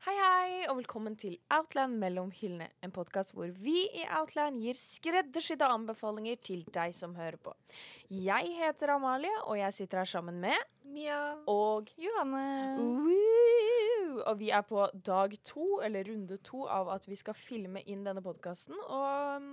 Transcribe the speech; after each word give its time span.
Hei, 0.00 0.14
hei, 0.16 0.52
og 0.70 0.78
velkommen 0.78 1.12
til 1.20 1.34
Outland 1.52 1.98
mellom 2.00 2.30
hyllene. 2.32 2.70
En 2.80 2.90
podkast 2.90 3.34
hvor 3.36 3.50
vi 3.52 3.82
i 4.00 4.06
Outland 4.16 4.56
gir 4.64 4.74
skreddersydde 4.74 5.68
anbefalinger 5.68 6.38
til 6.40 6.62
deg 6.72 6.94
som 6.96 7.12
hører 7.18 7.36
på. 7.36 7.52
Jeg 8.08 8.48
heter 8.56 8.94
Amalie, 8.96 9.34
og 9.44 9.60
jeg 9.60 9.76
sitter 9.76 10.00
her 10.00 10.08
sammen 10.08 10.40
med 10.40 10.56
Mia. 10.90 11.18
og 11.46 11.90
Johanne. 11.98 12.76
Woo! 12.78 14.20
Og 14.26 14.38
vi 14.40 14.50
er 14.50 14.64
på 14.66 14.86
dag 15.06 15.36
to, 15.46 15.80
eller 15.84 16.08
runde 16.10 16.36
to, 16.44 16.64
av 16.66 16.90
at 16.92 17.06
vi 17.08 17.18
skal 17.18 17.36
filme 17.38 17.82
inn 17.86 18.02
denne 18.06 18.22
podkasten. 18.24 18.74
Og 18.74 19.46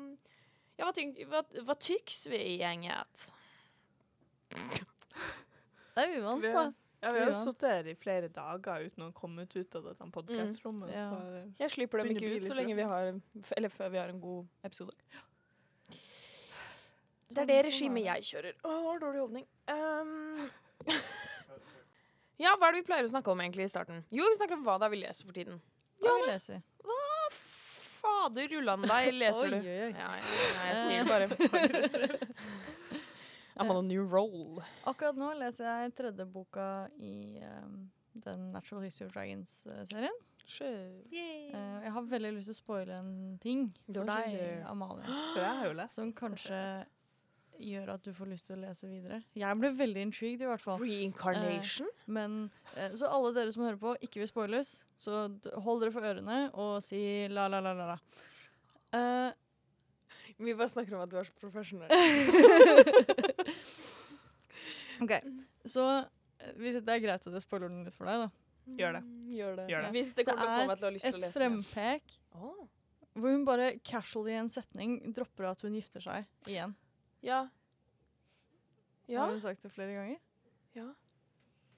ja, 0.77 0.85
hva, 0.85 0.91
tyk, 0.93 1.21
hva, 1.29 1.43
hva 1.65 1.75
tyks 1.81 2.25
vi 2.29 2.41
i 2.53 2.57
gjenget? 2.61 3.29
Det 5.97 6.03
er 6.03 6.19
uvant, 6.19 6.43
da. 6.43 6.65
ja, 7.01 7.13
vi 7.13 7.21
har 7.23 7.31
jo 7.31 7.37
sittet 7.39 7.71
her 7.71 7.87
i 7.89 7.95
flere 7.97 8.29
dager 8.33 8.85
uten 8.85 9.07
å 9.07 9.13
komme 9.17 9.47
ut, 9.47 9.55
ut 9.57 9.79
av 9.79 9.87
dette 9.89 10.09
podkastrommet. 10.13 10.93
Ja. 10.93 11.07
Jeg 11.63 11.73
slipper 11.73 12.03
dem 12.03 12.13
ikke 12.13 12.35
ut 12.35 12.45
så 12.45 12.57
lenge 12.57 12.77
vi 12.77 12.85
har 12.85 13.09
Eller 13.57 13.73
før 13.73 13.89
vi 13.95 14.01
har 14.01 14.13
en 14.13 14.21
god 14.21 14.45
episode. 14.67 14.93
Det 17.27 17.41
er 17.43 17.49
det 17.49 17.57
sånn 17.57 17.67
regimet 17.67 18.05
er 18.05 18.21
jeg 18.21 18.29
kjører. 18.29 18.61
Å, 18.61 18.75
har 18.85 19.01
dårlig 19.01 19.23
holdning. 19.25 19.47
Um, 19.73 20.45
ja, 22.41 22.53
hva 22.57 22.69
er 22.69 22.77
det 22.77 22.83
vi 22.83 22.87
pleier 22.91 23.07
å 23.07 23.11
snakke 23.11 23.33
om 23.33 23.41
egentlig 23.43 23.67
i 23.67 23.71
starten? 23.73 24.03
Jo, 24.13 24.27
vi 24.29 24.37
snakker 24.37 24.59
om 24.59 24.65
hva 24.67 24.77
det 24.81 24.87
er 24.89 24.93
vi 24.93 25.01
leser 25.01 25.27
for 25.29 25.37
tiden. 25.37 25.59
Hva 26.03 26.15
vi 26.21 26.27
leser. 26.29 26.61
Hva 26.85 26.99
fader 27.33 28.51
rullan 28.53 28.85
deg 28.85 29.11
leser 29.21 29.53
du? 29.53 29.59
oi, 29.59 29.77
oi. 29.87 29.91
Ja, 29.91 30.09
ja, 30.15 30.17
jeg, 30.21 30.57
jeg 30.69 30.77
sier 30.85 30.99
det 31.03 31.09
bare. 31.11 32.17
I'm 33.57 33.71
on 33.71 33.77
a 33.77 33.81
new 33.81 34.03
roll. 34.05 34.61
Akkurat 34.85 35.17
nå 35.17 35.31
leser 35.39 35.65
jeg 35.65 35.95
tredje 35.97 36.25
boka 36.29 36.87
i 37.01 37.41
um, 37.41 37.87
den 38.13 38.51
Natural 38.53 38.83
History 38.85 39.07
of 39.07 39.13
Dragons-serien. 39.15 40.19
Uh, 40.47 41.79
jeg 41.83 41.91
har 41.91 42.05
veldig 42.07 42.35
lyst 42.37 42.51
til 42.51 42.55
å 42.55 42.59
spoile 42.61 42.99
en 43.01 43.09
ting 43.41 43.65
for 43.89 44.07
deg. 44.07 44.37
Amalie, 44.69 45.09
For 45.33 45.41
jeg 45.41 45.57
har 45.61 45.71
jo 45.71 45.73
lest. 45.81 45.97
som 45.97 46.13
kanskje 46.15 46.61
gjør 47.59 47.89
at 47.95 48.03
du 48.05 48.11
får 48.13 48.27
lyst 48.31 48.45
til 48.49 48.55
å 48.57 48.61
lese 48.61 48.87
videre. 48.89 49.21
Jeg 49.37 49.57
ble 49.61 49.69
veldig 49.79 50.01
intrigued, 50.07 50.41
i 50.41 50.45
hvert 50.49 50.61
fall. 50.63 50.79
Reincarnation? 50.81 51.87
Men, 52.07 52.37
eh, 52.75 52.91
så 52.99 53.05
alle 53.11 53.33
dere 53.35 53.51
som 53.55 53.63
hører 53.65 53.79
på, 53.81 53.95
ikke 54.05 54.19
vil 54.23 54.27
spoiles, 54.29 54.69
så 54.99 55.11
hold 55.65 55.79
dere 55.83 55.91
for 55.95 56.03
ørene 56.07 56.39
og 56.53 56.71
si 56.85 57.01
la, 57.31 57.47
la, 57.51 57.59
la, 57.63 57.73
la. 57.73 57.85
la. 57.93 57.99
Eh, 58.97 59.31
Vi 60.37 60.53
bare 60.53 60.69
snakker 60.69 60.93
om 60.93 61.01
at 61.01 61.09
du 61.09 61.15
er 61.17 61.23
så 61.25 61.33
profesjonell. 61.41 61.89
OK, 65.01 65.11
så 65.69 65.83
eh, 65.97 66.53
hvis 66.61 66.77
det 66.81 66.93
er 66.93 67.01
greit 67.03 67.27
at 67.27 67.33
jeg 67.37 67.43
spoiler 67.45 67.69
den 67.71 67.83
litt 67.87 67.97
for 67.97 68.05
deg, 68.09 68.17
da. 68.25 68.29
Gjør 68.77 68.91
det. 68.97 69.03
Gjør 69.37 69.53
det. 69.61 69.65
Gjør 69.71 69.81
det. 69.85 69.91
Hvis 69.95 70.09
det 70.17 70.23
kommer 70.27 70.43
til 70.43 70.49
å 70.49 70.51
få 70.57 70.67
meg 70.67 70.77
til 70.79 70.85
å 70.85 70.87
ha 70.89 70.93
lyst 70.95 71.05
til 71.07 71.13
å 71.13 71.15
Et 71.17 71.21
den. 71.21 71.31
det. 71.31 71.37
frempek 71.37 72.05
Oh. 72.37 72.61
hvor 73.17 73.29
hun 73.33 73.45
bare 73.47 73.67
casually 73.87 74.31
i 74.35 74.39
en 74.41 74.49
setning 74.51 74.91
dropper 75.15 75.43
at 75.49 75.59
hun 75.65 75.73
gifter 75.77 76.01
seg 76.03 76.19
igjen. 76.51 76.71
Ja. 77.23 77.47
Ja. 79.07 79.19
Har 79.23 79.31
hun 79.31 79.41
sagt 79.41 79.63
det 79.63 79.71
flere 79.71 79.93
ganger? 79.93 80.17
ja. 80.75 80.87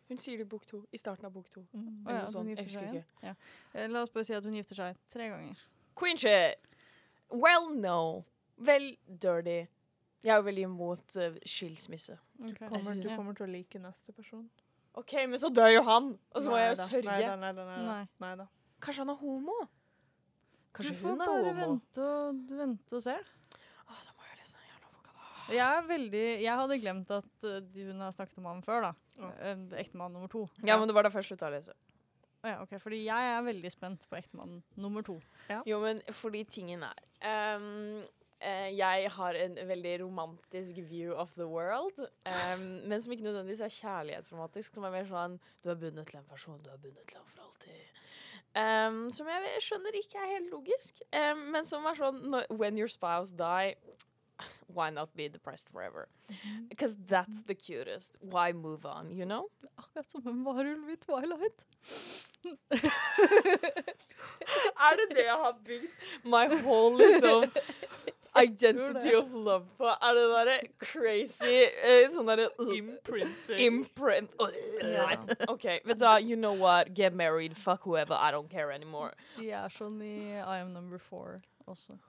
Hun 0.09 0.17
sier 0.17 0.39
det 0.39 0.47
i 0.47 0.49
bok 0.49 0.63
to. 0.65 0.79
I 0.91 0.97
starten 0.97 1.25
av 1.27 1.31
bok 1.33 1.49
to. 1.53 1.61
Mm. 1.71 1.99
Oh, 2.07 2.13
ja, 2.13 2.23
hun 2.33 2.47
jeg 2.49 2.65
husker 2.65 2.87
ikke. 2.87 3.03
Ja. 3.21 3.33
Eh, 3.75 3.85
La 3.93 4.01
oss 4.01 4.09
bare 4.09 4.25
si 4.25 4.33
at 4.33 4.43
hun 4.43 4.55
gifter 4.57 4.75
seg 4.79 4.97
tre 5.13 5.27
ganger. 5.29 5.59
Queen 5.99 6.17
shit! 6.17 6.57
Well, 7.29 7.69
no. 7.77 8.23
Vel 8.57 8.95
dirty. 9.05 9.67
Jeg 10.25 10.33
er 10.33 10.39
jo 10.41 10.47
veldig 10.47 10.63
imot 10.65 11.15
uh, 11.21 11.37
skilsmisse. 11.45 12.17
Ok. 12.41 12.57
Kommer, 12.57 12.97
du 13.03 13.09
kommer 13.13 13.37
til 13.37 13.45
å 13.45 13.51
like 13.53 13.79
neste 13.83 14.11
person. 14.17 14.49
OK, 14.97 15.13
men 15.29 15.37
så 15.39 15.51
dør 15.53 15.69
jo 15.75 15.83
han! 15.85 16.09
Og 16.33 16.41
så 16.41 16.49
må 16.49 16.57
jeg 16.57 16.71
jo 16.73 16.79
sørge. 16.81 17.05
Neida, 17.05 17.35
neida. 17.39 17.67
Nei. 17.85 18.01
Neida. 18.25 18.47
Kanskje 18.81 19.05
han 19.05 19.13
er 19.13 19.21
homo? 19.21 19.59
Kanskje 20.73 20.95
du 20.95 20.99
får 21.03 21.13
hun 21.13 21.21
er 21.21 21.29
bare 21.29 21.45
homo? 21.53 21.61
vente 21.61 22.09
og, 22.09 22.41
vente 22.63 22.97
og 22.97 23.05
se. 23.05 23.13
Åh, 23.13 24.01
da 24.09 24.17
må 24.17 24.25
jeg 24.25 24.41
lese 24.41 24.57
den 24.57 24.67
jævla 24.73 24.89
boka, 24.97 25.13
da. 25.13 25.38
Jeg 25.49 25.65
er 25.65 25.85
veldig 25.87 26.25
Jeg 26.43 26.55
hadde 26.61 26.79
glemt 26.81 27.13
at 27.13 27.47
eh, 27.47 27.85
hun 27.89 28.03
har 28.03 28.15
snakket 28.15 28.41
om 28.41 28.49
ham 28.49 28.61
før, 28.65 28.89
da. 28.89 28.91
Ja. 29.19 29.53
Uh, 29.55 29.63
Ektemann 29.81 30.13
nummer 30.15 30.31
to. 30.31 30.45
Ja, 30.63 30.77
men 30.79 30.87
det 30.89 30.95
var 30.95 31.07
da 31.07 31.11
først 31.13 31.33
slutta 31.33 31.49
å 31.49 31.53
lese. 31.53 31.75
Ja, 32.43 32.61
ok, 32.63 32.77
Fordi 32.79 33.01
jeg 33.03 33.31
er 33.33 33.41
veldig 33.43 33.71
spent 33.73 34.05
på 34.07 34.15
ektemann 34.15 34.61
nummer 34.79 35.03
to. 35.03 35.17
Jo, 35.67 35.81
men 35.83 35.99
fordi 36.15 36.45
tingen 36.47 36.85
er 36.87 37.01
um, 37.57 37.99
uh, 37.99 38.69
Jeg 38.71 39.11
har 39.11 39.39
en 39.41 39.57
veldig 39.67 39.95
romantisk 40.05 40.79
view 40.87 41.11
of 41.11 41.33
the 41.35 41.47
world, 41.47 41.99
um, 41.99 42.65
men 42.87 43.01
som 43.01 43.11
ikke 43.11 43.27
nødvendigvis 43.27 43.65
er 43.67 43.75
kjærlighetsromantisk. 43.75 44.75
Som 44.75 44.87
er 44.87 44.95
mer 44.95 45.09
sånn 45.09 45.39
Du 45.63 45.69
er 45.73 45.79
bundet 45.81 46.07
til 46.07 46.21
en 46.21 46.29
person, 46.31 46.61
du 46.63 46.71
er 46.71 46.79
bundet 46.79 47.03
til 47.09 47.19
ham 47.19 47.27
for 47.27 47.43
alltid. 47.49 47.85
Um, 48.59 49.03
som 49.13 49.27
jeg 49.29 49.59
skjønner 49.61 49.99
ikke 49.99 50.17
er 50.23 50.31
helt 50.37 50.53
logisk, 50.53 51.03
um, 51.11 51.43
men 51.53 51.67
som 51.67 51.83
er 51.85 51.99
sånn 51.99 52.23
When 52.55 52.79
your 52.79 52.89
spouse 52.89 53.35
die, 53.35 53.75
why 54.73 54.89
not 54.89 55.15
be 55.15 55.27
depressed 55.27 55.69
forever? 55.69 56.07
Because 56.69 56.95
that's 57.07 57.43
the 57.43 57.55
cutest. 57.55 58.17
Why 58.21 58.51
move 58.51 58.85
on, 58.85 59.11
you 59.11 59.25
know? 59.25 59.49
Akkurat 59.77 60.09
som 60.09 60.27
en 60.27 60.43
varulv 60.43 60.89
i 60.89 60.95
Twilight. 60.95 61.65
Er 64.79 64.95
det 64.95 65.15
det 65.15 65.25
jeg 65.25 65.35
har 65.35 65.55
bygd 65.65 65.91
my 66.23 66.47
whole 66.63 66.97
liksom 67.01 67.51
identity 68.35 69.13
of 69.15 69.33
love 69.33 69.65
på? 69.77 69.85
Er 69.85 70.13
det 70.13 70.25
derre 70.33 70.57
crazy 70.79 71.55
eh, 71.83 72.05
sånn 72.13 72.29
derre 72.29 72.47
uh, 72.59 72.71
Imprinting. 72.77 73.59
imprint 73.65 74.31
Ja. 74.83 75.11
OK, 75.47 75.65
vet 75.85 75.99
du 75.99 76.05
hva, 76.05 76.17
you 76.21 76.35
know 76.35 76.53
what, 76.53 76.93
get 76.93 77.13
married, 77.13 77.57
fuck 77.57 77.83
whoever, 77.83 78.13
I 78.15 78.31
don't 78.31 78.49
care 78.49 78.71
anymore. 78.71 79.13
De 79.37 79.51
er 79.51 79.69
sånn 79.73 80.01
i 80.01 80.39
I 80.39 80.59
am 80.61 80.73
number 80.73 80.99
four 80.99 81.41
også. 81.67 81.99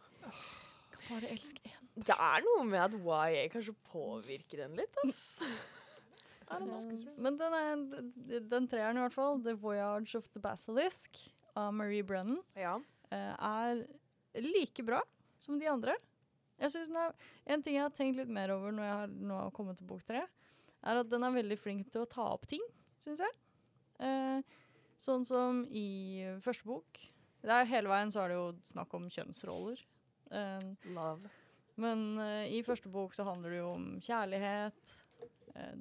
Bare 1.08 1.30
elsk 1.32 1.58
én. 1.66 1.86
Det 2.00 2.14
er 2.16 2.44
noe 2.46 2.64
med 2.68 2.80
at 2.82 2.94
YA 3.00 3.46
kanskje 3.52 3.74
påvirker 3.90 4.64
en 4.66 4.76
litt, 4.78 4.94
ass. 5.04 5.40
Men 7.20 7.36
den, 7.38 7.54
er, 7.54 7.82
den 8.50 8.66
treeren 8.70 8.98
i 8.98 9.02
hvert 9.04 9.14
fall, 9.14 9.38
The 9.44 9.54
Voyage 9.54 10.16
of 10.18 10.26
the 10.34 10.40
Basilisk 10.42 11.18
av 11.58 11.72
Marie 11.74 12.02
Brennan, 12.06 12.40
Ja. 12.58 12.76
eh, 13.10 13.34
er 13.38 13.84
like 14.42 14.82
bra 14.86 15.00
som 15.42 15.58
de 15.60 15.68
andre. 15.70 15.94
Jeg 16.60 16.70
synes 16.74 16.88
den 16.90 16.96
er, 17.00 17.14
En 17.46 17.62
ting 17.62 17.74
jeg 17.78 17.82
har 17.86 17.94
tenkt 17.96 18.18
litt 18.18 18.28
mer 18.28 18.50
over 18.52 18.72
når 18.74 18.84
jeg 18.84 18.96
har 18.98 19.14
nå 19.30 19.38
har 19.44 19.50
kommet 19.56 19.78
til 19.80 19.86
bok 19.88 20.02
tre, 20.06 20.24
er 20.84 21.00
at 21.00 21.08
den 21.10 21.22
er 21.24 21.32
veldig 21.34 21.58
flink 21.58 21.90
til 21.92 22.02
å 22.04 22.08
ta 22.10 22.26
opp 22.34 22.46
ting, 22.50 22.62
syns 23.02 23.22
jeg. 23.24 23.32
Eh, 24.00 24.42
sånn 25.00 25.24
som 25.28 25.62
i 25.70 26.24
første 26.44 26.66
bok. 26.68 27.00
Det 27.40 27.50
er 27.56 27.64
Hele 27.70 27.88
veien 27.88 28.10
så 28.12 28.24
er 28.24 28.28
det 28.28 28.36
jo 28.36 28.50
snakk 28.68 28.92
om 28.98 29.06
kjønnsroller. 29.08 29.80
Eh, 30.30 30.92
Love. 30.94 31.30
men 31.80 32.18
eh, 32.22 32.52
i 32.54 32.62
første 32.62 32.88
bok 32.92 33.14
så 33.16 33.24
handler 33.26 33.50
det 33.50 33.58
jo 33.62 33.70
om 33.74 33.86
kjærlighet. 34.00 34.96
eh, 35.54 35.76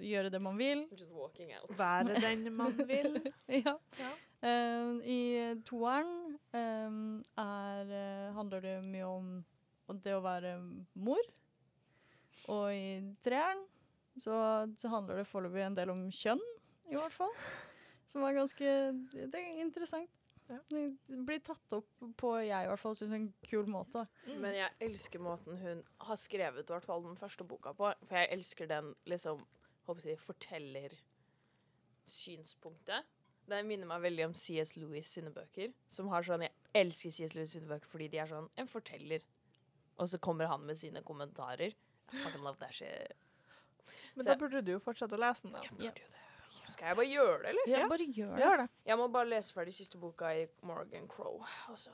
gjøre 0.00 0.30
det 0.32 0.40
man 0.40 0.56
vil. 0.56 0.86
Just 0.96 1.12
walking 1.12 1.50
out. 1.56 1.70
Være 1.78 2.20
den 2.26 2.46
man 2.56 2.76
vil. 2.88 3.20
ja. 3.48 3.74
Ja. 3.98 4.12
Eh, 4.40 4.92
I 5.04 5.18
toeren 5.68 6.38
er, 6.56 7.90
handler 8.32 8.60
det 8.64 8.76
mye 8.84 9.04
om 9.08 9.32
om 9.90 9.98
det 10.04 10.12
å 10.14 10.22
være 10.22 10.54
mor. 11.02 11.20
Og 12.50 12.70
i 12.74 13.00
treeren 13.24 13.64
så, 14.22 14.36
så 14.78 14.90
handler 14.92 15.20
det 15.20 15.26
foreløpig 15.26 15.64
en 15.66 15.76
del 15.78 15.90
om 15.92 16.04
kjønn, 16.14 16.42
i 16.90 16.94
hvert 16.94 17.14
fall. 17.14 17.32
Som 18.10 18.24
er 18.26 18.36
ganske 18.38 18.70
Det 19.12 19.38
er 19.38 19.60
interessant. 19.62 20.10
Ja. 20.50 20.58
Blir 21.06 21.40
tatt 21.46 21.76
opp 21.76 22.04
på 22.18 22.32
jeg 22.42 22.66
i 22.66 22.70
hvert 22.70 22.82
fall 22.82 22.96
syns 22.98 23.14
en 23.14 23.28
kul 23.46 23.68
måte. 23.70 24.02
Men 24.26 24.56
jeg 24.56 24.74
elsker 24.88 25.22
måten 25.22 25.58
hun 25.62 25.82
har 26.08 26.18
skrevet 26.18 26.66
i 26.66 26.74
hvert 26.74 26.86
fall 26.88 27.04
den 27.06 27.18
første 27.20 27.46
boka 27.46 27.72
på. 27.78 27.92
For 28.08 28.18
jeg 28.18 28.32
elsker 28.34 28.70
den 28.70 28.92
liksom 29.10 29.44
håper 29.86 30.10
jeg, 30.10 30.18
forteller 30.22 30.96
synspunktet. 32.10 33.06
Det 33.50 33.60
minner 33.66 33.88
meg 33.90 34.02
veldig 34.04 34.26
om 34.28 34.34
C.S. 34.38 34.76
Lewis 34.78 35.08
sine 35.14 35.32
bøker. 35.34 35.72
Som 35.90 36.10
har 36.12 36.26
sånn, 36.26 36.44
Jeg 36.46 36.84
elsker 36.84 37.14
C.S. 37.14 37.34
Lewis 37.34 37.54
sine 37.56 37.70
bøker 37.70 37.90
fordi 37.90 38.10
de 38.12 38.20
er 38.22 38.30
sånn 38.30 38.50
en 38.60 38.70
forteller. 38.70 39.24
Og 40.00 40.08
så 40.10 40.20
kommer 40.22 40.50
han 40.50 40.62
med 40.66 40.78
sine 40.80 41.02
kommentarer. 41.06 41.74
I 42.10 42.22
fucking 42.24 42.42
love 42.42 42.58
that 42.62 42.74
shit. 42.74 43.14
Men 44.14 44.24
Så 44.24 44.32
da 44.32 44.36
burde 44.38 44.62
du 44.66 44.72
jo 44.74 44.80
fortsette 44.82 45.14
å 45.14 45.20
lese 45.20 45.46
den, 45.46 45.54
da. 45.54 45.62
Jeg 45.62 45.76
burde 45.78 46.04
jo 46.04 46.12
det. 46.14 46.19
Skal 46.70 46.92
jeg 46.92 46.98
bare 47.00 47.10
gjøre 47.10 47.38
det, 47.42 47.48
eller? 47.54 47.70
Ja, 47.72 47.86
bare 47.90 48.06
gjør 48.06 48.34
det. 48.34 48.44
Gjør 48.44 48.62
det. 48.62 48.68
Jeg 48.86 48.98
må 49.00 49.08
bare 49.14 49.28
lese 49.28 49.56
ferdig 49.56 49.74
siste 49.74 49.98
boka 49.98 50.30
i 50.36 50.46
Morgan 50.66 51.08
Crow. 51.10 51.42
Også. 51.72 51.90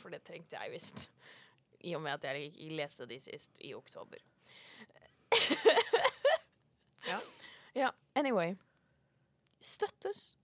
For 0.00 0.12
det 0.12 0.22
trengte 0.26 0.58
jeg 0.58 0.72
visst. 0.74 1.08
I 1.80 1.96
og 1.98 2.02
med 2.04 2.12
at 2.18 2.24
jeg 2.30 2.52
leste 2.76 3.06
de 3.10 3.18
sist 3.20 3.58
i 3.60 3.74
oktober. 3.74 4.22
Ja. 7.74 7.90
Anyway. 8.14 8.54
Støttes. 9.60 10.38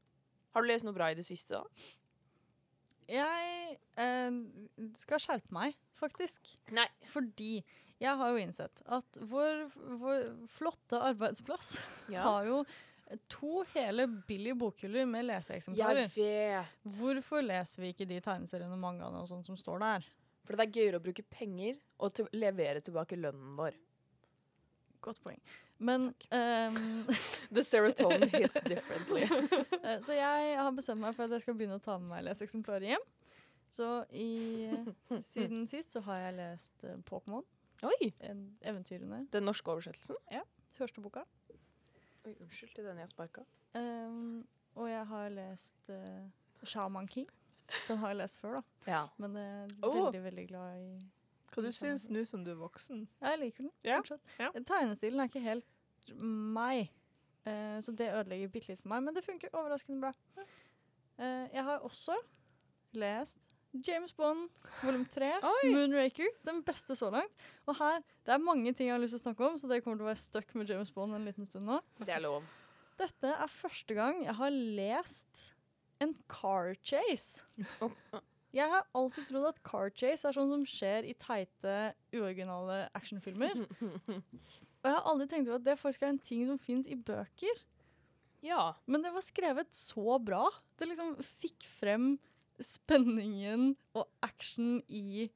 Har 0.54 0.62
du 0.62 0.70
lest 0.70 0.86
noe 0.86 0.96
bra 0.96 1.10
i 1.12 1.16
det 1.18 1.26
siste, 1.26 1.58
da? 1.58 1.64
Jeg 3.08 3.76
eh, 4.00 4.38
skal 5.00 5.20
skjerpe 5.22 5.54
meg, 5.54 5.76
faktisk. 6.00 6.48
Nei. 6.76 6.86
Fordi 7.08 7.58
jeg 7.98 8.14
har 8.20 8.34
jo 8.34 8.42
innsett 8.42 8.82
at 8.86 9.18
vår, 9.30 9.64
vår 10.02 10.28
flotte 10.52 11.00
arbeidsplass 11.10 11.72
har 12.14 12.46
jo 12.46 12.62
to 13.32 13.62
hele 13.72 14.06
billige 14.28 14.54
bokhyller 14.60 15.06
med 15.08 15.24
leseeksemplarer. 15.30 16.10
Jeg 16.12 16.12
vet. 16.14 16.78
Hvorfor 16.98 17.42
leser 17.44 17.82
vi 17.82 17.92
ikke 17.94 18.08
de 18.08 18.20
tegneseriene 18.24 18.76
og 18.76 18.82
mangaene 18.82 19.22
og 19.22 19.30
sånt 19.30 19.48
som 19.48 19.56
står 19.58 19.80
der? 19.84 20.08
For 20.44 20.56
det 20.56 20.66
er 20.66 20.76
gøyere 20.76 21.00
å 21.00 21.04
bruke 21.04 21.24
penger 21.28 21.78
og 22.00 22.12
til 22.16 22.28
levere 22.36 22.82
tilbake 22.84 23.18
lønnen 23.20 23.56
vår. 23.58 23.76
Godt 25.04 25.20
poeng. 25.24 25.40
Men 25.78 26.08
um, 26.34 27.06
The 27.54 27.64
serotonin 27.64 28.30
hits 28.32 28.60
differently. 28.66 29.22
eh, 29.84 30.00
Så 30.02 30.16
jeg 30.16 30.56
har 30.58 30.72
bestemt 30.74 31.02
meg 31.02 31.14
for 31.16 31.28
at 31.28 31.36
jeg 31.36 31.44
skal 31.44 31.58
begynne 31.58 31.78
å 31.78 31.84
ta 31.84 31.98
med 32.00 32.10
meg 32.12 32.24
leseeksemplarer 32.28 32.94
hjem. 32.94 33.04
Så 33.76 33.88
i, 34.16 34.70
siden 35.20 35.66
sist 35.68 35.94
så 35.94 36.02
har 36.08 36.22
jeg 36.24 36.38
lest 36.38 36.88
uh, 36.88 36.96
Pokémon, 37.06 37.44
Oi! 37.82 38.12
en- 38.20 38.58
eventyrene, 38.62 39.28
Den 39.32 39.42
norske 39.42 39.70
oversettelsen. 39.70 40.16
Ja. 40.32 40.40
første 40.72 41.00
boka. 41.00 41.20
Oi, 42.24 42.34
unnskyld 42.40 42.74
til 42.74 42.84
den 42.84 42.98
jeg 42.98 43.08
sparka. 43.08 43.42
Um, 43.74 44.46
og 44.74 44.88
jeg 44.90 45.06
har 45.06 45.28
lest 45.28 45.90
uh, 45.90 46.64
Shaman 46.64 47.06
King. 47.08 47.28
Den 47.88 47.98
har 47.98 48.08
jeg 48.08 48.16
lest 48.16 48.38
før, 48.38 48.52
da. 48.60 48.62
Ja. 48.90 49.02
Men 49.18 49.36
jeg 49.36 49.64
er 49.64 49.68
Åh. 49.82 50.04
veldig, 50.04 50.24
veldig 50.24 50.46
glad 50.48 50.78
i 50.80 50.98
Hva 51.54 51.62
du 51.64 51.72
syns 51.72 52.08
nå 52.10 52.22
som 52.28 52.44
du 52.44 52.50
er 52.50 52.58
voksen? 52.60 53.08
Ja, 53.20 53.30
Jeg 53.30 53.38
liker 53.38 53.62
den 53.62 53.72
yeah. 53.86 53.98
fortsatt. 53.98 54.20
Yeah. 54.40 54.64
Tegnestilen 54.64 55.20
er 55.20 55.24
ikke 55.30 55.40
helt 55.40 55.64
meg, 56.22 56.92
uh, 57.46 57.78
så 57.80 57.92
det 57.92 58.08
ødelegger 58.12 58.48
bitte 58.48 58.68
litt 58.72 58.80
for 58.82 58.88
meg. 58.88 59.02
Men 59.02 59.14
det 59.14 59.24
funker 59.24 59.48
overraskende 59.52 60.00
bra. 60.00 60.12
Uh, 61.18 61.46
jeg 61.54 61.64
har 61.64 61.78
også 61.78 62.16
lest 62.92 63.40
James 63.74 64.14
Bond 64.16 64.48
volum 64.80 65.04
3, 65.12 65.28
Oi! 65.44 65.70
Moonraker. 65.74 66.30
Den 66.46 66.62
beste 66.66 66.96
så 66.96 67.10
langt. 67.12 67.44
Og 67.68 67.76
her, 67.78 68.00
Det 68.24 68.32
er 68.34 68.40
mange 68.42 68.72
ting 68.72 68.88
jeg 68.88 68.94
har 68.96 69.02
lyst 69.02 69.16
til 69.16 69.20
å 69.20 69.26
snakke 69.26 69.44
om, 69.48 69.58
så 69.60 69.68
det 69.68 69.82
kommer 69.84 69.98
til 70.00 70.06
å 70.06 70.10
være 70.10 70.22
stuck 70.22 70.54
med 70.56 70.70
James 70.70 70.90
Bond 70.94 71.14
en 71.16 71.28
liten 71.28 71.46
stund 71.48 71.68
nå. 71.68 71.80
Det 72.00 72.14
er 72.16 72.24
lov. 72.24 72.46
Dette 72.98 73.30
er 73.30 73.52
første 73.52 73.94
gang 73.94 74.24
jeg 74.24 74.34
har 74.40 74.50
lest 74.50 75.44
en 76.02 76.14
car 76.30 76.72
chase. 76.82 77.44
Jeg 78.54 78.70
har 78.72 78.86
alltid 78.96 79.28
trodd 79.28 79.50
at 79.50 79.60
car 79.66 79.90
chase 79.92 80.24
er 80.26 80.34
sånn 80.34 80.50
som 80.50 80.64
skjer 80.66 81.04
i 81.06 81.14
teite, 81.20 81.74
uoriginale 82.16 82.86
actionfilmer. 82.96 83.60
Og 84.08 84.86
jeg 84.86 84.94
har 84.94 85.08
aldri 85.10 85.26
tenkt 85.28 85.50
over 85.50 85.58
at 85.60 85.66
det 85.66 85.76
faktisk 85.78 86.06
er 86.06 86.14
en 86.14 86.22
ting 86.22 86.46
som 86.48 86.58
fins 86.62 86.88
i 86.88 86.96
bøker. 86.96 87.60
Ja. 88.46 88.72
Men 88.86 89.02
det 89.04 89.12
var 89.12 89.24
skrevet 89.26 89.74
så 89.74 90.16
bra. 90.22 90.46
Det 90.78 90.88
liksom 90.88 91.16
fikk 91.42 91.66
frem 91.80 92.12
spenningen 92.64 93.72
og 93.96 94.08
action 94.24 94.80
i 94.88 95.28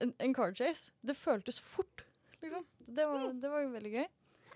en, 0.00 0.14
en 0.16 0.34
car 0.36 0.54
chase. 0.56 0.90
Det 1.04 1.16
føltes 1.18 1.60
fort, 1.60 2.04
liksom. 2.40 2.64
Det 2.90 3.06
var, 3.06 3.30
det 3.36 3.52
var 3.52 3.68
veldig 3.74 3.92
gøy. 3.98 4.08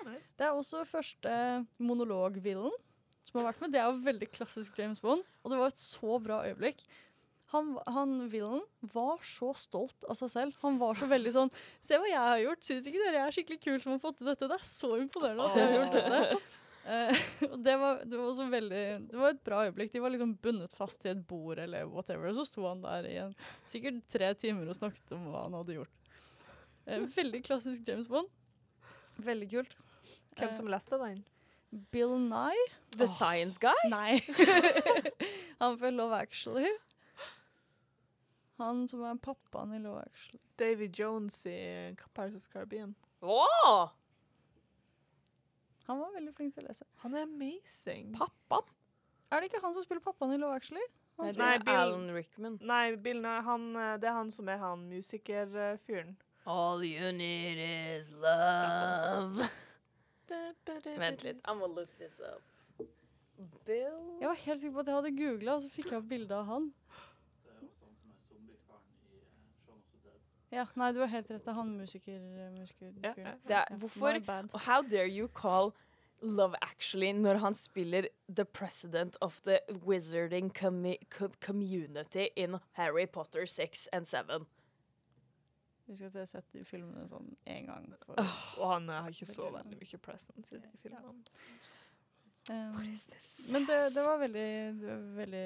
Det 0.05 0.45
er 0.45 0.51
også 0.53 0.83
første 0.89 1.33
monolog-villen 1.79 2.75
som 3.25 3.41
har 3.41 3.49
vært 3.51 3.63
med. 3.63 3.73
Det 3.73 3.81
er 3.81 3.89
jo 3.89 4.05
veldig 4.05 4.29
klassisk 4.35 4.79
James 4.79 5.01
Bond, 5.01 5.25
og 5.43 5.53
det 5.53 5.61
var 5.61 5.73
et 5.73 5.81
så 5.81 6.19
bra 6.23 6.43
øyeblikk. 6.49 6.83
Han, 7.55 7.75
han 7.87 8.17
villen 8.33 8.65
var 8.95 9.21
så 9.23 9.53
stolt 9.59 10.07
av 10.11 10.17
seg 10.19 10.33
selv. 10.33 10.57
Han 10.65 10.81
var 10.81 10.97
så 10.99 11.07
veldig 11.07 11.33
sånn 11.37 11.53
Se 11.85 11.99
hva 12.01 12.09
jeg 12.09 12.19
har 12.19 12.41
gjort! 12.43 12.65
Syns 12.67 12.89
ikke 12.91 13.03
dere 13.03 13.21
jeg 13.21 13.29
er 13.29 13.37
skikkelig 13.37 13.61
kul 13.63 13.77
som 13.85 13.95
har 13.95 14.03
fått 14.03 14.19
til 14.19 14.31
dette? 14.33 14.49
Det 14.51 14.57
er 14.57 14.67
så 14.67 14.91
imponerende 14.99 15.47
at 15.47 15.61
jeg 15.61 15.69
har 15.69 15.77
gjort 15.79 15.99
dette. 16.01 16.41
Eh, 16.85 17.21
og 17.51 17.59
det 17.65 17.75
var, 17.81 18.03
det 18.05 18.19
var 18.19 18.27
også 18.29 18.45
veldig 18.53 18.85
Det 19.09 19.17
var 19.17 19.33
et 19.33 19.45
bra 19.47 19.63
øyeblikk. 19.65 19.93
De 19.95 20.03
var 20.05 20.13
liksom 20.13 20.35
bundet 20.45 20.75
fast 20.77 21.01
til 21.03 21.15
et 21.15 21.27
bord 21.27 21.59
eller 21.63 21.89
whatever. 21.89 22.29
Og 22.29 22.39
så 22.39 22.47
sto 22.49 22.67
han 22.69 22.83
der 22.85 23.09
i 23.09 23.17
en, 23.23 23.37
sikkert 23.71 24.03
tre 24.13 24.33
timer 24.39 24.69
og 24.69 24.77
snakket 24.79 25.15
om 25.17 25.29
hva 25.31 25.47
han 25.47 25.57
hadde 25.59 25.79
gjort. 25.79 26.11
Eh, 26.87 27.07
veldig 27.17 27.45
klassisk 27.47 27.89
James 27.89 28.11
Bond. 28.11 28.29
Veldig 29.17 29.51
kult. 29.51 29.79
Hvem 30.37 30.51
Eh, 30.51 30.57
som 30.57 30.69
leste 30.69 30.99
den? 31.01 31.25
Bill 31.91 32.19
Nye? 32.21 32.67
The 32.97 33.07
Science 33.07 33.59
Guy? 33.59 33.89
Nei. 33.91 34.21
han 35.61 35.79
fra 35.79 35.91
Love 35.91 36.21
Actually. 36.21 36.71
Han 38.61 38.85
som 38.89 39.03
er 39.03 39.19
pappaen 39.19 39.75
i 39.75 39.81
Love 39.83 40.05
Actually. 40.05 40.43
Davy 40.59 40.91
Jones 40.93 41.41
i 41.47 41.95
Pirates 42.15 42.37
of 42.37 42.47
Caribbean. 42.53 42.95
Åh! 43.23 43.89
Han 45.89 45.99
var 46.01 46.13
veldig 46.15 46.33
flink 46.37 46.55
til 46.55 46.65
å 46.65 46.69
lese. 46.69 46.85
Han 47.03 47.15
er 47.15 47.23
amazing. 47.27 48.13
Pappaen? 48.17 48.71
Er 49.33 49.41
det 49.43 49.51
ikke 49.51 49.61
han 49.65 49.75
som 49.75 49.83
spiller 49.85 50.01
pappaen 50.05 50.33
i 50.35 50.39
Love 50.41 50.57
Actually? 50.57 50.85
Han 51.19 51.27
Nei, 51.27 51.33
det 51.33 51.39
Nei, 51.41 51.55
er 51.55 51.65
Bill- 51.65 51.81
Alan 51.81 52.07
Rickman. 52.15 52.59
Nei, 52.63 52.97
Bill 52.97 53.21
nei 53.23 53.41
han, 53.47 53.67
eh, 53.77 53.97
det 54.03 54.09
er 54.09 54.17
han 54.17 54.31
som 54.35 54.49
er 54.49 54.59
han 54.59 54.87
musikerfyren. 54.91 56.17
All 56.47 56.83
you 56.85 57.13
need 57.13 57.59
is 57.99 58.11
love. 58.13 59.49
Vent 60.29 61.23
litt, 61.25 61.41
I'm 61.45 61.61
gonna 61.61 61.75
look 61.75 61.91
this 61.99 62.21
up. 62.21 62.43
Bill 63.67 64.19
Jeg 64.21 64.29
var 64.29 64.35
helt 64.35 64.61
sikker 64.61 64.75
på 64.75 64.81
at 64.81 64.87
jeg 64.87 64.95
hadde 64.95 65.13
googla, 65.19 65.55
og 65.59 65.63
så 65.65 65.71
fikk 65.73 65.91
jeg 65.91 65.99
opp 66.01 66.09
bilde 66.09 66.35
av 66.37 66.47
han. 66.49 66.69
Det 67.45 67.51
er 67.53 67.61
jo 67.65 67.71
sånn 67.79 67.95
som 67.97 68.11
er 68.11 68.19
zombiefaren 68.29 68.93
i 69.13 69.19
eh, 69.21 69.25
Shaun 69.65 69.79
of 69.79 69.85
the 69.91 69.99
Dead. 70.09 70.21
Ja, 70.55 70.67
Nei, 70.79 70.93
du 70.95 71.01
har 71.03 71.11
helt 71.11 71.31
rett. 71.31 71.43
Det 71.45 71.51
er 71.51 71.57
han 71.59 71.73
musiker... 71.79 72.21
musiker 72.55 72.93
Ja, 73.03 73.15
ja. 73.51 73.65
Hvorfor 73.83 74.21
How 74.69 74.83
dare 74.87 75.09
you 75.11 75.29
call 75.29 75.73
Love 76.23 76.57
Actually 76.63 77.11
når 77.13 77.41
han 77.43 77.55
spiller 77.59 78.07
the 78.33 78.45
president 78.45 79.17
of 79.21 79.41
the 79.45 79.59
wizarding 79.85 80.51
commu 80.55 80.95
co 81.11 81.29
community 81.41 82.29
in 82.37 82.61
Harry 82.79 83.07
Potter 83.07 83.47
6 83.47 83.89
and 83.93 84.07
7? 84.07 84.47
Husk 85.89 86.01
at 86.07 86.15
jeg 86.15 86.21
har 86.23 86.31
sett 86.31 86.47
de 86.55 86.63
filmene 86.65 87.05
sånn 87.11 87.35
én 87.51 87.67
gang. 87.69 87.91
For, 88.07 88.17
Og 88.63 88.71
han 88.71 88.89
eh, 88.89 89.03
har 89.05 89.13
ikke 89.13 89.29
så 89.29 89.51
Veldig 89.53 89.77
mye 89.83 90.01
presence 90.01 90.55
i 90.57 90.63
de 90.63 90.71
filmene. 90.81 91.13
um, 92.49 92.73
What 92.79 92.87
is 92.89 93.05
this? 93.11 93.29
men 93.53 93.67
det, 93.69 93.77
det 93.93 94.07
var 94.07 94.19
veldig, 94.23 94.47
det 94.81 94.89
var 94.89 95.05
veldig 95.19 95.45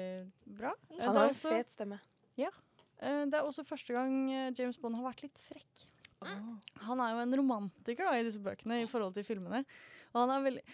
bra. 0.61 0.71
Eh, 0.93 1.03
Han 1.03 1.15
har 1.17 1.25
er 1.25 1.33
en 1.33 1.41
fet 1.41 1.75
stemme. 1.75 1.99
eh, 2.37 2.61
det 2.99 3.39
er 3.39 3.47
også 3.47 3.63
første 3.67 3.95
gang 3.95 4.15
eh, 4.33 4.51
James 4.57 4.79
Bond 4.81 4.97
har 4.99 5.07
vært 5.07 5.23
litt 5.23 5.41
frekk. 5.47 5.85
Han 6.83 6.99
er 6.99 7.13
jo 7.15 7.23
en 7.23 7.35
romantiker 7.39 8.09
da, 8.09 8.17
i 8.19 8.25
disse 8.27 8.41
bøkene 8.43 8.81
i 8.83 8.87
forhold 8.91 9.15
til 9.15 9.23
filmene. 9.27 9.63
Og 10.11 10.23
han 10.23 10.33
er 10.35 10.47
veldig 10.49 10.65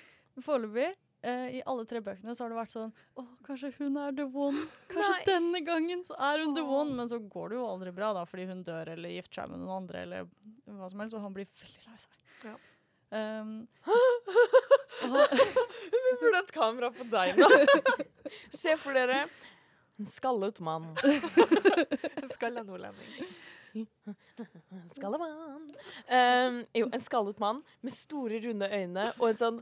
Foreløpig, 0.43 0.89
Uh, 1.25 1.47
i 1.57 1.61
alle 1.65 1.87
tre 1.89 1.97
bøkene, 2.05 2.35
så 2.37 2.43
har 2.43 2.51
det 2.51 2.57
vært 2.59 2.73
sånn 2.75 2.91
Å, 3.17 3.23
kanskje 3.47 3.71
hun 3.79 3.95
er 3.97 4.11
the 4.13 4.27
one. 4.29 4.59
Kanskje 4.91 5.15
Nei. 5.15 5.23
denne 5.25 5.61
gangen 5.65 6.03
så 6.05 6.13
er 6.21 6.43
hun 6.43 6.53
the 6.53 6.61
one. 6.61 6.93
Men 6.99 7.09
så 7.09 7.17
går 7.17 7.49
det 7.49 7.57
jo 7.57 7.63
aldri 7.65 7.93
bra, 7.95 8.11
da, 8.13 8.27
fordi 8.29 8.45
hun 8.51 8.61
dør 8.67 8.91
eller 8.93 9.09
gifter 9.15 9.41
seg 9.41 9.49
med 9.49 9.63
noen 9.63 9.73
andre, 9.79 10.03
eller 10.05 10.27
hva 10.69 10.89
som 10.91 11.01
helst, 11.01 11.15
og 11.17 11.25
han 11.25 11.33
blir 11.33 11.49
veldig 11.63 11.81
lei 11.87 11.97
seg. 12.03 12.21
Ja. 12.45 12.55
Um, 13.15 13.55
Vi 15.05 16.13
burde 16.19 16.35
ha 16.35 16.43
et 16.43 16.53
kamera 16.53 16.91
på 16.93 17.07
deg 17.09 17.41
nå. 17.41 17.49
Se 18.61 18.75
for 18.81 18.97
dere 18.97 19.23
en 19.99 20.05
skallet 20.05 20.59
mann. 20.59 20.95
Skalla 22.33 22.63
nordlending. 22.67 23.27
En 23.75 24.89
skallet 24.95 25.19
mann. 25.19 25.71
Um, 26.09 26.61
jo, 26.73 26.89
en 26.91 27.01
skallet 27.01 27.39
mann 27.39 27.63
med 27.81 27.93
store, 27.95 28.39
runde 28.47 28.69
øyne 28.71 29.11
og 29.19 29.29
en 29.29 29.41
sånn 29.41 29.61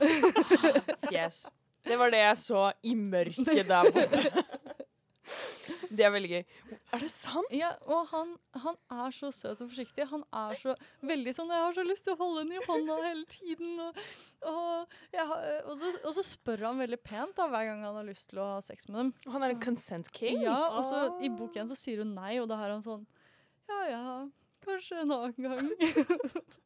fjes. 1.10 1.44
Det 1.84 1.98
var 2.00 2.12
det 2.12 2.22
jeg 2.22 2.40
så 2.40 2.68
i 2.82 2.94
mørket 2.96 3.68
der 3.68 3.90
borte. 3.92 4.44
Det 5.94 6.04
er 6.06 6.12
veldig 6.14 6.30
gøy. 6.30 6.42
Er 6.96 7.02
det 7.04 7.08
sant? 7.12 7.50
ja, 7.54 7.70
og 7.86 8.06
han, 8.10 8.32
han 8.64 8.76
er 8.96 9.14
så 9.14 9.30
søt 9.34 9.60
og 9.64 9.70
forsiktig. 9.70 10.06
Han 10.10 10.24
er 10.34 10.54
så 10.60 10.74
veldig 11.06 11.34
sånn 11.36 11.52
Jeg 11.54 11.64
har 11.66 11.76
så 11.76 11.84
lyst 11.86 12.04
til 12.08 12.14
å 12.16 12.20
holde 12.22 12.42
henne 12.44 12.58
i 12.58 12.64
hånda 12.66 12.96
hele 13.04 13.24
tiden. 13.30 13.74
Og, 13.84 14.00
og, 14.50 14.96
har, 15.14 15.44
og, 15.64 15.74
så, 15.80 15.92
og 16.04 16.16
så 16.18 16.24
spør 16.26 16.66
han 16.68 16.82
veldig 16.82 17.00
pent 17.06 17.36
da, 17.38 17.46
hver 17.52 17.68
gang 17.70 17.84
han 17.86 17.98
har 18.00 18.08
lyst 18.08 18.30
til 18.32 18.42
å 18.42 18.48
ha 18.56 18.60
sex 18.64 18.88
med 18.90 18.98
dem. 19.00 19.12
Han 19.34 19.46
er 19.46 19.54
en 19.54 19.62
consent 19.64 20.10
king? 20.16 20.42
Ja, 20.44 20.58
og 20.78 20.84
så 20.88 21.04
i 21.22 21.30
Ah. 21.30 21.36
boken 21.38 21.68
så 21.70 21.76
sier 21.78 22.02
hun 22.04 22.14
nei, 22.16 22.36
og 22.42 22.48
da 22.50 22.58
er 22.64 22.74
han 22.74 22.82
sånn 22.84 23.06
Ja 23.70 23.80
ja, 23.88 24.04
kanskje 24.64 25.00
en 25.04 25.12
annen 25.14 25.46
gang. 25.48 25.70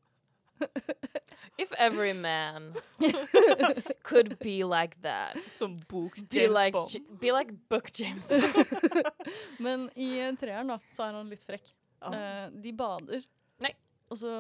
If 1.59 1.73
every 1.77 2.12
man 2.15 2.73
could 4.03 4.38
be 4.38 4.62
like 4.65 4.95
that. 5.03 5.37
Som 5.57 5.75
bok 5.88 6.15
Be 6.31 6.47
like, 6.47 6.73
Bond. 6.73 6.91
J- 6.91 7.03
be 7.21 7.33
like 7.33 7.50
book 7.69 7.91
James 7.93 8.29
Bond. 8.31 9.03
Men 9.59 9.88
i 9.97 10.12
eh, 10.23 10.33
treeren 10.38 10.71
da, 10.71 10.79
så 10.95 11.09
er 11.09 11.19
han 11.19 11.29
litt 11.33 11.43
frekk. 11.47 11.73
Ja. 12.00 12.12
Eh, 12.15 12.47
de 12.62 12.73
bader. 12.79 13.27
Nei. 13.65 13.73
Og 14.11 14.21
så 14.23 14.35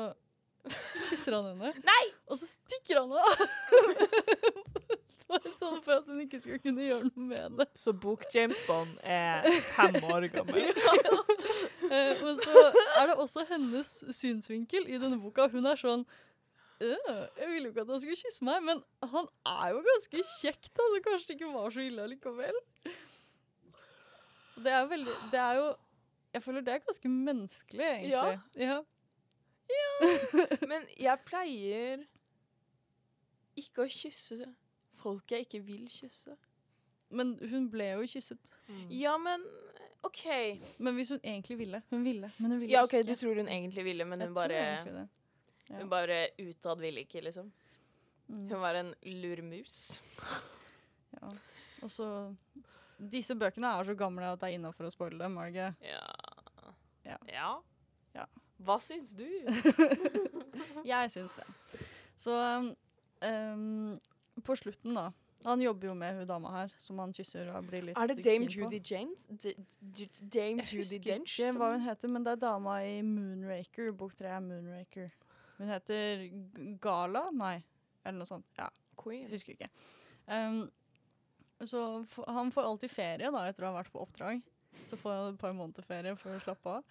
kysser 1.08 1.34
han 1.38 1.50
henne. 1.52 1.72
Nei! 1.86 2.04
Og 2.30 2.38
så 2.38 2.46
stikker 2.50 3.00
han 3.02 3.12
av! 3.18 3.24
Sånn 5.60 5.80
for 5.84 5.98
at 5.98 6.06
hun 6.08 6.20
ikke 6.24 6.40
skal 6.40 6.60
kunne 6.62 6.86
gjøre 6.86 7.08
noe 7.10 7.26
med 7.30 7.58
det. 7.60 7.66
Så 7.78 7.92
bok 7.92 8.24
James 8.32 8.60
Bond 8.68 8.94
er 9.04 9.44
fem 9.76 9.98
år 10.08 10.28
gammel. 10.32 10.70
Eh, 11.88 12.22
men 12.22 12.40
så 12.40 12.62
er 13.00 13.10
det 13.10 13.18
også 13.20 13.44
hennes 13.48 13.92
synsvinkel 14.16 14.88
i 14.88 14.98
denne 15.00 15.20
boka. 15.20 15.48
Hun 15.52 15.68
er 15.68 15.78
sånn 15.80 16.02
øh, 16.84 17.22
Jeg 17.38 17.48
ville 17.50 17.68
jo 17.68 17.72
ikke 17.72 17.84
at 17.86 17.92
han 17.94 18.02
skulle 18.04 18.20
kysse 18.20 18.44
meg, 18.48 18.64
men 18.66 18.82
han 19.14 19.28
er 19.52 19.74
jo 19.74 19.84
ganske 19.86 20.24
kjekk, 20.38 20.70
da, 20.72 20.88
så 20.92 21.00
kanskje 21.06 21.30
det 21.30 21.38
ikke 21.38 21.52
var 21.54 21.72
så 21.74 21.84
ille 21.84 22.08
likevel. 22.14 22.60
Det 24.58 24.72
er 24.74 24.86
veldig 24.90 25.16
Det 25.32 25.38
er 25.38 25.58
jo 25.60 25.66
Jeg 26.34 26.42
føler 26.44 26.64
det 26.66 26.72
er 26.74 26.86
ganske 26.86 27.10
menneskelig, 27.12 27.88
egentlig. 27.88 28.38
Ja. 28.58 28.78
Men 30.70 30.86
jeg 30.96 31.24
pleier 31.28 32.06
ikke 33.58 33.84
å 33.84 33.90
kysse 33.90 34.46
folk 35.00 35.32
jeg 35.34 35.46
ikke 35.46 35.62
vil 35.66 35.86
kysse. 35.92 36.36
Men 37.10 37.36
hun 37.50 37.70
ble 37.72 37.92
jo 37.94 38.06
kysset. 38.10 38.50
Ja, 38.92 39.14
men 39.20 39.44
OK. 40.06 40.24
Men 40.78 40.94
hvis 40.98 41.08
hun 41.14 41.20
egentlig 41.24 41.56
ville 41.58 41.82
Hun 41.90 42.04
ville, 42.04 42.30
men 42.38 42.50
hun 42.52 42.60
ville 42.60 42.72
Ja, 42.72 42.82
OK, 42.84 42.92
ikke. 43.00 43.08
du 43.08 43.14
tror 43.16 43.40
hun 43.40 43.48
egentlig 43.48 43.84
ville, 43.84 44.04
men 44.04 44.20
hun 44.20 44.34
bare. 44.34 44.52
Ja. 44.52 45.78
hun 45.80 45.90
bare 45.90 46.28
utad 46.38 46.80
ville 46.80 47.00
ikke, 47.00 47.20
liksom. 47.24 47.52
Mm. 48.28 48.48
Hun 48.50 48.60
var 48.60 48.74
en 48.74 48.94
lurmus. 49.02 50.02
Ja. 51.16 51.32
Og 51.82 51.90
så 51.90 52.34
Disse 52.98 53.34
bøkene 53.38 53.70
er 53.78 53.84
så 53.86 53.94
gamle 53.94 54.26
at 54.26 54.40
det 54.40 54.48
er 54.48 54.56
innafor 54.58 54.88
å 54.88 54.90
spoile 54.90 55.20
dem, 55.20 55.36
er 55.38 55.50
det 55.50 55.52
ikke? 55.54 55.86
Ja. 55.86 56.06
Ja. 57.06 57.18
ja. 57.30 57.50
Ja. 58.16 58.24
Hva 58.66 58.78
syns 58.82 59.14
du? 59.14 59.26
Jeg 60.90 61.12
syns 61.14 61.34
det. 61.36 61.46
Så 62.18 62.34
um, 63.22 64.00
på 64.48 64.56
slutten, 64.58 64.94
da. 64.96 65.10
Han 65.44 65.60
jobber 65.62 65.86
jo 65.92 65.94
med 65.94 66.16
hun 66.18 66.26
dama 66.26 66.50
her, 66.50 66.72
som 66.82 66.98
han 66.98 67.12
kysser 67.14 67.46
og 67.54 67.68
blir 67.68 67.84
litt 67.86 67.98
Er 68.00 68.08
det 68.10 68.24
Dame. 68.26 68.48
Judy 68.50 68.80
Janes? 68.82 69.26
D 69.30 69.52
Dame 70.34 70.64
Jeg 70.64 70.72
Judy 70.72 70.82
husker 70.82 71.04
Dench? 71.04 71.36
ikke 71.38 71.52
som- 71.52 71.60
hva 71.62 71.68
hun 71.76 71.84
heter, 71.84 72.08
men 72.10 72.24
det 72.26 72.32
er 72.32 72.40
dama 72.42 72.78
i 72.82 72.96
Moonraker. 73.06 73.92
Bok 73.94 74.16
tre 74.18 74.32
er 74.34 74.40
Moonraker. 74.42 75.12
Hun 75.58 75.68
heter 75.70 76.26
Gala? 76.80 77.28
Nei, 77.30 77.62
eller 78.04 78.18
noe 78.18 78.26
sånt. 78.26 78.44
Ja, 78.58 78.68
Queen. 78.96 79.28
husker 79.30 79.54
ikke. 79.54 79.68
Um, 80.26 80.70
så 81.62 82.04
han 82.26 82.50
får 82.50 82.62
alltid 82.72 82.90
ferie 82.90 83.30
da, 83.30 83.44
etter 83.48 83.62
å 83.66 83.72
ha 83.72 83.78
vært 83.82 83.92
på 83.92 84.02
oppdrag. 84.02 84.42
Så 84.86 84.96
får 84.98 85.14
han 85.14 85.32
et 85.34 85.38
par 85.40 85.52
måneder 85.52 85.82
ferie 85.86 86.16
for 86.18 86.30
å 86.34 86.40
slappe 86.42 86.66
av. 86.66 86.84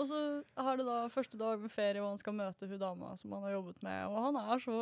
Og 0.00 0.06
så 0.08 0.18
har 0.56 0.78
det 0.80 0.86
da 0.88 1.02
første 1.12 1.36
dag 1.36 1.60
med 1.60 1.70
ferie, 1.70 2.00
og 2.00 2.08
han 2.14 2.18
skal 2.18 2.32
møte 2.34 2.64
hun 2.66 2.78
dama 2.80 3.10
som 3.20 3.34
han 3.36 3.42
har 3.44 3.52
jobbet 3.58 3.82
med. 3.84 4.06
Og 4.08 4.16
han 4.24 4.38
er 4.40 4.62
så 4.64 4.76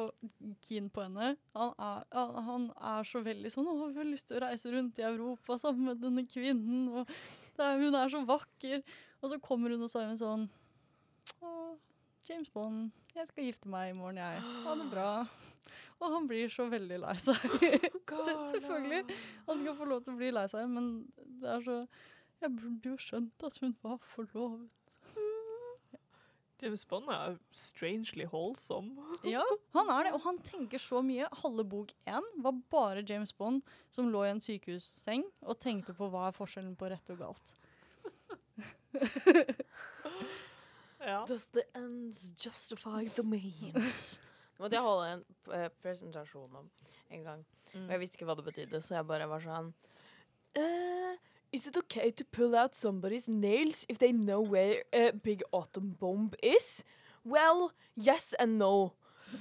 keen 0.62 0.86
på 0.94 1.02
henne. 1.02 1.32
Han 1.58 1.72
er, 1.82 2.04
han, 2.14 2.36
han 2.46 2.66
er 2.92 3.02
så 3.10 3.22
veldig 3.26 3.50
sånn 3.50 3.66
'Å, 3.66 3.88
vi 3.90 3.98
har 3.98 4.06
lyst 4.06 4.28
til 4.30 4.38
å 4.38 4.44
reise 4.46 4.70
rundt 4.70 4.98
i 5.02 5.06
Europa 5.08 5.58
sammen 5.58 5.84
med 5.90 6.00
denne 6.04 6.22
kvinnen', 6.30 6.88
og 6.94 7.10
det 7.58 7.66
er, 7.66 7.78
'hun 7.82 7.94
er 7.98 8.08
så 8.08 8.22
vakker'. 8.24 8.82
Og 9.20 9.30
så 9.34 9.40
kommer 9.42 9.70
hun 9.74 9.82
og 9.82 9.90
så 9.90 10.00
er 10.04 10.08
hun 10.14 10.18
sånn 10.22 10.48
'Å, 11.42 11.76
James 12.30 12.48
Bond, 12.54 12.92
jeg 13.14 13.26
skal 13.26 13.44
gifte 13.44 13.68
meg 13.68 13.90
i 13.90 13.98
morgen, 13.98 14.16
jeg. 14.22 14.40
Ha 14.64 14.74
det 14.78 14.90
bra'. 14.94 15.26
Og 16.00 16.12
han 16.14 16.26
blir 16.28 16.48
så 16.48 16.64
veldig 16.70 17.00
lei 17.02 17.16
seg. 17.20 17.34
Se- 18.24 18.44
selvfølgelig. 18.54 19.16
Han 19.46 19.58
skal 19.58 19.74
få 19.76 19.84
lov 19.90 20.04
til 20.04 20.14
å 20.14 20.16
bli 20.16 20.30
lei 20.32 20.46
seg, 20.48 20.68
men 20.70 21.10
det 21.18 21.48
er 21.50 21.60
så 21.66 21.86
Jeg 22.40 22.54
burde 22.56 22.88
jo 22.88 22.96
skjønt 22.96 23.42
at 23.44 23.58
hun 23.60 23.74
var 23.82 23.98
forlovet. 24.14 24.70
James 26.60 26.84
Bond 26.84 27.08
er 27.12 27.38
strangely 27.56 28.26
wholesome. 28.28 28.96
Ja, 29.34 29.44
han 29.74 29.90
er 29.92 30.04
det, 30.06 30.12
og 30.16 30.24
han 30.26 30.38
tenker 30.44 30.80
så 30.82 31.00
mye. 31.04 31.28
Halve 31.42 31.64
bok 31.64 31.94
én 32.08 32.26
var 32.44 32.58
bare 32.72 33.04
James 33.06 33.32
Bond 33.32 33.62
som 33.94 34.10
lå 34.12 34.24
i 34.26 34.32
en 34.34 34.42
sykehusseng 34.44 35.24
og 35.46 35.58
tenkte 35.62 35.96
på 35.96 36.10
hva 36.12 36.28
er 36.28 36.36
forskjellen 36.36 36.76
på 36.76 36.90
rett 36.92 37.14
og 37.14 37.24
galt. 37.24 37.56
Ja. 41.00 41.24
Does 41.24 41.46
the 41.46 41.62
ends 41.74 42.34
justify 42.36 43.08
the 43.08 43.22
means? 43.22 44.20
Det 44.52 44.60
måtte 44.60 44.76
jeg 44.76 44.84
holde 44.84 45.12
en 45.14 45.22
uh, 45.48 45.68
presentasjon 45.80 46.56
om 46.60 46.66
en 47.10 47.22
gang. 47.24 47.44
Mm. 47.72 47.86
Og 47.86 47.92
jeg 47.94 48.00
visste 48.02 48.18
ikke 48.18 48.26
hva 48.28 48.36
det 48.36 48.44
betydde, 48.44 48.80
så 48.84 48.98
jeg 48.98 49.06
bare 49.08 49.28
var 49.30 49.40
sånn 49.40 49.70
eh, 50.60 51.14
Is 51.52 51.66
it 51.66 51.76
okay 51.76 52.10
to 52.10 52.24
pull 52.24 52.54
out 52.54 52.74
somebody's 52.74 53.26
nails 53.28 53.84
if 53.88 53.98
they 53.98 54.12
know 54.12 54.40
where 54.40 54.84
a 54.92 55.10
big 55.12 55.42
autumn 55.52 55.96
bomb 55.98 56.30
is? 56.42 56.84
Well, 57.24 57.72
yes 57.96 58.34
and 58.38 58.58
no. 58.58 58.92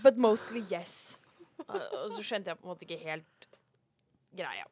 But 0.03 0.17
mostly 0.17 0.61
yes. 0.71 1.19
Og 1.69 1.81
og 1.93 2.09
så 2.09 2.23
skjønte 2.23 2.49
jeg 2.49 2.57
på 2.57 2.65
en 2.65 2.71
måte 2.71 2.85
ikke 2.87 2.97
helt 3.03 3.47
greia. 4.35 4.65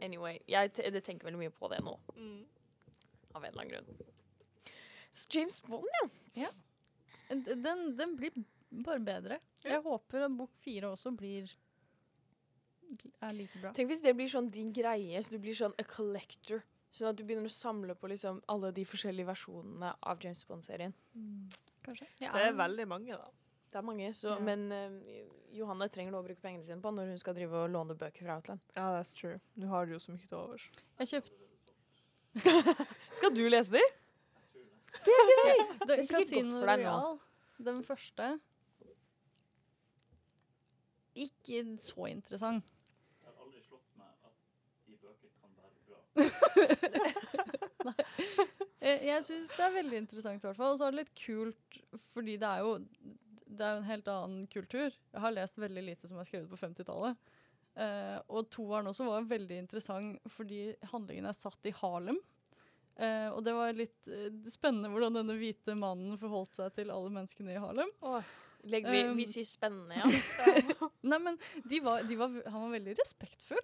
Anyway, 0.00 0.38
jeg 0.48 0.72
te 0.72 1.00
tenker 1.04 1.28
veldig 1.28 1.38
mye 1.42 1.52
på 1.52 1.68
det 1.68 1.82
nå, 1.84 1.98
Mm. 2.16 2.44
av 3.34 3.44
en 3.44 3.50
eller 3.52 3.62
annen 3.62 3.74
grunn. 3.74 4.06
Så 5.12 5.26
James 5.34 5.60
Bond, 5.60 5.86
ja. 6.00 6.46
ja. 6.46 6.48
Den, 7.30 7.96
den 7.98 8.16
blir 8.16 8.32
bare 8.84 9.00
bedre. 9.04 9.38
Jeg 9.64 9.82
håper 9.84 10.24
at 10.24 10.36
bok 10.38 10.50
fire 10.64 10.88
også 10.94 11.12
blir 11.16 11.50
er 13.22 13.34
like 13.36 13.58
bra. 13.60 13.72
Tenk 13.76 13.90
hvis 13.92 14.02
det 14.02 14.14
blir 14.18 14.30
sånn 14.30 14.48
din 14.50 14.72
greie, 14.74 15.20
så 15.22 15.34
du 15.34 15.38
blir 15.42 15.54
sånn 15.54 15.74
a 15.78 15.84
collector. 15.86 16.64
Sånn 16.90 17.12
at 17.12 17.18
du 17.18 17.22
begynner 17.22 17.46
å 17.46 17.52
samle 17.54 17.94
på 17.94 18.08
liksom 18.10 18.40
alle 18.50 18.72
de 18.74 18.82
forskjellige 18.88 19.28
versjonene 19.28 19.92
av 20.10 20.18
James 20.24 20.42
Bond-serien. 20.48 20.94
Kanskje. 21.86 22.08
Det 22.18 22.30
er 22.34 22.56
veldig 22.58 22.86
mange, 22.90 23.14
da. 23.14 23.28
Det 23.70 23.78
er 23.78 23.84
mange, 23.86 24.08
så, 24.18 24.32
Ja. 24.34 24.40
men 24.42 24.64
uh, 24.74 24.96
Johanne 25.54 25.86
trenger 25.88 26.10
noe 26.10 26.24
å 26.24 26.26
bruke 26.26 26.42
pengene 26.42 26.64
sine 26.66 26.82
på 26.82 26.90
når 26.90 27.12
hun 27.12 27.20
skal 27.22 27.36
drive 27.38 27.54
og 27.54 27.70
låne 27.70 27.94
bøker 27.94 28.26
fra 28.26 28.40
Outland. 28.40 28.60
Ja, 28.74 28.88
that's 28.96 29.14
true. 29.14 29.38
Du 29.54 29.68
har 29.70 29.86
det 29.86 29.94
jo 29.94 30.00
så 30.02 30.10
mye 30.16 30.26
til 30.26 30.38
overs. 30.40 30.66
Jeg 30.98 31.12
kjøpte 31.14 31.38
Skal 33.18 33.34
du 33.34 33.44
lese 33.48 33.70
de? 33.74 33.82
det, 35.06 35.14
er 35.94 36.02
sikkert 36.06 36.30
godt 36.34 36.52
for 36.58 36.70
deg 36.72 36.84
nå. 36.86 37.18
Den 37.70 37.80
første. 37.86 38.28
Ikke 41.14 41.62
så 41.82 42.06
interessant. 42.10 42.70
Jeg 43.22 43.30
har 43.30 43.38
aldri 43.44 43.62
slått 43.66 43.86
meg 43.98 44.10
at 44.26 44.34
de 44.86 44.98
bøker 45.02 45.30
kan 45.40 45.54
være 45.58 45.74
bra. 45.88 45.99
Jeg, 48.80 48.96
jeg 49.04 49.24
syns 49.26 49.50
det 49.52 49.64
er 49.64 49.74
veldig 49.74 49.98
interessant, 50.00 50.40
i 50.40 50.48
hvert 50.48 50.56
fall. 50.56 50.72
Og 50.72 50.78
så 50.80 50.86
er 50.86 50.94
det 50.94 51.02
litt 51.02 51.12
kult, 51.20 51.80
fordi 52.14 52.38
det 52.40 52.48
er 52.48 52.62
jo 52.64 52.78
det 53.50 53.66
er 53.66 53.74
jo 53.74 53.82
en 53.82 53.88
helt 53.88 54.08
annen 54.10 54.42
kultur. 54.50 54.88
Jeg 54.88 55.22
har 55.24 55.34
lest 55.34 55.58
veldig 55.60 55.82
lite 55.84 56.08
som 56.08 56.20
er 56.20 56.28
skrevet 56.28 56.50
på 56.50 56.58
50-tallet. 56.60 57.30
Eh, 57.80 58.18
og 58.30 58.48
toeren 58.52 58.90
også 58.90 59.06
var 59.06 59.28
veldig 59.30 59.60
interessant 59.62 60.32
fordi 60.34 60.70
handlingen 60.92 61.28
er 61.30 61.36
satt 61.36 61.68
i 61.68 61.74
Harlem. 61.74 62.18
Eh, 63.00 63.28
og 63.32 63.42
det 63.46 63.54
var 63.56 63.76
litt 63.76 64.10
eh, 64.10 64.30
spennende 64.50 64.90
hvordan 64.92 65.20
denne 65.20 65.36
hvite 65.38 65.76
mannen 65.78 66.18
forholdt 66.20 66.58
seg 66.58 66.74
til 66.76 66.92
alle 66.94 67.12
menneskene 67.14 67.54
i 67.54 67.60
Harlem. 67.62 67.90
Legg, 68.68 68.84
vi, 68.92 69.04
Um, 69.08 69.14
vi 69.16 69.24
sier 69.24 69.46
spennende, 69.48 69.96
ja. 69.96 70.88
Nei, 71.10 71.20
men 71.22 71.38
de 71.64 71.78
var, 71.80 72.04
de 72.04 72.18
var, 72.20 72.34
han 72.44 72.66
var 72.66 72.74
veldig 72.74 72.98
respektfull. 72.98 73.62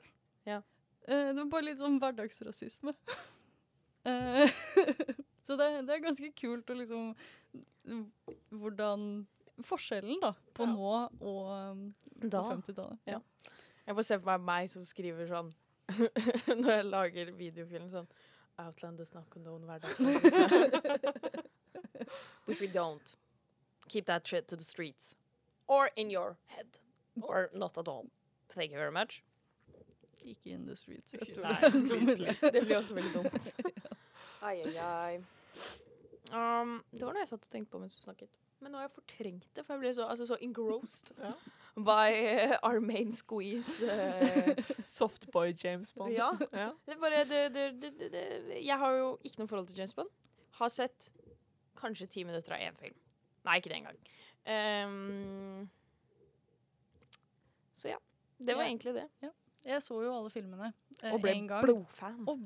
Ja. 0.49 0.63
Eh, 1.07 1.29
det 1.33 1.39
var 1.39 1.51
bare 1.53 1.69
litt 1.71 1.81
sånn 1.83 2.01
hverdagsrasisme. 2.03 2.95
Eh, 4.07 4.47
så 5.47 5.57
det, 5.59 5.65
det 5.83 5.95
er 5.97 6.03
ganske 6.05 6.29
kult 6.39 6.69
å 6.71 6.75
liksom 6.79 7.09
Hvordan 8.55 9.27
Forskjellen, 9.67 10.21
da, 10.23 10.31
på 10.55 10.63
Ja. 10.63 10.71
nå 10.71 10.93
og 11.27 11.49
um, 11.51 11.81
på 12.21 12.29
Da. 12.31 12.43
50-tallet. 12.53 13.01
Ja. 13.11 13.19
Jeg 13.89 13.97
får 13.99 14.07
se 14.07 14.19
for 14.21 14.31
meg 14.31 14.45
meg 14.47 14.71
som 14.71 14.85
skriver 14.87 15.27
sånn 15.27 15.51
Når 16.63 16.71
jeg 16.71 16.87
lager 16.87 17.33
videofilm 17.35 17.91
sånn 17.91 18.07
Outland 18.63 19.03
does 19.03 19.11
not 19.13 19.27
condone 19.35 19.67
hverdagsrasisme. 19.67 21.43
Which 22.47 22.61
we 22.63 22.69
don't. 22.69 23.17
Keep 23.89 24.07
that 24.07 24.27
shit 24.27 24.47
to 24.49 24.57
the 24.57 24.65
streets. 24.65 25.17
Or 25.67 25.91
in 25.97 26.11
your 26.11 26.37
head. 26.55 26.79
Or 27.21 27.51
not 27.53 27.77
at 27.77 27.89
all. 27.89 28.07
Thank 28.49 28.71
you 28.71 28.79
very 28.79 28.93
much. 28.93 29.23
Ikke 30.27 30.51
in 30.57 30.65
the 30.67 30.75
streets. 30.77 31.15
Jeg 31.15 31.35
tror 31.37 31.47
Nei, 31.47 32.17
det. 32.19 32.53
Det 32.57 32.63
blir 32.67 32.77
også 32.81 32.95
veldig 32.99 33.13
dumt. 33.15 33.53
Ai, 34.47 34.57
ai, 34.63 34.77
ai. 34.79 35.17
Um, 36.35 36.73
det 36.93 37.03
var 37.07 37.15
noe 37.15 37.23
jeg 37.23 37.29
satt 37.31 37.47
og 37.47 37.51
tenkte 37.53 37.71
på 37.73 37.79
mens 37.83 37.95
du 37.97 38.03
snakket. 38.05 38.29
Men 38.63 38.73
nå 38.73 38.79
har 38.81 38.87
jeg 38.87 38.95
fortrengt 38.97 39.47
det, 39.57 39.63
for 39.67 39.75
jeg 39.77 39.83
ble 39.85 39.91
så, 39.97 40.07
altså, 40.11 40.27
så 40.31 40.37
engrossed 40.43 41.11
Ja. 41.23 41.33
by 41.77 42.13
uh, 42.21 42.55
our 42.67 42.81
main 42.81 43.13
squeeze. 43.15 43.83
Uh, 43.87 44.55
Softboy 44.87 45.53
James 45.65 45.93
Bond. 45.93 46.13
Ja. 46.15 46.31
ja. 46.53 46.71
det 46.87 46.95
er 46.97 47.01
bare, 47.03 47.25
det, 47.29 47.41
det, 47.55 47.67
det, 47.83 47.91
det, 48.01 48.11
det. 48.13 48.61
Jeg 48.65 48.79
har 48.81 48.93
jo 48.97 49.09
ikke 49.25 49.43
noe 49.43 49.51
forhold 49.51 49.69
til 49.71 49.79
James 49.83 49.95
Bond. 49.99 50.11
Har 50.61 50.71
sett 50.73 51.11
kanskje 51.77 52.07
ti 52.17 52.25
minutter 52.25 52.55
av 52.57 52.63
én 52.65 52.79
film. 52.81 52.97
Nei, 53.47 53.59
ikke 53.61 53.73
det 53.73 53.81
engang. 53.83 53.99
Um, 54.47 55.67
så 57.77 57.89
ja. 57.95 57.99
Det 58.39 58.55
var 58.57 58.63
Ja. 58.67 58.69
egentlig 58.73 58.95
det. 58.97 59.07
Jeg 59.67 59.83
så 59.83 59.97
jo 60.05 60.13
alle 60.15 60.31
filmene 60.31 60.69
eh, 61.03 61.11
Og 61.13 61.21
ble 61.25 61.33
en 61.35 61.47
gang. 61.51 61.65
blodfan. 61.65 62.21
Og 62.31 62.45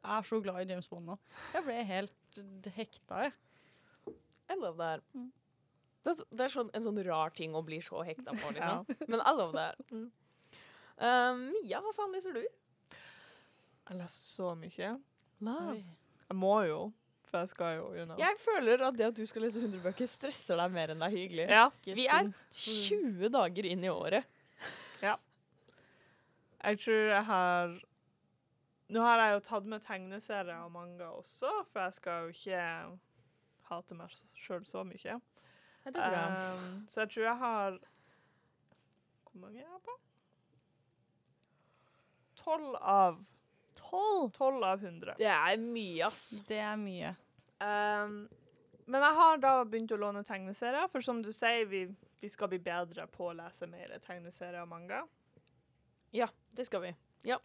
er 0.00 0.22
så 0.28 0.38
glad 0.42 0.62
i 0.64 0.68
James 0.70 0.88
Bond 0.88 1.10
nå. 1.10 1.18
Jeg 1.54 1.64
ble 1.66 1.76
helt 1.90 2.40
hekta, 2.76 3.26
jeg. 3.26 3.34
I 4.48 4.56
love 4.56 4.78
that. 4.80 5.02
Mm. 5.12 5.26
Det 6.02 6.12
er, 6.14 6.16
så, 6.16 6.24
det 6.32 6.44
er 6.46 6.52
sånn, 6.54 6.70
en 6.72 6.84
sånn 6.86 7.00
rar 7.04 7.34
ting 7.36 7.52
å 7.58 7.60
bli 7.66 7.82
så 7.84 8.00
hekta 8.06 8.32
på, 8.32 8.52
Ja. 8.56 8.78
liksom. 8.80 9.10
Men 9.12 9.20
I 9.20 9.34
love 9.36 9.52
that. 9.58 9.82
Mm. 9.92 10.06
Um, 10.98 11.42
Mia, 11.52 11.82
hva 11.84 11.92
faen 11.94 12.14
leser 12.16 12.32
du? 12.38 12.40
Jeg 12.96 13.98
leser 14.00 14.24
så 14.32 14.54
mye. 14.58 14.94
Love. 15.44 15.76
Jeg 16.28 16.36
må 16.36 16.54
jo, 16.68 16.80
For 17.28 17.42
jeg 17.44 17.50
skal 17.52 17.74
jo, 17.76 17.84
you 17.92 18.06
know. 18.08 18.16
Jeg 18.20 18.40
føler 18.40 18.82
at 18.88 18.96
det 18.96 19.04
at 19.10 19.16
du 19.20 19.26
skal 19.28 19.44
lese 19.44 19.60
100 19.60 19.82
bøker, 19.84 20.08
stresser 20.08 20.56
deg 20.60 20.72
mer 20.72 20.94
enn 20.94 21.04
det 21.04 21.10
er 21.10 21.14
hyggelig. 21.18 21.46
Ja. 21.52 21.66
Vi 21.84 22.08
er 22.08 22.32
20 22.56 23.28
dager 23.36 23.68
inn 23.68 23.84
i 23.84 23.92
året. 23.92 24.24
Jeg 26.64 26.80
tror 26.82 27.04
jeg 27.12 27.24
har 27.24 27.76
Nå 28.88 29.02
har 29.04 29.20
jeg 29.20 29.34
jo 29.34 29.40
tatt 29.44 29.66
med 29.68 29.84
tegneserier 29.84 30.64
og 30.64 30.72
manga 30.72 31.10
også, 31.12 31.50
for 31.68 31.84
jeg 31.84 31.92
skal 31.98 32.22
jo 32.24 32.32
ikke 32.32 32.62
hate 33.68 33.96
meg 33.98 34.14
sjøl 34.40 34.64
så 34.64 34.80
mye. 34.88 35.18
Ja, 35.84 35.90
det 35.92 36.00
er 36.00 36.14
bra. 36.14 36.22
Um, 36.56 36.86
så 36.88 37.02
jeg 37.04 37.10
tror 37.12 37.26
jeg 37.26 37.36
har 37.42 37.78
Hvor 39.28 39.40
mange 39.42 39.60
er 39.60 39.66
jeg 39.66 39.82
på? 39.84 39.98
Tolv 42.40 42.78
av 42.80 43.20
Tolv! 43.76 44.32
12 44.32 44.64
av 44.64 44.84
100. 44.84 45.14
det 45.18 45.28
er 45.30 45.56
mye, 45.60 46.08
ass. 46.08 46.24
Det 46.48 46.58
er 46.58 46.76
mye. 46.80 47.12
Um, 47.60 48.24
men 48.88 49.04
jeg 49.04 49.16
har 49.20 49.40
da 49.42 49.52
begynt 49.68 49.92
å 49.92 50.00
låne 50.00 50.24
tegneserier, 50.26 50.88
for 50.90 51.04
som 51.04 51.20
du 51.22 51.30
sier, 51.36 51.66
vi, 51.70 51.84
vi 52.20 52.30
skal 52.32 52.50
bli 52.50 52.58
bedre 52.62 53.06
på 53.12 53.28
å 53.28 53.36
lese 53.36 53.68
mer 53.70 53.94
tegneserier 54.04 54.62
og 54.64 54.70
manga. 54.72 55.02
Ja, 56.10 56.28
det 56.56 56.64
skal 56.66 56.82
vi. 56.82 56.94
Ja. 57.28 57.38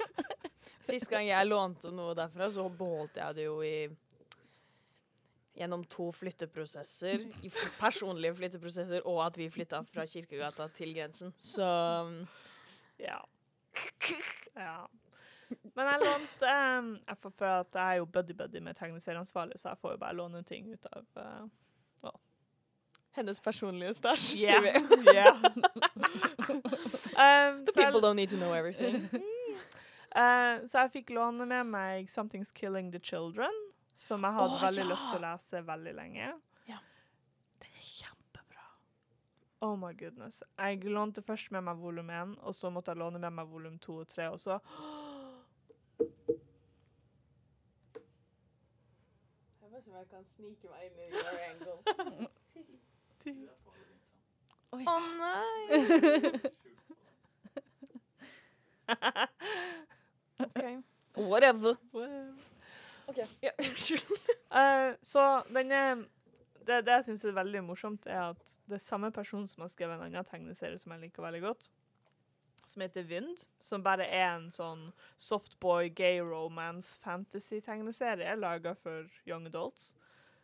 Sist 0.88 1.08
gang 1.10 1.26
jeg 1.28 1.48
lånte 1.48 1.90
noe 1.92 2.14
derfra, 2.16 2.48
så 2.52 2.68
beholdt 2.70 3.18
jeg 3.18 3.38
det 3.38 3.48
jo 3.48 3.58
i 3.66 3.88
Gjennom 5.58 5.82
to 5.90 6.12
flytteprosesser. 6.14 7.24
Personlige 7.80 8.36
flytteprosesser, 8.38 9.02
og 9.10 9.24
at 9.24 9.38
vi 9.40 9.48
flytta 9.50 9.80
fra 9.90 10.04
Kirkegata 10.06 10.68
til 10.70 10.92
grensen. 10.94 11.32
Så 11.42 11.66
Ja. 13.02 13.18
ja. 14.54 14.76
Men 15.74 15.90
jeg 15.90 16.04
lånte 16.04 16.52
um, 16.78 16.92
jeg 17.08 17.18
får, 17.18 17.32
For 17.40 17.46
at 17.64 17.74
jeg 17.74 17.96
er 17.96 17.98
jo 17.98 18.06
buddy-buddy 18.06 18.62
med 18.62 18.78
tegneserieansvarlig, 18.78 19.58
så 19.58 19.72
jeg 19.72 19.80
får 19.82 19.96
jo 19.96 20.00
bare 20.04 20.14
låne 20.14 20.44
ting 20.46 20.70
ut 20.70 20.86
av 20.92 21.04
uh, 21.16 21.48
hennes 23.18 23.40
personlige 23.42 23.94
stæsj, 23.98 24.26
Yeah. 24.38 24.62
sier 24.62 24.62
vi. 24.62 25.10
yeah. 25.14 25.42
Um, 27.18 27.64
The 27.64 27.72
people 27.72 28.00
don't 28.00 28.16
need 28.16 28.30
to 28.30 28.36
know 28.36 28.52
everything. 28.54 28.94
uh, 30.16 30.66
så 30.66 30.78
jeg 30.78 30.90
fikk 30.92 31.10
låne 31.10 31.46
med 31.46 31.64
meg 31.66 32.08
'Something's 32.10 32.52
Killing 32.54 32.92
the 32.92 33.00
Children', 33.00 33.72
som 33.96 34.22
jeg 34.22 34.32
hadde 34.32 34.54
oh, 34.54 34.62
veldig 34.62 34.84
ja. 34.84 34.88
lyst 34.92 35.10
til 35.10 35.18
å 35.18 35.24
lese 35.26 35.66
veldig 35.66 35.94
lenge. 35.94 36.32
Ja. 36.68 36.78
Den 37.58 37.72
er 37.74 37.82
kjempebra. 37.82 38.64
Oh 39.60 39.76
my 39.78 39.92
goodness. 39.98 40.42
Jeg 40.58 40.84
lånte 40.84 41.22
først 41.22 41.50
med 41.50 41.60
meg 41.62 41.76
volum 41.76 42.10
1, 42.10 42.38
og 42.40 42.54
så 42.54 42.70
måtte 42.70 42.90
jeg 42.90 42.98
låne 42.98 43.18
med 43.18 43.30
meg 43.30 43.46
volum 43.46 43.78
2 43.78 43.96
og 44.04 44.08
3, 44.08 44.28
og 44.30 44.40
så 44.40 44.58
Jeg 49.62 49.70
vet 49.70 49.78
ikke 49.78 49.90
om 49.90 49.96
jeg 49.96 50.08
kan 50.10 50.24
snike 50.24 50.68
meg 50.68 50.84
inn 50.86 50.98
i 50.98 51.08
your 51.12 51.38
angle. 51.50 51.78
Å 54.68 54.98
nei! 55.00 56.52
OK. 60.38 60.62
Whatever. 61.16 61.76
OK. 63.08 63.18
Ja, 63.40 63.50
unnskyld. 63.58 64.02
uh, 64.54 64.94
så 65.02 65.42
denne 65.48 66.04
Det, 66.68 66.82
det 66.84 66.92
jeg 66.98 67.04
syns 67.06 67.22
er 67.24 67.32
veldig 67.32 67.62
morsomt, 67.64 68.06
er 68.06 68.34
at 68.34 68.56
det 68.68 68.76
er 68.76 68.84
samme 68.84 69.08
person 69.12 69.46
som 69.48 69.62
har 69.64 69.70
skrevet 69.72 69.96
en 69.96 70.02
annen 70.04 70.26
tegneserie 70.28 70.76
som 70.78 70.92
jeg 70.92 71.00
liker 71.06 71.24
veldig 71.24 71.40
godt, 71.40 71.70
som 72.68 72.82
heter 72.84 73.06
Vind, 73.08 73.38
som 73.64 73.80
bare 73.82 74.04
er 74.04 74.34
en 74.34 74.50
sånn 74.52 74.82
softboy, 75.16 75.88
gay 75.88 76.20
romance, 76.20 76.98
fantasy-tegneserie 77.00 78.36
laga 78.36 78.74
for 78.76 79.08
young 79.24 79.46
adults, 79.48 79.94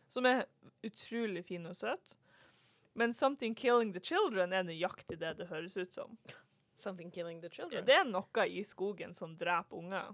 som 0.09 0.25
er 0.25 0.47
utrolig 0.81 1.45
fin 1.45 1.69
og 1.69 1.77
søt. 1.77 2.17
Men 2.95 3.13
'Something 3.13 3.53
Killing 3.55 3.93
the 3.93 4.01
Children' 4.01 4.53
er 4.53 4.63
nøyaktig 4.63 5.19
det 5.19 5.37
det 5.37 5.47
høres 5.47 5.77
ut 5.77 5.93
som. 5.93 6.17
Something 6.75 7.11
killing 7.11 7.41
the 7.41 7.49
children. 7.49 7.85
Det 7.87 7.95
er 7.95 8.07
noe 8.07 8.47
i 8.51 8.63
skogen 8.67 9.15
som 9.15 9.35
dreper 9.39 9.79
unger. 9.79 10.11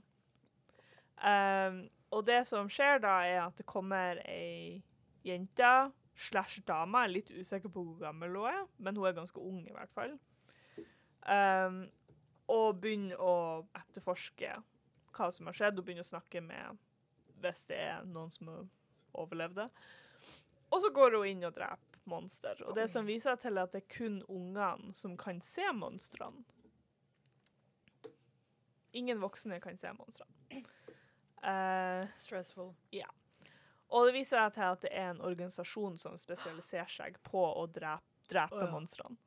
Um, 1.21 1.83
og 2.13 2.25
det 2.27 2.43
som 2.49 2.69
skjer 2.69 3.01
da, 3.01 3.15
er 3.25 3.39
at 3.45 3.57
det 3.57 3.65
kommer 3.69 4.19
ei 4.29 4.81
jente 5.25 5.71
slash 6.17 6.61
dame. 6.67 7.01
Jeg 7.01 7.09
er 7.09 7.15
litt 7.15 7.31
usikker 7.33 7.71
på 7.73 7.85
hvor 7.85 7.97
gammel 8.01 8.35
hun 8.37 8.49
er, 8.51 8.61
men 8.77 8.97
hun 8.97 9.09
er 9.09 9.17
ganske 9.17 9.41
ung 9.41 9.63
i 9.65 9.73
hvert 9.73 9.93
fall. 9.95 10.17
Um, 11.25 11.83
og 12.51 12.81
begynner 12.81 13.21
å 13.21 13.33
etterforske 13.77 14.55
hva 15.15 15.29
som 15.33 15.49
har 15.49 15.57
skjedd, 15.57 15.79
og 15.79 15.85
begynner 15.87 16.05
å 16.05 16.11
snakke 16.11 16.43
med 16.43 16.79
hvis 17.41 17.65
det 17.69 17.79
er 17.81 18.05
noen 18.05 18.33
som 18.33 18.51
overlevde. 19.17 19.69
Og 20.71 20.81
så 20.83 20.91
går 20.93 21.17
hun 21.17 21.29
inn 21.31 21.47
og 21.47 21.55
dreper 21.55 21.90
monster. 22.09 22.63
Og 22.67 22.75
det 22.75 22.87
som 22.91 23.07
viser 23.07 23.37
til 23.41 23.59
at 23.61 23.73
det 23.73 23.83
er 23.83 23.93
kun 23.93 24.21
ungene 24.27 24.93
som 24.97 25.17
kan 25.17 25.41
se 25.45 25.65
monstrene. 25.75 26.43
Ingen 28.91 29.21
voksne 29.21 29.59
kan 29.63 29.77
se 29.79 29.93
monstrene. 29.95 30.63
Uh, 31.41 32.05
Stressful. 32.15 32.73
og 33.89 34.05
det 34.05 34.13
viser 34.13 34.37
seg 34.37 34.53
til 34.53 34.65
at 34.67 34.81
det 34.83 34.91
er 34.93 35.07
en 35.09 35.23
organisasjon 35.25 35.95
som 35.97 36.17
spesialiserer 36.19 36.91
seg 36.91 37.17
på 37.25 37.41
å 37.41 37.65
drepe, 37.65 38.05
drepe 38.29 38.59
oh, 38.59 38.65
ja. 38.67 38.71
monstrene. 38.71 39.17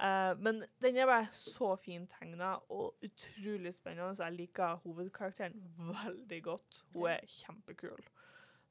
Uh, 0.00 0.32
men 0.40 0.62
den 0.80 0.96
er 0.96 1.08
bare 1.08 1.28
så 1.36 1.74
fint 1.80 2.12
tegna 2.18 2.54
og 2.72 3.02
utrolig 3.04 3.72
spennende, 3.76 4.14
så 4.16 4.28
jeg 4.28 4.38
liker 4.38 4.80
hovedkarakteren 4.84 5.58
veldig 6.04 6.42
godt. 6.44 6.84
Hun 6.94 7.08
er 7.12 7.26
kjempekul. 7.28 8.04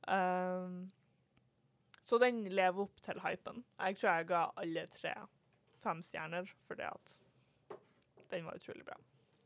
Um, 0.09 0.89
så 2.09 2.17
den 2.21 2.41
lever 2.49 2.87
opp 2.87 3.01
til 3.05 3.19
hypen. 3.21 3.61
Jeg 3.77 3.99
tror 3.99 4.09
jeg 4.17 4.29
ga 4.31 4.41
alle 4.57 4.85
tre 4.93 5.13
fem 5.83 6.01
stjerner 6.03 6.49
fordi 6.67 6.87
at 6.87 7.19
den 8.33 8.47
var 8.47 8.57
utrolig 8.57 8.85
bra. 8.87 8.97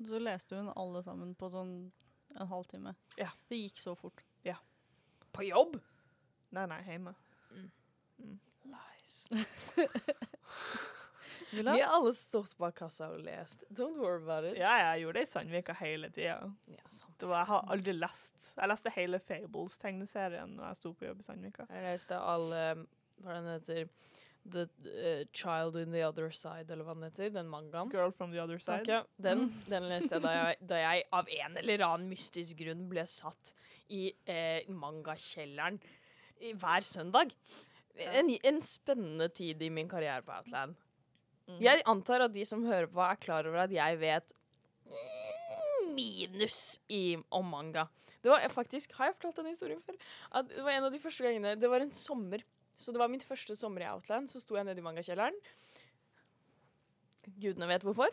Så 0.03 0.19
leste 0.19 0.59
hun 0.59 0.71
alle 0.71 1.03
sammen 1.03 1.35
på 1.35 1.49
sånn 1.51 1.75
en 2.33 2.49
halvtime. 2.49 2.95
Ja. 3.19 3.29
Det 3.49 3.59
gikk 3.59 3.83
så 3.83 3.93
fort. 3.99 4.23
Ja. 4.47 4.55
På 5.35 5.45
jobb? 5.45 5.77
Nei, 6.55 6.65
nei, 6.69 6.81
hjemme. 6.87 7.13
Nice. 8.63 9.27
Vi 11.53 11.81
har 11.81 11.93
alle 11.93 12.13
stått 12.17 12.55
bak 12.57 12.75
kassa 12.79 13.09
og 13.13 13.21
lest. 13.25 13.63
Don't 13.69 13.99
worry 14.01 14.21
about 14.21 14.47
it. 14.49 14.57
Ja, 14.61 14.73
jeg 14.89 15.03
gjorde 15.03 15.19
det 15.19 15.27
i 15.27 15.31
Sandvika 15.31 15.75
hele 15.79 16.09
tida. 16.13 16.39
Ja, 16.71 16.83
jeg 17.23 17.45
har 17.49 17.69
aldri 17.71 17.93
lest 17.95 18.49
Jeg 18.57 18.69
leste 18.71 18.91
hele 18.95 19.19
Fables-tegneserien 19.23 20.57
når 20.57 20.71
jeg 20.71 20.81
sto 20.81 20.93
på 20.97 21.07
jobb 21.07 21.21
i 21.23 21.27
Sandvika. 21.27 21.67
Jeg 21.69 21.85
leste 21.85 22.19
alle 22.19 22.65
Hva 23.23 23.37
den 23.37 23.49
heter 23.53 23.87
The 24.43 24.67
uh, 24.67 25.23
Child 25.31 25.77
in 25.77 25.93
the 25.93 26.03
Other 26.03 26.29
Side, 26.29 26.67
eller 26.69 26.83
hva 26.83 26.97
den 26.97 27.07
heter. 27.07 27.29
Den 27.31 27.47
mangaen. 27.47 27.91
Girl 27.93 28.11
from 28.11 28.33
the 28.33 28.41
other 28.43 28.59
side. 28.59 28.83
Takk, 28.83 28.89
ja. 28.91 29.01
Den, 29.23 29.53
den 29.73 29.87
leste 29.87 30.17
jeg 30.17 30.25
da, 30.25 30.33
jeg 30.35 30.57
da 30.69 30.81
jeg 30.81 31.05
av 31.15 31.29
en 31.31 31.59
eller 31.61 31.85
annen 31.87 32.09
mystisk 32.11 32.59
grunn 32.59 32.87
ble 32.91 33.05
satt 33.07 33.53
i 33.93 34.09
eh, 34.27 34.65
mangakjelleren 34.67 35.79
hver 36.59 36.83
søndag. 36.83 37.31
En, 37.95 38.31
en 38.43 38.59
spennende 38.65 39.29
tid 39.31 39.61
i 39.61 39.69
min 39.71 39.87
karriere 39.87 40.25
på 40.25 40.33
Outland. 40.35 40.75
Jeg 41.59 41.83
antar 41.91 42.23
at 42.23 42.33
de 42.33 42.45
som 42.47 42.63
hører 42.65 42.87
på, 42.87 43.01
er 43.03 43.19
klar 43.19 43.47
over 43.49 43.65
at 43.65 43.73
jeg 43.73 43.99
vet 43.99 44.31
minus 45.93 46.79
i, 46.89 47.17
om 47.31 47.49
manga. 47.51 47.87
Det 48.23 48.31
var 48.31 48.45
faktisk, 48.49 48.93
Har 48.95 49.09
jeg 49.09 49.17
fortalt 49.17 49.41
denne 49.41 49.51
historien 49.51 49.81
før? 49.83 49.97
At 50.31 50.47
det 50.47 50.63
var 50.63 50.71
en 50.77 50.87
av 50.87 50.93
de 50.93 50.99
første 50.99 51.25
gangene 51.25 51.57
Det 51.59 51.69
var 51.69 51.83
en 51.83 51.91
sommer. 51.91 52.45
Så 52.75 52.93
det 52.95 53.01
var 53.01 53.11
min 53.11 53.21
første 53.21 53.55
sommer 53.55 53.83
i 53.83 53.89
Outland. 53.91 54.31
Så 54.31 54.39
sto 54.39 54.55
jeg 54.55 54.65
nede 54.65 54.79
i 54.79 54.85
mangakjelleren. 54.85 55.35
Gudene 57.39 57.67
vet 57.67 57.83
hvorfor. 57.83 58.07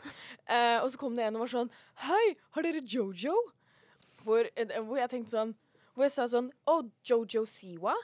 Eh, 0.47 0.83
og 0.83 0.91
så 0.91 0.99
kom 0.99 1.15
det 1.17 1.25
en 1.27 1.39
og 1.39 1.47
var 1.47 1.53
sånn 1.55 1.73
Hei, 2.05 2.37
har 2.55 2.67
dere 2.67 2.83
Jojo? 2.83 3.35
Hvor, 4.25 4.51
eh, 4.55 4.77
hvor 4.83 4.99
jeg 5.01 5.11
tenkte 5.11 5.35
sånn 5.39 5.55
Hvor 5.95 6.07
jeg 6.07 6.15
sa 6.15 6.27
sånn 6.31 6.51
Å, 6.71 6.77
Jojo 7.07 7.47
Siwa? 7.49 7.95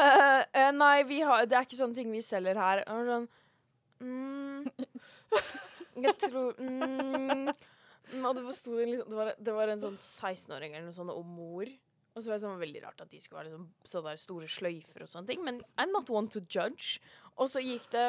Eh, 0.00 0.42
eh, 0.56 0.70
nei, 0.72 1.02
har, 1.26 1.44
det 1.48 1.56
er 1.58 1.66
ikke 1.66 1.78
sånne 1.78 1.96
ting 1.98 2.10
vi 2.12 2.22
selger 2.24 2.56
her. 2.56 2.82
Og 2.88 3.10
sånn 3.10 3.26
mm, 4.00 4.64
Jeg 6.06 6.14
tror 6.22 6.56
mm, 6.56 7.50
mm, 7.50 8.24
Og 8.24 8.38
det 8.38 8.56
sto 8.56 8.78
det, 8.78 9.04
var, 9.12 9.34
det 9.36 9.54
var 9.56 9.72
en 9.72 9.82
sånn 9.82 9.98
16-åring 9.98 10.74
eller 10.74 10.88
noe 10.88 10.96
sånt 10.96 11.12
og 11.12 11.26
mor. 11.26 11.68
Og 12.14 12.22
så 12.22 12.30
var 12.30 12.38
det 12.38 12.44
sånn 12.46 12.62
veldig 12.62 12.84
rart 12.86 13.04
at 13.04 13.12
de 13.12 13.20
skulle 13.22 13.42
ha 13.42 13.46
liksom, 13.46 13.68
sånne 13.92 14.16
store 14.18 14.48
sløyfer 14.50 15.04
og 15.04 15.12
sånne 15.12 15.30
ting. 15.30 15.44
Men 15.46 15.60
I'm 15.76 15.92
not 15.94 16.10
one 16.10 16.32
to 16.34 16.42
judge. 16.42 16.98
Og 17.36 17.52
så 17.52 17.62
gikk 17.62 17.86
det 17.92 18.08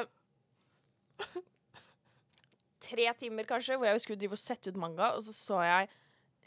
tre 2.82 3.12
timer 3.20 3.46
kanskje, 3.50 3.78
hvor 3.78 3.92
jeg 3.92 4.02
skulle 4.04 4.20
drive 4.20 4.38
og 4.38 4.42
sette 4.42 4.72
ut 4.72 4.80
manga, 4.80 5.14
og 5.16 5.22
så 5.26 5.36
så 5.36 5.60
jeg 5.68 5.92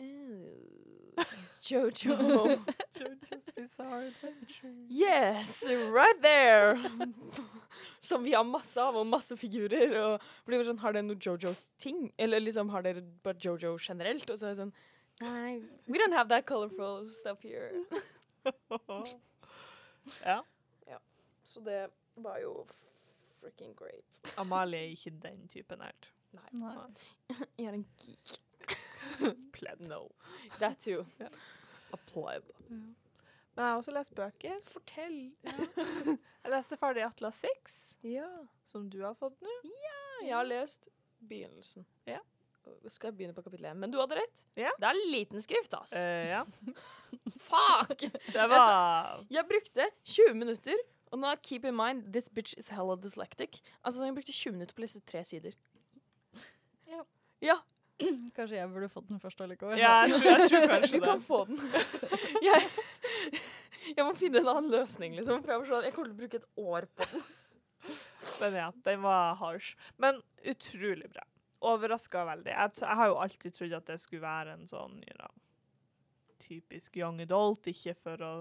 «Ew, 0.03 1.23
Jojo. 1.65 2.17
Jojo's 2.99 3.51
Bizarre 3.57 4.07
Adventure. 4.07 4.71
Yes, 4.89 5.65
right 5.91 6.21
there! 6.23 6.79
Som 8.01 8.25
vi 8.25 8.35
har 8.35 8.45
masse 8.45 8.81
av, 8.81 8.97
og 8.97 9.07
masse 9.07 9.37
figurer. 9.41 9.95
Og 10.03 10.27
blir 10.45 10.65
sånn, 10.67 10.81
Har 10.83 10.93
dere 10.93 11.07
noe 11.07 11.17
Jojo-ting? 11.17 12.11
Eller 12.21 12.45
liksom, 12.45 12.69
har 12.75 12.85
dere 12.85 13.01
bare 13.25 13.41
Jojo 13.41 13.79
generelt? 13.81 14.29
Og 14.29 14.39
så 14.39 14.51
er 14.51 14.55
det 14.55 14.61
sånn 14.61 14.75
Nei, 15.23 15.63
we 15.87 15.97
don't 15.97 16.13
have 16.13 16.29
that 16.29 16.45
colorful 16.45 17.07
stuff 17.07 17.39
here. 17.41 17.71
ja. 20.25 20.41
ja. 20.91 20.99
Så 21.47 21.63
det 21.63 21.87
var 22.17 22.41
jo 22.43 22.67
freaking 23.41 23.77
great. 23.79 24.19
Amalie 24.37 24.81
er 24.81 24.97
ikke 24.97 25.15
den 25.23 25.47
typen 25.49 25.79
nerd. 25.79 26.11
Nei. 26.35 26.83
Jeg 27.31 27.69
er 27.69 27.79
en 27.79 27.87
geek. 28.03 28.41
Pled. 29.55 29.81
No. 29.87 30.09
That 30.59 30.81
too. 30.83 31.07
Ja. 31.21 31.31
A 31.95 32.35
Ja. 32.35 32.41
Men 33.55 33.63
jeg 33.63 33.71
har 33.71 33.79
også 33.79 33.93
lest 33.95 34.15
bøker. 34.19 34.61
Fortell. 34.67 35.19
Jeg 36.45 36.51
leste 36.51 36.77
ferdig 36.77 37.05
Atlas 37.07 37.37
6, 37.45 37.77
Ja. 38.11 38.27
som 38.67 38.89
du 38.91 38.99
har 39.05 39.15
fått 39.15 39.37
nå. 39.41 39.53
Jeg 40.25 40.35
har 40.35 40.45
lest 40.49 40.89
begynnelsen. 41.23 41.87
Ja. 42.11 42.19
Skal 42.89 43.11
jeg 43.13 43.17
begynne 43.19 43.35
på 43.37 43.45
kapittel 43.45 43.67
1? 43.71 43.77
Men 43.79 43.93
du 43.93 43.99
hadde 44.01 44.17
rett. 44.19 44.43
Ja. 44.59 44.71
Det 44.81 44.89
er 44.89 44.99
liten 45.13 45.41
skrift, 45.45 45.75
ass. 45.79 45.95
Uh, 45.95 46.25
ja. 46.33 46.43
Fuck! 47.47 48.05
Det 48.33 48.47
var 48.51 49.23
Jeg 49.31 49.47
brukte 49.49 49.87
20 50.05 50.35
minutter, 50.41 50.83
og 51.13 51.21
nå 51.23 51.35
keep 51.45 51.65
in 51.69 51.77
mind, 51.79 52.09
this 52.13 52.29
bitch 52.29 52.57
is 52.59 52.73
hella 52.75 52.97
dyslectic. 52.97 53.61
Altså, 53.85 54.05
jeg 54.09 54.17
brukte 54.19 54.33
20 54.35 54.57
minutter 54.59 54.75
på 54.75 54.83
å 54.83 54.87
lese 54.89 55.05
tre 55.07 55.23
sider. 55.25 55.55
Ja. 57.45 57.59
Kanskje 58.37 58.59
jeg 58.59 58.71
burde 58.73 58.91
fått 58.93 59.09
den 59.11 59.21
først 59.23 59.41
allikevel. 59.45 59.79
Ja, 59.79 60.05
jeg 60.09 60.19
tror, 60.19 60.31
jeg 60.31 60.51
tror 60.51 60.67
kanskje 60.75 60.93
du 60.93 61.01
det. 61.01 61.09
kan 61.09 61.23
få 61.23 61.45
den. 61.51 61.61
jeg, 62.49 62.69
jeg 63.97 64.07
må 64.07 64.15
finne 64.19 64.43
en 64.43 64.51
annen 64.55 64.73
løsning, 64.75 65.15
liksom. 65.19 65.45
For 65.45 65.55
jeg, 65.55 65.87
jeg 65.89 65.97
kommer 65.97 66.11
til 66.11 66.17
å 66.17 66.21
bruke 66.23 66.43
et 66.43 66.49
år 66.65 66.89
på 66.99 67.09
den. 67.13 67.25
Men 68.41 68.59
ja, 68.59 68.67
den 68.89 69.03
var 69.05 69.39
harsh. 69.39 69.75
Men 70.01 70.21
utrolig 70.49 71.11
bra. 71.13 71.25
Overraska 71.65 72.25
veldig. 72.29 72.53
Jeg, 72.53 72.77
jeg 72.81 72.99
har 73.01 73.11
jo 73.11 73.17
alltid 73.23 73.57
trodd 73.57 73.79
at 73.79 73.89
det 73.93 73.99
skulle 74.03 74.25
være 74.25 74.57
en 74.59 74.67
sånn 74.69 74.99
you 75.05 75.17
know, 75.19 75.33
typisk 76.45 76.97
young 77.01 77.21
adult, 77.25 77.69
ikke 77.71 77.95
for 78.03 78.25
å 78.25 78.35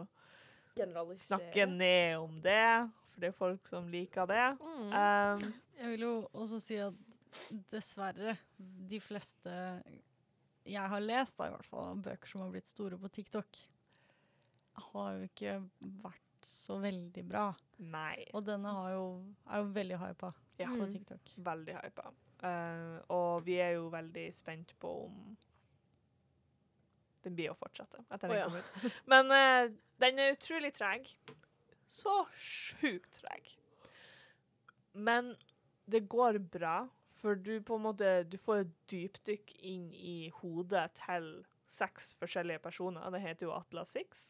snakke 1.21 1.67
ned 1.69 2.17
om 2.17 2.39
det, 2.43 2.89
for 3.13 3.21
det 3.21 3.29
er 3.29 3.35
folk 3.37 3.69
som 3.69 3.87
liker 3.93 4.27
det. 4.31 4.45
Mm. 4.59 4.89
Um, 4.89 5.43
Jeg 5.77 5.91
vil 5.93 6.05
jo 6.07 6.13
også 6.33 6.59
si 6.63 6.79
at 6.81 7.12
dessverre, 7.71 8.37
de 8.57 8.99
fleste 9.03 9.53
jeg 10.63 10.89
har 10.93 11.01
lest, 11.03 11.35
da, 11.37 11.49
i 11.49 11.53
hvert 11.53 11.67
fall, 11.67 11.89
av 11.91 12.01
bøker 12.05 12.29
som 12.31 12.41
har 12.45 12.51
blitt 12.53 12.69
store 12.71 12.97
på 13.01 13.09
TikTok, 13.11 13.57
har 14.93 15.09
jo 15.17 15.25
ikke 15.27 15.57
vært 16.03 16.47
så 16.47 16.77
veldig 16.83 17.23
bra. 17.27 17.49
nei. 17.79 18.23
Og 18.33 18.43
denne 18.47 18.71
har 18.75 18.91
jo, 18.95 19.05
er 19.49 19.59
jo 19.63 19.71
veldig 19.75 19.97
hypa 20.01 20.33
Ja. 20.59 20.67
på 20.69 20.85
Mm. 20.85 20.93
TikTok. 20.93 21.33
Veldig 21.37 21.75
hypa. 21.81 22.11
Uh, 22.43 22.99
og 23.09 23.43
vi 23.45 23.55
er 23.63 23.73
jo 23.77 23.89
veldig 23.89 24.25
spent 24.35 24.73
på 24.79 24.89
om 25.05 25.37
den 27.23 27.35
blir 27.37 27.51
å 27.53 27.55
fortsette 27.55 28.01
etter 28.11 28.27
den 28.27 28.35
oh, 28.35 28.39
ja. 28.39 28.47
kom 28.49 28.57
ut. 28.59 28.97
Men 29.07 29.31
uh, 29.31 29.71
den 30.03 30.19
er 30.19 30.33
utrolig 30.35 30.73
treg. 30.75 31.07
Så 31.87 32.25
sjukt 32.35 33.19
treg. 33.21 33.47
Men 34.93 35.35
det 35.87 36.03
går 36.11 36.39
bra, 36.51 36.87
for 37.23 37.39
du 37.39 37.61
på 37.63 37.77
en 37.79 37.85
måte 37.85 38.07
du 38.27 38.35
får 38.37 38.65
et 38.65 38.71
dypdykk 38.91 39.53
inn 39.63 39.85
i 39.95 40.29
hodet 40.41 40.89
til 40.99 41.29
seks 41.71 42.11
forskjellige 42.19 42.59
personer. 42.59 43.07
Det 43.15 43.21
heter 43.23 43.47
jo 43.47 43.53
Atlas 43.55 43.95
Six. 43.95 44.25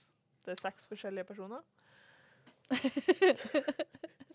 Det 0.45 0.53
er 0.53 0.61
seks 0.61 0.87
forskjellige 0.91 1.25
personer. 1.25 1.63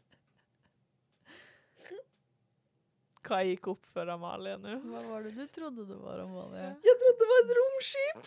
Hva 3.29 3.39
gikk 3.45 3.67
opp 3.75 3.85
for 3.93 4.09
Amalie 4.09 4.55
nå? 4.63 4.75
Hva 4.89 5.01
var 5.05 5.27
det 5.27 5.35
du 5.37 5.45
trodde 5.53 5.85
det 5.89 5.97
var, 6.01 6.21
Amalie? 6.23 6.71
Jeg 6.87 6.95
trodde 7.03 7.19
det 7.21 7.27
var 7.29 7.41
et 7.43 7.53
romskip! 7.59 8.19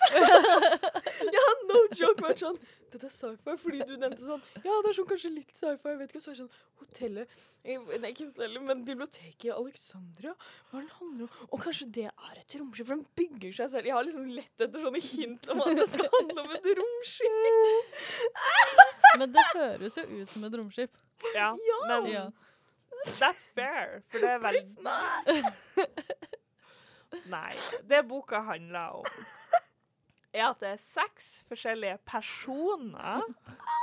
ja, 1.38 1.46
no 1.72 1.80
joke. 1.98 2.22
Vært 2.22 2.44
sånn, 2.44 2.60
Dette 2.92 3.08
er 3.08 3.14
sci-fi, 3.16 3.56
fordi 3.64 3.80
du 3.88 3.94
nevnte 3.98 4.22
sånn 4.28 4.42
Ja, 4.66 4.76
det 4.84 4.92
er 4.92 4.98
sånn 5.00 5.08
kanskje 5.10 5.32
litt 5.34 5.54
sci-fi. 5.58 5.90
Jeg 5.94 6.00
vet 6.02 6.12
ikke, 6.14 6.22
så 6.22 6.32
er 6.34 6.36
det 6.36 6.42
sånn 6.44 6.54
Hotellet 6.82 7.26
eh, 7.64 7.80
Nei, 8.04 8.12
ikke 8.12 8.28
hotellet, 8.30 8.62
men 8.68 8.84
biblioteket 8.88 9.48
i 9.50 9.54
Alexandria. 9.56 10.34
Hva 10.70 10.82
er 10.82 10.86
det 10.86 10.96
handler 11.00 11.26
om? 11.26 11.32
Og 11.50 11.64
kanskje 11.66 11.88
det 11.98 12.06
er 12.12 12.36
et 12.44 12.58
romskip, 12.60 12.86
for 12.92 12.96
den 13.00 13.06
bygger 13.18 13.58
seg 13.62 13.72
selv. 13.74 13.90
Jeg 13.90 13.96
har 13.98 14.06
liksom 14.08 14.28
lett 14.38 14.66
etter 14.68 14.86
sånne 14.86 15.02
hint 15.08 15.50
om 15.56 15.64
at 15.66 15.74
det 15.82 15.88
skal 15.94 16.10
handle 16.20 16.46
om 16.46 16.54
et 16.58 16.70
romskip. 16.82 17.98
Men 19.22 19.34
det 19.36 19.44
høres 19.56 19.98
jo 20.00 20.06
ut 20.12 20.30
som 20.36 20.46
et 20.48 20.56
romskip. 20.62 21.02
Ja, 21.36 21.52
Ja. 21.70 21.80
men 21.90 22.12
Ja. 22.12 22.24
that's 23.20 23.48
fair. 23.56 24.02
For 24.12 24.18
det 24.24 24.30
er 24.30 24.40
But 24.40 24.54
veldig 24.54 24.64
it's 24.64 24.82
not. 24.84 25.28
Nei. 27.32 27.54
Det 27.90 28.04
boka 28.08 28.40
handler 28.48 29.02
om, 29.02 29.06
er 30.34 30.46
at 30.50 30.60
det 30.64 30.70
er 30.76 30.84
seks 30.94 31.32
forskjellige 31.52 31.98
personer 32.08 33.22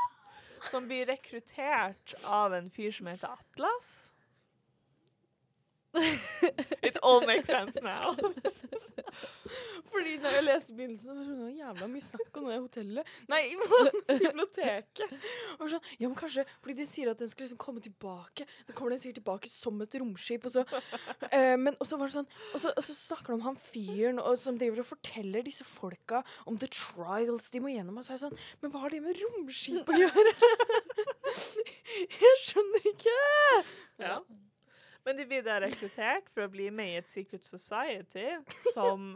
som 0.70 0.88
blir 0.88 1.06
rekruttert 1.08 2.14
av 2.24 2.54
en 2.56 2.70
fyr 2.70 2.92
som 2.94 3.06
heter 3.10 3.36
Atlas. 3.36 4.14
It 6.82 6.96
all 7.02 7.26
makes 7.26 7.48
sense 7.48 7.78
now. 7.82 8.14
Fordi 9.90 10.16
når 10.20 10.34
jeg 10.36 10.44
leste 10.44 10.74
begynnelsen, 10.76 11.08
var 11.08 11.24
det 11.24 11.36
sånn 11.38 11.54
jævla 11.56 11.86
mye 11.90 12.04
snakk 12.04 12.38
om 12.38 12.48
det 12.50 12.58
hotellet. 12.60 13.12
Nei, 13.30 13.40
biblioteket. 14.20 15.14
Og 15.56 15.70
sånn, 15.72 15.86
ja, 15.96 16.04
men 16.04 16.16
kanskje, 16.18 16.44
fordi 16.60 16.76
de 16.82 16.86
sier 16.88 17.10
at 17.12 17.22
den 17.22 17.30
skal 17.32 17.46
liksom 17.46 17.60
komme 17.62 17.82
tilbake. 17.84 18.46
Så 18.68 18.76
kommer 18.76 18.94
den 18.94 19.02
sikkert 19.02 19.20
tilbake 19.22 19.50
som 19.50 19.80
et 19.84 19.96
romskip. 20.02 20.44
Og 20.48 20.54
så, 20.54 20.64
eh, 21.32 21.54
men 21.60 21.78
og 21.78 21.88
så 21.88 21.98
var 22.00 22.12
det 22.12 22.18
sånn, 22.18 22.28
og 22.52 22.62
så, 22.62 22.74
og 22.74 22.84
så 22.84 22.96
snakker 22.98 23.32
de 23.32 23.38
om 23.38 23.46
han 23.48 23.60
fyren 23.70 24.20
og, 24.22 24.34
som 24.40 24.60
driver 24.60 24.84
og 24.84 24.90
forteller 24.92 25.46
disse 25.46 25.66
folka 25.66 26.22
om 26.46 26.60
the 26.60 26.68
trials 26.72 27.48
de 27.54 27.64
må 27.64 27.72
gjennom. 27.72 27.98
Og 27.98 28.06
så 28.06 28.14
er 28.14 28.18
jeg 28.18 28.26
sånn, 28.26 28.42
men 28.62 28.74
hva 28.74 28.84
har 28.84 28.94
det 28.94 29.02
med 29.06 29.22
romskip 29.24 29.88
å 29.88 30.02
gjøre? 30.02 30.36
jeg 32.20 32.44
skjønner 32.44 32.92
ikke. 32.92 33.18
Ja. 34.04 34.20
Men 35.08 35.16
de 35.16 35.24
blir 35.24 35.40
da 35.40 35.54
rekruttert 35.64 36.26
for 36.28 36.44
å 36.44 36.50
bli 36.52 36.66
med 36.68 36.90
i 36.92 36.96
et 37.00 37.06
secret 37.08 37.40
society 37.40 38.26
som 38.74 39.14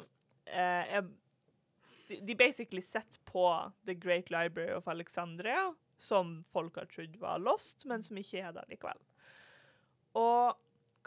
eh, 0.49 0.95
er 0.97 1.03
de, 1.05 2.17
de 2.17 2.37
basically 2.41 2.81
setter 2.81 3.21
på 3.29 3.45
The 3.85 3.93
Great 4.01 4.31
Library 4.33 4.73
of 4.73 4.89
Alexandria, 4.89 5.75
som 6.01 6.39
folk 6.49 6.79
har 6.81 6.89
trodd 6.89 7.19
var 7.21 7.43
lost, 7.45 7.85
men 7.85 8.01
som 8.01 8.17
ikke 8.17 8.41
er 8.41 8.55
der 8.57 8.71
likevel. 8.73 9.03
Og 10.17 10.57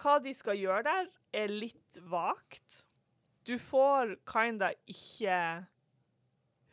hva 0.03 0.13
de 0.21 0.35
skal 0.37 0.61
gjøre 0.61 0.85
der, 0.85 1.09
er 1.33 1.49
litt 1.49 1.99
vagt. 2.05 2.85
Du 3.49 3.55
får 3.57 4.19
kinda 4.29 4.69
ikke 4.85 5.39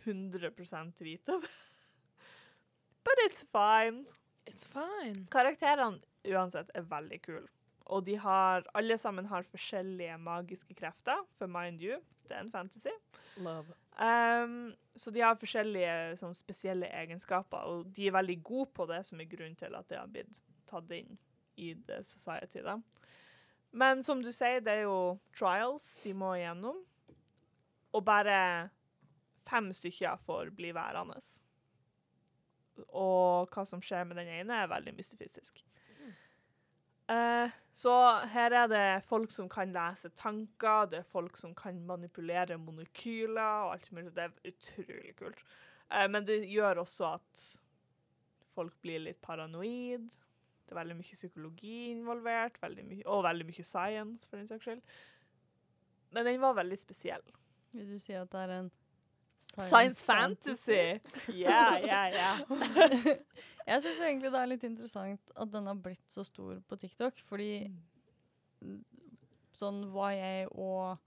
100 0.04 0.52
vite 1.00 1.40
det. 1.40 1.50
But 3.08 3.24
it's 3.24 3.48
fine. 3.48 4.04
It's 4.44 4.68
fine. 4.68 5.24
Karakterene 5.32 6.04
uansett 6.28 6.68
er 6.76 6.84
veldig 6.92 7.22
kule. 7.24 7.48
Og 7.86 8.04
de 8.06 8.16
har, 8.20 8.66
alle 8.78 8.98
sammen 8.98 9.26
har 9.26 9.48
forskjellige 9.50 10.18
magiske 10.22 10.74
krefter, 10.78 11.24
for 11.38 11.50
mind 11.50 11.82
you, 11.82 11.98
det 12.28 12.36
er 12.36 12.44
en 12.44 12.52
fantasy. 12.52 12.94
Love. 13.36 13.74
Um, 13.98 14.74
så 14.96 15.10
de 15.10 15.20
har 15.20 15.36
forskjellige 15.40 16.16
sånn, 16.20 16.36
spesielle 16.36 16.88
egenskaper, 17.02 17.66
og 17.68 17.90
de 17.92 18.08
er 18.08 18.16
veldig 18.16 18.38
gode 18.44 18.70
på 18.76 18.86
det, 18.88 19.02
som 19.08 19.20
er 19.20 19.28
grunnen 19.30 19.58
til 19.58 19.74
at 19.76 19.88
det 19.90 19.98
har 20.00 20.10
blitt 20.12 20.42
tatt 20.70 20.90
inn 20.96 21.18
i 21.60 21.74
The 21.88 22.00
Society. 22.06 22.62
Da. 22.64 22.78
Men 23.72 24.02
som 24.04 24.22
du 24.24 24.30
sier, 24.32 24.62
det 24.64 24.78
er 24.78 24.86
jo 24.86 25.18
trials 25.36 25.94
de 26.04 26.14
må 26.16 26.34
igjennom, 26.38 26.80
og 27.92 28.04
bare 28.04 28.70
fem 29.48 29.68
stykker 29.76 30.20
får 30.22 30.52
bli 30.56 30.72
værende. 30.76 31.20
Og 32.88 33.52
hva 33.52 33.66
som 33.68 33.82
skjer 33.84 34.06
med 34.08 34.16
den 34.20 34.30
ene, 34.40 34.62
er 34.62 34.72
veldig 34.72 34.94
mystifistisk. 34.96 35.60
Eh, 37.12 37.52
så 37.74 37.92
her 38.32 38.54
er 38.56 38.70
det 38.70 38.86
folk 39.08 39.32
som 39.32 39.48
kan 39.50 39.72
lese 39.74 40.12
tanker, 40.16 40.88
det 40.92 41.02
er 41.02 41.12
folk 41.12 41.36
som 41.40 41.54
kan 41.56 41.78
manipulere 41.88 42.58
monokyler 42.60 43.66
og 43.66 43.74
alt 43.76 43.92
mulig. 43.92 44.12
Det 44.16 44.26
er 44.28 44.52
utrolig 44.52 45.14
kult. 45.18 45.44
Eh, 45.90 46.08
men 46.08 46.26
det 46.28 46.42
gjør 46.50 46.82
også 46.84 47.14
at 47.16 47.46
folk 48.54 48.76
blir 48.84 49.02
litt 49.06 49.20
paranoid. 49.24 50.10
Det 50.62 50.74
er 50.74 50.80
veldig 50.80 50.98
mye 51.00 51.16
psykologi 51.16 51.78
involvert, 51.90 52.60
veldig 52.62 52.84
mye, 52.88 53.06
og 53.06 53.24
veldig 53.26 53.48
mye 53.48 53.64
science, 53.66 54.28
for 54.28 54.40
den 54.40 54.48
saks 54.48 54.68
skyld. 54.68 54.84
Men 56.12 56.28
den 56.28 56.40
var 56.40 56.54
veldig 56.60 56.78
spesiell. 56.80 57.24
Vil 57.72 57.88
du 57.94 57.98
si 58.00 58.12
at 58.16 58.30
det 58.32 58.46
er 58.46 58.56
en 58.60 58.72
Science 59.42 60.04
fantasy! 60.04 60.98
Ja, 61.28 61.76
ja, 61.76 62.04
ja. 62.06 62.36
Jeg 63.66 63.82
syns 63.84 64.00
egentlig 64.02 64.32
det 64.34 64.40
er 64.40 64.50
litt 64.50 64.64
interessant 64.66 65.32
at 65.38 65.52
den 65.52 65.68
har 65.70 65.78
blitt 65.78 66.08
så 66.10 66.24
stor 66.26 66.58
på 66.66 66.78
TikTok, 66.82 67.20
fordi 67.28 67.68
mm, 68.62 68.80
sånn 69.54 69.84
YA 69.92 70.48
og 70.50 70.98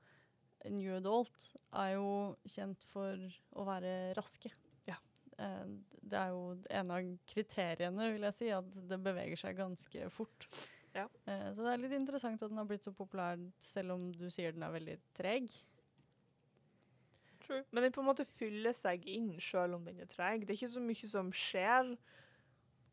New 0.72 0.96
Adult 0.98 1.50
er 1.78 1.96
jo 1.98 2.08
kjent 2.50 2.86
for 2.90 3.20
å 3.60 3.66
være 3.68 3.92
raske. 4.18 4.50
Ja. 4.90 4.98
Eh, 5.38 5.68
Det 6.06 6.18
er 6.22 6.32
jo 6.34 6.56
en 6.70 6.92
av 6.94 7.12
kriteriene, 7.28 8.12
vil 8.14 8.26
jeg 8.30 8.38
si, 8.40 8.50
at 8.54 8.82
det 8.90 9.02
beveger 9.04 9.38
seg 9.42 9.58
ganske 9.60 10.10
fort. 10.14 10.48
Ja. 10.96 11.08
Eh, 11.28 11.52
Så 11.54 11.62
det 11.66 11.72
er 11.74 11.82
litt 11.84 11.98
interessant 11.98 12.42
at 12.42 12.50
den 12.50 12.58
har 12.62 12.66
blitt 12.70 12.86
så 12.88 12.94
populær, 12.96 13.38
selv 13.60 13.98
om 13.98 14.12
du 14.16 14.30
sier 14.32 14.54
den 14.56 14.64
er 14.64 14.72
veldig 14.74 15.00
treg. 15.18 15.52
True. 17.46 17.64
Men 17.72 17.84
den 17.84 17.92
på 17.94 18.02
en 18.02 18.08
måte 18.10 18.26
fyller 18.26 18.74
seg 18.74 19.04
inn 19.06 19.36
selv 19.44 19.78
om 19.78 19.84
den 19.86 20.00
er 20.02 20.10
treg. 20.10 20.46
Det 20.46 20.56
er 20.56 20.60
ikke 20.62 20.72
så 20.78 20.82
mye 20.82 21.10
som 21.10 21.28
skjer, 21.36 21.92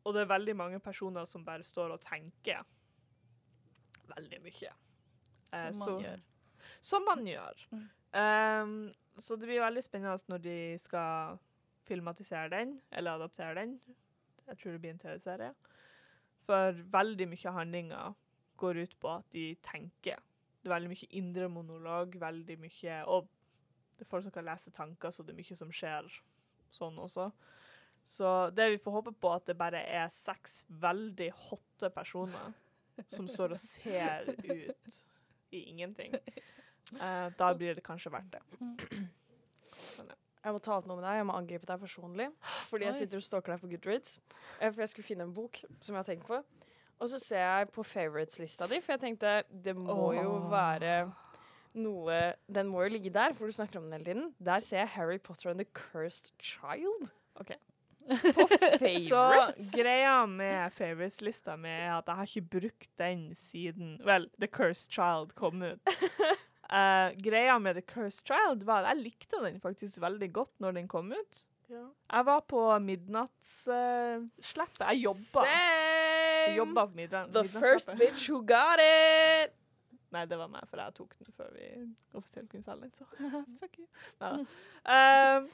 og 0.03 0.13
det 0.13 0.21
er 0.21 0.31
veldig 0.33 0.55
mange 0.55 0.79
personer 0.79 1.25
som 1.25 1.45
bare 1.45 1.63
står 1.63 1.93
og 1.95 2.01
tenker 2.01 2.63
veldig 4.09 4.41
mye. 4.43 4.71
Eh, 5.53 5.71
Som 5.71 5.79
man 5.79 5.87
så- 5.87 6.01
gjør. 6.01 6.21
Som 6.81 7.05
man 7.05 7.25
gjør. 7.25 7.67
Mm. 7.71 7.89
Um, 8.13 8.93
så 9.17 9.35
det 9.39 9.47
blir 9.47 9.61
veldig 9.61 9.83
spennende 9.83 10.17
når 10.29 10.41
de 10.41 10.77
skal 10.79 11.39
filmatisere 11.87 12.49
den, 12.49 12.81
eller 12.91 13.11
adaptere 13.11 13.55
den. 13.55 13.79
Jeg 14.47 14.57
tror 14.57 14.71
det 14.71 14.81
blir 14.81 14.91
en 14.91 14.99
TV-serie. 14.99 15.53
For 16.45 16.71
veldig 16.71 17.27
mye 17.27 17.45
av 17.49 17.53
handlinga 17.53 18.15
går 18.57 18.83
ut 18.83 18.95
på 18.99 19.17
at 19.17 19.29
de 19.31 19.55
tenker. 19.63 20.19
Det 20.63 20.71
er 20.71 20.75
veldig 20.79 20.89
mye 20.89 21.07
indre 21.11 21.49
monolog, 21.49 22.15
veldig 22.19 22.59
mye 22.59 23.05
Og 23.07 23.27
det 23.97 24.05
er 24.05 24.09
folk 24.09 24.23
som 24.23 24.31
kan 24.31 24.45
lese 24.45 24.71
tanker, 24.71 25.09
så 25.11 25.23
det 25.25 25.33
er 25.33 25.41
mye 25.41 25.57
som 25.57 25.71
skjer 25.71 26.09
sånn 26.71 26.97
også. 26.97 27.31
Så 28.03 28.49
det 28.51 28.69
vi 28.73 28.77
får 28.83 28.91
håpe 28.97 29.13
på, 29.15 29.31
at 29.33 29.45
det 29.47 29.55
bare 29.57 29.79
er 29.87 30.09
seks 30.11 30.63
veldig 30.83 31.29
hotte 31.49 31.89
personer 31.95 32.53
som 33.09 33.27
står 33.31 33.55
og 33.55 33.61
ser 33.63 34.27
ut 34.43 34.97
i 35.55 35.63
ingenting. 35.71 36.13
Eh, 36.99 37.29
da 37.39 37.53
blir 37.57 37.75
det 37.77 37.83
kanskje 37.85 38.11
verdt 38.13 38.35
det. 38.35 38.41
Jeg 40.43 40.51
må 40.51 40.59
ta 40.59 40.75
opp 40.75 40.87
noe 40.89 40.99
med 40.99 41.05
deg. 41.07 41.21
Jeg 41.21 41.27
må 41.29 41.35
angripe 41.39 41.67
deg 41.69 41.79
personlig. 41.79 42.27
Fordi 42.67 42.89
jeg 42.89 42.97
sitter 42.99 43.21
og 43.21 43.23
stalker 43.23 43.53
deg 43.53 43.61
på 43.63 43.69
Goodreads. 43.71 44.17
Eh, 44.59 44.67
For 44.73 44.83
jeg 44.83 44.91
skulle 44.91 45.07
finne 45.07 45.23
en 45.29 45.33
bok 45.33 45.61
som 45.79 45.95
jeg 45.95 46.01
har 46.01 46.09
tenkt 46.09 46.27
på. 46.27 46.41
Og 46.99 47.09
så 47.09 47.17
ser 47.23 47.41
jeg 47.41 47.71
på 47.73 47.83
favorites-lista 47.87 48.67
di, 48.69 48.77
for 48.83 48.93
jeg 48.93 49.01
tenkte 49.01 49.31
det 49.63 49.73
må 49.75 50.11
jo 50.15 50.35
være 50.51 50.93
noe 51.73 52.19
Den 52.45 52.67
må 52.69 52.83
jo 52.85 52.91
ligge 52.93 53.09
der, 53.15 53.33
for 53.33 53.49
du 53.49 53.55
snakker 53.55 53.79
om 53.79 53.87
den 53.89 53.97
hele 53.97 54.05
tiden. 54.11 54.27
Der 54.37 54.59
ser 54.61 54.83
jeg 54.83 54.91
Harry 54.93 55.17
Potter 55.17 55.49
and 55.49 55.59
the 55.63 55.65
Cursed 55.73 56.29
Child. 56.39 57.09
Ok. 57.41 57.55
På 58.35 58.47
favorites. 58.47 59.07
Så 59.07 59.53
greia 59.77 60.25
med 60.27 60.73
favorites-lista 60.75 61.55
mi 61.59 61.69
er 61.71 61.91
at 61.95 62.07
jeg 62.09 62.15
har 62.19 62.27
ikke 62.27 62.49
brukt 62.59 62.89
den 62.99 63.35
siden 63.37 63.89
Vel, 64.05 64.29
The 64.39 64.47
Cursed 64.51 64.91
Child 64.91 65.31
kom 65.39 65.61
ut. 65.63 65.79
Uh, 66.67 67.09
greia 67.27 67.55
med 67.63 67.73
The 67.79 67.85
Cursed 67.87 68.25
Child 68.27 68.63
var 68.67 68.83
at 68.83 68.89
jeg 68.93 69.03
likte 69.07 69.37
den 69.45 69.59
faktisk 69.63 70.01
veldig 70.03 70.29
godt 70.35 70.53
når 70.63 70.71
den 70.81 70.87
kom 70.91 71.07
ut. 71.15 71.33
ja. 71.69 71.85
Jeg 72.13 72.25
var 72.25 72.39
på 72.47 72.79
midnattsslippet. 72.79 74.79
jeg 74.89 74.97
jobba. 75.03 75.43
Jeg 75.47 76.57
jobba 76.57 76.85
på 76.85 76.91
midnatt, 76.95 77.33
The 77.33 77.43
first 77.47 77.89
bitch 77.97 78.29
who 78.29 78.39
got 78.43 78.79
it! 78.83 79.51
Nei, 80.13 80.25
det 80.29 80.37
var 80.37 80.47
meg, 80.51 80.61
for 80.69 80.77
jeg 80.77 80.93
tok 80.93 81.15
den 81.17 81.25
før 81.33 81.49
vi 81.55 81.65
offisielt 82.13 82.49
kunne 82.51 82.63
selge 82.63 82.81
den. 82.85 82.93
Så 82.93 83.05
fuck 83.59 83.77
you. 83.79 83.87
Neida. 84.21 84.45
Um, 84.85 85.49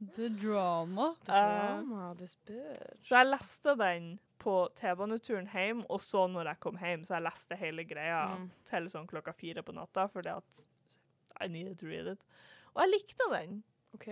The 0.00 0.28
drama. 0.28 1.14
The 1.24 1.32
drama, 1.32 1.82
drama, 1.84 2.14
this 2.18 2.34
bitch. 2.46 3.02
Så 3.08 3.16
jeg 3.16 3.26
leste 3.30 3.76
den 3.80 4.18
på 4.38 4.68
T-baneturen 4.76 5.48
hjem, 5.50 5.84
og 5.90 6.00
så 6.04 6.26
når 6.28 6.50
jeg 6.52 6.60
kom 6.60 6.76
hjem, 6.78 7.04
så 7.04 7.14
jeg 7.16 7.22
leste 7.22 7.56
hele 7.56 7.84
greia 7.88 8.26
Mm. 8.36 8.50
til 8.64 8.90
sånn 8.92 9.06
klokka 9.08 9.32
fire 9.34 9.62
på 9.62 9.72
natta, 9.72 10.06
fordi 10.12 10.28
at 10.36 10.44
I 11.40 11.48
needed 11.48 11.78
to 11.78 11.86
read 11.86 12.06
it. 12.12 12.18
Og 12.74 12.82
jeg 12.82 12.90
likte 12.92 13.30
den. 13.32 13.62
OK. 13.94 14.08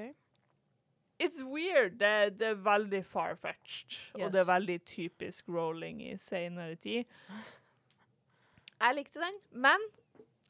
It's 1.20 1.42
weird. 1.44 1.98
Det, 2.00 2.38
det 2.38 2.48
er 2.48 2.54
veldig 2.54 3.04
far-fetched, 3.06 4.14
og 4.22 4.32
det 4.32 4.40
er 4.40 4.48
veldig 4.52 4.80
typisk 4.84 5.48
rolling 5.48 6.00
i 6.02 6.16
senere 6.16 6.74
tid. 6.76 7.04
Jeg 8.80 8.94
likte 8.96 9.20
den, 9.20 9.36
men 9.62 9.80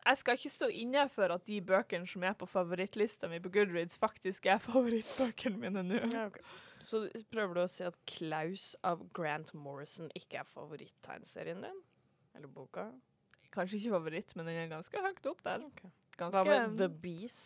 jeg 0.04 0.20
skal 0.20 0.38
ikke 0.38 0.52
stå 0.52 0.68
inne 0.68 1.06
for 1.12 1.32
at 1.34 1.46
de 1.48 1.60
bøkene 1.64 2.08
som 2.08 2.24
er 2.26 2.36
på 2.38 2.48
favorittlista 2.48 3.28
mi 3.30 3.40
på 3.42 3.52
Goodreads, 3.54 3.98
faktisk 4.00 4.46
er 4.46 4.60
favorittbøkene 4.68 5.60
mine 5.60 5.84
nå. 5.86 6.02
Ja, 6.12 6.26
okay. 6.28 6.44
Så 6.84 7.06
prøver 7.32 7.56
du 7.56 7.62
å 7.62 7.70
si 7.70 7.84
at 7.86 7.96
Klaus 8.10 8.74
av 8.84 9.06
Grant 9.16 9.54
Morrison 9.56 10.10
ikke 10.18 10.42
er 10.42 10.48
favoritttegnserien 10.50 11.62
din? 11.64 11.78
Eller 12.36 12.50
boka? 12.52 12.90
Kanskje 13.54 13.78
ikke 13.78 13.94
favoritt, 13.94 14.34
men 14.36 14.50
den 14.50 14.58
er 14.64 14.72
ganske 14.72 15.00
høyt 15.00 15.30
opp 15.30 15.40
der. 15.46 15.64
Ganske 16.18 16.42
Hva 16.42 16.44
med 16.44 16.76
The 16.80 16.90
Bees? 16.90 17.38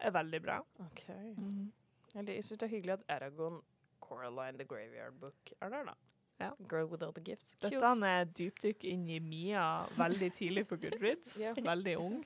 er 0.00 0.14
veldig 0.14 0.40
bra. 0.42 0.60
Ok. 0.86 1.02
Eller, 1.10 2.32
jeg 2.32 2.46
syns 2.46 2.60
det 2.62 2.66
er 2.66 2.72
hyggelig 2.72 2.94
at 2.96 3.04
Aragon 3.18 3.60
Coraline 4.00 4.58
The 4.58 4.64
Graveyard 4.64 5.18
Book 5.20 5.52
er 5.60 5.74
der, 5.74 5.90
da. 5.90 5.94
Ja. 6.40 6.50
Girl 6.68 6.86
with 6.88 7.04
all 7.04 7.12
the 7.12 7.22
gifts. 7.24 7.54
Cute. 7.60 7.74
Dette 7.74 8.06
er 8.08 8.24
dypdykk 8.24 8.84
inn 8.88 9.08
i 9.12 9.18
Mia 9.20 9.64
veldig 9.98 10.32
tidlig 10.38 10.66
på 10.68 10.80
Goodreads. 10.80 11.36
Ja. 11.44 11.52
Veldig 11.56 11.96
ung. 12.00 12.24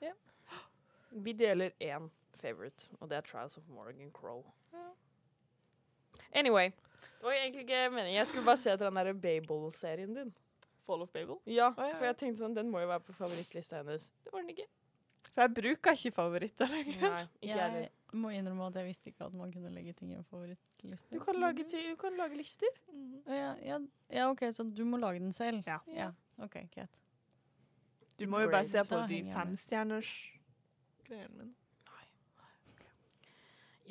Vi 1.10 1.32
deler 1.32 1.70
én 1.82 2.08
favorite, 2.38 2.88
og 3.00 3.10
det 3.10 3.16
er 3.16 3.20
Trials 3.26 3.56
of 3.58 3.68
Morgan 3.68 4.12
Crow. 4.14 4.44
Anyway. 6.32 6.70
Det 7.20 7.26
var 7.26 7.32
egentlig 7.32 7.60
ikke 7.60 7.90
meningen. 7.90 8.16
Jeg 8.16 8.26
skulle 8.26 8.44
bare 8.44 8.56
se 8.56 8.70
etter 8.72 8.90
den 8.90 8.96
der 8.96 9.12
Babel-serien 9.12 10.14
din. 10.14 10.34
Fall 10.86 11.02
of 11.02 11.08
Babel. 11.08 11.36
Ja, 11.46 11.68
oh, 11.76 11.88
ja, 11.88 11.96
for 11.98 12.04
jeg 12.04 12.16
tenkte 12.16 12.40
sånn, 12.40 12.54
den 12.56 12.70
må 12.70 12.80
jo 12.80 12.88
være 12.88 13.02
på 13.04 13.12
favorittlista 13.12 13.82
hennes. 13.82 14.08
Det 14.24 14.32
var 14.32 14.44
den 14.44 14.54
ikke. 14.54 14.66
For 15.34 15.46
jeg 15.46 15.54
bruker 15.54 15.96
ikke 15.96 16.12
favoritter 16.14 16.70
lenger. 16.70 17.02
Nei, 17.04 17.24
ikke 17.40 17.50
jeg 17.52 17.60
heller. 17.62 17.96
Må 18.12 18.32
innrømme 18.34 18.66
at 18.66 18.80
jeg 18.80 18.88
visste 18.88 19.12
ikke 19.12 19.28
at 19.28 19.34
man 19.38 19.52
kunne 19.54 19.70
legge 19.70 19.92
ting 19.94 20.10
i 20.10 20.16
en 20.18 20.24
favorittliste. 20.26 21.12
Du 21.14 21.20
kan 21.22 21.38
lage, 21.38 21.62
du 21.70 21.94
kan 22.00 22.16
lage 22.18 22.40
lister. 22.40 22.80
Mm. 22.90 23.20
ja, 23.28 23.52
ja, 23.62 23.78
ja, 24.10 24.26
OK, 24.32 24.42
så 24.56 24.66
du 24.66 24.82
må 24.84 24.98
lage 24.98 25.22
den 25.22 25.32
selv? 25.32 25.62
Ja. 25.66 25.78
ja. 25.94 26.10
OK, 26.42 26.58
greit. 26.74 26.98
Du 28.18 28.24
It's 28.26 28.30
må 28.34 28.42
jo 28.42 28.50
bare 28.50 28.66
se 28.68 28.82
på 28.88 28.98
de 29.08 29.22
femstjerners 29.32 30.10
greiene 31.06 31.36
mine. 31.38 31.54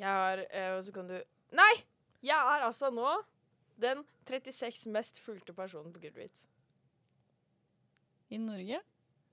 Jeg 0.00 0.08
har 0.08 0.40
eh, 0.50 0.76
Og 0.76 0.84
så 0.84 0.92
kan 0.92 1.08
du 1.08 1.18
Nei! 1.52 1.72
Jeg 2.22 2.36
er 2.36 2.64
altså 2.64 2.90
nå 2.92 3.08
den 3.80 4.04
36 4.28 4.90
mest 4.92 5.20
fulgte 5.24 5.54
personen 5.56 5.92
på 5.92 6.02
Goodreads. 6.02 6.44
I 8.28 8.36
Norge? 8.36 8.80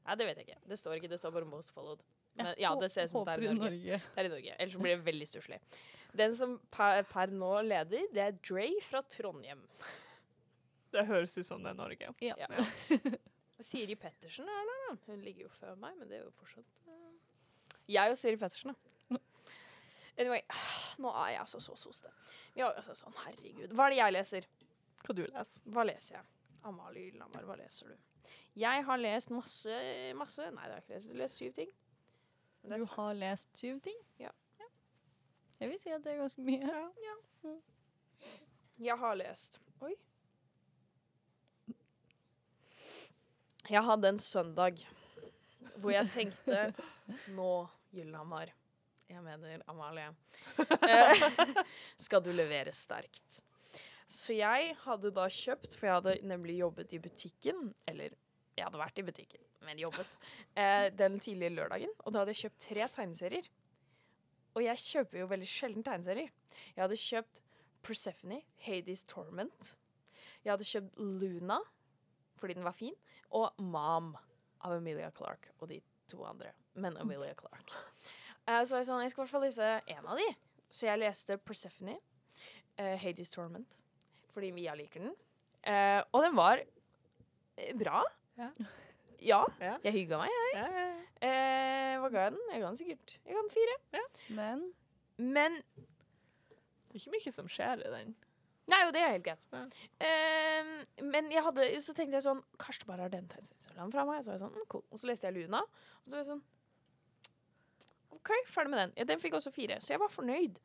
Nei, 0.08 0.16
det 0.16 0.28
vet 0.30 0.40
jeg 0.40 0.48
ikke. 0.48 0.62
Det 0.72 0.80
står 0.80 0.98
ikke, 0.98 1.12
det 1.12 1.20
står 1.20 1.36
bare 1.36 1.46
'most 1.50 1.74
followed'. 1.76 2.04
Men 2.38 2.54
ja, 2.62 2.74
det 2.80 2.92
ser 2.92 3.04
ut 3.04 3.10
som 3.10 3.26
det 3.26 3.34
er 3.34 3.44
i 3.50 3.54
Norge. 3.54 4.02
Det 4.16 4.22
er 4.22 4.26
i 4.26 4.34
Norge. 4.34 4.56
Ellers 4.60 4.76
blir 4.76 4.96
det 4.96 5.06
veldig 5.06 5.28
stusslig. 5.28 5.60
Den 6.18 6.36
som 6.36 6.60
per, 6.72 7.02
per 7.04 7.34
nå 7.34 7.62
leder, 7.62 8.06
det 8.14 8.24
er 8.24 8.38
Dre 8.40 8.70
fra 8.82 9.02
Trondheim. 9.02 9.66
Det 10.94 11.06
høres 11.06 11.38
ut 11.38 11.46
som 11.46 11.64
det 11.64 11.74
er 11.74 11.80
Norge. 11.80 12.14
Ja. 12.22 12.36
Ja. 12.40 12.48
Siri 13.68 13.96
Pettersen 13.96 14.48
er 14.48 14.70
der, 14.70 14.84
da. 14.86 14.98
Hun 15.08 15.22
ligger 15.26 15.48
jo 15.48 15.50
før 15.50 15.76
meg, 15.76 15.98
men 15.98 16.08
det 16.10 16.20
er 16.20 16.24
jo 16.24 16.32
fortsatt 16.38 16.78
uh... 16.88 17.12
Jeg 17.90 18.14
og 18.14 18.18
Siri 18.18 18.38
Pettersen, 18.38 18.72
da. 18.72 19.20
Anyway, 20.18 20.42
nå 20.98 21.12
er 21.14 21.36
jeg 21.36 21.40
altså 21.44 21.60
så 21.62 21.76
soste. 21.78 22.10
Vi 22.54 22.62
har 22.62 22.72
jo 22.72 22.82
altså 22.82 22.96
sånn, 22.98 23.14
herregud. 23.26 23.74
Hva 23.78 23.86
er 23.86 23.94
det 23.94 24.00
jeg 24.00 24.16
leser? 24.16 24.48
Hva 25.04 25.16
du 25.18 25.24
leser? 25.28 25.68
Hva 25.74 25.86
leser 25.86 26.16
jeg? 26.18 26.30
Amalie 26.66 27.04
Gyllenhammer, 27.08 27.46
hva 27.46 27.58
leser 27.60 27.92
du? 27.92 28.07
Jeg 28.58 28.86
har 28.86 28.98
lest 28.98 29.30
masse, 29.34 29.76
masse 30.18 30.42
Nei, 30.52 30.66
det 30.66 30.74
har 30.74 30.82
jeg 30.82 30.84
ikke 30.84 30.98
lest. 30.98 31.10
Jeg 31.10 31.16
har 31.16 31.24
lest 31.24 31.38
syv 31.44 31.54
ting. 31.54 31.72
Du 32.68 32.86
har 32.96 33.14
lest 33.14 33.58
syv 33.58 33.80
ting? 33.86 33.98
Ja. 34.20 34.34
Jeg 35.60 35.72
vil 35.72 35.80
si 35.82 35.90
at 35.94 36.04
det 36.04 36.14
er 36.14 36.20
ganske 36.22 36.44
mye. 36.46 37.54
Jeg 38.78 38.98
har 39.02 39.18
lest 39.18 39.60
Oi. 39.82 39.96
Jeg 43.70 43.84
hadde 43.84 44.10
en 44.14 44.22
søndag 44.22 44.84
hvor 45.78 45.94
jeg 45.94 46.10
tenkte 46.14 46.72
Nå, 47.34 47.68
Gyllenhammer 47.94 48.54
Jeg 49.10 49.24
mener 49.24 49.62
Amalie. 49.68 50.12
eh, 50.92 51.26
skal 52.06 52.24
du 52.24 52.34
levere 52.36 52.74
sterkt. 52.76 53.42
Så 54.08 54.38
jeg 54.38 54.72
hadde 54.86 55.12
da 55.12 55.26
kjøpt, 55.28 55.76
for 55.76 55.90
jeg 55.90 55.98
hadde 55.98 56.14
nemlig 56.28 56.62
jobbet 56.62 56.94
i 56.96 57.00
butikken 57.04 57.74
Eller 57.92 58.14
jeg 58.56 58.64
hadde 58.64 58.80
vært 58.80 59.02
i 59.02 59.04
butikken, 59.06 59.42
men 59.68 59.78
jobbet. 59.78 60.14
Eh, 60.58 60.88
den 60.98 61.20
tidlige 61.22 61.54
lørdagen. 61.54 61.92
Og 62.00 62.14
da 62.14 62.24
hadde 62.24 62.34
jeg 62.34 62.48
kjøpt 62.48 62.64
tre 62.64 62.88
tegneserier. 62.90 63.50
Og 64.58 64.64
jeg 64.66 64.82
kjøper 64.82 65.20
jo 65.20 65.28
veldig 65.30 65.50
sjelden 65.52 65.86
tegneserier. 65.86 66.32
Jeg 66.72 66.82
hadde 66.82 66.98
kjøpt 66.98 67.42
Persephone, 67.86 68.40
Hades 68.66 69.04
Torment. 69.06 69.76
Jeg 70.42 70.56
hadde 70.56 70.66
kjøpt 70.66 70.98
Luna 70.98 71.60
fordi 72.38 72.54
den 72.54 72.66
var 72.66 72.76
fin, 72.78 72.94
og 73.34 73.56
Mom 73.58 74.12
av 74.62 74.76
Emilia 74.76 75.08
Clarke 75.14 75.54
og 75.58 75.72
de 75.72 75.80
to 76.10 76.20
andre. 76.26 76.52
Men 76.78 76.98
Emilia 77.02 77.34
Clarke. 77.38 77.86
Eh, 78.48 78.62
så 78.64 78.76
var 78.76 78.84
jeg 78.84 78.88
sånn, 78.88 79.02
jeg 79.04 79.12
skal 79.12 79.22
i 79.22 79.26
hvert 79.26 79.34
fall 79.34 79.44
lese 79.44 79.72
en 79.98 80.06
av 80.08 80.22
de. 80.22 80.28
Så 80.72 80.86
jeg 80.88 81.02
leste 81.02 81.38
Persephone, 81.42 81.98
eh, 82.78 82.94
Hades 83.02 83.34
Torment, 83.34 83.80
fordi 84.38 84.52
Mia 84.56 84.76
liker 84.78 85.02
den. 85.08 85.16
Eh, 85.68 86.00
og 86.14 86.22
den 86.24 86.38
var 86.38 86.62
eh, 86.62 87.74
bra. 87.78 88.04
Ja. 88.38 88.52
Ja, 89.26 89.40
Ja. 89.60 89.74
jeg 89.84 89.94
hygga 89.96 90.20
meg. 90.22 90.30
jeg. 90.30 90.54
Ja, 90.62 90.68
ja, 90.78 90.86
ja. 90.94 91.04
Eh, 91.26 91.96
hva 92.04 92.10
ga 92.14 92.28
jeg 92.28 92.36
den? 92.36 92.44
Jeg 92.54 92.62
ga 92.62 92.68
den 92.70 92.78
sikkert 92.78 93.14
Jeg 93.26 93.34
ga 93.34 93.42
den 93.42 93.56
fire. 93.56 93.78
Men 94.38 94.60
Men 95.18 95.56
Det 96.88 96.94
er 96.94 97.02
ikke 97.02 97.16
mye 97.18 97.34
som 97.34 97.50
skjer 97.50 97.82
i 97.82 97.90
den. 97.96 98.12
Nei, 98.68 98.78
jo, 98.84 98.92
det 98.94 99.02
er 99.02 99.14
helt 99.16 99.24
greit. 99.26 99.44
Ja. 99.56 99.64
Ehm, 100.06 100.72
men 101.10 101.30
jeg 101.32 101.42
hadde, 101.46 101.66
så 101.82 101.94
tenkte 101.96 102.18
jeg 102.20 102.26
sånn 102.26 102.42
Kanskje 102.60 102.84
det 102.84 102.88
bare 102.92 103.06
er 103.08 103.14
den 103.16 103.28
den 103.32 103.92
fra 103.94 104.04
meg. 104.06 104.22
Så 104.26 104.32
var 104.32 104.38
jeg 104.38 104.44
sånn, 104.44 104.54
mm, 104.58 104.66
cool. 104.74 104.84
Og 104.92 105.00
så 105.02 105.08
leste 105.10 105.28
jeg 105.30 105.38
Luna. 105.38 105.62
Og 105.64 106.06
så 106.12 106.18
var 106.18 106.22
jeg 106.24 106.30
sånn 106.34 106.44
OK, 108.18 108.32
ferdig 108.54 108.72
med 108.74 108.80
den. 108.82 108.94
Ja, 108.98 109.04
den 109.10 109.20
fikk 109.24 109.34
også 109.38 109.52
fire, 109.56 109.78
så 109.82 109.94
jeg 109.94 110.00
var 110.02 110.10
fornøyd. 110.14 110.58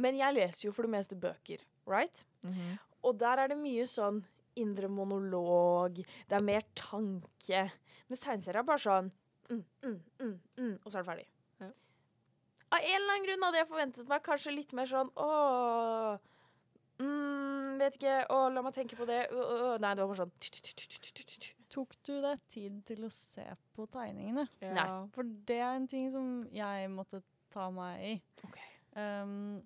Men 0.00 0.16
jeg 0.16 0.34
leser 0.38 0.68
jo 0.68 0.72
for 0.72 0.86
det 0.86 0.94
meste 0.94 1.18
bøker, 1.18 1.64
right? 1.86 2.24
Mhm. 2.46 2.78
Og 3.02 3.18
der 3.18 3.40
er 3.42 3.50
det 3.50 3.58
mye 3.58 3.84
sånn 3.90 4.22
indre 4.56 4.88
monolog, 4.88 6.02
det 6.28 6.36
er 6.36 6.44
mer 6.44 6.64
tanke. 6.78 7.62
Mens 8.08 8.22
tegneserier 8.22 8.60
er 8.60 8.68
bare 8.68 8.82
sånn 8.82 9.08
mm, 9.48 9.62
mm, 9.82 9.96
mm, 10.20 10.34
mm, 10.58 10.74
Og 10.84 10.90
så 10.92 10.98
er 10.98 11.02
det 11.02 11.08
ferdig. 11.08 11.26
Ja. 11.62 11.70
Av 12.72 12.78
en 12.78 12.98
eller 12.98 13.14
annen 13.14 13.26
grunn 13.26 13.46
hadde 13.46 13.60
jeg 13.62 13.70
forventet 13.70 14.10
meg 14.12 14.22
kanskje 14.26 14.54
litt 14.54 14.74
mer 14.76 14.90
sånn 14.90 15.10
åh 15.16 16.18
mm, 17.00 17.80
Vet 17.82 17.96
ikke. 17.98 18.18
Å, 18.30 18.38
la 18.52 18.62
meg 18.62 18.76
tenke 18.76 18.98
på 18.98 19.06
det. 19.08 19.24
Å, 19.32 19.42
å, 19.42 19.56
å. 19.72 19.74
Nei, 19.82 19.94
det 19.96 20.04
var 20.04 20.12
bare 20.12 20.26
sånn 20.26 21.48
Tok 21.72 21.94
du 22.04 22.12
deg 22.20 22.40
tid 22.52 22.82
til 22.84 23.06
å 23.06 23.10
se 23.10 23.46
på 23.72 23.86
tegningene? 23.90 24.44
Ja. 24.60 24.84
For 25.14 25.24
det 25.48 25.56
er 25.64 25.78
en 25.78 25.88
ting 25.88 26.10
som 26.12 26.42
jeg 26.52 26.90
måtte 26.92 27.22
ta 27.52 27.70
meg 27.72 28.04
i. 28.04 28.12
OK. 28.44 28.58
Um, 28.92 29.62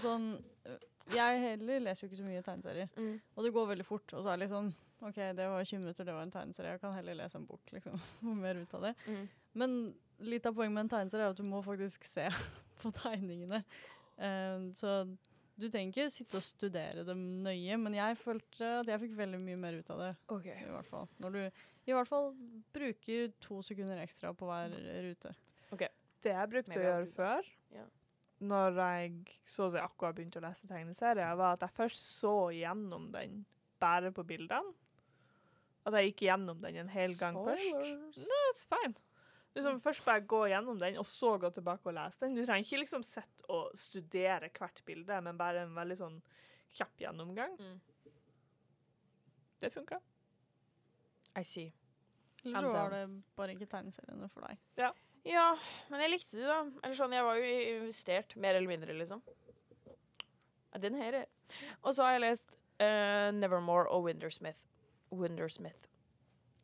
sånn 0.00 0.30
øh, 0.68 0.86
Jeg 1.14 1.40
heller 1.42 1.82
leser 1.84 2.04
jo 2.04 2.10
ikke 2.10 2.20
så 2.22 2.26
mye 2.26 2.44
tegneserier. 2.46 2.88
Mm. 2.96 3.18
Og 3.34 3.46
det 3.46 3.52
går 3.56 3.70
veldig 3.74 3.86
fort. 3.88 4.14
Og 4.14 4.24
så 4.24 4.32
er 4.32 4.38
det 4.38 4.46
litt 4.46 4.54
sånn 4.54 4.72
OK, 5.04 5.18
det 5.36 5.48
var 5.50 5.64
20 5.66 5.82
minutter, 5.82 6.06
det 6.08 6.14
var 6.16 6.24
en 6.24 6.32
tegneserie. 6.32 6.76
Jeg 6.76 6.80
kan 6.80 6.94
heller 6.96 7.18
lese 7.18 7.36
en 7.36 7.44
bok, 7.48 7.72
liksom. 7.74 7.98
Få 8.22 8.36
mer 8.38 8.62
ut 8.62 8.74
av 8.78 8.88
det. 8.88 8.94
Mm. 9.04 9.26
Men 9.60 9.76
litt 10.24 10.46
av 10.48 10.56
poenget 10.56 10.76
med 10.78 10.86
en 10.86 10.92
tegneserie 10.94 11.26
er 11.28 11.34
at 11.34 11.40
du 11.40 11.44
må 11.44 11.60
faktisk 11.66 12.06
se 12.08 12.24
på 12.80 12.92
tegningene. 13.02 13.60
Um, 14.16 14.70
så 14.78 15.02
du 15.54 15.68
trenger 15.68 15.92
ikke 15.92 16.10
sitte 16.10 16.38
og 16.40 16.46
studere 16.46 17.04
dem 17.06 17.20
nøye, 17.44 17.76
men 17.78 17.94
jeg 17.98 18.16
følte 18.18 18.70
at 18.80 18.90
jeg 18.90 19.02
fikk 19.04 19.14
veldig 19.18 19.38
mye 19.42 19.60
mer 19.60 19.76
ut 19.78 19.92
av 19.94 20.00
det. 20.02 20.10
Okay. 20.38 20.56
i 20.64 20.72
hvert 20.72 20.88
fall. 20.88 21.06
Når 21.22 21.36
du 21.36 21.40
i 21.84 21.92
hvert 21.92 22.08
fall 22.08 22.32
bruker 22.74 23.34
to 23.44 23.60
sekunder 23.62 24.00
ekstra 24.02 24.32
på 24.34 24.48
hver 24.48 24.72
rute. 25.04 25.34
Det 26.24 26.32
jeg 26.32 26.50
brukte 26.54 26.80
å 26.80 26.84
gjøre 26.86 27.08
før. 27.12 27.48
Når 28.42 28.78
jeg 28.80 29.38
så 29.48 29.68
å 29.68 29.72
si 29.72 29.80
akkurat 29.80 30.16
begynte 30.16 30.40
å 30.40 30.44
lese 30.44 30.68
tegneserier, 30.68 31.36
var 31.38 31.56
at 31.56 31.64
jeg 31.66 31.76
først 31.76 32.00
så 32.20 32.34
gjennom 32.54 33.10
den 33.14 33.44
bare 33.82 34.10
på 34.14 34.24
bildene. 34.26 34.74
At 35.84 35.96
jeg 35.98 36.12
gikk 36.12 36.24
gjennom 36.26 36.62
den 36.62 36.78
en 36.80 36.92
hel 36.92 37.12
gang 37.18 37.36
først. 37.36 38.24
No, 38.24 38.38
it's 38.50 38.64
fine. 38.68 38.96
Liksom 39.54 39.78
Først 39.84 40.02
bare 40.04 40.24
gå 40.26 40.40
gjennom 40.50 40.80
den, 40.80 40.96
og 40.98 41.06
så 41.06 41.36
gå 41.38 41.50
tilbake 41.54 41.86
og 41.86 41.94
lese 41.94 42.24
den. 42.24 42.34
Du 42.34 42.42
trenger 42.42 42.64
ikke 42.66 42.80
liksom 42.80 43.04
sitte 43.06 43.46
og 43.52 43.76
studere 43.78 44.50
hvert 44.50 44.80
bilde, 44.88 45.20
men 45.22 45.38
bare 45.38 45.62
en 45.62 45.76
veldig 45.76 45.98
sånn 46.00 46.16
kjapp 46.74 47.04
gjennomgang. 47.04 47.54
Mm. 47.60 47.76
Det 49.62 49.70
funka. 49.70 50.00
I 51.38 51.44
see. 51.46 51.70
Eller 52.44 52.66
så 52.66 52.72
var 52.74 52.90
det 52.96 53.04
bare 53.36 53.54
ikke 53.54 53.70
tegneseriene 53.70 54.28
for 54.32 54.48
deg. 54.48 54.58
Ja, 54.80 54.90
men 55.88 56.04
jeg 56.04 56.12
likte 56.12 56.36
det, 56.36 56.44
da. 56.48 56.58
Eller 56.82 56.98
sånn, 56.98 57.14
jeg 57.16 57.24
var 57.24 57.40
jo 57.40 57.48
investert, 57.78 58.36
mer 58.36 58.58
eller 58.58 58.70
mindre, 58.70 58.96
liksom. 58.98 59.22
Ja, 60.74 60.80
den 60.82 60.98
her 60.98 61.20
er 61.22 61.26
Og 61.86 61.94
så 61.94 62.02
har 62.02 62.16
jeg 62.16 62.24
lest 62.24 62.56
uh, 62.82 63.30
Nevermore 63.32 63.88
og 63.94 64.08
Windersmith. 64.08 64.66
Windersmith. 65.14 65.88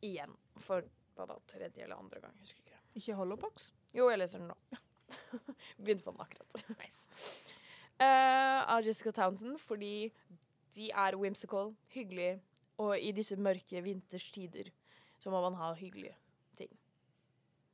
Igjen. 0.03 0.35
For 0.61 0.85
hva 1.15 1.27
da, 1.29 1.37
tredje 1.49 1.85
eller 1.85 1.97
andre 1.97 2.21
gang. 2.21 2.35
Husker 2.43 2.61
ikke. 2.61 2.81
Ikke 2.99 3.17
Hollowbox? 3.17 3.71
Jo, 3.95 4.09
jeg 4.11 4.19
leser 4.19 4.43
den 4.43 4.51
nå. 4.51 4.81
Begynte 5.81 6.05
på 6.05 6.13
den 6.13 6.23
akkurat. 6.25 6.91
Eh, 8.01 8.59
av 8.73 8.81
Jessica 8.85 9.11
Townsend, 9.13 9.59
fordi 9.61 10.11
de 10.75 10.89
er 10.89 11.17
whimsical, 11.19 11.75
hyggelige, 11.93 12.39
og 12.81 12.95
i 12.97 13.11
disse 13.13 13.35
mørke 13.37 13.83
vinterstider 13.85 14.71
så 15.21 15.29
må 15.29 15.41
man 15.43 15.57
ha 15.59 15.73
hyggelige. 15.77 16.15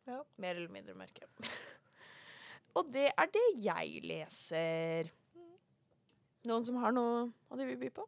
Ja. 0.07 0.21
Mer 0.39 0.55
eller 0.55 0.71
mindre 0.71 0.95
mørke. 0.95 1.27
og 2.79 2.91
det 2.93 3.09
er 3.11 3.31
det 3.33 3.47
jeg 3.59 4.03
leser. 4.07 5.09
Noen 6.47 6.63
som 6.63 6.77
har 6.79 6.93
noe 6.95 7.25
av 7.51 7.59
det 7.59 7.67
vi 7.73 7.79
byr 7.81 7.95
på? 7.97 8.05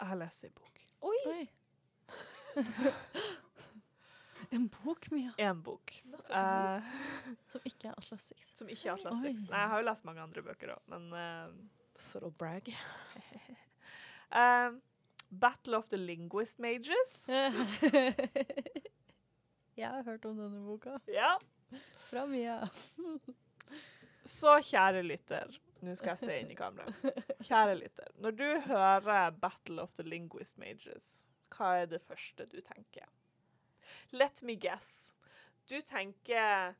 Jeg 0.00 0.12
har 0.12 0.20
lest 0.20 0.46
ei 0.46 0.52
bok. 0.54 0.84
Oi! 1.10 1.18
Oi. 1.32 1.48
en 4.56 4.68
bok, 4.68 5.10
Mia, 5.10 5.32
En 5.38 5.62
bok. 5.66 5.92
Uh, 6.30 6.78
som 7.50 7.66
ikke 7.66 7.90
er 7.90 7.98
Atlas 7.98 8.30
6. 8.30 8.52
som 8.60 8.70
ikke 8.70 8.88
er 8.88 8.94
Atlas 8.94 9.18
6. 9.18 9.48
Nei, 9.50 9.64
jeg 9.64 9.72
har 9.72 9.82
jo 9.82 9.88
lest 9.90 10.06
mange 10.06 10.22
andre 10.24 10.44
bøker 10.46 10.74
òg, 10.76 10.86
men 10.92 11.10
eh, 11.16 11.50
Subtle 12.00 12.32
brag. 12.32 12.70
uh, 14.30 14.70
Battle 15.42 15.78
of 15.78 15.90
the 15.90 15.98
Linguist 15.98 16.58
Mages. 16.62 17.28
Jeg 19.80 19.90
har 19.96 20.06
hørt 20.06 20.26
om 20.28 20.38
denne 20.38 20.60
boka. 20.64 20.98
Ja. 21.10 21.32
Fra 22.08 22.26
Mia. 22.28 22.60
Så 24.26 24.58
kjære 24.66 25.02
lytter, 25.06 25.54
nå 25.80 25.94
skal 25.96 26.16
jeg 26.16 26.28
se 26.28 26.38
inn 26.42 26.50
i 26.52 26.58
kameraet. 26.58 27.22
Kjære 27.48 27.76
lytter, 27.78 28.10
når 28.20 28.36
du 28.36 28.48
hører 28.66 29.30
Battle 29.40 29.82
of 29.82 29.94
the 29.96 30.04
Linguist 30.06 30.58
Mages, 30.60 31.22
hva 31.54 31.72
er 31.80 31.88
det 31.90 32.02
første 32.04 32.46
du 32.50 32.58
tenker? 32.64 33.08
Let 34.12 34.42
me 34.42 34.56
guess. 34.60 35.12
Du 35.70 35.80
tenker 35.86 36.74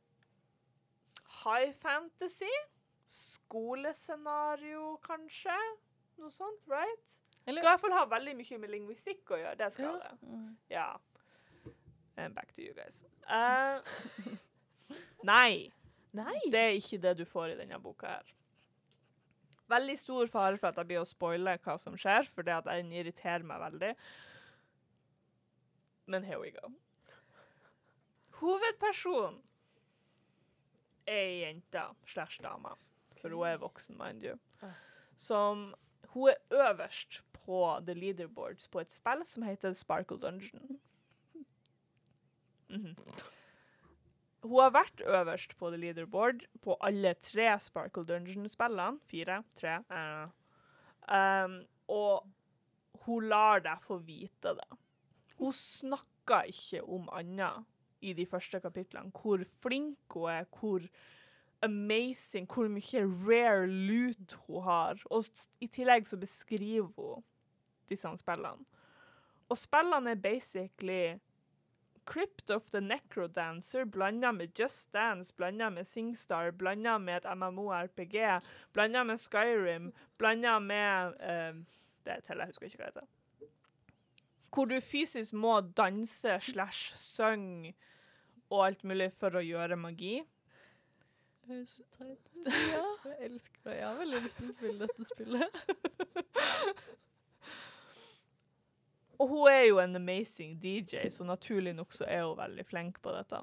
high 1.41 1.71
fantasy? 1.73 2.51
Skolescenario, 3.11 4.97
kanskje? 5.03 5.55
Noe 6.21 6.31
sånt, 6.31 6.61
right? 6.71 7.17
Skal 7.41 7.57
i 7.57 7.65
hvert 7.65 7.81
fall 7.81 7.95
ha 7.95 8.03
veldig 8.07 8.35
mye 8.37 8.59
med 8.61 8.71
lingvistikk 8.71 9.33
å 9.33 9.39
gjøre. 9.41 9.57
Det 9.59 9.71
skal 9.75 9.97
det. 9.99 10.11
Mm. 10.21 10.51
Ja. 10.71 10.89
And 12.21 12.35
back 12.35 12.51
to 12.53 12.61
you 12.61 12.73
guys. 12.77 13.03
Uh, 13.25 13.81
nei. 15.23 15.71
Nei! 16.13 16.37
Det 16.51 16.59
er 16.59 16.77
ikke 16.77 16.99
det 17.01 17.15
du 17.21 17.25
får 17.25 17.53
i 17.53 17.57
denne 17.57 17.79
boka 17.81 18.11
her. 18.17 18.33
Veldig 19.71 19.95
stor 19.99 20.27
fare 20.27 20.59
for 20.59 20.69
at 20.69 20.77
jeg 20.81 20.89
blir 20.89 20.99
å 21.01 21.07
spoile 21.07 21.55
hva 21.63 21.77
som 21.79 21.95
skjer, 21.97 22.27
for 22.27 22.45
det 22.45 22.57
at 22.57 22.67
den 22.67 22.91
irriterer 22.91 23.45
meg 23.47 23.61
veldig. 23.63 23.91
Men 26.11 26.27
here 26.27 26.41
we 26.41 26.51
go. 26.51 26.73
Hovedpersonen 28.41 29.39
er 31.07 31.23
ei 31.23 31.39
jente 31.45 31.85
slash 32.09 32.41
dame, 32.43 32.75
for 33.21 33.31
hun 33.31 33.47
er 33.47 33.61
voksen, 33.61 33.97
mind 33.97 34.27
you, 34.27 34.35
som 35.15 35.71
Hun 36.11 36.27
er 36.27 36.35
øverst 36.51 37.21
på 37.31 37.79
the 37.87 37.93
leaderboards 37.95 38.67
på 38.67 38.81
et 38.81 38.91
spill 38.91 39.21
som 39.25 39.45
heter 39.47 39.71
Sparkle 39.73 40.17
Dungeon. 40.19 40.79
Mhm. 42.71 42.95
Hun 44.41 44.57
har 44.57 44.71
vært 44.73 45.01
øverst 45.05 45.51
på 45.59 45.69
the 45.69 45.77
leaderboard 45.77 46.45
på 46.63 46.73
alle 46.81 47.13
tre 47.21 47.51
Sparkle 47.61 48.05
Dungeon-spillene. 48.09 48.99
Fire, 49.05 49.43
tre. 49.55 49.75
eh. 49.91 50.27
Um, 51.11 51.59
og 51.87 52.25
hun 53.05 53.27
lar 53.29 53.59
deg 53.61 53.83
få 53.85 53.99
vite 54.05 54.55
det. 54.57 54.77
Hun 55.37 55.51
snakker 55.53 56.49
ikke 56.49 56.81
om 56.83 57.09
annet 57.13 57.65
i 58.01 58.13
de 58.17 58.25
første 58.25 58.59
kapitlene. 58.59 59.11
Hvor 59.13 59.43
flink 59.61 59.97
hun 60.13 60.29
er, 60.31 60.45
hvor 60.59 60.81
amazing, 61.61 62.47
hvor 62.49 62.67
mye 62.69 63.05
rare 63.27 63.67
loot 63.67 64.37
hun 64.47 64.63
har. 64.63 65.01
Og 65.11 65.25
i 65.61 65.67
tillegg 65.67 66.07
så 66.07 66.17
beskriver 66.17 66.89
hun 66.97 67.23
disse 67.89 68.09
spillene. 68.17 68.65
Og 69.49 69.57
spillene 69.57 70.11
er 70.15 70.15
basically 70.15 71.19
Crypt 72.05 72.49
of 72.49 72.69
the 72.71 72.81
Necrodancer 72.81 73.85
blanda 73.85 74.31
med 74.31 74.59
Just 74.59 74.91
Dance, 74.93 75.33
blanda 75.35 75.69
med 75.69 75.87
Singstar, 75.87 76.51
blanda 76.51 76.97
med 76.97 77.17
et 77.17 77.25
MMO-RPG, 77.25 78.41
blanda 78.73 79.03
med 79.03 79.17
Skyrim, 79.17 79.91
blanda 80.17 80.59
med 80.59 81.07
uh, 81.07 81.63
Det 82.05 82.23
teller, 82.23 82.45
jeg 82.45 82.47
husker 82.47 82.65
ikke 82.65 82.77
hva 82.77 82.85
det 82.89 82.93
heter. 82.95 83.07
Hvor 84.51 84.65
du 84.65 84.81
fysisk 84.81 85.33
må 85.33 85.59
danse 85.61 86.39
slash 86.41 86.95
synge 86.97 87.75
og 88.49 88.65
alt 88.65 88.83
mulig 88.83 89.11
for 89.15 89.37
å 89.37 89.43
gjøre 89.45 89.77
magi. 89.79 90.17
Det 91.41 91.53
høres 91.53 91.77
så 91.77 91.85
teit 91.95 92.25
ut. 92.35 92.49
Jeg 93.05 93.29
elsker 93.29 93.63
det. 93.63 93.77
Jeg 93.77 93.87
har 93.87 94.01
veldig 94.01 94.19
lyst 94.25 94.41
til 94.41 94.49
å 94.49 94.57
spille 94.57 94.89
dette 94.89 95.07
spillet. 95.13 95.61
Og 99.21 99.29
hun 99.29 99.51
er 99.51 99.67
jo 99.67 99.77
en 99.81 99.99
amazing 99.99 100.55
DJ, 100.61 101.05
så 101.13 101.25
naturlig 101.27 101.75
nok 101.77 101.93
så 101.93 102.07
er 102.09 102.23
hun 102.25 102.39
veldig 102.39 102.65
flink 102.65 102.97
på 103.03 103.13
dette. 103.13 103.41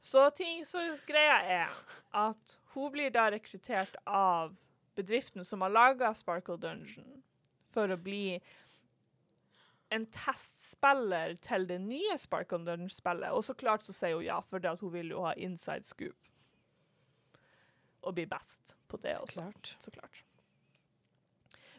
Så, 0.00 0.24
ting, 0.34 0.64
så 0.66 0.82
greia 1.06 1.36
er 1.44 1.76
at 2.16 2.56
hun 2.74 2.90
blir 2.90 3.12
da 3.14 3.28
rekruttert 3.30 3.94
av 4.08 4.56
bedriften 4.98 5.44
som 5.46 5.62
har 5.62 5.70
laga 5.70 6.10
Sparkle 6.16 6.58
Dungeon, 6.58 7.20
for 7.70 7.92
å 7.92 8.00
bli 8.00 8.40
en 9.94 10.06
testspiller 10.14 11.36
til 11.44 11.66
det 11.70 11.78
nye 11.82 12.16
Sparkle 12.18 12.64
Dungeon-spillet. 12.66 13.30
Og 13.34 13.44
så 13.46 13.54
klart 13.54 13.86
så 13.86 13.94
sier 13.94 14.18
hun 14.18 14.26
ja, 14.26 14.40
for 14.42 14.62
det 14.62 14.72
at 14.74 14.82
hun 14.82 14.94
vil 14.94 15.14
jo 15.14 15.24
ha 15.26 15.34
inside 15.38 15.86
scoop. 15.86 16.16
Og 18.00 18.14
bli 18.16 18.26
best 18.26 18.76
på 18.88 18.98
det 19.02 19.16
også. 19.20 19.46
Klart. 19.46 19.74
Så 19.78 19.94
klart. 19.94 20.24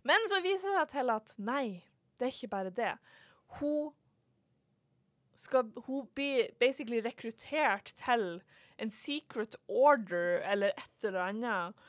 Men 0.07 0.27
så 0.29 0.41
viser 0.43 0.71
det 0.71 0.77
seg 0.77 0.91
til 0.95 1.13
at 1.13 1.33
nei, 1.41 1.81
det 2.21 2.27
er 2.27 2.35
ikke 2.35 2.53
bare 2.53 2.73
det. 2.77 2.93
Hun 3.57 3.89
skal 5.35 5.71
hun 5.87 6.05
bli 6.13 6.45
basically 6.61 7.01
rekruttert 7.01 7.89
til 7.97 8.43
en 8.77 8.91
secret 8.93 9.57
order 9.67 10.43
eller 10.51 10.75
et 10.77 11.07
eller 11.07 11.23
annet 11.31 11.87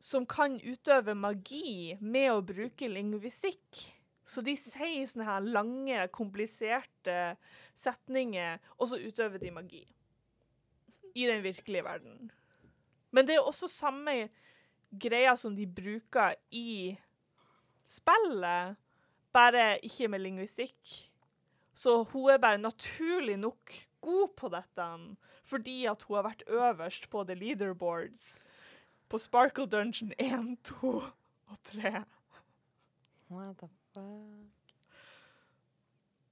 som 0.00 0.26
kan 0.28 0.58
utøve 0.60 1.14
magi 1.16 1.96
med 2.00 2.28
å 2.32 2.44
bruke 2.44 2.88
lingvistikk. 2.88 3.80
Så 4.24 4.44
de 4.44 4.54
sier 4.56 5.08
sånne 5.08 5.26
her 5.26 5.48
lange, 5.56 6.04
kompliserte 6.14 7.16
setninger, 7.76 8.60
og 8.78 8.92
så 8.92 9.00
utøver 9.00 9.42
de 9.42 9.50
magi. 9.52 9.82
I 11.16 11.26
den 11.26 11.42
virkelige 11.42 11.84
verden. 11.84 12.30
Men 13.10 13.26
det 13.26 13.36
er 13.36 13.44
også 13.44 13.68
samme 13.68 14.28
greia 14.90 15.34
som 15.36 15.56
de 15.56 15.66
bruker 15.66 16.36
i 16.54 16.94
spillet, 17.88 18.78
bare 19.32 19.78
ikke 19.86 20.08
med 20.08 20.24
lingvistikk. 20.24 20.94
Så 21.72 22.02
hun 22.12 22.30
er 22.30 22.38
bare 22.42 22.58
naturlig 22.58 23.36
nok 23.38 23.72
god 24.00 24.28
på 24.36 24.48
dette, 24.52 24.86
fordi 25.44 25.84
at 25.86 26.02
hun 26.02 26.16
har 26.16 26.28
vært 26.28 26.46
øverst 26.48 27.10
på 27.10 27.24
the 27.24 27.34
leaderboards 27.34 28.38
på 29.10 29.18
Sparkle 29.18 29.66
Dungeon 29.66 30.12
1, 30.18 30.58
2 30.64 30.88
og 31.46 31.56
3. 31.64 32.04
What 33.30 33.56
the 33.58 33.68
fuck? 33.94 34.60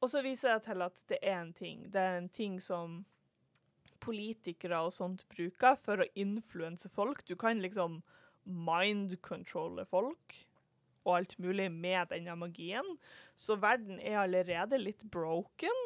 Og 0.00 0.10
så 0.10 0.22
viser 0.22 0.50
jeg 0.50 0.62
til 0.62 0.82
at 0.82 1.04
det 1.10 1.18
er 1.22 1.40
en 1.40 1.52
ting. 1.52 1.92
Det 1.92 2.00
er 2.00 2.18
en 2.18 2.28
ting 2.28 2.62
som 2.62 3.04
politikere 4.00 4.78
og 4.86 4.92
sånt 4.94 5.24
bruker 5.28 5.74
for 5.74 6.02
å 6.02 6.10
influense 6.14 6.88
folk. 6.88 7.24
Du 7.26 7.34
kan 7.36 7.58
liksom 7.58 8.02
mind-controlle 8.44 9.84
folk 9.90 10.36
og 11.08 11.16
alt 11.16 11.38
mulig 11.40 11.70
med 11.72 12.12
denne 12.12 12.36
magien. 12.36 12.86
Så 13.38 13.56
verden 13.56 14.00
er 14.00 14.20
allerede 14.22 14.78
litt 14.80 15.06
broken. 15.10 15.82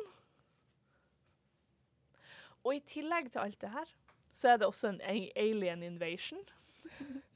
Og 2.62 2.76
i 2.76 2.82
tillegg 2.86 3.32
til 3.32 3.42
alt 3.42 3.60
det 3.62 3.72
her, 3.74 3.88
så 4.32 4.52
er 4.52 4.60
det 4.60 4.68
også 4.68 4.92
en 4.92 5.00
alien 5.36 5.82
invasion. 5.82 6.42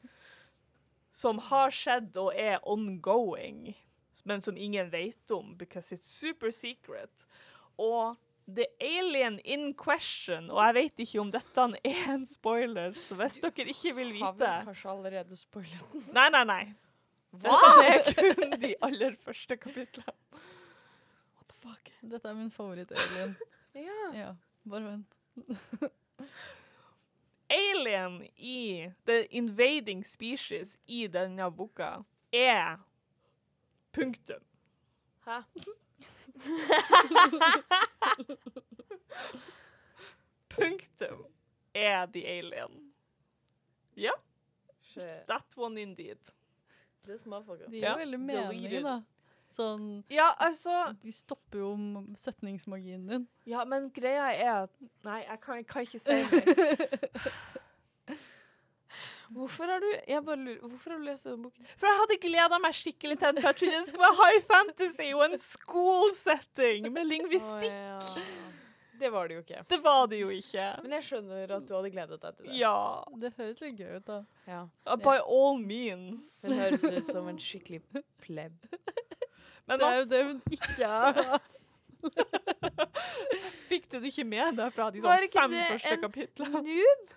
Som 1.17 1.39
har 1.49 1.73
skjedd 1.73 2.17
og 2.21 2.35
er 2.37 2.61
ongoing, 2.69 3.71
men 4.29 4.43
som 4.45 4.57
ingen 4.57 4.91
vet 4.93 5.31
om, 5.33 5.55
because 5.57 5.95
it's 5.95 6.11
super 6.13 6.51
secret. 6.53 7.25
Og 7.81 8.19
the 8.47 8.67
alien 8.81 9.39
in 9.45 9.75
question, 9.75 10.51
og 10.51 10.61
jeg 10.67 10.75
vet 10.75 11.05
ikke 11.07 11.21
om 11.21 11.31
dette 11.33 11.69
er 11.85 12.11
en 12.13 12.27
spoiler, 12.29 12.93
så 13.01 13.17
hvis 13.19 13.41
dere 13.43 13.69
ikke 13.73 13.95
vil 13.97 14.13
Har 14.21 14.37
vi 14.37 14.45
vite 14.45 14.53
kanskje 14.69 14.91
allerede 14.93 15.37
spoilet 15.37 15.93
den? 15.93 16.05
Nei, 16.15 16.29
nei, 16.31 16.45
nei. 16.45 16.65
Dette 17.43 17.85
er 17.93 18.03
kun 18.33 18.51
de 18.63 18.75
aller 18.83 19.15
første 19.25 19.57
kapitlene. 19.57 20.13
What 20.33 21.47
the 21.49 21.55
fuck? 21.63 21.91
Dette 22.03 22.29
er 22.29 22.35
min 22.39 22.51
favoritt-alien. 22.51 23.37
Ja. 23.77 24.07
Ja, 24.17 24.31
bare 24.65 24.85
vent. 24.85 25.07
Alien 27.53 28.23
i 28.41 28.89
The 29.07 29.27
Invading 29.37 30.01
Species 30.09 30.79
i 30.87 31.03
denne 31.13 31.51
boka 31.53 31.91
er 32.33 32.79
punktum. 33.93 34.41
Hæ? 35.27 35.43
Punktum 40.49 41.27
er 41.75 42.07
the 42.07 42.27
alien. 42.27 42.93
Ja, 43.97 44.11
Yeah. 44.97 45.27
that 45.29 45.45
one 45.57 45.77
indeed. 45.83 46.19
This 47.07 47.27
motherfucker. 47.27 47.71
De 47.71 47.79
gir 47.79 47.87
Ja, 47.89 47.97
veldig 47.99 48.21
mening, 48.21 48.83
da. 48.85 48.97
Sånn 49.53 50.03
Ja, 50.11 50.33
altså 50.43 50.73
De 51.03 51.13
stopper 51.15 51.61
jo 51.63 51.71
setningsmagien 52.19 53.07
din. 53.09 53.29
Ja, 53.47 53.65
men 53.65 53.91
greia 53.95 54.33
er 54.35 54.53
at 54.65 54.73
Nei, 55.07 55.21
jeg 55.23 55.41
kan, 55.45 55.61
jeg 55.61 55.69
kan 55.71 55.87
ikke 55.87 56.03
si 56.03 56.11
mer. 56.11 56.43
Hvorfor 59.31 59.65
har 59.71 59.83
du 59.83 59.89
Jeg 60.07 60.23
bare 60.25 60.37
lurer 60.39 60.69
Hvorfor 60.69 60.91
har 60.91 60.99
du 60.99 61.05
lest 61.05 61.25
den 61.25 61.43
boken? 61.43 61.67
For 61.77 61.87
jeg 61.91 62.01
hadde 62.03 62.19
gleda 62.23 62.59
meg 62.63 62.77
skikkelig 62.79 63.19
til 63.19 63.29
den, 63.33 63.43
for 63.43 63.49
jeg 63.51 63.57
trodde 63.63 63.81
det 63.81 63.89
skulle 63.89 64.07
være 64.07 64.21
high 64.23 64.45
fantasy 64.51 65.09
og 65.15 65.25
en 65.27 65.39
school 65.43 66.15
setting 66.15 66.93
med 66.95 67.09
lingvistikk. 67.11 67.73
Å, 67.73 67.89
ja. 67.91 68.35
Det 69.01 69.11
var 69.13 69.29
det 69.29 69.37
jo 69.39 69.43
ikke. 69.45 69.63
Det 69.69 69.79
var 69.85 70.07
det 70.11 70.21
jo 70.21 70.31
ikke. 70.35 70.67
Men 70.85 70.97
jeg 70.99 71.07
skjønner 71.09 71.57
at 71.59 71.67
du 71.69 71.75
hadde 71.77 71.91
gledet 71.95 72.21
deg 72.23 72.39
til 72.39 72.49
det. 72.49 72.55
Ja. 72.61 72.77
Det 73.23 73.33
høres 73.37 73.61
litt 73.65 73.81
gøy 73.81 73.97
ut, 73.99 74.07
da. 74.07 74.21
Ja. 74.49 74.63
Uh, 74.87 74.97
By 75.03 75.19
all 75.21 75.61
means. 75.61 76.31
Hun 76.45 76.57
høres 76.61 76.87
ut 76.87 77.05
som 77.09 77.29
en 77.33 77.41
skikkelig 77.43 77.83
pleb. 78.25 78.57
Men 79.67 79.83
Det 79.83 79.87
er 79.91 79.99
jo 79.99 80.09
det 80.15 80.25
hun 80.29 80.41
ikke 80.55 80.87
er. 80.87 81.21
da. 81.21 81.39
fikk 83.71 83.89
du 83.91 83.99
det 83.99 84.11
ikke 84.13 84.27
med 84.29 84.59
deg 84.61 84.75
fra 84.75 84.91
de 84.95 85.03
fem 85.03 85.55
første 85.73 85.97
kapitlene? 86.03 86.53
Var 86.53 86.61
sånn 86.61 86.71
ikke 86.71 86.77
det 86.77 86.83
en. 86.87 87.07
Noob? 87.07 87.17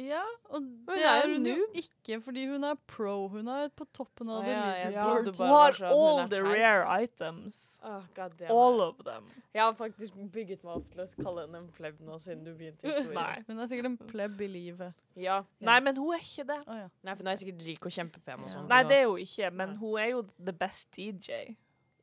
Ja, 0.00 0.22
og 0.48 0.62
det 0.88 0.96
er 1.02 1.08
er 1.20 1.26
hun 1.28 1.46
jo 1.46 1.66
ikke, 1.76 2.20
fordi 2.24 2.46
hun 2.48 2.64
er 2.64 2.74
pro. 2.88 3.28
Hun 3.28 3.48
er 3.52 3.68
på 3.76 3.84
toppen 3.92 4.30
av 4.32 4.44
det 4.46 4.54
ja, 4.54 5.04
Hun 5.10 5.28
har 5.50 5.74
sånn, 5.76 5.90
all 5.90 6.28
the 6.32 6.40
rare 6.44 6.86
items. 7.02 7.80
Oh, 7.84 8.02
God 8.16 8.36
damn. 8.38 8.50
All 8.54 8.80
of 8.84 9.02
them. 9.04 9.26
Jeg 9.52 9.62
har 9.62 9.74
faktisk 9.74 10.14
bygget 10.32 10.62
meg 10.64 10.76
opp 10.78 10.90
til 10.94 11.02
å 11.04 11.06
kalle 11.22 11.44
henne 11.46 11.58
en 11.64 11.68
pleb 11.76 12.00
nå, 12.06 12.18
siden 12.22 12.44
du 12.46 12.52
begynte 12.54 12.86
historien. 12.86 13.14
Nei. 13.18 13.44
Hun 13.48 13.58
er 13.60 13.70
sikkert 13.72 13.90
en 13.90 13.98
pleb 14.12 14.40
i 14.40 14.50
livet. 14.50 15.02
Ja. 15.16 15.40
Nei, 15.60 15.78
men 15.84 15.96
hun 16.00 16.14
er 16.14 16.22
ikke 16.24 16.46
det. 16.52 16.60
Oh, 16.66 16.76
ja. 16.78 16.88
Nei, 17.02 17.14
for 17.16 17.24
hun 17.26 17.32
er 17.34 17.40
sikkert 17.42 17.66
rik 17.66 17.86
og 17.90 17.96
kjempepen 17.98 18.44
og 18.44 18.48
Ja. 18.48 18.54
sånn. 18.56 18.68
Nei, 18.70 18.82
det 18.88 19.00
er 19.02 19.08
hun 19.10 19.18
ikke, 19.26 19.50
men 19.52 19.76
hun 19.82 19.98
er 19.98 20.12
jo 20.14 20.22
the 20.38 20.52
best 20.52 20.90
DJ. 20.96 21.56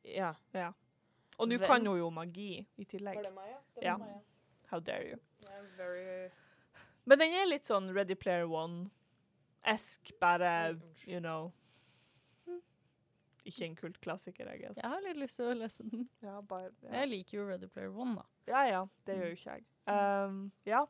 Ja. 0.04 0.34
Og 1.38 1.48
nå 1.48 1.58
kan 1.62 1.84
hun 1.86 1.98
jo 1.98 2.10
magi 2.10 2.66
i 2.76 2.84
tillegg. 2.84 3.22
det 3.22 3.32
Maja? 3.34 3.56
Det 3.74 3.84
Ja. 3.84 3.96
var 3.96 4.06
Maja. 4.06 4.20
How 4.70 4.80
dare 4.80 5.04
you. 5.08 5.18
Er 5.48 5.64
very... 5.78 6.28
Men 7.08 7.22
den 7.22 7.34
er 7.40 7.48
litt 7.48 7.68
sånn 7.68 7.88
Ready 7.96 8.16
Player 8.20 8.44
One-esk, 8.50 10.12
bare, 10.20 10.76
you 11.08 11.22
know 11.22 11.54
Ikke 13.48 13.64
en 13.64 13.76
kultklassiker, 13.78 14.50
jeg 14.52 14.60
guess. 14.60 14.76
Jeg 14.76 14.92
har 14.92 15.00
litt 15.06 15.16
lyst 15.22 15.38
til 15.40 15.48
å 15.48 15.56
lese 15.56 15.86
den. 15.88 16.04
Ja, 16.20 16.34
bare, 16.44 16.68
Jeg 16.84 17.08
liker 17.08 17.38
jo 17.38 17.46
Ready 17.48 17.70
Player 17.72 17.94
One, 17.96 18.18
da. 18.20 18.26
ja, 18.50 18.64
ja. 18.68 18.82
Det 19.08 19.16
gjør 19.16 19.30
jo 19.30 19.38
ikke 19.38 19.54
jeg. 19.56 19.64
Um, 19.88 20.42
ja. 20.68 20.82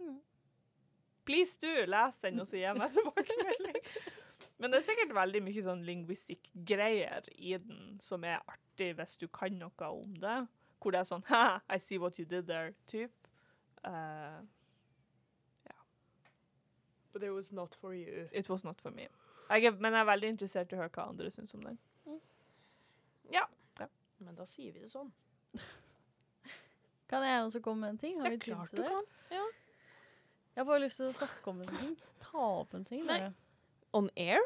Mm. 0.00 0.16
Please 1.28 1.60
du, 1.60 1.68
les 1.92 2.18
den 2.24 2.40
og 2.40 2.48
så 2.48 2.56
gi 2.56 2.72
meg 2.78 2.96
tilbakemelding. 2.96 3.80
Men 4.62 4.72
det 4.72 4.80
er 4.80 4.86
sikkert 4.86 5.12
veldig 5.16 5.42
mye 5.44 5.66
sånn 5.66 5.84
lingvistikk-greier 5.84 7.28
i 7.36 7.56
den 7.60 7.98
som 8.02 8.24
er 8.24 8.40
artig 8.40 8.94
hvis 8.96 9.16
du 9.20 9.26
kan 9.28 9.60
noe 9.60 9.92
om 9.92 10.16
det. 10.22 10.38
Hvor 10.80 10.94
det 10.94 11.02
er 11.02 11.08
sånn 11.12 11.28
Ha, 11.34 11.60
I 11.68 11.78
see 11.82 12.00
what 12.00 12.16
you 12.16 12.24
did 12.24 12.48
there, 12.48 12.72
typ. 13.84 14.48
yeah. 15.66 15.82
But 17.12 17.22
it 17.22 17.30
was 17.30 17.52
not 17.52 17.74
for 17.80 17.94
you. 17.94 18.28
it 18.32 18.48
was 18.48 18.64
not 18.64 18.80
for 18.80 18.90
me. 18.90 19.08
Jeg 19.50 19.64
er, 19.64 19.70
men 19.70 19.92
jeg 19.92 20.00
er 20.00 20.04
veldig 20.08 20.28
interessert 20.28 20.72
i 20.72 20.76
å 20.76 20.78
høre 20.78 20.88
hva 20.94 21.08
andre 21.08 21.30
syns 21.30 21.54
om 21.54 21.62
den. 21.66 21.78
Men 24.22 24.36
da 24.38 24.44
sier 24.46 24.70
vi 24.72 24.78
det 24.84 24.88
sånn. 24.88 25.08
Kan 27.10 27.24
jeg 27.26 27.40
også 27.42 27.58
komme 27.60 27.80
med 27.80 27.88
en 27.90 27.98
ting? 27.98 28.20
Har 28.20 28.30
Det 28.30 28.30
vi 28.30 28.36
er 28.36 28.44
tid 28.44 28.54
klart 28.54 28.68
til 28.70 28.78
du 28.78 28.82
det? 28.84 28.90
kan. 28.92 29.04
Jeg 30.52 30.60
har 30.60 30.64
bare 30.68 30.82
lyst 30.84 30.96
til 31.00 31.08
å 31.08 31.12
snakke 31.16 31.50
om 31.50 31.60
en 31.64 31.72
ting. 31.72 31.96
Ta 32.22 32.38
opp 32.60 32.74
en 32.78 32.84
ting. 32.86 33.02
Nei. 33.08 33.16
dere. 33.18 33.32
On 33.98 34.06
air? 34.16 34.38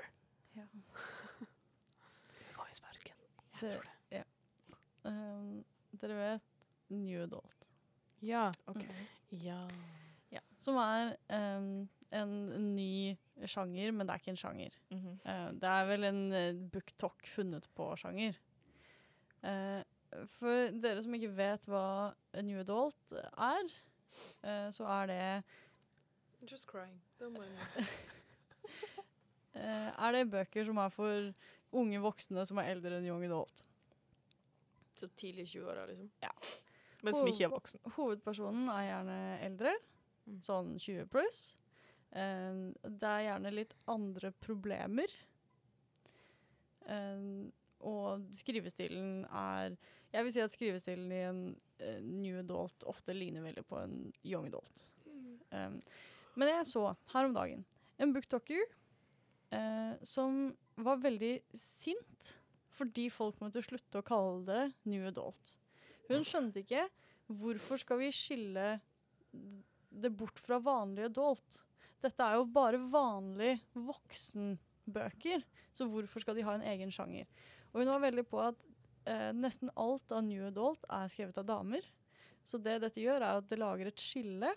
Ja. 0.57 0.64
i 2.70 2.74
sparken. 2.78 3.16
Jeg 3.53 3.61
Det- 3.61 3.70
tror 3.74 3.84
det. 3.84 3.93
Um, 5.07 5.64
dere 6.01 6.14
vet 6.18 6.43
New 6.89 7.20
Adult. 7.22 7.56
Ja. 8.27 8.47
Ok. 8.70 8.85
Ja. 9.43 9.61
Ja. 10.35 10.43
Som 10.59 10.79
er 10.83 11.14
um, 11.31 11.89
en 12.11 12.37
ny 12.74 13.16
sjanger, 13.47 13.93
men 13.93 14.07
det 14.07 14.14
er 14.14 14.22
ikke 14.22 14.35
en 14.35 14.41
sjanger. 14.41 14.79
Mm 14.91 15.03
-hmm. 15.03 15.18
uh, 15.24 15.53
det 15.61 15.68
er 15.68 15.87
vel 15.87 16.05
en 16.05 16.22
uh, 16.33 16.70
booktalk 16.70 17.27
funnet 17.27 17.68
på 17.74 17.97
sjanger. 17.97 18.39
Uh, 19.43 19.83
for 20.27 20.70
dere 20.83 21.03
som 21.03 21.14
ikke 21.14 21.37
vet 21.37 21.66
hva 21.68 22.14
a 22.33 22.43
New 22.43 22.61
Adult 22.61 23.12
er, 23.12 23.64
uh, 24.45 24.70
så 24.72 24.85
er 24.85 25.07
det 25.07 25.45
Just 26.51 26.68
crying. 26.68 27.01
Don't 27.20 27.33
mind 27.33 27.51
me. 27.55 27.87
eh, 29.61 29.89
er 30.05 30.12
det 30.12 30.31
bøker 30.31 30.64
som 30.64 30.77
er 30.79 30.93
for 30.95 31.33
unge 31.72 32.01
voksne 32.03 32.45
som 32.47 32.61
er 32.62 32.70
eldre 32.74 32.99
enn 32.99 33.09
young 33.09 33.24
adult. 33.27 33.64
Så 34.97 35.09
tidlig 35.09 35.49
i 35.49 35.59
20-åra, 35.59 35.87
liksom. 35.91 36.11
Men 37.07 37.21
som 37.21 37.31
ikke 37.31 37.47
er 37.49 37.53
voksen. 37.55 37.83
Hovedpersonen 37.97 38.69
er 38.75 38.89
gjerne 38.91 39.21
eldre, 39.47 39.77
Mm. 40.27 40.41
sånn 40.43 40.73
20 40.83 41.07
pluss. 41.07 41.55
Eh, 42.13 42.57
det 42.83 43.11
er 43.13 43.27
gjerne 43.29 43.53
litt 43.55 43.75
andre 43.87 44.33
problemer. 44.43 45.13
Eh, 46.87 47.51
og 47.87 48.27
skrivestilen 48.35 49.25
er 49.31 49.77
Jeg 50.15 50.25
vil 50.25 50.33
si 50.33 50.41
at 50.41 50.55
skrivestilen 50.55 51.13
i 51.13 51.23
en 51.29 51.41
eh, 51.83 51.99
new 52.01 52.39
adult 52.41 52.87
ofte 52.89 53.13
ligner 53.15 53.45
veldig 53.45 53.65
på 53.69 53.79
en 53.83 53.97
young 54.25 54.47
adult. 54.49 54.87
Um, 55.53 55.81
men 56.37 56.49
jeg 56.49 56.67
så 56.67 56.89
her 57.13 57.29
om 57.29 57.35
dagen 57.37 57.65
en 58.03 58.13
booktalker 58.15 58.63
eh, 59.53 59.93
som 60.03 60.55
var 60.77 61.03
veldig 61.05 61.35
sint 61.57 62.33
fordi 62.77 63.07
folk 63.13 63.39
måtte 63.41 63.63
slutte 63.65 64.01
å 64.03 64.05
kalle 64.07 64.43
det 64.49 64.65
new 64.89 65.07
adult. 65.09 65.55
Hun 66.11 66.27
skjønte 66.27 66.63
ikke 66.63 66.87
hvorfor 67.27 67.81
skal 67.83 68.01
vi 68.01 68.13
skille 68.15 68.77
det 69.97 70.13
bort 70.15 70.39
fra 70.39 70.59
vanlig 70.63 71.09
adult. 71.09 71.61
Dette 72.03 72.23
er 72.23 72.37
jo 72.39 72.47
bare 72.53 72.79
vanlig 72.79 73.57
voksenbøker, 73.75 75.43
så 75.75 75.89
hvorfor 75.91 76.23
skal 76.23 76.37
de 76.39 76.45
ha 76.47 76.55
en 76.57 76.67
egen 76.75 76.93
sjanger? 76.95 77.27
Og 77.73 77.83
hun 77.83 77.91
var 77.91 78.05
veldig 78.05 78.25
på 78.29 78.41
at 78.45 78.63
eh, 79.09 79.33
nesten 79.37 79.73
alt 79.75 80.13
av 80.15 80.23
New 80.25 80.47
Adult 80.47 80.87
er 80.93 81.11
skrevet 81.13 81.41
av 81.43 81.49
damer. 81.49 81.85
Så 82.47 82.61
det 82.63 82.79
dette 82.85 83.03
gjør, 83.03 83.21
er 83.21 83.41
at 83.41 83.51
det 83.51 83.59
lager 83.59 83.91
et 83.91 84.01
skille. 84.03 84.53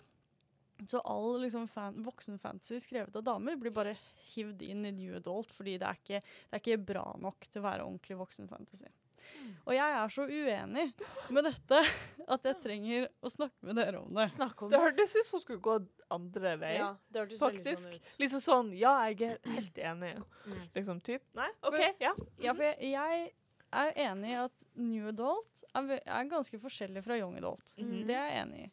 Så 0.88 1.02
all 1.04 1.42
liksom, 1.42 1.66
fan, 1.68 1.98
voksenfantasy 2.04 2.78
skrevet 2.80 3.16
av 3.18 3.26
damer 3.26 3.58
blir 3.60 3.74
bare 3.74 3.96
hivd 4.30 4.62
inn 4.64 4.86
i 4.88 4.94
New 4.96 5.18
Adult, 5.18 5.52
fordi 5.52 5.76
det 5.80 5.88
er, 5.88 6.00
ikke, 6.00 6.22
det 6.22 6.56
er 6.56 6.62
ikke 6.62 6.88
bra 6.94 7.04
nok 7.20 7.48
til 7.48 7.60
å 7.60 7.66
være 7.66 7.84
ordentlig 7.88 8.20
voksenfantasy. 8.22 8.88
Og 9.66 9.74
jeg 9.76 9.96
er 10.00 10.12
så 10.14 10.24
uenig 10.26 10.86
med 11.30 11.44
dette 11.44 11.80
at 12.30 12.46
jeg 12.48 12.56
trenger 12.62 13.08
å 13.22 13.30
snakke 13.32 13.66
med 13.66 13.76
dere 13.76 14.00
om 14.00 14.14
det. 14.14 14.26
Om 14.40 14.70
Det 14.72 14.80
hørtes 14.80 15.14
ut 15.16 15.26
som 15.26 15.38
hun 15.38 15.44
skulle 15.44 15.62
gå 15.64 15.76
andre 16.10 16.54
vei. 16.60 16.72
Ja, 16.78 16.88
det 17.12 17.22
hørtes 17.24 17.42
veldig 17.42 17.64
sånn 17.66 17.92
ut. 17.94 18.10
Liksom 18.22 18.40
sånn 18.46 18.72
Ja, 18.78 18.94
jeg 19.10 19.22
er 19.28 19.38
helt 19.56 19.78
enig. 19.78 20.12
Mm. 20.46 20.64
Liksom 20.74 21.00
typ. 21.06 21.22
Nei, 21.38 21.48
OK, 21.62 21.76
For- 21.76 22.02
ja. 22.06 22.12
Ja, 22.40 22.54
for 22.54 22.62
jeg, 22.62 22.92
jeg 22.92 23.32
er 23.72 23.92
enig 24.08 24.30
i 24.32 24.38
at 24.44 24.64
New 24.76 25.08
Adult 25.12 25.64
er, 25.74 26.00
er 26.04 26.24
ganske 26.30 26.58
forskjellig 26.58 27.04
fra 27.06 27.18
Young 27.20 27.36
Adult. 27.38 27.74
Mhm. 27.78 28.06
Det 28.08 28.16
er 28.16 28.30
jeg 28.30 28.42
enig 28.46 28.64
i. 28.66 28.70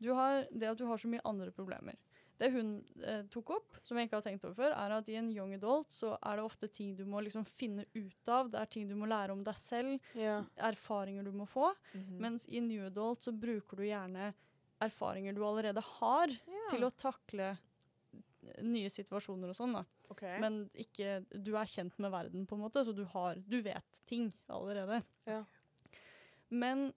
Du 0.00 0.14
har, 0.16 0.46
det 0.50 0.70
at 0.70 0.78
du 0.80 0.86
har 0.88 0.96
så 0.96 1.08
mye 1.12 1.20
andre 1.28 1.50
problemer. 1.52 1.94
Det 2.40 2.48
hun 2.54 2.68
eh, 3.04 3.22
tok 3.28 3.50
opp, 3.58 3.74
som 3.84 3.98
jeg 4.00 4.08
ikke 4.08 4.16
har 4.16 4.24
tenkt 4.24 4.44
over 4.48 4.54
før, 4.56 4.72
er 4.72 4.94
at 4.96 5.08
i 5.12 5.16
en 5.20 5.28
young 5.32 5.52
adult 5.58 5.92
så 5.92 6.14
er 6.24 6.38
det 6.40 6.44
ofte 6.46 6.70
ting 6.72 6.94
du 6.96 7.02
må 7.04 7.20
liksom 7.20 7.44
finne 7.44 7.84
ut 7.92 8.30
av. 8.32 8.48
Det 8.54 8.60
er 8.62 8.70
ting 8.72 8.88
du 8.88 8.94
må 8.96 9.08
lære 9.10 9.34
om 9.36 9.42
deg 9.44 9.58
selv, 9.60 9.98
Ja. 10.16 10.38
erfaringer 10.56 11.24
du 11.28 11.32
må 11.36 11.44
få. 11.46 11.74
Mhm. 11.94 12.16
Mens 12.24 12.46
i 12.48 12.60
new 12.64 12.86
adult 12.86 13.20
så 13.28 13.32
bruker 13.36 13.76
du 13.76 13.84
gjerne 13.84 14.32
erfaringer 14.80 15.34
du 15.36 15.42
allerede 15.44 15.82
har, 15.84 16.32
til 16.70 16.86
å 16.86 16.90
takle 16.96 17.58
nye 18.64 18.88
situasjoner 18.88 19.52
og 19.52 19.56
sånn. 19.56 19.74
da. 19.76 19.84
Okay. 20.10 20.40
Men 20.40 20.62
ikke, 20.74 21.20
du 21.36 21.52
er 21.60 21.68
kjent 21.68 21.98
med 22.00 22.10
verden, 22.10 22.46
på 22.48 22.56
en 22.56 22.62
måte, 22.64 22.82
så 22.86 22.94
du, 22.96 23.04
har, 23.12 23.36
du 23.36 23.60
vet 23.62 24.00
ting 24.08 24.32
allerede. 24.48 25.02
Ja. 25.28 25.44
Men 26.50 26.92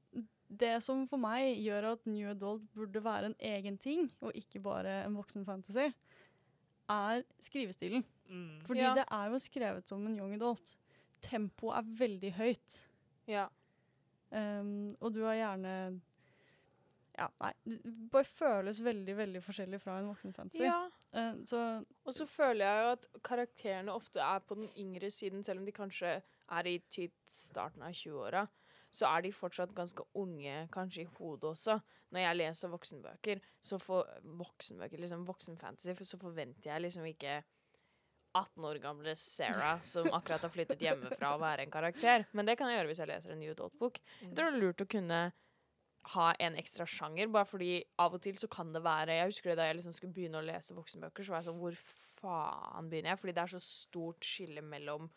det 0.49 0.83
som 0.83 1.07
for 1.07 1.17
meg 1.17 1.57
gjør 1.63 1.91
at 1.93 2.05
New 2.05 2.29
Adult 2.29 2.65
burde 2.75 3.03
være 3.03 3.25
en 3.31 3.35
egen 3.39 3.77
ting, 3.77 4.11
og 4.21 4.35
ikke 4.35 4.59
bare 4.63 5.03
en 5.05 5.15
voksen 5.17 5.45
fantasy, 5.45 5.89
er 6.89 7.23
skrivestilen. 7.41 8.03
Mm. 8.29 8.61
Fordi 8.67 8.79
Ja. 8.79 8.93
det 8.95 9.05
er 9.11 9.29
jo 9.29 9.39
skrevet 9.39 9.87
som 9.87 10.05
en 10.07 10.17
young 10.19 10.33
adult. 10.33 10.75
Tempoet 11.21 11.77
er 11.77 11.81
veldig 12.07 12.33
høyt. 12.33 12.83
ja. 13.27 13.47
Um, 14.33 14.97
og 14.99 15.13
du 15.13 15.21
har 15.25 15.35
gjerne 15.35 16.01
Ja, 17.15 17.27
nei. 17.39 17.51
Det 17.65 18.09
bare 18.09 18.25
føles 18.25 18.79
veldig, 18.83 19.13
veldig 19.17 19.43
forskjellig 19.43 19.79
fra 19.81 19.99
en 19.99 20.07
voksenfantasy. 20.07 20.63
ja. 20.63 20.89
Uh, 21.13 21.43
så 21.45 21.85
Og 22.05 22.13
så 22.13 22.25
føler 22.25 22.65
jeg 22.65 22.83
jo 22.83 22.91
at 22.91 23.05
karakterene 23.23 23.91
ofte 23.93 24.19
er 24.19 24.39
på 24.39 24.55
den 24.55 24.69
yngre 24.79 25.11
siden, 25.11 25.43
selv 25.43 25.59
om 25.59 25.65
de 25.65 25.71
kanskje 25.71 26.23
er 26.49 26.63
i 26.65 26.79
typ 26.89 27.11
starten 27.29 27.83
av 27.83 27.91
20-åra. 27.93 28.47
Så 28.93 29.09
er 29.09 29.25
de 29.25 29.31
fortsatt 29.33 29.73
ganske 29.73 30.05
unge, 30.21 30.67
kanskje 30.73 31.05
i 31.07 31.09
hodet 31.17 31.49
også. 31.55 31.79
Når 32.13 32.21
jeg 32.27 32.37
leser 32.37 32.69
voksenbøker, 32.69 33.41
så 33.57 33.79
for 33.81 34.09
voksenbøker, 34.37 35.01
liksom 35.01 35.25
voksenfantasy, 35.25 35.95
for 35.97 36.05
så 36.05 36.19
forventer 36.21 36.69
jeg 36.69 36.83
liksom 36.85 37.07
ikke 37.09 37.39
18 38.33 38.65
år 38.65 38.79
gamle 38.81 39.15
Sarah 39.17 39.81
som 39.85 40.09
akkurat 40.13 40.45
har 40.45 40.53
flyttet 40.53 40.81
hjemmefra, 40.81 41.35
å 41.35 41.41
være 41.41 41.65
en 41.65 41.73
karakter. 41.73 42.27
Men 42.33 42.49
det 42.49 42.57
kan 42.57 42.69
jeg 42.69 42.79
gjøre 42.79 42.91
hvis 42.91 43.01
jeg 43.01 43.09
leser 43.09 43.33
en 43.33 43.41
New 43.41 43.53
Adult-bok. 43.53 43.99
Jeg 44.21 44.33
tror 44.33 44.49
det 44.49 44.53
er 44.53 44.61
lurt 44.61 44.85
å 44.85 44.89
kunne 44.89 45.19
ha 46.13 46.29
en 46.43 46.57
ekstra 46.59 46.85
sjanger, 46.89 47.29
bare 47.31 47.47
fordi 47.47 47.75
av 48.01 48.17
og 48.17 48.23
til 48.25 48.35
så 48.35 48.49
kan 48.51 48.73
det 48.75 48.81
være 48.83 49.15
Jeg 49.21 49.29
husker 49.29 49.53
det 49.53 49.59
da 49.61 49.67
jeg 49.69 49.77
liksom 49.77 49.93
skulle 49.95 50.15
begynne 50.15 50.41
å 50.41 50.45
lese 50.45 50.75
voksenbøker, 50.75 51.23
så 51.23 51.31
var 51.31 51.39
jeg 51.39 51.47
sånn 51.47 51.61
Hvor 51.61 51.77
faen 52.19 52.89
begynner 52.91 53.13
jeg? 53.13 53.21
Fordi 53.21 53.35
det 53.37 53.43
er 53.45 53.53
så 53.53 53.61
stort 53.63 54.27
skille 54.27 54.65
mellom 54.65 55.07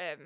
em, 0.00 0.24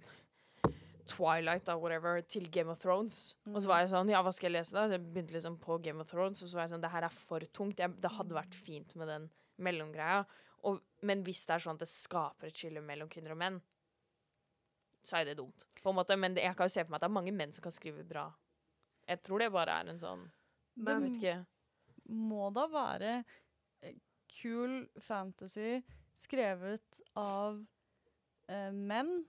Twilight 1.07 1.69
or 1.73 1.79
whatever 1.83 2.21
til 2.23 2.49
Game 2.53 2.71
of 2.73 2.79
Thrones. 2.83 3.35
Og 3.53 3.61
så 3.63 3.69
var 3.71 3.83
jeg 3.85 3.93
sånn 3.95 4.11
Ja, 4.13 4.23
hva 4.27 4.33
skal 4.35 4.51
jeg 4.51 4.59
lese, 4.61 4.75
da? 4.77 4.87
Så 4.91 4.97
jeg 4.99 5.05
begynte 5.07 5.37
liksom 5.37 5.57
på 5.63 5.79
Game 5.85 6.03
of 6.03 6.11
Thrones, 6.11 6.43
og 6.43 6.51
så 6.51 6.59
var 6.59 6.67
jeg 6.67 6.75
sånn 6.75 6.85
Det 6.85 6.91
her 6.93 7.07
er 7.09 7.15
for 7.15 7.47
tungt. 7.55 7.79
Jeg, 7.83 7.95
det 8.03 8.11
hadde 8.17 8.37
vært 8.37 8.55
fint 8.59 8.95
med 9.01 9.09
den 9.13 9.29
mellomgreia. 9.63 10.25
Og, 10.67 10.81
men 11.07 11.23
hvis 11.27 11.45
det 11.47 11.55
er 11.57 11.63
sånn 11.67 11.79
at 11.79 11.85
det 11.85 11.91
skaper 11.93 12.49
et 12.51 12.59
skille 12.59 12.83
mellom 12.85 13.09
kvinner 13.13 13.35
og 13.37 13.41
menn, 13.41 13.59
så 15.07 15.21
er 15.21 15.29
det 15.29 15.37
dumt. 15.39 15.67
På 15.83 15.93
en 15.93 15.99
måte, 16.01 16.17
Men 16.19 16.35
det, 16.35 16.43
jeg 16.43 16.57
kan 16.59 16.67
jo 16.67 16.75
se 16.75 16.83
for 16.85 16.91
meg 16.91 16.99
at 16.99 17.05
det 17.07 17.11
er 17.13 17.19
mange 17.21 17.35
menn 17.37 17.53
som 17.55 17.63
kan 17.63 17.75
skrive 17.75 18.03
bra. 18.09 18.27
Jeg 19.07 19.23
tror 19.23 19.39
det 19.45 19.53
bare 19.55 19.77
er 19.81 19.93
en 19.93 20.01
sånn 20.03 20.25
Men 20.83 21.05
ikke. 21.13 21.37
må 22.11 22.49
da 22.55 22.65
være 22.73 23.13
eh, 23.87 23.95
kul 24.41 24.81
fantasy 24.99 25.77
skrevet 26.19 27.01
av 27.17 27.61
eh, 28.51 28.73
menn 28.75 29.21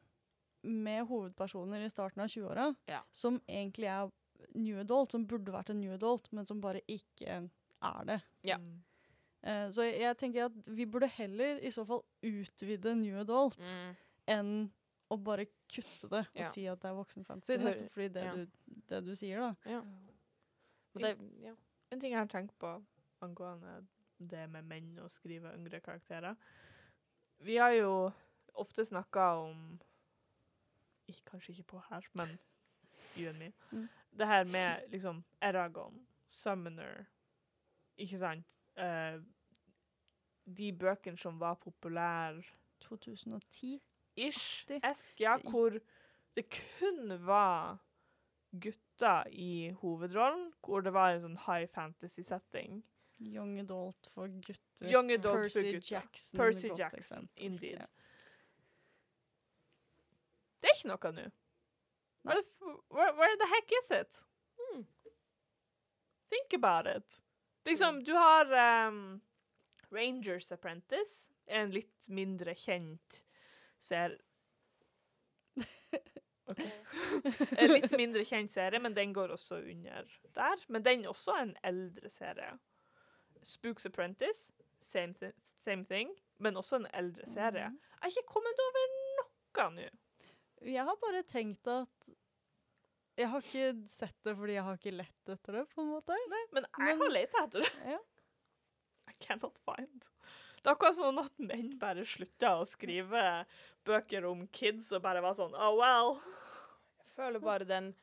med 0.63 1.05
hovedpersoner 1.07 1.81
i 1.85 1.89
starten 1.89 2.21
av 2.23 2.27
20-åra, 2.27 2.75
Ja. 2.87 3.01
som 3.11 3.39
egentlig 3.47 3.87
er 3.87 4.11
new 4.55 4.79
adult, 4.79 5.11
som 5.11 5.25
burde 5.27 5.51
vært 5.53 5.69
en 5.69 5.79
new 5.81 5.93
adult, 5.93 6.31
men 6.33 6.45
som 6.45 6.61
bare 6.61 6.81
ikke 6.87 7.49
er 7.81 8.05
det. 8.05 8.21
Ja. 8.43 8.57
Eh, 9.43 9.69
så 9.69 9.83
jeg, 9.85 9.99
jeg 10.01 10.17
tenker 10.17 10.45
at 10.45 10.67
vi 10.67 10.85
burde 10.85 11.07
heller 11.07 11.59
i 11.61 11.69
så 11.71 11.85
fall 11.85 12.03
utvide 12.23 12.95
new 12.97 13.19
adult 13.19 13.57
Mm. 13.59 13.95
enn 14.27 14.71
å 15.09 15.17
bare 15.23 15.45
kutte 15.69 16.09
det 16.09 16.25
og 16.27 16.35
Ja. 16.41 16.49
si 16.51 16.65
at 16.67 16.81
det 16.81 16.89
er 16.89 16.95
voksenfancy, 16.97 17.57
Nettopp 17.57 17.91
fordi 17.93 18.09
det, 18.13 18.23
ja. 18.25 18.33
du, 18.35 18.47
det 18.89 19.05
du 19.05 19.15
sier, 19.15 19.39
da. 19.39 19.55
Ja. 19.71 19.81
Det, 20.97 21.17
ja. 21.43 21.53
En 21.91 21.99
ting 22.01 22.11
jeg 22.11 22.19
har 22.19 22.27
tenkt 22.27 22.57
på 22.59 22.83
angående 23.21 23.85
det 24.19 24.49
med 24.49 24.65
menn 24.65 24.97
og 24.99 25.09
skrive 25.13 25.53
yngre 25.55 25.79
karakterer 25.79 26.35
Vi 27.39 27.55
har 27.57 27.71
jo 27.77 28.11
ofte 28.55 28.83
snakka 28.85 29.27
om 29.45 29.79
Kanskje 31.25 31.51
ikke 31.51 31.63
på 31.63 31.81
her, 31.89 32.01
men 32.13 32.37
you 33.17 33.29
and 33.29 33.37
me. 33.37 33.51
Mm. 33.71 33.89
Det 34.19 34.27
her 34.27 34.43
med 34.43 34.89
liksom 34.91 35.23
Eragon, 35.41 36.07
Summoner 36.27 37.05
Ikke 37.97 38.17
sant? 38.17 38.45
Uh, 38.77 39.23
de 40.57 40.73
bøkene 40.73 41.17
som 41.17 41.39
var 41.39 41.53
populære 41.53 42.43
2010. 42.79 43.81
ish, 44.15 44.65
esk, 44.83 45.19
ja, 45.21 45.37
hvor 45.37 45.69
det 46.35 46.45
kun 46.49 47.25
var 47.25 47.77
gutter 48.61 49.23
i 49.27 49.69
hovedrollen, 49.81 50.53
hvor 50.65 50.81
det 50.81 50.93
var 50.93 51.13
en 51.13 51.21
sånn 51.21 51.39
high 51.47 51.67
fantasy-setting. 51.73 52.83
Young 53.19 53.59
adult 53.59 54.09
for 54.13 54.29
gutter. 54.29 54.89
Young 54.89 55.11
adult 55.11 55.53
for 55.53 55.65
gutter. 55.65 55.81
Jackson. 55.95 56.37
Percy 56.39 56.69
Jackson, 56.77 57.29
indeed. 57.35 57.81
Ja. 57.81 57.85
Det 60.61 60.69
er 60.71 60.77
ikke 60.77 60.91
noe 60.91 61.11
nå. 61.17 61.27
Where, 62.27 62.41
the 62.41 62.73
where, 62.91 63.13
where 63.15 63.37
the 63.39 63.47
heck 63.47 63.71
is 63.83 63.91
it? 63.91 64.21
Hmm. 64.57 64.83
Think 66.29 66.53
about 66.53 66.87
it. 66.87 67.21
Liksom, 67.65 68.03
du 68.03 68.13
har 68.13 68.51
um, 68.87 69.21
Rangers 69.91 70.51
Apprentice, 70.51 71.29
en 71.45 71.71
litt 71.71 72.07
mindre 72.07 72.55
kjent 72.55 73.23
ser... 73.79 74.17
En 77.57 77.71
litt 77.73 77.91
mindre 77.97 78.23
kjent 78.25 78.51
serie, 78.51 78.79
men 78.79 78.95
den 78.95 79.13
går 79.15 79.33
også 79.35 79.59
under 79.59 80.07
der. 80.35 80.63
Men 80.67 80.85
den 80.85 81.03
er 81.03 81.11
også 81.11 81.35
en 81.41 81.53
eldre 81.63 82.09
serie. 82.09 82.53
Spooks 83.43 83.85
Apprentice, 83.85 84.51
same, 84.81 85.13
th 85.19 85.35
same 85.63 85.85
thing, 85.85 86.11
men 86.39 86.57
også 86.57 86.75
en 86.81 86.87
eldre 86.93 87.27
serie. 87.27 87.69
Mhm. 87.69 87.79
Jeg 87.91 88.01
har 88.01 88.13
ikke 88.15 88.33
kommet 88.33 88.65
over 88.67 88.91
noe 89.19 89.69
nå. 89.75 89.87
Jeg 90.65 90.83
har 90.85 90.95
bare 91.01 91.23
tenkt 91.23 91.67
at 91.69 92.09
Jeg 93.17 93.29
har 93.31 93.41
ikke 93.41 93.87
sett 93.89 94.17
det 94.25 94.35
fordi 94.37 94.53
jeg 94.57 94.63
har 94.63 94.77
ikke 94.77 94.93
lett 94.93 95.29
etter 95.33 95.53
det, 95.59 95.63
på 95.73 95.81
en 95.81 95.87
måte. 95.95 96.17
Nei, 96.29 96.41
men 96.53 96.65
jeg 96.69 96.85
Men- 96.85 96.99
har 97.01 97.09
lett 97.15 97.33
etter 97.41 97.63
det. 97.63 97.71
Ja. 97.93 97.99
I 99.09 99.13
cannot 99.19 99.57
find. 99.65 100.03
Det 100.61 100.69
er 100.69 100.75
akkurat 100.75 100.95
sånn 100.97 101.19
at 101.23 101.31
menn 101.39 101.77
bare 101.79 102.03
slutta 102.05 102.59
å 102.59 102.65
skrive 102.67 103.45
bøker 103.85 104.25
om 104.29 104.47
kids 104.47 104.91
og 104.91 105.01
bare 105.01 105.21
var 105.21 105.33
sånn 105.33 105.55
Oh 105.55 105.75
well. 105.79 106.21
Jeg 106.99 107.13
føler 107.15 107.39
bare 107.39 107.65
den 107.65 107.95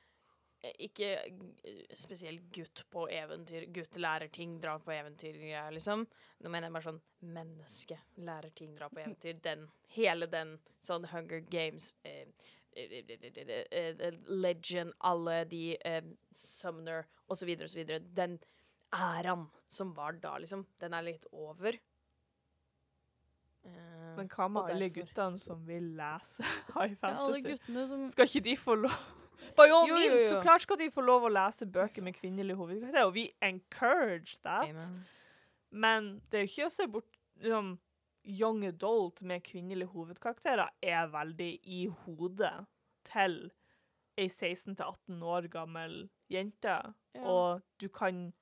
Ikke 0.85 1.09
eh, 1.21 1.83
spesielt 1.99 2.47
gutt 2.55 2.85
på 2.91 3.05
eventyr, 3.13 3.67
gutt 3.75 3.99
lærer 4.01 4.31
ting, 4.33 4.57
drar 4.63 4.79
på 4.85 4.93
eventyr-greia, 4.95 5.67
liksom. 5.75 6.07
Nå 6.41 6.51
mener 6.53 6.69
jeg 6.71 6.77
bare 6.77 6.87
sånn 6.89 7.01
menneske 7.35 7.99
lærer 8.25 8.53
ting, 8.57 8.75
drar 8.79 8.93
på 8.95 9.03
eventyr. 9.03 9.39
Den, 9.45 9.67
hele 9.97 10.29
den 10.33 10.57
sånn 10.81 11.05
Hunger 11.13 11.43
Games 11.53 11.91
eh, 12.05 12.27
eh, 12.77 12.97
eh, 13.03 13.29
eh, 13.45 13.65
eh, 14.09 14.19
Legend, 14.29 14.95
alle 15.01 15.43
de 15.51 15.65
eh, 15.85 16.03
Summoner 16.33 17.05
osv., 17.29 17.51
osv. 17.69 17.85
Den 18.17 18.39
æraen 18.95 19.49
som 19.67 19.93
var 19.97 20.17
da, 20.23 20.37
liksom, 20.39 20.65
den 20.81 20.95
er 20.97 21.03
litt 21.13 21.27
over. 21.33 21.77
Eh, 23.65 24.15
Men 24.17 24.29
hva 24.29 24.49
med 24.53 24.71
alle 24.75 24.89
guttene 24.93 25.39
som 25.41 25.63
vil 25.67 25.93
lese 25.97 26.45
high 26.75 26.93
Ja, 27.01 27.15
alle 27.17 27.41
guttene 27.43 27.87
som 27.89 28.03
Skal 28.13 28.29
ikke 28.29 28.43
de 28.45 28.57
få 28.61 28.75
lov? 28.83 28.99
By 29.57 29.69
all 29.71 29.89
Jo, 29.89 29.97
jo, 29.97 30.21
så 30.29 30.41
klart 30.43 30.65
skal 30.65 30.79
de 30.81 30.91
få 30.91 31.05
lov 31.05 31.27
å 31.29 31.33
lese 31.33 31.67
bøker 31.71 32.03
med 32.03 32.17
kvinnelige 32.17 32.59
hovedkarakterer, 32.59 33.09
og 33.09 33.15
vi 33.15 33.29
encourage 33.45 34.39
that. 34.43 34.69
Amen. 34.71 35.03
Men 35.71 36.09
det 36.31 36.39
er 36.39 36.47
jo 36.47 36.53
ikke 36.53 36.69
å 36.69 36.75
se 36.75 36.87
bort 36.91 37.19
liksom, 37.43 37.75
Young 38.25 38.63
adult 38.65 39.21
med 39.23 39.43
kvinnelige 39.45 39.93
hovedkarakterer 39.93 40.71
er 40.81 41.11
veldig 41.13 41.51
i 41.69 41.83
hodet 42.05 42.55
til 43.05 43.35
ei 44.17 44.31
16-18 44.31 45.21
år 45.29 45.49
gammel 45.53 45.99
jente. 46.33 46.79
Ja. 47.15 47.25
Og 47.29 47.61
du 47.83 47.91
kan 47.93 48.33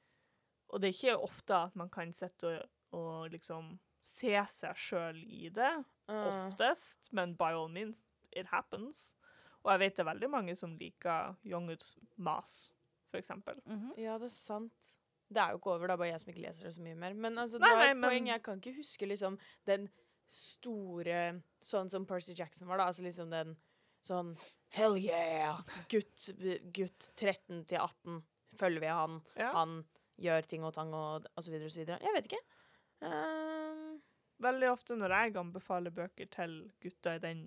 Og 0.73 0.81
det 0.81 0.89
er 0.89 0.95
ikke 0.95 1.25
ofte 1.27 1.57
at 1.67 1.75
man 1.77 1.91
kan 1.93 2.15
sitte 2.17 2.47
og, 2.47 2.69
og 2.97 3.33
liksom 3.35 3.75
se 4.01 4.33
seg 4.49 4.79
sjøl 4.79 5.19
i 5.29 5.51
det, 5.53 5.75
Uh, 6.11 6.47
oftest, 6.47 7.09
men 7.13 7.35
by 7.35 7.53
all 7.53 7.69
means, 7.69 7.97
it 8.33 8.47
happens. 8.47 9.15
Og 9.63 9.73
jeg 9.73 9.83
vet 9.85 9.97
det 9.97 10.03
er 10.05 10.11
veldig 10.11 10.31
mange 10.31 10.57
som 10.59 10.75
liker 10.79 11.37
young 11.47 11.69
adults 11.71 11.97
mas, 12.17 12.73
for 13.11 13.19
eksempel. 13.19 13.61
-hmm. 13.67 14.01
ja, 14.01 14.19
det 14.19 14.25
er 14.25 14.37
sant. 14.37 14.99
Det 15.29 15.41
er 15.41 15.51
jo 15.51 15.57
ikke 15.57 15.71
over, 15.71 15.87
det 15.87 15.93
er 15.93 15.97
bare 15.97 16.09
jeg 16.09 16.21
som 16.21 16.29
ikke 16.29 16.43
leser 16.43 16.65
det 16.65 16.75
så 16.75 16.83
mye 16.83 16.95
mer. 16.95 17.15
Men 17.15 17.39
altså, 17.39 17.59
det 17.59 17.67
Nei, 17.67 17.75
var 17.75 17.85
nei, 17.85 17.91
et 17.91 17.97
men- 17.97 18.11
poeng. 18.11 18.27
Jeg 18.29 18.43
kan 18.43 18.57
ikke 18.57 18.77
huske 18.77 19.07
liksom 19.07 19.39
den 19.67 19.89
store 20.29 21.43
Sånn 21.61 21.91
som 21.91 22.07
Percy 22.07 22.35
Jackson 22.39 22.69
var, 22.69 22.77
da. 22.79 22.87
Altså 22.87 23.03
liksom 23.03 23.31
den 23.31 23.57
sånn 24.03 24.37
Hell 24.69 24.97
yeah! 24.97 25.61
Gutt, 25.89 26.31
gutt 26.73 27.11
13 27.17 27.65
til 27.65 27.79
18. 27.79 28.23
Følger 28.57 28.81
vi 28.81 28.87
han. 28.87 29.21
Ja. 29.37 29.53
Han 29.53 29.85
gjør 30.17 30.49
ting 30.49 30.65
og 30.65 30.75
tang 30.75 30.95
og, 30.95 31.27
og 31.37 31.45
så 31.45 31.51
videre 31.51 31.67
og 31.67 31.73
så 31.73 31.83
videre. 31.83 31.99
Jeg 32.01 32.15
vet 32.17 32.31
ikke. 32.31 32.43
Um... 33.01 34.01
Veldig 34.43 34.73
ofte 34.73 34.97
når 34.99 35.13
jeg 35.15 35.37
anbefaler 35.39 35.95
bøker 35.95 36.27
til 36.33 36.73
gutter 36.83 37.15
i 37.15 37.23
den 37.23 37.43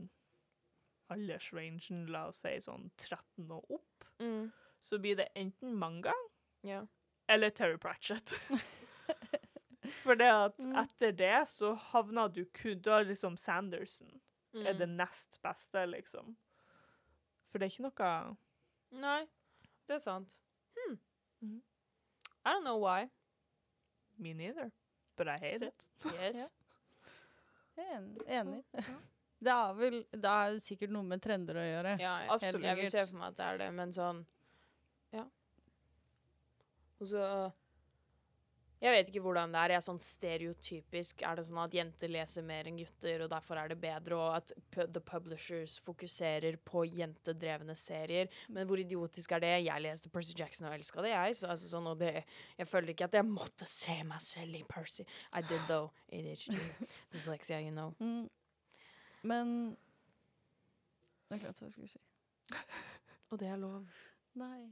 aldersrangen, 1.10 2.06
la 2.12 2.28
oss 2.28 2.42
si 2.44 2.56
sånn 2.62 2.90
13 2.98 3.52
og 3.52 3.72
opp, 3.80 4.06
mm, 4.20 4.52
så 4.82 5.00
blir 5.02 5.16
det 5.16 5.28
enten 5.36 5.76
manga 5.76 6.14
ja. 6.64 6.86
eller 7.30 7.50
Terry 7.50 7.78
Pratchett. 7.78 8.36
For 10.04 10.16
det 10.18 10.30
at 10.30 10.60
Mm. 10.60 10.76
etter 10.82 11.12
det 11.12 11.48
så 11.48 11.74
havna 11.92 12.28
du 12.28 12.46
kun 12.46 12.82
Da 12.82 13.02
liksom 13.04 13.38
Sanderson 13.38 14.22
er 14.54 14.74
det 14.74 14.88
Mm. 14.90 14.96
nest 14.98 15.40
beste, 15.44 15.86
liksom. 15.86 16.36
For 17.50 17.60
det 17.60 17.66
er 17.66 17.70
ikke 17.70 17.90
noe 17.90 18.38
Nei, 18.92 19.26
det 19.88 19.96
er 19.96 20.00
sant. 20.00 20.40
Hmm. 20.76 21.00
-hmm. 21.42 21.62
I 22.46 22.50
don't 22.54 22.62
know 22.64 22.80
why. 22.80 23.10
Me 24.18 24.34
neither. 24.34 24.72
But 25.16 25.28
I 25.28 25.38
hate 25.38 25.64
it. 25.68 25.90
Yes. 26.06 26.54
Jeg 27.78 27.86
er 27.86 27.98
enig. 27.98 28.22
enig. 28.28 28.64
Det 29.46 29.54
er 29.54 29.76
vel 29.78 30.00
Det 30.12 30.32
er 30.32 30.56
sikkert 30.64 30.96
noe 30.96 31.06
med 31.08 31.22
trender 31.24 31.60
å 31.62 31.68
gjøre. 31.68 31.98
Ja, 32.02 32.16
Absolutt. 32.36 32.66
Jeg 32.66 32.82
vil 32.82 32.90
se 32.94 33.06
for 33.10 33.20
meg 33.22 33.34
at 33.34 33.38
det 33.42 33.52
er 33.52 33.62
det, 33.66 33.74
men 33.82 33.94
sånn 33.96 34.26
Ja. 35.14 35.28
Og 37.02 37.08
så 37.12 37.28
Jeg 38.84 38.92
vet 38.92 39.10
ikke 39.10 39.22
hvordan 39.24 39.54
det 39.54 39.60
er. 39.62 39.72
Jeg 39.72 39.80
er 39.80 39.84
sånn 39.86 40.02
stereotypisk. 40.04 41.22
Er 41.26 41.38
det 41.40 41.46
sånn 41.48 41.62
at 41.64 41.74
jenter 41.74 42.12
leser 42.12 42.44
mer 42.46 42.68
enn 42.68 42.78
gutter, 42.78 43.24
og 43.24 43.30
derfor 43.32 43.58
er 43.58 43.72
det 43.72 43.78
bedre, 43.82 44.18
og 44.20 44.36
at 44.36 44.52
the 44.94 45.02
publishers 45.02 45.78
fokuserer 45.82 46.58
på 46.62 46.84
jentedrevne 46.84 47.74
serier? 47.80 48.30
Men 48.52 48.68
hvor 48.68 48.78
idiotisk 48.84 49.32
er 49.32 49.42
det? 49.46 49.54
Jeg 49.66 49.82
leste 49.82 50.12
Percy 50.14 50.36
Jackson 50.38 50.68
og 50.68 50.76
elska 50.76 51.02
det, 51.02 51.16
jeg. 51.16 51.40
Så 51.40 51.50
altså 51.56 51.72
sånn, 51.72 51.88
og 51.88 51.98
det, 52.04 52.26
jeg 52.60 52.70
føler 52.70 52.94
ikke 52.94 53.08
at 53.08 53.18
jeg 53.18 53.30
måtte 53.32 53.66
se 53.66 53.96
meg 54.06 54.22
selv 54.22 54.60
i 54.60 54.66
Percy. 54.70 55.08
I 55.34 55.42
did 55.42 55.66
though. 55.72 55.90
ADHD. 56.12 56.60
Dyslexia, 57.16 57.64
you 57.64 57.72
know. 57.72 57.96
Mm. 58.04 58.28
Men 59.26 59.52
Jeg 61.32 61.42
glemte 61.42 61.64
hva 61.64 61.68
jeg 61.70 61.76
skulle 61.76 61.92
si. 61.92 62.02
Og 63.34 63.40
det 63.42 63.48
er 63.50 63.58
lov. 63.60 63.86
Nei. 64.38 64.66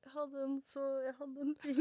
Jeg 0.00 0.12
hadde 0.14 0.44
en 0.46 0.54
så 0.64 0.84
Jeg 1.04 1.14
hadde 1.18 1.44
en 1.44 1.50
ting. 1.60 1.80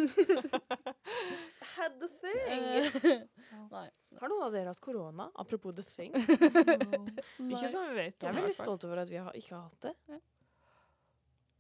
Had 1.76 1.96
the 2.02 2.10
thing. 2.20 3.24
Nei. 3.76 3.86
Har 4.20 4.32
noen 4.34 4.44
av 4.50 4.52
dere 4.54 4.74
hatt 4.74 4.82
korona? 4.84 5.30
Apropos 5.40 5.78
the 5.78 5.86
thing. 5.88 6.12
Ikke 6.20 7.70
som 7.72 7.88
vi 7.88 7.96
vet 7.96 8.20
Jeg 8.20 8.28
er 8.34 8.36
veldig 8.42 8.58
stolt 8.58 8.84
over 8.90 9.06
at 9.06 9.14
vi 9.14 9.22
har, 9.22 9.32
ikke 9.40 9.56
har 9.56 9.70
hatt 9.70 9.88
det. 9.88 10.20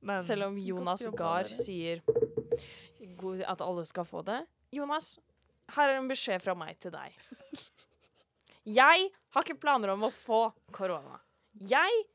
Men 0.03 0.23
Selv 0.23 0.49
om 0.49 0.59
Jonas 0.59 1.07
Gahr 1.15 1.47
sier 1.51 2.03
at 3.47 3.63
alle 3.63 3.83
skal 3.87 4.05
få 4.07 4.21
det. 4.27 4.41
Jonas, 4.71 5.17
her 5.75 5.91
er 5.91 5.97
en 5.99 6.07
beskjed 6.11 6.43
fra 6.43 6.55
meg 6.55 6.77
til 6.79 6.93
deg. 6.93 7.15
Jeg 8.69 9.09
har 9.35 9.45
ikke 9.45 9.59
planer 9.61 9.93
om 9.93 10.07
å 10.07 10.11
få 10.13 10.41
korona. 10.75 11.19
Jeg 11.59 12.05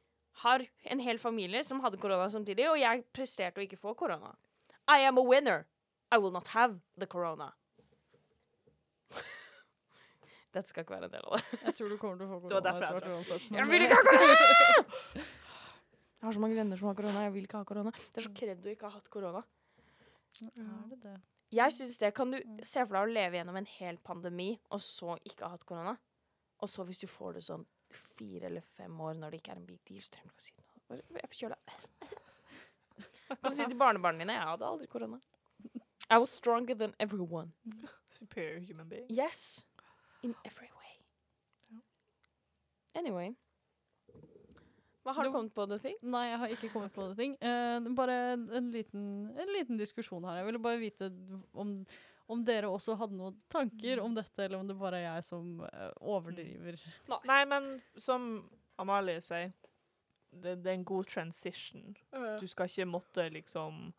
har 0.45 0.65
en 0.91 1.03
hel 1.05 1.21
familie 1.23 1.63
som 1.67 1.83
hadde 1.85 2.01
korona 2.03 2.27
samtidig, 2.33 2.67
og 2.71 2.79
jeg 2.81 3.05
presterte 3.15 3.61
å 3.61 3.67
ikke 3.67 3.79
få 3.81 3.95
korona. 3.99 4.33
I 4.91 5.07
am 5.09 5.19
a 5.21 5.25
winner. 5.25 5.67
I 6.13 6.19
will 6.19 6.35
not 6.35 6.49
have 6.55 6.79
the 6.99 7.07
corona. 7.11 7.53
Dette 10.55 10.69
skal 10.71 10.85
ikke 10.85 10.97
være 10.97 11.09
en 11.09 11.15
del 11.15 11.25
av 11.27 11.39
det. 11.39 11.61
Jeg 11.65 11.77
tror 11.79 11.91
du 11.91 11.97
kommer 11.99 12.21
til 12.21 12.27
å 12.27 12.31
få 12.35 12.49
Det 12.51 12.59
var 12.59 12.63
korona 12.67 12.91
derfor 12.91 13.01
jeg. 13.11 13.41
Jeg 13.59 13.71
vil 13.71 13.87
ikke 13.87 13.99
ha 13.99 14.07
korona! 14.11 14.37
Jeg 16.25 16.31
har 16.31 16.37
så 16.39 16.41
mange 16.41 16.57
venner 16.57 16.79
som 16.81 16.89
har 16.89 16.95
korona. 16.97 17.23
Jeg 17.27 17.33
vil 17.35 17.45
ikke 17.45 17.59
ha 17.61 17.67
korona. 17.69 17.91
Det 17.93 18.17
er 18.17 18.25
så 18.25 18.31
kred 18.33 18.65
å 18.65 18.71
ikke 18.73 18.89
ha 18.89 18.97
hatt 18.97 19.09
korona. 19.13 19.43
Er 20.41 20.87
det 20.89 20.97
det? 21.03 21.19
Jeg 21.53 21.75
synes 21.77 21.99
det, 22.01 22.15
Kan 22.17 22.33
du 22.33 22.39
se 22.65 22.81
for 22.81 22.97
deg 22.97 23.03
å 23.05 23.13
leve 23.13 23.37
gjennom 23.37 23.59
en 23.61 23.69
hel 23.69 23.99
pandemi, 24.01 24.55
og 24.73 24.81
så 24.81 25.19
ikke 25.29 25.45
ha 25.45 25.53
hatt 25.53 25.67
korona? 25.69 25.93
Og 26.63 26.71
så 26.71 26.85
hvis 26.87 27.03
du 27.03 27.07
får 27.11 27.39
det 27.39 27.45
sånn 27.47 27.65
fire 27.95 28.49
eller 28.49 28.65
fem 28.77 29.01
år 29.01 29.19
når 29.19 29.35
det 29.35 29.43
ikke 29.43 29.55
er 29.55 29.61
en 29.61 29.67
big 29.67 29.81
deal, 29.89 30.03
så 30.03 30.15
trenger 30.15 30.31
du 30.31 30.35
ikke 30.35 30.45
å 30.45 30.49
si 30.49 30.57
noe. 30.59 30.83
Bare, 30.89 31.07
Jeg 31.11 31.23
er 31.23 31.33
forkjøla. 31.33 31.59
Kan 33.35 33.51
du 33.51 33.57
si 33.57 33.67
til 33.67 33.81
barnebarna 33.81 34.21
mine 34.21 34.37
jeg 34.37 34.51
hadde 34.53 34.69
aldri 34.69 34.89
korona. 34.91 35.21
I 36.11 36.19
was 36.19 36.31
stronger 36.31 36.75
than 36.75 36.95
everyone. 37.01 37.53
superior 38.11 38.61
human 38.61 38.89
being. 38.89 39.07
Yes. 39.09 39.67
In 40.23 40.35
every 40.45 40.71
way. 40.79 41.81
Anyway. 42.95 43.35
Hva 45.05 45.13
har 45.13 45.27
du 45.27 45.35
kommet 45.35 45.53
på, 45.53 45.67
The 45.69 45.79
Thing? 45.79 45.97
Nei, 46.09 46.23
jeg 46.31 46.39
har 46.41 46.53
ikke 46.55 46.69
kommet 46.73 46.93
på 46.95 47.05
det 47.11 47.17
ting. 47.19 47.35
Uh, 47.45 47.91
bare 47.97 48.15
en, 48.33 48.47
en, 48.57 48.71
liten, 48.73 49.03
en 49.37 49.51
liten 49.53 49.77
diskusjon 49.77 50.25
her. 50.25 50.39
Jeg 50.39 50.47
ville 50.47 50.61
bare 50.65 50.81
vite 50.81 51.11
om, 51.53 51.75
om 52.27 52.45
dere 52.45 52.71
også 52.73 52.97
hadde 53.01 53.19
noen 53.19 53.37
tanker 53.53 54.01
om 54.01 54.15
dette, 54.17 54.39
eller 54.45 54.59
om 54.59 54.69
det 54.69 54.77
bare 54.79 55.01
er 55.03 55.07
jeg 55.09 55.27
som 55.27 55.61
eh, 55.67 55.91
overdriver. 56.01 56.81
Nei, 57.29 57.43
men 57.51 57.69
som 58.01 58.29
Amalie 58.81 59.21
sier, 59.25 59.53
det, 60.35 60.57
det 60.65 60.71
er 60.73 60.79
en 60.79 60.89
god 60.89 61.07
transition. 61.13 61.93
Du 62.41 62.47
skal 62.51 62.71
ikke 62.71 62.89
måtte 62.91 63.29
liksom 63.31 63.93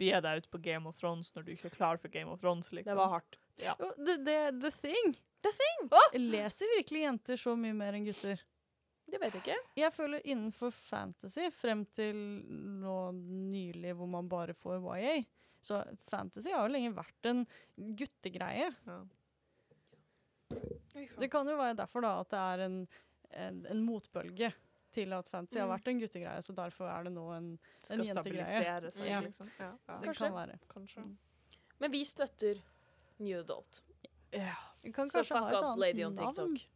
be 0.00 0.12
deg 0.22 0.44
ut 0.44 0.50
på 0.52 0.60
Game 0.64 0.88
of 0.88 1.00
Thrones 1.00 1.32
når 1.34 1.46
du 1.46 1.54
ikke 1.54 1.68
er 1.70 1.74
klar 1.76 1.98
for 2.00 2.12
Game 2.12 2.30
of 2.30 2.40
Thrones, 2.40 2.70
liksom. 2.72 2.92
Det 2.92 3.00
var 3.00 3.16
hardt. 3.16 3.40
Ja. 3.60 3.74
Oh, 3.78 3.92
det, 3.98 4.20
the, 4.28 4.38
the 4.60 4.70
thing! 4.80 5.16
The 5.40 5.50
Thing! 5.56 5.90
Leser 6.30 6.68
virkelig 6.76 7.02
jenter 7.06 7.38
så 7.40 7.54
mye 7.56 7.72
mer 7.76 7.96
enn 7.96 8.04
gutter? 8.04 8.40
Det 9.10 9.18
vet 9.18 9.34
jeg 9.34 9.42
ikke. 9.42 9.56
Jeg 9.80 9.92
føler 9.96 10.26
innenfor 10.28 10.70
fantasy, 10.74 11.48
frem 11.56 11.82
til 11.96 12.16
nå 12.80 12.96
nylig 13.16 13.94
hvor 13.98 14.10
man 14.10 14.28
bare 14.30 14.54
får 14.54 14.84
YA, 15.00 15.16
så 15.62 15.82
fantasy 16.08 16.50
har 16.54 16.66
jo 16.68 16.72
lenge 16.72 16.94
vært 16.96 17.26
en 17.30 17.46
guttegreie. 17.98 18.70
Ja. 18.86 19.00
Det 21.20 21.28
kan 21.30 21.46
jo 21.48 21.56
være 21.58 21.76
derfor 21.78 22.02
da 22.02 22.14
at 22.22 22.30
det 22.32 22.38
er 22.40 22.64
en, 22.66 22.78
en, 23.38 23.60
en 23.70 23.82
motbølge 23.86 24.50
til 24.90 25.12
at 25.14 25.28
fantasy 25.30 25.60
har 25.60 25.68
Mm. 25.68 25.74
vært 25.76 25.88
en 25.92 26.00
guttegreie, 26.00 26.42
så 26.42 26.52
derfor 26.56 26.88
er 26.90 27.04
det 27.06 27.12
nå 27.14 27.26
en 27.36 27.50
Skal 27.84 28.02
jentegreie. 28.04 28.90
seg, 28.90 29.06
Ja. 29.06 29.20
liksom. 29.20 29.50
Ja, 29.60 29.68
ja. 29.86 29.94
Det 29.94 30.08
Kanskje. 30.08 30.24
kan 30.26 30.34
være. 30.34 30.58
Kanskje. 30.72 31.04
Men 31.78 31.90
vi 31.92 32.00
støtter 32.04 32.58
New 33.20 33.38
Adult. 33.38 33.82
Ja. 34.32 34.54
Kan 34.92 35.06
Så 35.08 35.22
fuck 35.24 35.52
off, 35.52 35.76
lady 35.78 36.02
on 36.04 36.14
navn. 36.14 36.34
TikTok. 36.34 36.66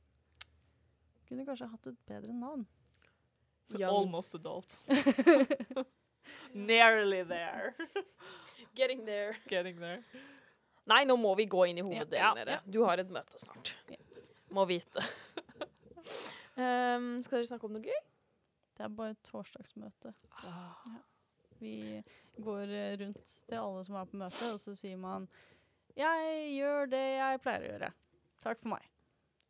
Kunne 1.28 1.46
kanskje 1.46 1.68
hatt 1.70 1.86
et 1.86 1.98
bedre 2.06 2.32
navn. 2.32 2.66
Young. 3.70 3.90
Almost 4.04 4.34
adult. 4.34 4.78
Nearly 6.54 7.22
there. 7.24 7.74
Getting 8.74 9.04
there. 9.06 9.36
Getting 9.48 9.78
there. 9.80 10.02
Nei, 10.90 11.04
nå 11.08 11.16
må 11.16 11.34
vi 11.38 11.46
gå 11.48 11.64
inn 11.70 11.78
i 11.78 11.82
Ja, 11.82 11.86
hoveddelen, 11.86 12.40
dere. 12.40 12.58
Du 12.66 12.82
har 12.84 13.00
et 13.00 13.12
møte 13.12 13.38
snart. 13.40 13.74
Ja. 13.88 13.96
Må 14.54 14.66
vite. 14.68 15.02
um, 16.58 17.06
skal 17.24 17.38
dere 17.38 17.48
snakke 17.48 17.68
om 17.70 17.76
noe 17.76 17.84
gøy? 17.84 18.00
Det 18.74 18.84
er 18.84 18.94
bare 18.98 19.14
et 19.14 19.22
torsdagsmøte. 19.26 20.12
Vi 21.62 22.02
går 22.42 22.72
eh, 22.74 22.96
rundt 23.00 23.34
til 23.46 23.60
alle 23.60 23.84
som 23.86 23.98
er 24.00 24.08
på 24.10 24.18
møte, 24.18 24.48
og 24.50 24.58
så 24.60 24.74
sier 24.76 24.98
man 25.00 25.28
'Jeg 25.94 26.56
gjør 26.56 26.90
det 26.90 27.04
jeg 27.14 27.40
pleier 27.40 27.62
å 27.62 27.70
gjøre. 27.70 27.90
Takk 28.42 28.58
for 28.60 28.74
meg.' 28.74 28.90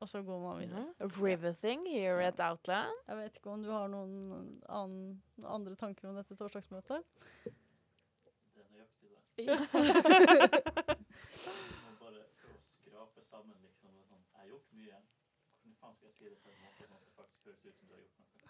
Og 0.04 0.08
så 0.10 0.20
går 0.22 0.40
man 0.42 0.58
videre. 0.60 0.84
Riveting 1.00 1.86
here 1.88 2.26
at 2.26 2.40
Outland. 2.44 2.92
Jeg 3.08 3.16
vet 3.16 3.36
ikke 3.38 3.50
om 3.54 3.62
du 3.64 3.70
har 3.72 3.88
noen 3.88 4.60
annen, 4.68 5.22
andre 5.40 5.76
tanker 5.80 6.10
om 6.10 6.18
dette 6.18 6.36
torsdagsmøtet? 6.36 7.00
Det 7.44 8.60
er 8.60 8.68
nøyaktig 8.68 9.08
det. 9.14 9.23
Yes. 9.36 9.72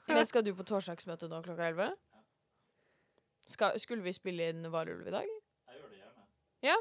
Det 0.07 0.13
det? 0.13 0.17
Men 0.17 0.27
skal 0.27 0.45
du 0.45 0.53
på 0.55 0.65
torsdagsmøte 0.69 1.29
nå 1.33 1.39
klokka 1.45 1.69
11? 1.73 1.95
Skulle 3.81 4.05
vi 4.05 4.13
spille 4.17 4.51
inn 4.53 4.67
Varulv 4.73 5.09
i 5.09 5.15
dag? 5.15 5.29
Jeg 5.69 5.79
gjør 5.81 5.89
det 5.93 6.01
gjerne. 6.03 6.77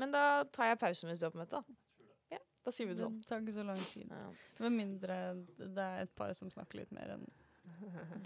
Men 0.00 0.12
da 0.14 0.24
tar 0.52 0.72
jeg 0.72 0.80
pause 0.82 1.06
mens 1.08 1.22
du 1.22 1.26
er 1.28 1.32
på 1.34 1.40
møte. 1.40 1.62
Ja, 2.32 2.40
da 2.66 2.72
sier 2.74 2.88
vi 2.88 2.94
det 2.94 3.00
Det 3.00 3.06
sånn. 3.06 3.18
tar 3.28 3.40
ikke 3.40 3.56
så 3.56 3.64
lang 3.66 3.80
tid. 3.92 4.10
Ja. 4.10 4.28
Med 4.64 4.76
mindre 4.76 5.18
det 5.58 5.84
er 5.88 6.04
et 6.04 6.14
par 6.16 6.32
som 6.36 6.50
snakker 6.52 6.82
litt 6.82 6.92
mer 6.92 7.14
enn 7.16 7.26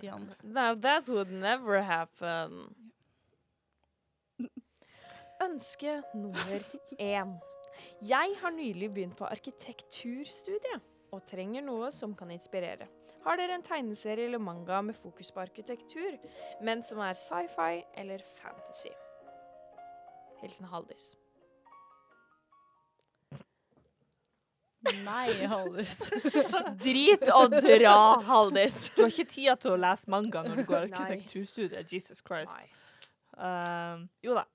de 0.00 0.10
andre. 0.10 0.36
Now 0.42 0.74
that 0.74 1.08
would 1.08 1.30
never 1.30 1.82
happen. 1.82 2.74
Ønske 5.42 6.00
nummer 6.14 6.62
én. 6.98 7.34
Jeg 8.02 8.34
har 8.40 8.50
nylig 8.50 8.88
begynt 8.90 9.16
på 9.18 9.26
arkitekturstudiet 9.28 10.82
og 11.14 11.22
trenger 11.26 11.62
noe 11.62 11.92
som 11.94 12.14
kan 12.18 12.30
inspirere. 12.34 12.88
Har 13.22 13.38
dere 13.38 13.54
en 13.58 13.62
tegneserie 13.62 14.26
eller 14.26 14.42
manga 14.42 14.80
med 14.82 14.98
fokus 14.98 15.30
på 15.34 15.42
arkitektur, 15.44 16.18
men 16.62 16.82
som 16.82 16.98
er 17.04 17.14
sci-fi 17.14 17.84
eller 17.94 18.22
fantasy? 18.38 18.92
Hilsen 20.42 20.68
Haldis. 20.70 21.14
Nei, 25.04 25.28
Haldis. 25.50 25.96
Drit 26.84 27.26
og 27.34 27.56
dra, 27.58 27.96
Haldis. 28.26 28.84
Du 28.94 29.02
har 29.04 29.14
ikke 29.14 29.30
tida 29.30 29.56
til 29.58 29.74
å 29.74 29.80
lese 29.86 30.10
manga 30.10 30.44
når 30.46 30.62
du 30.62 30.68
går 30.68 30.86
arkitekturstudiet. 30.90 31.90
Jesus 31.92 32.22
Christ. 32.26 32.70
Um, 33.38 34.06
jo 34.24 34.34
da, 34.38 34.46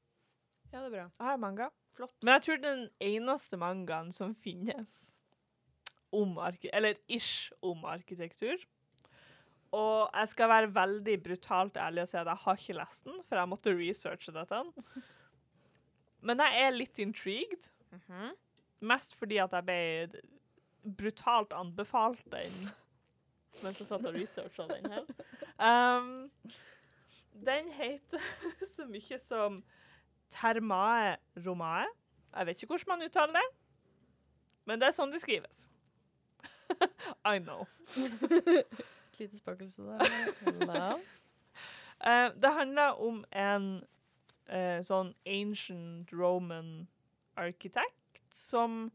Ja, 0.73 0.81
det 0.81 0.89
er 0.89 0.93
bra. 0.95 1.07
jeg 1.19 1.27
har 1.29 1.37
manga. 1.41 1.69
Flott. 1.93 2.13
Men 2.23 2.33
jeg 2.33 2.41
tror 2.47 2.61
den 2.63 2.87
eneste 3.05 3.57
mangaen 3.61 4.07
som 4.11 4.33
finnes 4.33 5.01
om 6.13 6.37
arki 6.41 6.69
eller 6.73 6.97
ish 7.07 7.51
om 7.61 7.85
arkitektur. 7.85 8.57
Og 9.73 10.09
jeg 10.13 10.29
skal 10.29 10.49
være 10.49 10.73
veldig 10.73 11.15
brutalt 11.25 11.77
ærlig 11.81 12.03
og 12.03 12.09
si 12.09 12.17
at 12.17 12.29
jeg 12.29 12.41
har 12.43 12.57
ikke 12.59 12.77
lest 12.77 13.05
den, 13.05 13.19
for 13.25 13.37
jeg 13.37 13.49
måtte 13.49 13.73
researche 13.77 14.33
dette. 14.33 14.59
Men 16.25 16.41
jeg 16.41 16.65
er 16.65 16.75
litt 16.77 16.99
intrigued. 17.01 17.69
Mhm. 17.93 18.33
Mest 18.83 19.13
fordi 19.15 19.37
at 19.39 19.53
jeg 19.55 19.63
ble 19.63 20.21
brutalt 20.99 21.53
anbefalt 21.55 22.19
den 22.33 22.55
mens 23.63 23.77
jeg 23.79 23.87
satt 23.87 24.03
og 24.09 24.15
researcha 24.17 24.65
den 24.67 24.89
her. 24.91 25.05
Um, 25.61 26.09
den 27.45 27.69
heter 27.77 28.19
så 28.75 28.85
mye 28.89 29.19
som 29.21 29.61
Termae 30.33 31.17
romae. 31.45 31.85
Jeg 32.33 32.49
vet 32.49 32.63
ikke 32.63 32.73
hvordan 32.73 32.97
man 32.97 33.05
uttaler 33.05 33.37
det, 33.37 33.47
men 34.65 34.81
det 34.81 34.89
er 34.89 34.95
sånn 34.95 35.13
det 35.13 35.21
skrives. 35.21 35.67
I 37.33 37.37
know. 37.37 37.67
Et 37.93 39.19
lite 39.19 39.37
spøkelse 39.37 39.85
der. 39.85 40.65
No. 40.65 40.95
Eh, 42.03 42.31
det 42.35 42.49
handler 42.51 42.99
om 42.99 43.21
en 43.31 43.67
uh, 44.51 44.79
sånn 44.83 45.13
ancient 45.23 46.09
Roman 46.11 46.89
arkitekt 47.39 48.35
som 48.35 48.91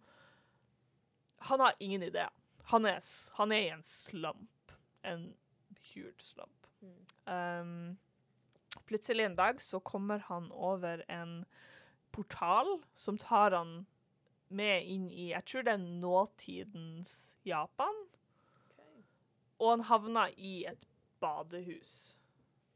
Han 1.48 1.60
har 1.60 1.72
ingen 1.80 2.02
ideer. 2.02 2.28
Han 2.68 2.84
er, 2.84 3.00
han 3.38 3.52
er 3.52 3.62
i 3.62 3.70
en 3.72 3.82
slump. 3.82 4.74
En 5.06 5.30
huge 5.94 6.20
slump. 6.20 6.68
Um, 7.24 7.96
plutselig 8.86 9.24
en 9.24 9.38
dag 9.38 9.62
så 9.62 9.80
kommer 9.80 10.22
han 10.28 10.50
over 10.52 11.04
en 11.08 11.44
portal 12.14 12.78
som 12.94 13.18
tar 13.18 13.56
han 13.56 13.86
med 14.48 14.86
inn 14.88 15.10
i 15.10 15.30
Jeg 15.32 15.44
tror 15.44 15.66
det 15.66 15.74
er 15.74 15.82
nåtidens 15.82 17.36
Japan. 17.44 18.04
Og 19.58 19.74
han 19.74 19.84
havner 19.90 20.32
i 20.36 20.62
et 20.70 20.86
badehus. 21.20 22.16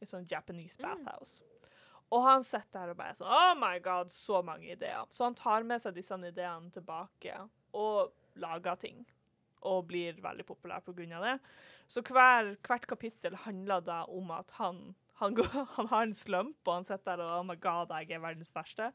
Et 0.02 0.10
sånt 0.10 0.30
Japanese 0.30 0.80
bathhouse. 0.82 1.44
Og 2.12 2.26
han 2.26 2.44
sitter 2.44 2.82
der 2.82 2.92
og 2.92 2.98
bare 2.98 3.16
sånn 3.16 3.32
Oh 3.32 3.52
my 3.56 3.78
god, 3.82 4.12
så 4.12 4.42
mange 4.44 4.72
ideer. 4.74 5.06
Så 5.10 5.24
han 5.24 5.38
tar 5.38 5.64
med 5.64 5.80
seg 5.80 5.96
disse 5.96 6.18
ideene 6.18 6.72
tilbake 6.74 7.38
og 7.78 8.12
lager 8.42 8.76
ting. 8.82 9.04
Og 9.62 9.86
blir 9.88 10.18
veldig 10.20 10.44
populær 10.44 10.82
av 10.82 11.24
det. 11.24 11.36
Så 11.88 12.02
hver, 12.02 12.56
hvert 12.66 12.86
kapittel 12.88 13.36
handler 13.44 13.80
da 13.84 14.02
om 14.10 14.30
at 14.34 14.50
han, 14.58 14.94
han, 15.20 15.34
går, 15.34 15.50
han 15.76 15.90
har 15.92 16.06
en 16.06 16.14
slump, 16.16 16.58
og 16.66 16.74
han 16.80 16.88
sitter 16.88 17.20
der 17.20 17.26
og 17.26 17.42
Oh 17.42 17.46
my 17.46 17.58
god, 17.60 17.92
jeg 18.00 18.16
er 18.16 18.24
verdens 18.24 18.54
verste. 18.54 18.90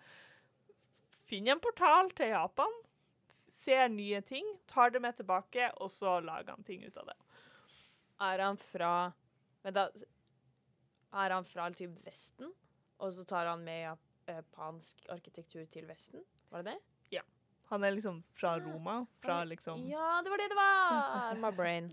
Finn 1.27 1.47
en 1.51 1.61
portal 1.63 2.11
til 2.15 2.31
Japan, 2.31 2.75
ser 3.51 3.87
nye 3.91 4.21
ting, 4.25 4.47
tar 4.69 4.93
det 4.93 5.01
med 5.03 5.17
tilbake, 5.17 5.71
og 5.81 5.91
så 5.91 6.19
lager 6.23 6.55
han 6.55 6.67
ting 6.67 6.85
ut 6.85 6.99
av 7.01 7.09
det. 7.11 7.17
Er 8.27 8.41
han 8.41 8.57
fra 8.57 8.91
Men 9.61 9.73
da 9.75 9.89
Er 11.13 11.33
han 11.35 11.45
fra 11.45 11.69
typ 11.71 11.93
Vesten, 12.05 12.51
og 12.99 13.13
så 13.13 13.23
tar 13.27 13.45
han 13.45 13.63
med 13.63 13.97
japansk 14.27 15.05
arkitektur 15.09 15.65
til 15.71 15.87
Vesten? 15.87 16.23
Var 16.49 16.63
det 16.63 16.73
det? 16.73 16.96
Han 17.69 17.83
er 17.83 17.91
liksom 17.97 18.21
fra 18.37 18.53
Roma. 18.63 19.01
Fra 19.23 19.41
liksom 19.43 19.81
Ja, 19.89 20.21
det 20.23 20.31
var 20.31 20.39
det 20.41 20.49
det 20.53 20.57
var! 20.59 21.35
My 21.43 21.51
brain. 21.55 21.89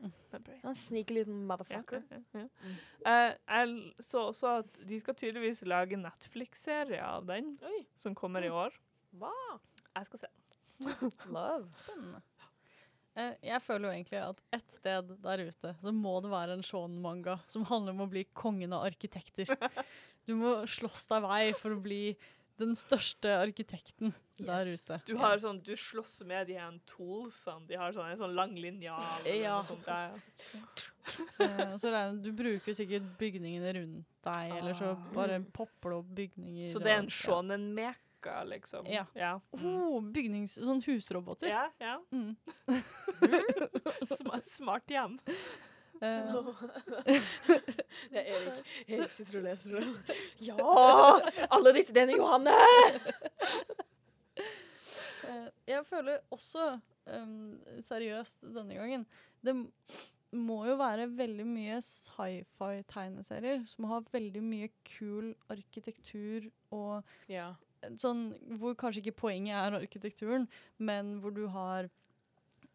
Han 0.63 0.75
sneaky 0.75 1.19
liten 1.19 1.45
motherfucker. 1.49 2.03
ja, 2.11 2.21
ja. 2.39 2.47
Eh, 3.05 3.35
jeg 3.35 4.05
så 4.07 4.29
også 4.31 4.59
at 4.61 4.79
de 4.89 5.01
skal 5.01 5.19
tydeligvis 5.19 5.65
lage 5.67 5.99
Netflix-serie 6.01 7.03
av 7.03 7.27
den, 7.29 7.57
Oi. 7.63 7.85
som 7.97 8.15
kommer 8.15 8.47
i 8.47 8.53
år. 8.53 8.77
Hva? 9.19 9.35
Jeg 9.95 10.07
skal 10.11 10.25
se. 10.25 10.31
Love. 11.35 11.69
Spennende. 11.83 12.23
Uh, 13.15 13.31
jeg 13.47 13.63
føler 13.63 13.87
jo 13.87 13.95
egentlig 13.95 14.19
at 14.19 14.41
et 14.57 14.73
sted 14.75 15.11
der 15.23 15.45
ute 15.47 15.71
så 15.79 15.93
må 15.95 16.17
det 16.25 16.33
være 16.33 16.57
en 16.57 16.65
shonen-manga 16.67 17.37
som 17.47 17.63
handler 17.69 17.95
om 17.95 18.03
å 18.03 18.11
bli 18.11 18.25
kongen 18.35 18.75
av 18.75 18.89
arkitekter. 18.89 19.53
Du 20.27 20.35
må 20.41 20.57
slåss 20.67 21.07
deg 21.13 21.23
vei 21.23 21.45
for 21.55 21.77
å 21.77 21.83
bli 21.85 22.17
den 22.59 22.75
største 22.79 23.33
arkitekten 23.41 24.13
der 24.39 24.67
ute. 24.67 25.01
Du 25.07 25.17
har 25.19 25.39
sånn, 25.43 25.61
du 25.63 25.73
slåss 25.79 26.21
med 26.27 26.47
de 26.47 26.55
her 26.59 26.77
toolsene. 26.87 27.67
De 27.67 27.75
har 27.79 27.93
sånn, 27.93 28.13
en 28.13 28.19
sånn 28.19 28.35
lang 28.35 28.55
linjal. 28.55 29.27
Ja. 29.27 29.61
Eh, 31.41 31.77
så 31.77 31.91
du 32.23 32.31
bruker 32.33 32.73
sikkert 32.77 33.07
bygningene 33.21 33.73
rundt 33.77 34.07
deg, 34.25 34.55
eller 34.59 34.75
så 34.75 34.93
Ah. 34.95 35.13
bare 35.15 35.41
popper 35.53 35.91
det 35.91 35.99
opp 35.99 36.07
bygninger. 36.17 36.69
Så 36.73 36.79
det 36.83 36.91
er 36.93 36.99
en 36.99 37.05
og- 37.05 37.11
shonen-meka, 37.11 38.45
liksom. 38.49 38.87
Ja. 38.87 39.07
Ja. 39.15 39.41
Ja. 39.53 39.61
Oh, 39.61 40.01
bygnings... 40.01 40.55
Sånn 40.59 40.83
husroboter. 40.87 41.49
ja, 41.49 41.69
ja. 41.81 41.99
Mm. 42.13 42.37
Smart, 44.17 44.47
smart 44.47 44.87
hjem. 44.89 45.19
Eh, 46.05 46.35
Det 48.13 48.21
er 48.21 48.29
Erik. 48.35 48.73
Erik 48.89 49.13
sitter 49.17 49.39
og 49.41 49.47
leser 49.49 49.79
det. 49.79 50.17
Ja! 50.49 50.57
Alle 51.55 51.73
disse 51.77 51.95
denne 51.97 52.17
Johanne! 52.19 52.55
Eh, 55.25 55.49
jeg 55.71 55.85
føler 55.89 56.19
også, 56.35 56.75
um, 57.09 57.61
seriøst 57.87 58.43
denne 58.55 58.77
gangen, 58.77 59.07
det 59.45 59.55
må 60.35 60.59
jo 60.67 60.75
være 60.81 61.07
veldig 61.17 61.45
mye 61.47 61.77
sci-fi-tegneserier 61.87 63.63
som 63.71 63.87
har 63.89 64.03
veldig 64.13 64.43
mye 64.43 64.69
kul 64.97 65.31
arkitektur 65.53 66.49
og 66.75 67.05
Ja. 67.31 67.53
sånn 68.01 68.33
hvor 68.59 68.75
kanskje 68.75 69.05
ikke 69.05 69.21
poenget 69.23 69.55
er 69.55 69.79
arkitekturen, 69.79 70.49
men 70.79 71.21
hvor 71.23 71.31
du 71.37 71.47
har 71.55 71.89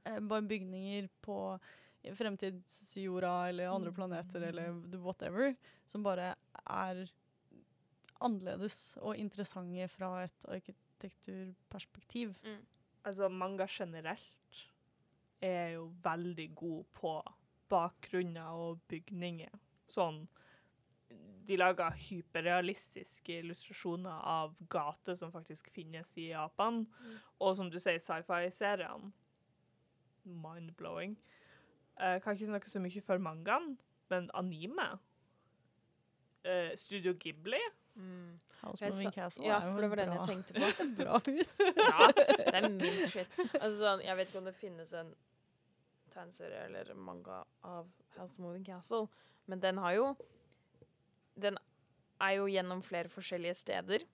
uh, 0.08 0.20
bare 0.22 0.42
bygninger 0.48 1.10
på 1.26 1.60
fremtidsjorda 2.16 3.50
eller 3.50 3.74
andre 3.74 3.92
planeter 3.94 4.42
eller 4.50 4.72
whatever, 5.04 5.56
som 5.88 6.04
bare 6.04 6.36
er 6.66 7.06
annerledes 8.20 8.98
og 9.02 9.16
interessante 9.20 9.88
fra 9.88 10.24
et 10.24 10.46
arkitekturperspektiv. 10.48 12.36
Altså, 13.04 13.30
manga 13.30 13.68
generelt 13.70 14.66
er 15.42 15.70
jo 15.78 15.94
veldig 16.04 16.56
god 16.56 16.84
på 16.94 17.14
bakgrunner 17.70 18.52
og 18.60 18.82
bygninger. 18.88 19.54
Sånn 19.90 20.28
De 21.50 21.56
lager 21.58 21.96
hyperrealistiske 21.98 23.40
illustrasjoner 23.42 24.20
av 24.30 24.52
gater 24.70 25.16
som 25.18 25.32
faktisk 25.34 25.72
finnes 25.74 26.12
i 26.22 26.28
Japan. 26.30 26.84
Og 27.40 27.56
som 27.58 27.72
du 27.74 27.80
sier, 27.80 27.98
sci-fi-seriene. 27.98 29.10
Mind-blowing. 30.30 31.16
Jeg 32.00 32.22
kan 32.24 32.34
ikke 32.34 32.46
snakke 32.54 32.70
så 32.72 32.80
mye 32.80 33.02
for 33.02 33.18
mangaen, 33.18 33.78
men 34.10 34.30
anime 34.34 34.90
Uh, 36.40 36.72
Studio 36.80 37.12
Ghibli 37.20 37.60
House 38.62 38.86
Moving 38.86 39.12
Castle 39.12 39.44
Ja, 39.44 39.58
for 39.60 39.82
det 39.82 39.90
var 39.92 40.00
den 40.00 40.10
bra, 40.10 40.26
jeg 40.26 40.28
tenkte 40.28 40.54
på. 40.54 40.86
bra 41.04 41.18
hus. 41.26 41.50
Ja, 41.90 42.06
det 42.16 42.54
er 42.56 42.68
mildt 42.72 43.10
shit. 43.12 43.34
Altså, 43.60 43.74
sånn, 43.82 44.04
jeg 44.06 44.16
vet 44.16 44.30
ikke 44.32 44.40
om 44.40 44.48
det 44.48 44.54
finnes 44.56 44.94
en 44.96 45.10
tegneserie 46.14 46.62
eller 46.70 46.94
manga 46.96 47.42
av 47.68 47.90
House 48.16 48.40
Moving 48.40 48.64
Castle, 48.66 49.10
men 49.52 49.60
den 49.60 49.78
har 49.84 49.98
jo 49.98 50.06
Den 51.36 51.60
er 52.22 52.32
jo 52.38 52.48
gjennom 52.52 52.82
flere 52.84 53.12
forskjellige 53.12 53.54
steder, 53.60 54.08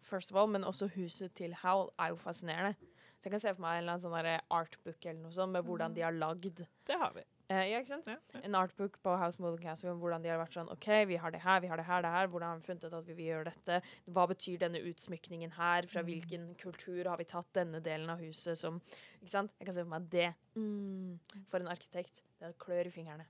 first 0.00 0.32
of 0.32 0.40
all, 0.40 0.48
men 0.48 0.64
også 0.64 0.88
huset 0.96 1.32
til 1.36 1.52
Howl 1.62 1.92
er 1.98 2.14
jo 2.14 2.16
fascinerende. 2.24 2.74
Så 3.18 3.26
jeg 3.26 3.34
kan 3.34 3.42
se 3.42 3.54
for 3.54 3.64
meg 3.64 3.78
en 3.78 3.82
eller 3.82 3.96
annen 3.96 4.04
sånn 4.04 4.54
artbook 4.54 5.06
eller 5.08 5.20
noe 5.24 5.34
sånt 5.34 5.54
med 5.54 5.66
hvordan 5.66 5.96
de 5.96 6.04
har 6.06 6.14
lagd 6.14 6.62
Det 6.86 6.98
har 7.00 7.16
vi. 7.16 7.24
Uh, 7.48 7.62
ja, 7.64 7.78
ikke 7.80 7.88
sant? 7.88 8.08
Ja, 8.10 8.18
ja. 8.34 8.40
En 8.44 8.56
artbook 8.58 8.98
på 9.00 9.14
House 9.16 9.40
Modern 9.40 9.62
Castle, 9.62 9.94
om 9.94 10.02
hvordan 10.02 10.20
de 10.20 10.28
har 10.28 10.36
vært 10.36 10.52
sånn 10.58 10.68
OK, 10.68 10.86
vi 11.08 11.16
har 11.16 11.32
det 11.32 11.40
her, 11.40 11.62
vi 11.64 11.70
har 11.70 11.80
det 11.80 11.86
her, 11.88 12.02
det 12.04 12.10
her. 12.12 12.28
Hvordan 12.28 12.52
har 12.52 12.60
vi 12.60 12.66
funnet 12.68 12.84
ut 12.84 12.96
at 12.98 13.08
vi 13.08 13.16
vil 13.16 13.30
gjøre 13.30 13.48
dette? 13.48 13.78
Hva 14.12 14.26
betyr 14.28 14.60
denne 14.60 14.82
utsmykningen 14.90 15.54
her? 15.56 15.88
Fra 15.88 16.02
hvilken 16.04 16.50
kultur 16.60 17.08
har 17.08 17.16
vi 17.16 17.26
tatt 17.30 17.48
denne 17.56 17.80
delen 17.80 18.12
av 18.12 18.20
huset 18.20 18.60
som 18.60 18.82
Ikke 19.22 19.32
sant? 19.32 19.56
Jeg 19.56 19.70
kan 19.70 19.78
se 19.78 19.86
for 19.86 19.94
meg 19.96 20.10
det. 20.12 20.28
Mm. 20.60 21.16
For 21.48 21.64
en 21.64 21.72
arkitekt. 21.72 22.20
Det 22.38 22.52
klør 22.60 22.92
i 22.92 22.92
fingrene. 22.94 23.24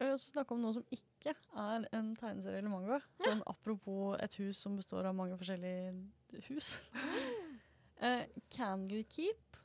Jeg 0.00 0.08
vil 0.08 0.16
også 0.16 0.32
snakke 0.32 0.56
om 0.56 0.62
noe 0.64 0.74
som 0.74 0.84
ikke 0.96 1.36
er 1.60 1.86
en 1.94 2.10
tegneserie 2.18 2.64
eller 2.64 2.72
manga. 2.72 2.98
Sånn 3.20 3.44
apropos 3.46 4.18
et 4.24 4.34
hus 4.40 4.58
som 4.64 4.74
består 4.80 5.06
av 5.06 5.14
mange 5.14 5.38
forskjellige 5.38 5.94
hus. 6.48 6.72
Eh, 8.00 8.26
Candlekeep 8.50 9.56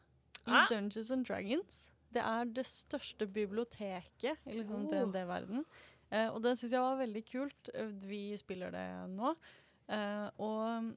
i 0.48 0.52
Ah. 0.52 0.68
Dungeons 0.70 1.12
and 1.12 1.26
Dragons. 1.26 1.90
Det 2.14 2.22
er 2.22 2.46
det 2.46 2.66
største 2.66 3.28
biblioteket 3.28 4.38
i 4.46 4.54
liksom 4.60 4.86
Oh. 4.86 4.92
DND-verden. 4.92 5.66
Uh, 6.12 6.30
og 6.36 6.42
det 6.44 6.58
syns 6.58 6.72
jeg 6.72 6.80
var 6.84 7.00
veldig 7.00 7.24
kult. 7.32 7.70
Eh, 7.74 7.88
Vi 8.06 8.38
spiller 8.38 8.72
det 8.72 8.86
nå. 9.16 9.36
Eh, 9.90 10.30
og 10.40 10.96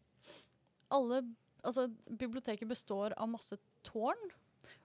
alle 0.91 1.23
Altså, 1.65 1.89
biblioteket 2.17 2.69
består 2.69 3.13
av 3.19 3.29
masse 3.29 3.57
tårn. 3.85 4.21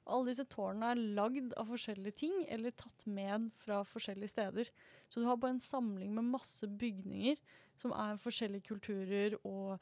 Og 0.08 0.16
alle 0.16 0.32
disse 0.32 0.44
tårnene 0.50 0.90
er 0.92 0.96
lagd 1.16 1.54
av 1.56 1.68
forskjellige 1.70 2.16
ting, 2.16 2.46
eller 2.50 2.72
tatt 2.72 3.06
med 3.06 3.52
fra 3.62 3.84
forskjellige 3.84 4.30
steder. 4.34 4.70
Så 5.10 5.22
du 5.22 5.26
har 5.28 5.38
bare 5.38 5.52
en 5.52 5.60
samling 5.60 6.14
med 6.16 6.24
masse 6.32 6.66
bygninger 6.68 7.38
som 7.78 7.92
er 7.92 8.18
forskjellige 8.18 8.64
kulturer 8.72 9.38
og 9.46 9.80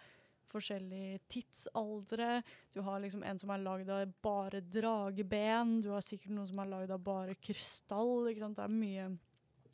forskjellige 0.51 1.19
tidsaldre. 1.31 2.41
Du 2.75 2.81
har 2.85 3.01
liksom 3.03 3.23
en 3.27 3.39
som 3.41 3.51
er 3.53 3.63
lagd 3.63 3.89
av 3.91 4.13
bare 4.23 4.61
drageben. 4.61 5.79
Du 5.81 5.91
har 5.95 6.05
sikkert 6.05 6.35
noen 6.35 6.49
som 6.51 6.61
er 6.63 6.71
lagd 6.71 6.93
av 6.93 7.03
bare 7.03 7.35
krystall. 7.39 8.29
Ikke 8.31 8.45
sant? 8.45 8.59
Det 8.59 8.67
er 8.67 8.75
mye 8.75 9.09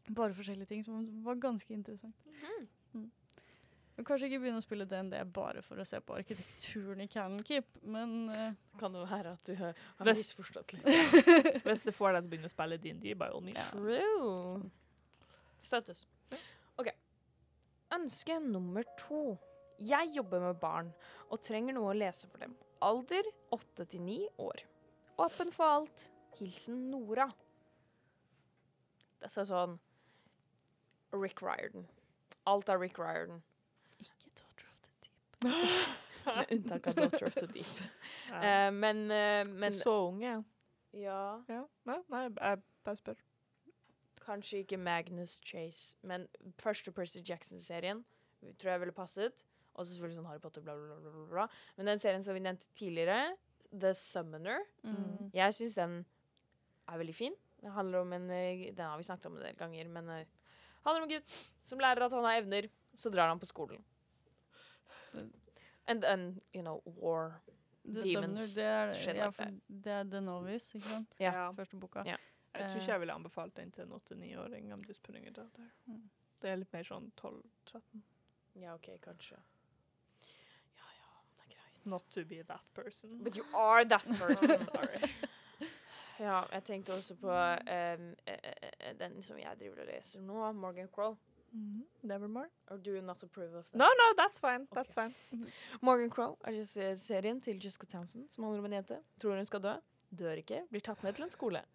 bare 0.08 0.34
forskjellige 0.34 0.72
ting 0.72 0.84
som 0.84 1.24
var 1.24 1.36
ganske 1.36 1.74
interessant. 1.74 2.16
Mm. 2.26 2.68
Mm. 2.94 4.06
kanskje 4.06 4.30
ikke 4.30 4.40
begynne 4.44 4.62
å 4.62 4.64
spille 4.64 4.86
DND 4.88 5.18
bare 5.36 5.62
for 5.66 5.82
å 5.82 5.86
se 5.88 6.00
på 6.00 6.16
arkitekturen 6.16 7.02
i 7.04 7.08
Cannon 7.12 7.44
Keep, 7.44 7.82
men 7.84 8.30
uh, 8.30 8.54
Kan 8.80 8.94
det 8.94 9.04
være 9.10 9.34
at 9.36 9.50
du 9.50 9.56
har 9.58 9.74
har 9.98 10.12
misforstått 10.12 10.78
litt? 10.78 10.86
Hvis 11.66 11.88
det 11.88 11.96
får 11.98 12.14
deg 12.14 12.22
til 12.22 12.28
å 12.28 12.32
begynne 12.32 12.52
å 12.52 12.54
spille 12.54 12.78
D&D, 12.78 13.16
by 13.18 13.32
all 13.34 13.44
means. 13.44 13.74
True. 13.74 14.70
Støttes. 15.60 16.06
OK. 16.78 16.92
Ønske 17.98 18.40
nummer 18.44 18.86
to. 19.00 19.38
Jeg 19.78 20.10
jobber 20.16 20.42
med 20.42 20.60
barn 20.62 20.94
og 21.30 21.42
trenger 21.46 21.76
noe 21.78 21.92
å 21.92 21.98
lese 21.98 22.30
for 22.32 22.42
dem. 22.42 22.56
Alder 22.82 23.28
åtte 23.54 23.86
til 23.90 24.02
ni 24.02 24.22
år. 24.42 24.64
Åpen 25.22 25.52
for 25.54 25.66
alt. 25.80 26.08
Hilsen 26.38 26.88
Nora. 26.92 27.28
Det 29.18 29.30
er 29.30 29.46
sånn 29.50 29.78
Rick 31.14 31.42
Riordan. 31.42 31.88
Alt 32.46 32.70
av 32.70 32.82
Rick 32.82 33.00
Riordan. 33.02 33.42
ikke 34.00 34.30
Daughter 34.38 34.68
of 34.70 34.82
the 34.82 34.92
Deep. 35.02 35.48
Med 36.26 36.52
unntak 36.52 36.88
av 36.88 36.96
Daughter 36.96 37.28
of 37.28 37.34
the 37.36 37.48
Deep. 37.48 37.82
Ja. 38.28 38.68
Uh, 38.68 38.74
men 38.74 39.06
uh, 39.12 39.46
Men 39.46 39.60
men 39.60 39.72
så 39.72 39.94
unge. 40.10 40.44
Ja. 40.94 41.44
Ja. 41.48 41.64
Nei, 41.86 41.98
nei, 42.10 42.24
jeg 42.24 42.62
bare 42.84 42.98
spør. 42.98 43.22
Kanskje 44.26 44.58
ikke 44.58 44.78
Magnus 44.78 45.40
Chase, 45.46 45.96
men 46.02 46.28
første 46.60 46.92
Percy 46.92 47.22
Jackson-serien 47.24 48.04
tror 48.60 48.72
jeg 48.72 48.80
ville 48.80 48.94
passet. 48.94 49.46
Og 49.78 49.86
så 49.86 49.94
selvfølgelig 49.94 50.18
sånn 50.18 50.26
Harry 50.30 50.40
Potter, 50.42 50.62
bla, 50.66 50.74
bla, 50.76 50.96
bla, 51.00 51.12
bla, 51.12 51.26
bla. 51.32 51.48
Men 51.78 51.86
den 51.92 52.00
serien 52.02 52.24
som 52.26 52.34
vi 52.34 52.40
nevnte 52.42 52.68
tidligere, 52.76 53.36
The 53.72 53.92
Summoner, 53.94 54.64
Mm. 54.84 55.32
jeg 55.34 55.54
syns 55.54 55.76
den 55.76 56.06
er 56.88 56.98
veldig 56.98 57.16
fin. 57.16 57.36
Det 57.62 57.72
handler 57.74 58.02
om 58.02 58.14
en 58.14 58.30
eh, 58.32 58.72
Den 58.74 58.86
har 58.86 58.98
vi 58.98 59.04
snakket 59.04 59.26
om 59.28 59.36
en 59.38 59.44
del 59.44 59.56
ganger, 59.56 59.88
men 59.90 60.06
det 60.08 60.28
handler 60.86 61.04
om 61.04 61.10
en 61.10 61.16
gutt 61.20 61.38
som 61.64 61.80
lærer 61.80 62.06
at 62.06 62.12
han 62.12 62.24
har 62.24 62.42
evner. 62.42 62.70
Så 62.96 63.12
drar 63.14 63.28
han 63.30 63.40
på 63.40 63.46
skolen. 63.46 63.84
And 65.88 66.02
then, 66.02 66.42
you 66.54 66.62
know, 66.62 66.82
war. 66.86 67.42
The 67.86 68.02
Demons, 68.02 68.56
Summoner, 68.56 68.92
det 68.92 69.08
er, 69.08 69.16
ja, 69.16 69.30
det 69.70 69.92
er 69.94 70.04
The 70.12 70.20
Novice, 70.22 70.74
ikke 70.76 70.90
sant? 70.90 71.14
Ja. 71.20 71.32
Ja. 71.32 71.52
Første 71.56 71.78
boka. 71.80 72.04
Yeah. 72.06 72.18
Jeg 72.54 72.66
tror 72.72 72.76
Eh. 72.76 72.82
ikke 72.82 72.92
jeg 72.92 73.00
ville 73.00 73.14
anbefalt 73.14 73.54
den 73.56 73.72
til 73.72 73.84
en 73.84 73.92
8-9-åring. 73.94 74.74
om 74.74 74.82
putting 75.04 75.28
it. 75.28 75.38
Mm. 75.88 76.10
Det 76.42 76.50
er 76.50 76.56
litt 76.58 76.74
mer 76.74 76.84
sånn 76.84 77.12
12-13. 77.16 78.02
Ja, 78.60 78.74
OK, 78.76 78.90
kanskje. 79.02 79.38
Ja, 80.76 80.90
ja, 80.98 81.10
det 81.38 81.46
er 81.46 81.56
greit. 81.56 81.77
Not 81.88 82.04
to 82.14 82.24
be 82.26 82.42
that 82.44 82.62
person. 82.76 83.20
But 83.24 83.36
you 83.38 83.44
are 83.56 83.86
that 83.86 84.04
person. 84.20 84.60
Sorry. 84.76 85.10
Ja, 86.20 86.42
jeg 86.52 86.64
tenkte 86.66 86.94
også 86.94 87.16
på 87.22 87.30
eh, 87.70 87.98
den 89.00 89.22
som 89.22 89.38
jeg 89.38 89.58
driver 89.60 89.82
og 89.84 89.88
leser 89.92 90.22
nå, 90.26 90.52
Morgan 90.58 90.88
Crow. 90.94 91.18
Mhm. 91.52 91.84
Nevermore. 92.04 92.48
Or 92.72 92.78
do 92.78 92.92
you 92.92 93.02
not 93.02 93.22
approve 93.24 93.54
of 93.56 93.66
that? 93.70 93.76
No, 93.76 93.86
no, 93.86 94.08
that's 94.24 94.40
fine. 94.40 94.68
That's 94.76 94.94
fine. 94.94 95.14
Morgan 95.82 96.10
Crow 96.10 96.38
er 96.44 96.52
just, 96.58 96.78
eh, 96.78 96.96
serien 96.98 97.42
til 97.42 97.60
Jessica 97.64 97.86
Townsend 97.86 98.28
som 98.34 98.44
handler 98.44 98.60
om 98.60 98.66
en 98.66 98.74
jente. 98.82 98.98
Tror 99.22 99.36
hun 99.36 99.46
skal 99.46 99.62
dø. 99.64 99.76
Dør 100.20 100.32
ikke. 100.42 100.64
Blir 100.72 100.82
tatt 100.82 101.04
med 101.04 101.14
til 101.16 101.24
en 101.24 101.32
skole. 101.32 101.62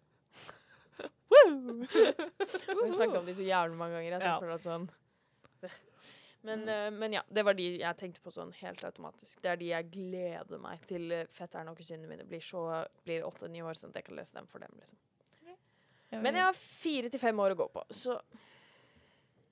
Vi 1.43 2.83
har 2.83 2.91
snakket 2.93 3.17
om 3.17 3.25
de 3.25 3.33
så 3.35 3.43
jævlig 3.43 3.77
mange 3.77 3.95
ganger. 3.95 4.15
At 4.15 4.21
jeg 4.21 4.29
Ja. 4.29 4.39
føler 4.39 4.53
at 4.53 4.63
sånn 4.67 4.89
men, 6.43 6.63
eh, 6.69 6.89
men 6.91 7.15
ja, 7.15 7.23
det 7.31 7.45
var 7.47 7.55
de 7.57 7.65
jeg 7.79 7.99
tenkte 7.99 8.21
på 8.23 8.31
sånn 8.33 8.51
helt 8.59 8.83
automatisk. 8.83 9.41
Det 9.43 9.51
er 9.53 9.59
de 9.61 9.71
jeg 9.71 9.89
gleder 9.93 10.61
meg 10.61 10.83
til 10.89 11.11
eh, 11.15 11.27
fetteren 11.31 11.71
og 11.71 11.79
kusinene 11.79 12.09
mine 12.09 12.27
blir 12.27 12.43
så 12.43 12.63
blir 13.07 13.27
åtte-ni 13.27 13.63
år, 13.63 13.77
sånn 13.79 13.93
at 13.93 14.01
jeg 14.01 14.09
kan 14.09 14.19
lese 14.19 14.35
dem 14.35 14.49
for 14.51 14.63
dem. 14.63 14.75
liksom. 14.79 14.99
Men 16.21 16.37
jeg 16.37 16.45
har 16.45 16.57
fire 16.57 17.09
til 17.09 17.21
fem 17.21 17.39
år 17.41 17.55
å 17.55 17.61
gå 17.63 17.69
på, 17.73 17.85
så 17.89 18.19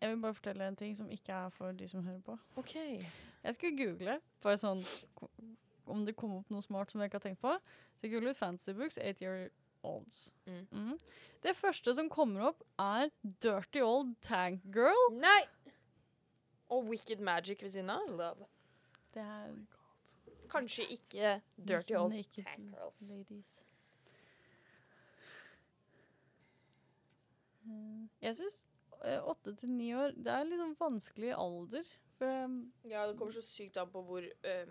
Jeg 0.01 0.09
vil 0.09 0.21
bare 0.21 0.33
fortelle 0.33 0.65
en 0.65 0.75
ting 0.75 0.95
som 0.97 1.09
ikke 1.13 1.33
er 1.45 1.49
for 1.53 1.73
de 1.77 1.87
som 1.87 2.01
hører 2.01 2.21
på. 2.25 2.33
OK. 2.57 2.71
Jeg 2.73 3.53
skulle 3.53 3.77
google 3.77 4.15
bare 4.41 4.57
sånn 4.57 4.81
om 5.85 6.05
det 6.07 6.15
kom 6.17 6.39
opp 6.39 6.49
noe 6.49 6.65
smart 6.65 6.89
som 6.89 7.01
jeg 7.03 7.11
ikke 7.11 7.19
har 7.19 7.25
tenkt 7.27 7.41
på. 7.43 7.51
Så 7.99 8.07
jeg 8.07 8.15
googlet 8.15 8.39
Fantasy 8.39 8.73
Books, 8.73 8.97
eight 8.97 9.21
year 9.21 9.51
olds. 9.85 10.31
Mm. 10.47 10.65
Mm. 10.71 10.97
Det 11.43 11.53
første 11.57 11.93
som 11.97 12.09
kommer 12.09 12.47
opp, 12.49 12.63
er 12.79 13.11
Dirty 13.45 13.81
Old 13.85 14.15
Tank 14.25 14.65
Girl. 14.73 15.05
Nei! 15.13 15.41
Og 16.71 16.87
Wicked 16.87 17.19
Magic 17.19 17.61
ved 17.63 17.73
siden 17.73 17.89
av. 17.91 18.07
Love. 18.09 18.47
Det 19.11 19.23
er 19.23 19.55
Kanskje 20.51 20.85
ikke 20.97 21.33
Dirty 21.55 21.95
Old 21.95 22.15
Tank 22.35 22.71
Girls. 22.75 23.01
Ladies. 23.11 23.57
Eh, 27.67 28.05
Jeg 28.25 28.37
syns 28.39 28.61
åtte 29.01 29.55
til 29.57 29.71
ni 29.73 29.87
år 29.97 30.11
Det 30.13 30.29
er 30.29 30.45
litt 30.45 30.61
sånn 30.61 30.75
vanskelig 30.77 31.31
alder. 31.33 31.87
For 32.19 32.45
um, 32.45 32.57
Ja, 32.85 33.07
det 33.09 33.17
kommer 33.19 33.33
så 33.33 33.43
sykt 33.45 33.79
an 33.81 33.89
på 33.93 34.03
hvor 34.05 34.25
eh, 34.27 34.69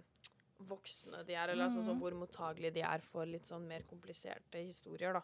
voksne 0.71 1.25
de 1.27 1.35
er, 1.35 1.51
eller 1.51 1.67
altså 1.67 1.83
sånn 1.83 1.99
hvor 1.99 2.15
mottagelige 2.15 2.77
de 2.77 2.85
er 2.87 3.03
for 3.03 3.27
litt 3.27 3.49
sånn 3.49 3.65
mer 3.67 3.83
kompliserte 3.91 4.61
historier, 4.63 5.17
da. 5.17 5.23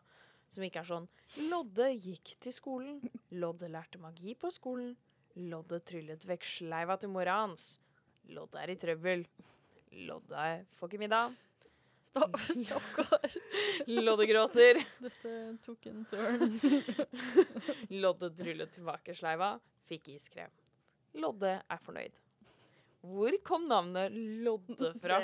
Som 0.48 0.64
ikke 0.66 0.80
er 0.82 0.88
sånn 0.88 1.06
Lodde 1.50 1.90
gikk 1.92 2.36
til 2.42 2.54
skolen. 2.54 3.00
Lodde 3.34 3.68
lærte 3.70 4.00
magi 4.02 4.34
på 4.38 4.50
skolen. 4.54 4.94
Lodde 5.36 5.82
tryllet 5.84 6.22
vekk 6.24 6.46
sleiva 6.48 6.96
til 7.00 7.10
mora 7.12 7.42
hans. 7.42 7.74
Lodde 8.32 8.60
er 8.62 8.72
i 8.72 8.78
trøbbel. 8.80 9.26
Lodde 10.08 10.46
får 10.78 10.90
ikke 10.90 11.00
middag. 11.02 11.34
Stopp, 12.06 12.38
Stakkar. 12.48 13.34
Lodde 14.06 14.26
gråser. 14.30 14.80
Dette 15.02 15.32
tok 15.64 15.88
en 15.90 16.06
turn. 16.08 16.56
Lodde 18.02 18.30
tryllet 18.38 18.72
tilbake 18.72 19.16
sleiva. 19.18 19.56
Fikk 19.90 20.14
iskrem. 20.14 20.52
Lodde 21.20 21.58
er 21.60 21.84
fornøyd. 21.84 22.16
Hvor 23.06 23.36
kom 23.46 23.68
navnet 23.68 24.16
Lodde 24.42 24.94
fra? 25.02 25.20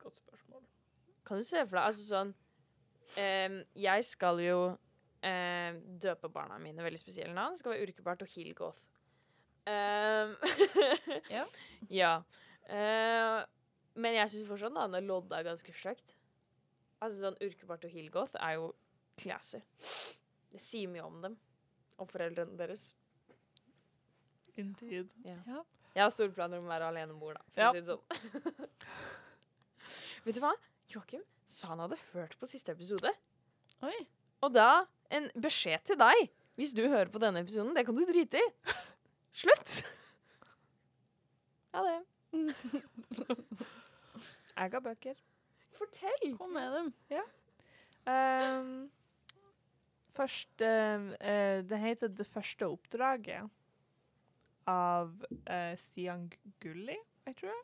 Godt 0.00 0.16
spørsmål. 0.24 0.64
Kan 1.28 1.42
du 1.42 1.46
se 1.46 1.60
for 1.66 1.76
deg 1.76 1.84
altså 1.84 2.06
sånn 2.08 2.32
um, 3.20 3.58
Jeg 3.76 4.06
skal 4.08 4.40
jo 4.42 4.60
em, 5.22 5.80
døpe 6.02 6.28
barna 6.32 6.58
mine 6.62 6.82
veldig 6.84 7.00
spesielle 7.00 7.34
navn. 7.34 7.54
Det 7.56 7.62
skal 7.62 7.72
være 7.74 7.86
Urkebart 7.88 8.22
og 8.22 8.28
Hilgoth. 8.34 8.78
Um, 9.68 10.36
Ja. 11.36 11.44
ja. 11.92 12.12
Eh, 12.68 13.40
men 13.98 14.14
jeg 14.14 14.30
syns 14.30 14.46
fortsatt 14.48 14.72
navnet 14.72 15.04
Lodda 15.04 15.38
er 15.40 15.48
ganske 15.50 15.72
stygt. 15.74 16.14
Altså 17.02 17.20
sånn 17.24 17.38
Urkebart 17.44 17.84
og 17.88 17.92
Hilgoth 17.92 18.36
er 18.40 18.56
jo 18.58 18.70
classy. 19.18 19.60
Det 20.52 20.60
sier 20.62 20.88
mye 20.90 21.04
om 21.04 21.20
dem. 21.24 21.36
Og 21.98 22.08
foreldrene 22.12 22.56
deres. 22.58 22.92
Indeed. 24.58 25.10
Ja. 25.26 25.36
Jeg 25.94 26.02
har 26.04 26.10
store 26.14 26.32
planer 26.34 26.60
om 26.60 26.66
å 26.68 26.72
være 26.72 26.88
alenemor, 26.92 27.34
da. 27.38 27.42
For 27.54 27.60
Ja. 27.62 27.70
å 27.70 27.74
si 27.74 27.80
det 27.80 27.90
sånn. 27.90 28.04
Vet 30.26 30.34
du 30.38 30.40
hva? 30.42 30.52
Joakim 30.92 31.22
sa 31.48 31.70
han 31.72 31.82
hadde 31.82 31.98
hørt 32.12 32.36
på 32.40 32.48
siste 32.50 32.72
episode. 32.74 33.10
Oi. 33.86 33.98
Og 34.44 34.52
da 34.54 34.86
en 35.14 35.30
beskjed 35.40 35.84
til 35.88 35.98
deg. 36.00 36.28
Hvis 36.58 36.74
du 36.74 36.82
hører 36.88 37.10
på 37.12 37.20
denne 37.22 37.44
episoden, 37.44 37.74
det 37.76 37.84
kan 37.86 37.96
du 37.96 38.02
drite 38.08 38.40
i. 38.42 38.48
Slutt! 39.38 39.78
Ja, 41.74 41.84
det. 41.86 41.98
Jeg 44.58 44.70
har 44.72 44.80
bøker. 44.82 45.20
Fortell! 45.78 46.32
Kom 46.38 46.50
med 46.56 46.72
dem. 46.74 46.92
Um, 48.08 48.90
Først 50.16 50.62
uh, 50.62 51.04
uh, 51.12 51.68
Det 51.68 51.78
heter 51.78 52.08
Det 52.08 52.26
første 52.26 52.66
oppdraget 52.66 53.50
av 54.68 55.12
uh, 55.48 55.74
Stian 55.80 56.26
Gulli, 56.60 56.96
jeg 57.24 57.36
tror 57.38 57.48
jeg. 57.48 57.62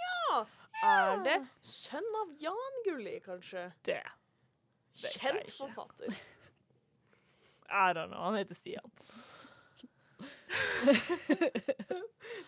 Ja! 0.00 0.40
Er 0.82 1.20
det 1.22 1.36
sønn 1.62 2.08
av 2.24 2.32
Jan 2.42 2.80
Gulli, 2.86 3.20
kanskje? 3.22 3.68
Det. 3.86 4.00
Kjent 4.98 5.52
forfatter. 5.54 6.16
I 7.70 7.92
don't 7.94 8.10
know. 8.10 8.20
Han 8.22 8.34
heter 8.34 8.54
Stian. 8.54 8.90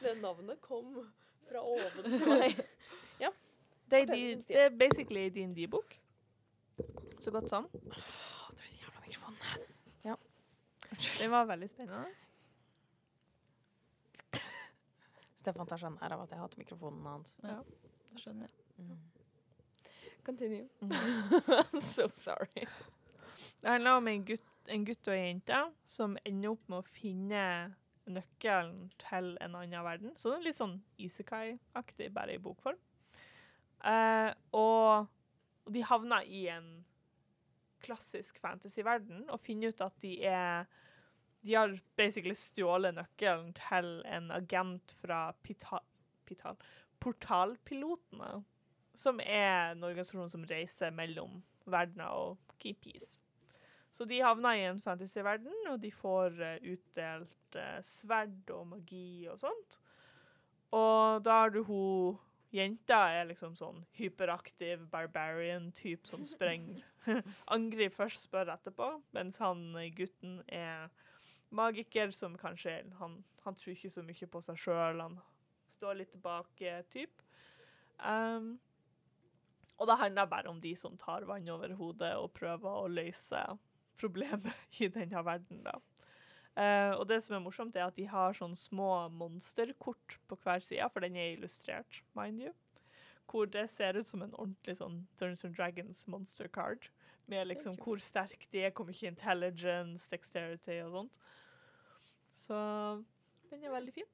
Det 0.02 0.14
navnet 0.20 0.60
kom 0.60 0.94
fra 1.48 1.60
oven 1.62 2.18
til 2.18 2.28
meg. 2.28 2.64
Det 3.92 4.00
er, 4.00 4.06
de, 4.06 4.36
det 4.48 4.56
er 4.56 4.68
basically 4.68 5.28
din 5.28 5.54
D-bok. 5.54 6.00
Så 7.20 7.30
godt 7.30 7.48
som. 7.48 7.64
er 7.64 8.66
så 8.66 8.78
jævla 8.80 9.00
mikrofonen. 9.06 9.38
Ja. 10.04 10.14
Det 11.18 11.30
var 11.30 11.44
veldig 11.44 11.70
spennende. 11.70 12.06
Stefan 15.42 15.66
tar 15.68 15.82
seg 15.82 15.92
nær 15.98 16.14
av 16.16 16.22
at 16.24 16.32
jeg 16.32 16.40
hater 16.40 16.62
mikrofonen 16.62 17.04
hans. 17.04 17.36
Ja, 17.44 17.58
det 18.14 18.24
skjønner 18.24 18.48
jeg. 18.48 18.54
Mm. 18.78 18.98
Continue. 20.24 20.68
I'm 21.60 21.80
so 21.80 22.08
sorry. 22.16 22.64
Det 23.60 23.68
handler 23.68 24.00
om 24.00 24.08
en 24.08 24.24
gutt, 24.24 24.48
en 24.70 24.84
gutt 24.86 25.08
og 25.08 25.16
ei 25.16 25.28
jente 25.28 25.58
som 25.88 26.16
ender 26.28 26.52
opp 26.54 26.68
med 26.70 26.82
å 26.82 26.92
finne 26.94 27.42
nøkkelen 28.10 28.90
til 29.02 29.34
en 29.42 29.56
annen 29.58 29.84
verden. 29.86 30.14
Så 30.16 30.30
det 30.30 30.38
er 30.38 30.46
litt 30.48 30.58
sånn 30.58 30.78
Isekai-aktig, 31.02 32.10
bare 32.14 32.36
i 32.36 32.42
bokform. 32.42 32.78
Uh, 33.82 34.30
og, 34.54 35.08
og 35.66 35.74
de 35.74 35.82
havner 35.86 36.26
i 36.30 36.46
en 36.54 36.70
klassisk 37.82 38.38
fantasy-verden 38.42 39.26
og 39.32 39.42
finner 39.42 39.72
ut 39.72 39.82
at 39.82 39.96
de 40.04 40.12
er 40.28 40.68
De 41.42 41.56
har 41.56 41.72
basically 41.98 42.36
stjålet 42.38 42.94
nøkkelen 42.94 43.48
til 43.58 43.88
en 44.06 44.30
agent 44.30 44.92
fra 45.00 45.32
Pita, 45.42 45.80
Pital, 46.22 46.54
Portalpilotene, 47.02 48.44
som 48.94 49.18
er 49.24 49.72
en 49.72 49.82
organisasjon 49.82 50.30
som 50.30 50.46
reiser 50.46 50.94
mellom 50.94 51.40
verdener 51.66 52.14
og 52.14 52.54
keepies. 52.62 53.18
Så 53.92 54.06
de 54.08 54.22
havner 54.24 54.56
i 54.56 54.66
en 54.70 54.80
fantasyverden, 54.80 55.54
og 55.68 55.80
de 55.82 55.92
får 55.92 56.36
uh, 56.40 56.68
utdelt 56.72 57.56
uh, 57.58 57.78
sverd 57.84 58.52
og 58.54 58.66
magi 58.72 59.28
og 59.28 59.40
sånt. 59.42 59.80
Og 60.72 61.24
da 61.24 61.42
har 61.42 61.52
du 61.52 61.62
hun 61.68 62.20
Jenta 62.52 62.98
er 63.14 63.30
liksom 63.30 63.54
sånn 63.56 63.78
hyperaktiv 63.96 64.82
barbarian-type 64.92 66.04
som 66.04 66.26
sprenger. 66.28 66.82
Angriper 67.54 67.94
først, 68.02 68.26
spør 68.26 68.50
etterpå. 68.52 68.90
Mens 69.16 69.38
han 69.40 69.70
eh, 69.80 69.88
gutten 69.96 70.42
er 70.52 70.90
magiker 71.48 72.12
som 72.12 72.36
kanskje 72.36 72.82
Han, 72.98 73.22
han 73.46 73.56
tror 73.56 73.72
ikke 73.72 73.92
så 73.94 74.04
mye 74.04 74.28
på 74.28 74.44
seg 74.44 74.60
sjøl. 74.60 75.00
Han 75.00 75.16
står 75.72 75.96
litt 76.02 76.12
tilbake-type. 76.12 77.24
Um, 78.04 78.58
og 79.80 79.88
det 79.88 79.98
handler 80.02 80.28
bare 80.28 80.52
om 80.52 80.60
de 80.60 80.74
som 80.76 81.00
tar 81.00 81.24
vann 81.24 81.48
over 81.48 81.72
hodet 81.78 82.12
og 82.20 82.34
prøver 82.36 82.82
å 82.84 82.92
løse 82.92 83.40
problemet 84.02 84.50
i 84.82 84.90
denne 84.92 85.24
verden, 85.24 85.62
da. 85.66 85.78
Uh, 86.52 86.98
og 86.98 87.06
det 87.08 87.22
som 87.24 87.38
er 87.38 87.40
morsomt, 87.40 87.76
er 87.76 87.86
at 87.88 87.96
de 87.96 88.04
har 88.10 88.36
sånne 88.36 88.58
små 88.60 88.90
monsterkort 89.16 90.18
på 90.28 90.36
hver 90.42 90.60
side, 90.64 90.88
for 90.92 91.04
den 91.04 91.16
er 91.16 91.32
illustrert, 91.36 92.02
mind 92.18 92.42
you. 92.44 92.52
Hvor 93.30 93.48
det 93.48 93.70
ser 93.72 93.96
ut 93.96 94.04
som 94.04 94.20
en 94.20 94.34
ordentlig 94.34 94.76
sånn 94.76 95.06
Dungeons 95.16 95.46
and 95.48 95.56
Dragons 95.56 96.04
monster 96.12 96.50
card. 96.52 96.90
Med 97.30 97.46
liksom 97.48 97.78
hvor 97.80 98.02
sterk 98.02 98.44
de 98.52 98.66
er, 98.66 98.74
hvor 98.76 98.84
mye 98.84 99.08
intelligence, 99.08 100.04
dexterity 100.10 100.82
og 100.84 100.98
sånt. 100.98 101.16
Så 102.36 102.58
den 103.48 103.64
er 103.64 103.72
veldig 103.72 103.94
fin. 103.94 104.10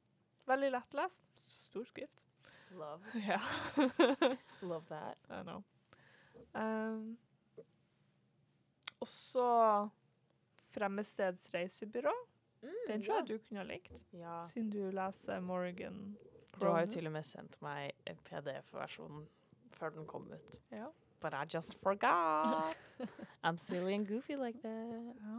Veldig 0.46 0.70
lettlest. 0.76 1.24
Stor 1.50 1.88
skrift. 1.88 2.22
Love. 2.70 3.00
Ja. 3.28 3.40
Love 4.62 4.86
that. 4.92 5.18
I 5.30 5.42
know. 5.42 5.64
Um, 6.54 7.16
også 9.04 9.88
Fremmedsteds 10.74 11.48
reisebyrå. 11.54 12.12
Den 12.88 13.02
tror 13.04 13.20
jeg 13.20 13.28
du 13.28 13.38
kunne 13.38 13.60
ha 13.62 13.66
likt, 13.68 14.02
Ja. 14.12 14.44
siden 14.50 14.70
du 14.70 14.90
leser 14.90 15.40
Morgan 15.40 16.16
Du 16.58 16.66
har 16.66 16.80
jo 16.84 16.90
til 16.90 17.06
og 17.06 17.12
med 17.12 17.22
sendt 17.24 17.60
meg 17.62 17.92
PDF-versjonen 18.24 19.26
før 19.78 19.90
den 19.94 20.06
kom 20.06 20.26
ut. 20.32 20.58
Ja. 20.72 20.88
But 21.20 21.34
I 21.34 21.44
just 21.54 21.76
forgot. 21.82 22.76
I'm 23.44 23.56
silly 23.58 23.94
and 23.94 24.06
goofy 24.08 24.34
like 24.36 24.58
that. 24.62 25.14
Ja. 25.22 25.38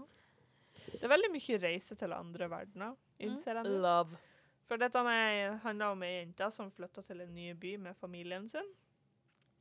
Det 0.93 1.03
er 1.03 1.12
veldig 1.12 1.30
mye 1.34 1.57
reise 1.62 1.95
til 1.95 2.14
andre 2.16 2.47
verdener, 2.49 2.95
innser 3.20 3.53
jeg 3.60 3.64
nå. 3.68 3.80
Love. 3.84 4.18
For 4.68 4.78
dette 4.78 4.95
er- 4.99 5.57
handler 5.64 5.86
om 5.91 6.03
ei 6.03 6.14
jente 6.22 6.51
som 6.51 6.72
flytter 6.72 7.01
til 7.01 7.22
en 7.22 7.34
ny 7.36 7.53
by 7.53 7.76
med 7.78 7.95
familien 7.95 8.47
sin. 8.49 8.68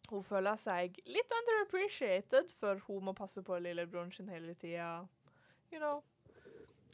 Hun 0.09 0.23
føler 0.25 0.57
seg 0.61 0.97
litt 1.09 1.33
underappreciated, 1.37 2.55
for 2.61 2.81
hun 2.87 3.09
må 3.09 3.17
passe 3.17 3.43
på 3.45 3.59
lillebroren 3.61 4.13
sin 4.15 4.31
hele 4.33 4.55
tida. 4.57 5.03
You 5.73 5.83
know. 5.83 6.01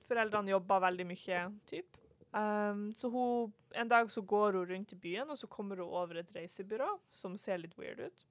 Foreldrene 0.09 0.51
jobber 0.51 0.83
veldig 0.85 1.07
mye, 1.09 1.45
typ. 1.71 2.01
Um, 2.35 2.89
så 2.99 3.09
hun, 3.15 3.53
en 3.79 3.91
dag 3.91 4.11
så 4.11 4.23
går 4.27 4.59
hun 4.59 4.67
rundt 4.73 4.93
i 4.93 4.99
byen, 4.99 5.31
og 5.31 5.39
så 5.39 5.47
kommer 5.47 5.79
hun 5.79 5.95
over 5.95 6.19
et 6.19 6.33
reisebyrå 6.35 6.89
som 7.15 7.39
ser 7.39 7.63
litt 7.63 7.77
weird 7.79 8.03
ut. 8.03 8.27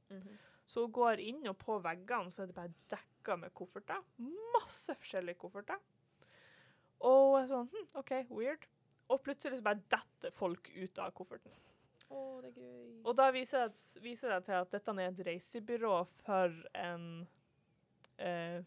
Så 0.67 0.83
hun 0.83 0.93
går 0.95 1.23
inn, 1.23 1.41
og 1.47 1.57
på 1.61 1.79
veggene 1.83 2.31
så 2.31 2.43
er 2.43 2.51
det 2.51 2.57
bare 2.57 2.75
dekka 2.91 3.37
med 3.39 3.55
kofferter. 3.55 4.03
Masse 4.55 4.95
forskjellige 4.99 5.39
kofferter. 5.39 5.79
Og 7.03 7.39
sånn 7.49 7.67
hm, 7.71 7.87
OK, 7.99 8.13
weird. 8.31 8.67
Og 9.11 9.19
plutselig 9.23 9.59
så 9.59 9.65
bare 9.65 9.83
detter 9.91 10.35
folk 10.35 10.69
ut 10.75 10.99
av 11.03 11.15
kofferten. 11.15 11.55
Å, 12.09 12.41
det 12.43 12.51
er 12.51 12.59
gøy. 12.59 12.91
Og 13.03 13.15
da 13.17 13.29
viser 13.35 13.67
det, 13.67 14.01
viser 14.03 14.33
det 14.33 14.43
til 14.47 14.59
at 14.59 14.71
dette 14.73 14.95
er 14.97 15.09
et 15.09 15.23
reisebyrå 15.27 15.95
for 16.23 16.53
en 16.79 17.07
eh, 18.17 18.61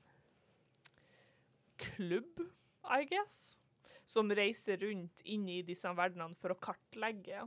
klubb, 1.80 2.42
I 2.86 3.06
guess, 3.10 3.58
som 4.06 4.30
reiser 4.30 4.78
rundt 4.84 5.22
inn 5.26 5.48
i 5.50 5.62
disse 5.66 5.90
verdenene 5.98 6.38
for 6.38 6.54
å 6.54 6.60
kartlegge 6.62 7.44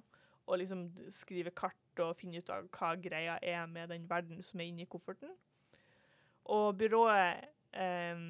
og 0.50 0.58
liksom 0.60 0.88
skrive 1.14 1.54
kart 1.56 2.02
og 2.02 2.18
finne 2.18 2.42
ut 2.42 2.50
av 2.52 2.68
hva 2.74 2.96
greia 3.00 3.38
er 3.46 3.68
med 3.70 3.92
den 3.94 4.08
verden 4.10 4.42
som 4.46 4.60
er 4.60 4.72
inni 4.72 4.88
kofferten. 4.90 5.32
Og 6.50 6.74
byrået 6.80 7.46
eh, 7.78 8.22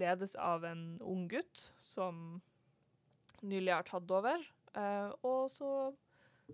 ledes 0.00 0.36
av 0.40 0.64
en 0.64 0.86
ung 1.04 1.26
gutt 1.28 1.68
som 1.82 2.40
nylig 3.44 3.74
har 3.74 3.84
tatt 3.86 4.10
over, 4.10 4.40
eh, 4.72 5.10
og 5.26 5.50
så 5.52 5.70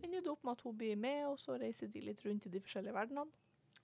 ender 0.00 0.22
det 0.24 0.30
opp 0.32 0.44
med 0.44 0.52
at 0.56 0.62
hun 0.66 0.76
blir 0.78 0.96
med, 0.96 1.26
og 1.28 1.38
så 1.40 1.58
reiser 1.60 1.90
de 1.92 2.00
litt 2.00 2.22
rundt 2.24 2.46
i 2.46 2.52
de 2.54 2.60
forskjellige 2.64 2.94
verdenene. 2.96 3.30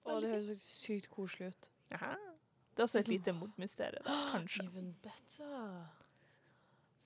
Å, 0.08 0.18
det 0.22 0.30
høres 0.32 0.62
sykt 0.62 1.08
koselig 1.12 1.50
ut. 1.52 1.70
Aha. 1.92 2.14
Det 2.74 2.80
er 2.80 2.86
også 2.86 2.98
et 3.00 3.06
Sånn- 3.08 3.14
lite 3.16 3.32
mordmysterium, 3.34 4.04
kanskje. 4.32 4.64
Even 4.70 4.92
better. 5.02 5.88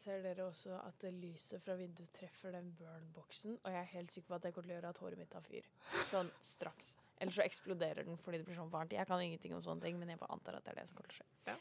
Ser 0.03 0.23
dere 0.23 0.45
også 0.49 0.75
at 0.83 0.99
det 1.01 1.13
lyset 1.15 1.63
fra 1.63 1.77
vinduet 1.79 2.11
treffer 2.13 2.51
den 2.53 2.73
burn-boksen? 2.79 3.59
Og 3.63 3.71
jeg 3.71 3.81
er 3.81 3.91
helt 3.93 4.11
sikker 4.13 4.29
på 4.29 4.35
at 4.35 4.43
det 4.43 4.53
kommer 4.55 4.67
til 4.69 4.75
å 4.75 4.79
gjøre 4.81 4.89
at 4.91 4.99
håret 4.99 5.19
mitt 5.19 5.31
tar 5.31 5.45
fyr. 5.47 5.67
Sånn 6.11 6.31
straks. 6.43 6.97
Eller 7.23 7.33
så 7.33 7.45
eksploderer 7.45 8.05
den 8.09 8.19
fordi 8.19 8.39
det 8.43 8.47
blir 8.49 8.59
sånn 8.59 8.71
varmt. 8.73 8.93
Jeg 8.97 9.07
kan 9.07 9.21
ingenting 9.23 9.55
om 9.55 9.63
sånne 9.63 9.83
ting, 9.87 9.99
men 10.01 10.09
jeg 10.11 10.19
bare 10.19 10.35
antar 10.35 10.57
at 10.59 10.65
det 10.67 10.73
er 10.75 10.81
det 10.83 10.89
som 10.91 10.97
kommer 10.99 11.13
til 11.15 11.23
å 11.23 11.23
skje. 11.23 11.53
Ja. 11.53 11.57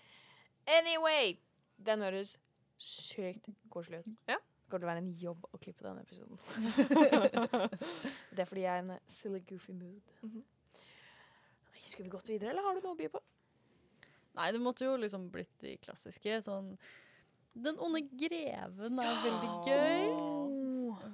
Anyway! 0.80 1.38
Den 1.82 2.02
høres 2.06 2.36
sykt 2.82 3.48
koselig 3.74 4.02
ut. 4.04 4.10
Ja. 4.30 4.38
Kommer 4.72 4.86
til 4.86 4.88
å 4.88 4.92
være 4.94 5.04
en 5.04 5.12
jobb 5.20 5.46
å 5.52 5.60
klippe 5.62 5.84
denne 5.84 6.02
episoden. 6.06 6.40
det 8.36 8.44
er 8.46 8.48
fordi 8.50 8.64
jeg 8.64 8.72
er 8.72 8.80
i 8.80 8.86
en 8.86 8.94
silly, 9.12 9.44
goofy 9.50 9.76
mood. 9.76 10.16
Mm 10.22 10.32
-hmm. 10.32 10.44
Skulle 11.84 12.08
vi 12.08 12.10
gått 12.10 12.30
videre, 12.30 12.50
eller 12.50 12.64
har 12.64 12.76
du 12.76 12.82
noe 12.86 12.96
å 12.96 12.98
by 12.98 13.08
på? 13.12 13.20
Nei, 14.38 14.52
det 14.52 14.62
måtte 14.64 14.86
jo 14.86 14.96
liksom 15.00 15.28
blitt 15.32 15.60
de 15.60 15.76
klassiske. 15.78 16.42
Sånn 16.46 16.78
Den 17.54 17.80
onde 17.84 18.02
greven 18.16 19.00
er 19.04 19.18
veldig 19.26 19.52
gøy. 19.68 20.06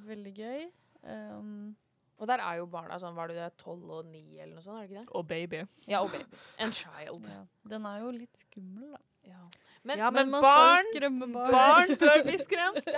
Veldig 0.05 0.33
gøy. 0.37 0.67
Um, 1.01 1.75
Og 2.17 2.27
der 2.27 2.41
er 2.41 2.55
jo 2.57 2.65
barna 2.65 2.97
sånn, 2.97 3.15
var 3.17 3.29
du 3.29 3.35
det, 3.37 3.51
12 3.57 3.89
og 3.93 4.05
9 4.09 4.39
eller 4.39 4.53
noe 4.55 4.61
sånt, 4.65 4.79
er 4.79 4.87
det 4.87 4.89
ikke 4.89 5.01
det? 5.01 5.15
Og 5.19 5.27
baby. 5.27 5.59
Ja, 5.85 5.99
og 6.01 6.11
baby. 6.11 6.39
And 6.57 6.73
child. 6.73 7.27
ja. 7.29 7.43
Den 7.69 7.85
er 7.85 7.99
jo 8.01 8.09
litt 8.15 8.37
skummel, 8.41 8.95
da. 8.95 9.01
Ja. 9.29 9.43
Men, 9.87 9.99
Ja, 10.01 10.09
men 10.11 10.29
men 10.31 10.41
barn, 10.43 10.85
barn. 11.33 11.51
barn 11.51 11.93
bør 12.01 12.23
bli 12.27 12.37
skremt. 12.47 12.89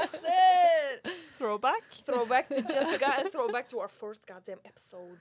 Throwback. 1.38 1.84
Throwback 2.06 2.50
to 2.50 2.62
Jessica 2.62 3.14
and 3.20 3.32
throwback 3.32 3.70
to 3.70 3.80
our 3.80 3.88
first 3.88 4.26
goddamn 4.28 4.60
episode. 4.66 5.20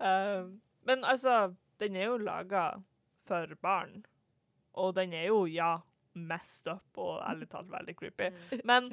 Um, 0.00 0.60
men 0.84 1.04
altså, 1.04 1.54
den 1.80 1.96
er 1.96 2.04
jo 2.10 2.16
laga 2.18 2.70
for 3.26 3.54
barn. 3.62 4.04
Og 4.74 4.94
den 4.96 5.12
er 5.16 5.26
jo, 5.30 5.44
ja, 5.46 5.76
messed 6.14 6.66
up 6.72 6.98
og 7.00 7.22
ærlig 7.30 7.48
talt 7.52 7.70
veldig 7.72 7.94
creepy. 7.96 8.28
Men 8.64 8.90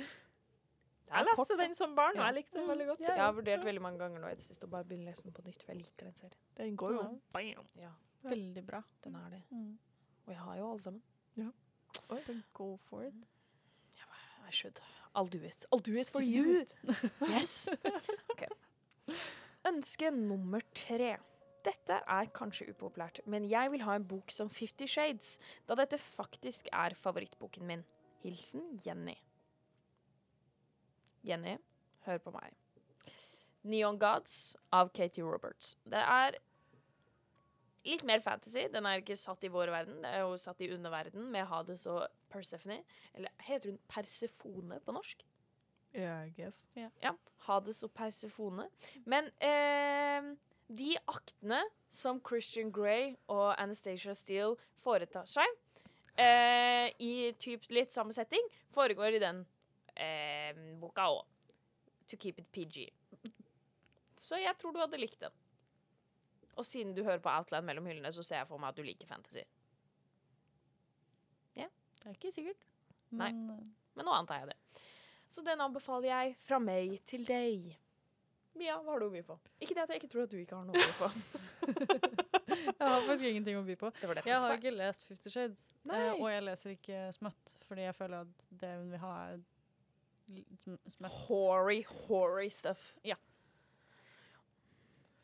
jeg 1.14 1.26
leste 1.28 1.58
den 1.60 1.76
som 1.76 1.96
barn, 1.96 2.18
og 2.20 2.26
jeg 2.30 2.38
likte 2.40 2.58
den 2.60 2.70
veldig 2.72 2.88
godt. 2.88 3.02
Ja, 3.04 3.12
Jeg 3.18 3.24
har 3.26 3.34
vurdert 3.38 3.66
veldig 3.68 3.82
mange 3.84 4.00
ganger 4.00 4.20
nå 4.24 4.32
i 4.32 4.38
det 4.40 4.46
siste 4.46 4.66
å 4.68 4.72
bare 4.72 4.88
begynne 4.88 5.10
å 5.10 5.12
lese 5.12 5.28
den 5.28 5.36
på 5.36 5.44
nytt, 5.46 5.60
for 5.66 5.74
jeg 5.76 5.82
liker 5.84 6.08
den 6.08 6.16
serien. 6.22 6.40
Den 6.58 6.78
går 6.80 6.96
jo 6.96 7.02
Ja. 7.04 7.10
bam. 7.36 7.68
Ja, 7.82 7.92
Veldig 8.24 8.64
bra. 8.66 8.82
den 9.04 9.16
er 9.20 9.30
det. 9.30 9.42
Mm. 9.52 9.78
Og 10.26 10.32
jeg 10.34 10.40
har 10.40 10.58
jo 10.58 10.70
alle 10.72 10.80
sammen. 10.80 11.02
Go 12.54 12.80
for 12.89 13.04
it. 13.04 13.14
I 14.48 14.52
should. 14.52 14.80
I'll 15.16 15.26
do 15.26 15.39
it. 15.44 15.66
I'll 15.72 15.80
do 15.80 15.96
it 15.98 16.10
for 16.10 16.22
Just 16.22 16.32
you. 16.36 16.66
Yes. 17.30 17.70
Okay. 18.32 18.48
Ønske 19.66 20.12
nummer 20.12 20.62
tre. 20.76 21.18
Dette 21.64 22.00
er 22.12 22.26
kanskje 22.36 22.68
upopulært, 22.74 23.22
men 23.26 23.46
jeg 23.48 23.72
vil 23.72 23.84
ha 23.88 23.96
en 23.96 24.04
bok 24.08 24.32
som 24.32 24.50
Fifty 24.52 24.84
Shades, 24.89 25.38
da 25.68 25.78
dette 25.80 25.98
faktisk 25.98 26.68
er 26.74 26.96
favorittboken 27.00 27.64
min. 27.70 27.86
Hilsen 28.24 28.66
Jenny. 28.86 29.16
Jenny, 31.24 31.56
hør 32.04 32.20
på 32.26 32.34
meg. 32.36 32.52
Neon 33.64 34.00
Gods 34.00 34.58
av 34.76 34.91
Katie 34.91 35.24
Roberts. 35.24 35.78
Det 35.88 36.02
er 36.04 36.36
litt 37.86 38.04
mer 38.08 38.24
fantasy. 38.24 38.68
Den 38.72 38.88
er 38.88 39.02
ikke 39.02 39.18
satt 39.20 39.44
i 39.44 39.52
vår 39.52 39.72
verden, 39.74 40.02
det 40.04 40.12
er 40.12 40.24
jo 40.24 40.38
satt 40.40 40.62
i 40.64 40.72
underverden 40.74 41.30
med 41.34 41.48
Hades 41.50 41.86
og 41.92 42.06
Persephone. 42.34 42.82
Eller 43.14 43.34
heter 43.48 43.72
hun 43.72 43.80
Persefone 43.92 44.80
på 44.84 44.96
norsk? 44.96 45.24
Yeah, 45.94 46.26
I 46.28 46.34
guess. 46.34 46.66
Ja. 46.76 47.14
Hades 47.48 47.84
og 47.86 47.92
Persefone. 47.94 48.70
Men 49.06 49.30
eh, 49.44 50.32
de 50.68 50.96
aktene 51.08 51.62
som 51.94 52.22
Christian 52.26 52.72
Grey 52.74 53.14
og 53.30 53.54
Anastasia 53.62 54.16
Steele 54.18 54.58
foretar 54.82 55.28
seg, 55.30 55.60
eh, 56.18 56.90
i 56.98 57.34
typ 57.40 57.70
litt 57.70 57.94
samme 57.94 58.16
setting, 58.16 58.42
foregår 58.74 59.20
i 59.20 59.22
den 59.22 59.44
eh, 59.94 60.58
boka 60.82 61.12
òg. 61.14 61.24
To 62.10 62.18
keep 62.20 62.42
it 62.42 62.50
PG. 62.52 62.90
Så 64.18 64.40
jeg 64.42 64.56
tror 64.60 64.74
du 64.74 64.82
hadde 64.82 65.00
likt 65.00 65.22
den. 65.22 65.34
Og 66.56 66.66
siden 66.66 66.93
du 66.95 67.04
hører 67.04 67.22
på 67.24 67.32
Outland 67.34 67.66
mellom 67.66 67.88
hyllene, 67.89 68.12
så 68.14 68.24
ser 68.26 68.43
jeg 68.43 68.49
for 68.49 68.62
meg 68.62 68.74
at 68.74 68.80
du 68.80 68.86
liker 68.86 69.10
fantasy. 69.10 69.43
Ja, 71.58 71.70
Det 71.99 72.10
er 72.12 72.18
ikke 72.18 72.34
sikkert. 72.36 72.68
Men 73.10 73.45
Nei. 73.47 73.62
Men 73.93 74.08
nå 74.10 74.14
antar 74.18 74.41
jeg 74.41 74.54
det. 74.54 74.84
Så 75.30 75.41
den 75.45 75.62
anbefaler 75.62 76.10
jeg 76.10 76.36
fra 76.41 76.60
meg 76.62 76.99
til 77.10 77.26
deg. 77.26 77.72
Mia, 78.58 78.76
hva 78.78 78.93
har 78.93 79.01
du 79.01 79.08
å 79.08 79.14
by 79.14 79.22
på? 79.26 79.38
Ikke 79.66 79.74
det 79.74 79.84
at 79.86 79.93
jeg 79.93 80.01
ikke 80.01 80.12
tror 80.14 80.28
at 80.28 80.34
du 80.34 80.38
ikke 80.38 80.58
har 80.58 80.66
noe 80.68 80.78
å 80.78 80.84
by 80.84 80.95
på. 80.99 81.08
jeg 82.54 82.76
har 82.84 83.06
faktisk 83.08 83.26
ingenting 83.30 83.58
å 83.58 83.64
by 83.66 83.78
på. 83.82 83.89
Det 83.97 84.10
var 84.10 84.20
det 84.20 84.26
Jeg 84.30 84.43
har 84.43 84.58
ikke 84.60 84.74
lest 84.76 85.06
Fifty 85.08 85.34
Shades, 85.34 85.66
eh, 85.89 86.12
og 86.14 86.28
jeg 86.30 86.45
leser 86.45 86.76
ikke 86.76 86.99
Smøtt, 87.16 87.56
fordi 87.66 87.88
jeg 87.88 87.97
føler 87.97 88.28
at 88.28 88.45
det 88.62 88.72
hun 88.78 88.93
vil 88.93 89.01
ha, 89.01 89.14
er 89.34 89.41
smøtt. 90.93 91.18
Hory, 91.26 91.80
hory 92.06 92.49
stuff. 92.54 92.91
Ja. 93.06 93.18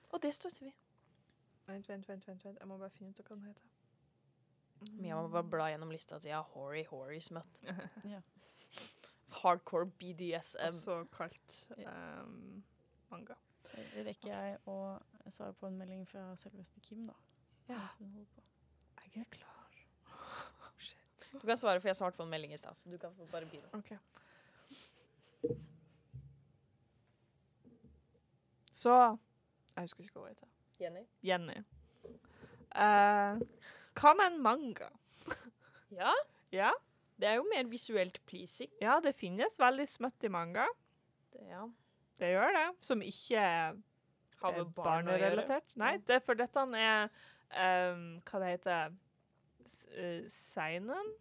Og 0.09 0.21
det 0.25 0.33
støtter 0.33 0.65
vi. 0.65 0.73
Vent, 1.69 1.89
vent, 1.89 2.09
vent, 2.09 2.27
vent, 2.27 2.45
vent. 2.45 2.57
Jeg 2.59 2.67
må 2.67 2.77
bare 2.81 2.89
finne 2.89 3.13
ut 3.13 3.21
hva 3.21 3.35
den 3.35 3.45
heter. 3.45 3.67
Mia 4.97 5.17
må 5.19 5.27
bare 5.29 5.45
bla 5.51 5.67
gjennom 5.69 5.91
lista 5.91 6.15
og 6.15 6.23
si 6.23 6.31
ja, 6.31 6.39
Hori 6.53 6.85
Hori 6.89 7.19
smøtt. 7.21 7.63
Ja. 8.13 8.21
Hardcore 9.41 9.85
BDSM. 9.99 10.79
Også 10.79 11.03
kalt 11.13 11.55
um, 11.77 12.63
manga. 13.11 13.35
Så 13.69 13.83
rekker 14.07 14.31
jeg 14.31 14.55
å 14.65 14.77
svare 15.29 15.53
på 15.59 15.69
en 15.69 15.77
melding 15.77 16.07
fra 16.09 16.31
selveste 16.41 16.81
Kim, 16.81 17.05
da. 17.05 17.13
Ja. 17.69 17.83
Jeg 17.99 19.21
er 19.21 19.29
klar. 19.37 19.55
Du 21.29 21.45
kan 21.45 21.57
svare, 21.61 21.77
for 21.77 21.91
jeg 21.91 21.99
svarte 21.99 22.17
på 22.17 22.25
en 22.25 22.31
melding 22.33 22.55
i 22.55 22.57
stad. 22.57 22.73
Så 22.73 22.89
du 22.89 22.97
kan 22.97 23.13
bare 23.29 23.45
begynne. 23.45 23.69
OK. 23.77 23.93
Så 28.73 28.95
Jeg 28.95 29.83
husker 29.85 30.03
ikke 30.07 30.17
hva 30.17 30.25
hun 30.25 30.33
heter. 30.33 30.58
Jenny? 30.79 31.03
Jenny. 31.25 31.57
Eh, 32.75 33.41
hva 33.99 34.13
med 34.15 34.25
en 34.31 34.41
manga? 34.41 34.91
Ja, 35.91 36.13
Ja, 36.53 36.69
det 37.17 37.27
er 37.27 37.39
jo 37.39 37.45
mer 37.49 37.67
visuelt 37.69 38.21
pleasing. 38.25 38.69
ja, 38.81 38.99
det 39.03 39.15
finnes 39.15 39.59
veldig 39.59 39.87
smøtt 39.87 40.23
i 40.23 40.29
manga. 40.29 40.67
Det, 41.33 41.41
ja. 41.49 41.65
Det 42.19 42.31
gjør 42.31 42.53
det. 42.55 42.67
Som 42.81 43.01
ikke 43.01 43.41
Har 44.39 44.55
med 44.55 44.65
barn 44.75 45.05
barnerelatert. 45.05 45.75
Nei, 45.75 45.97
det 46.07 46.21
for 46.23 46.33
dette 46.39 46.59
er 46.79 47.09
um, 47.91 48.21
Hva 48.23 48.39
det 48.39 48.51
heter 48.53 48.93
S 49.65 49.85
eh, 49.91 50.23
Seinen? 50.31 51.11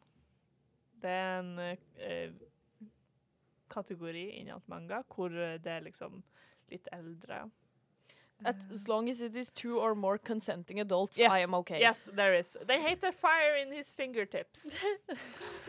Det 1.03 1.11
er 1.11 1.41
en 1.41 1.59
uh, 1.59 2.49
kategori 3.69 4.25
innen 4.41 4.63
manga 4.67 5.03
hvor 5.13 5.33
eh, 5.35 5.59
det 5.63 5.73
er 5.73 5.85
liksom 5.87 6.23
litt 6.73 6.89
eldre. 6.93 7.45
At, 8.45 8.57
as 8.73 8.87
long 8.87 9.09
as 9.09 9.21
it 9.21 9.35
is 9.35 9.51
two 9.51 9.79
or 9.81 9.95
more 9.95 10.17
consenting 10.17 10.79
adults, 10.81 11.19
Yes, 11.19 11.31
I 11.31 11.41
am 11.41 11.55
okay. 11.55 11.81
Yes, 11.81 11.99
there 12.15 12.35
is. 12.35 12.57
They 12.67 12.81
hate 12.81 13.01
the 13.01 13.11
Fire 13.13 13.57
in 13.57 13.73
his 13.73 13.91
fingertips. 13.93 14.67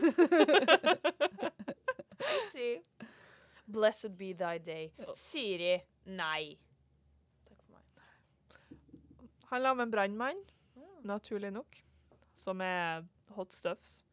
I 2.20 2.40
see. 2.52 2.80
Blessed 3.66 4.16
be 4.16 4.32
thy 4.32 4.58
day. 4.58 4.92
Siri, 5.16 5.82
nei. 6.06 6.56
Takk 7.48 7.58
for 7.66 7.72
meg. 7.72 8.78
Handler 9.50 9.70
om 9.70 9.80
en 9.80 9.90
brannmann, 9.90 10.40
naturlig 11.06 11.50
nok, 11.54 11.76
som 12.34 12.60
er 12.60 13.04
hot 13.34 13.52
stuffs, 13.54 14.04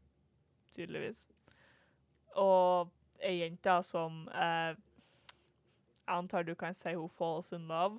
tydeligvis. 0.75 1.27
Og 2.37 2.89
ei 3.21 3.39
jente 3.41 3.79
som 3.83 4.27
eh, 4.29 4.75
Jeg 6.07 6.15
antar 6.21 6.43
du 6.47 6.53
kan 6.55 6.73
si 6.77 6.93
hun 6.93 7.09
falls 7.09 7.51
in 7.51 7.65
love. 7.67 7.97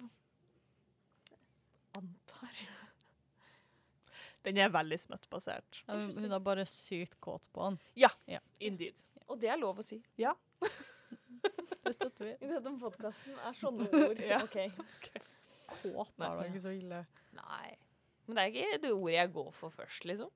Antar. 2.39 2.77
Den 4.47 4.61
er 4.63 4.71
veldig 4.73 4.99
smøttbasert. 5.03 5.83
Ja, 5.87 5.99
hun, 5.99 6.33
er 6.33 6.43
bare 6.45 6.65
sykt 6.71 7.19
kåt 7.21 7.49
på 7.53 7.65
han. 7.67 7.79
Ja, 7.99 8.11
Indeed. 8.65 8.97
Og 9.29 9.41
det 9.43 9.51
er 9.53 9.61
lov 9.61 9.83
å 9.83 9.85
si. 9.85 10.01
Det 11.89 11.95
støtter 11.97 12.27
vi. 12.27 12.33
I 12.45 12.49
denne 12.53 12.77
podkasten 12.81 13.37
er 13.49 13.57
sånne 13.57 13.89
ord. 14.09 14.19
Ja. 14.21 14.43
Ok. 14.45 14.59
Kåt 15.83 16.15
er 16.21 16.39
da 16.39 16.47
ikke 16.49 16.63
så 16.65 16.73
ille. 16.77 17.03
Nei. 17.37 17.77
Men 18.27 18.37
det 18.37 18.43
er 18.45 18.53
ikke 18.53 18.81
det 18.83 18.93
ordet 18.93 19.15
jeg 19.17 19.33
går 19.37 19.53
for 19.57 19.73
først, 19.73 20.05
liksom. 20.09 20.33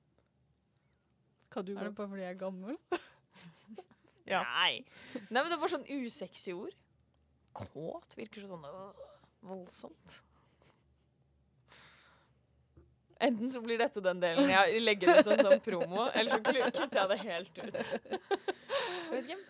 Hva 1.53 1.61
du 1.61 1.75
Er 1.75 1.85
det 1.85 1.95
bare 1.97 2.09
fordi 2.09 2.23
jeg 2.25 2.33
er 2.33 2.39
gammel? 2.39 2.77
Ja. 4.25 4.39
Nei. 4.47 4.83
Nei, 5.29 5.41
men 5.41 5.51
det 5.51 5.59
var 5.61 5.71
sånn 5.73 5.85
usexy 5.91 6.53
ord. 6.55 6.73
Kåt 7.53 8.15
virker 8.17 8.41
så 8.41 8.53
sånn 8.53 8.63
øh, 8.65 9.01
voldsomt. 9.45 10.21
Enten 13.23 13.51
så 13.51 13.61
blir 13.63 13.79
dette 13.79 14.03
den 14.03 14.19
delen 14.21 14.49
jeg 14.51 14.83
legger 14.83 15.17
ut 15.17 15.27
som 15.29 15.39
sånn 15.39 15.61
promo, 15.63 16.07
eller 16.11 16.33
så 16.33 16.39
kutter 16.43 16.99
jeg 16.99 17.11
det 17.13 17.19
helt 17.23 17.59
ut. 17.63 17.73
Jeg 17.73 19.11
vet 19.11 19.27
ikke. 19.27 19.41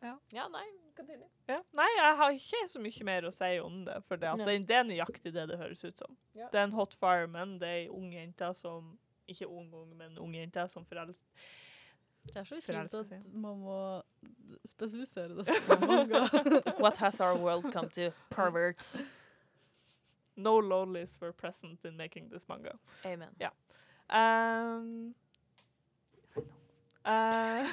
Ja. 0.00 0.14
Ja, 0.30 0.46
nei. 0.52 0.66
Continue. 0.98 1.28
Ja. 1.46 1.60
Nei, 1.78 1.86
jeg 1.96 2.14
har 2.18 2.32
ikke 2.34 2.60
så 2.70 2.80
mye 2.82 3.04
mer 3.06 3.26
å 3.28 3.30
si 3.34 3.50
om 3.62 3.82
det, 3.86 4.00
for 4.08 4.18
det, 4.18 4.32
at 4.34 4.42
det, 4.46 4.56
det 4.66 4.78
er 4.80 4.86
nøyaktig 4.88 5.32
det 5.34 5.44
det 5.50 5.58
høres 5.60 5.84
ut 5.84 6.00
som. 6.00 6.16
Ja. 6.34 6.48
Det 6.50 6.58
er 6.58 6.66
en 6.66 6.74
hot 6.74 6.96
fireman, 6.98 7.56
det 7.62 7.68
er 7.70 7.80
ei 7.84 7.86
ung 7.92 8.10
jente 8.14 8.50
som 8.58 8.96
Ikke 9.28 9.46
ung, 9.46 9.68
ung, 9.76 9.90
men 9.96 10.18
ung 10.18 10.32
jente 10.34 10.64
som 10.72 10.86
forelsker 10.88 11.46
Det 12.30 12.36
er 12.40 12.48
så 12.48 12.58
kjipt 12.64 12.94
at 12.98 13.28
man 13.32 13.60
må 13.62 13.78
spesifisere 14.66 15.44
det. 15.44 15.54
What 16.82 16.96
has 16.96 17.20
our 17.20 17.36
world 17.36 17.70
come 17.72 17.88
to? 17.94 18.10
Perverts. 18.30 19.02
No 20.38 20.52
lowlies 20.62 21.16
were 21.20 21.32
present 21.32 21.84
in 21.84 21.96
making 21.98 22.28
this 22.30 22.46
manga. 22.48 22.76
Amen. 23.04 23.34
Um, 24.08 25.14
uh, 27.04 27.66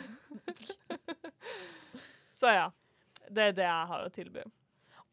så 2.33 2.47
ja. 2.55 2.71
Det 3.29 3.41
er 3.41 3.53
det 3.57 3.65
jeg 3.65 3.87
har 3.91 4.05
å 4.05 4.09
tilby. 4.13 4.43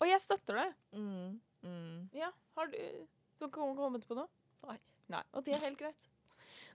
Og 0.01 0.09
jeg 0.09 0.21
støtter 0.25 0.59
det. 0.63 0.67
Mm, 0.97 1.37
mm. 1.65 1.99
Ja, 2.17 2.33
har 2.57 2.67
du 2.73 2.77
Du 3.39 3.45
har 3.47 3.51
kom- 3.55 3.77
kommet 3.77 4.05
på 4.09 4.15
noe? 4.17 4.29
Nei. 4.69 4.79
Nei. 5.13 5.23
Og 5.33 5.45
det 5.45 5.55
er 5.57 5.63
helt 5.67 5.79
greit. 5.81 6.09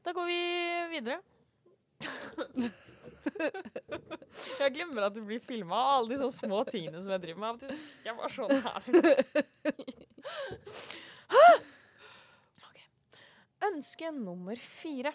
Da 0.06 0.14
går 0.14 0.26
vi 0.30 0.40
videre. 0.94 1.20
jeg 4.60 4.74
glemmer 4.76 5.08
at 5.08 5.16
det 5.16 5.24
blir 5.26 5.40
filma, 5.44 5.78
alle 5.98 6.14
de 6.14 6.20
sånne 6.22 6.36
små 6.38 6.62
tingene 6.70 7.02
som 7.04 7.12
jeg 7.16 7.24
driver 7.26 7.42
med. 7.42 7.50
Av 7.50 7.56
og 7.56 7.62
til 7.64 7.80
sitter 7.82 8.12
jeg 8.12 8.18
bare 8.22 8.34
sånn 8.36 8.52
her. 8.68 8.82
Liksom. 8.94 10.07
Ok. 12.68 12.82
Ønske 13.70 14.12
nummer 14.16 14.60
fire. 14.82 15.14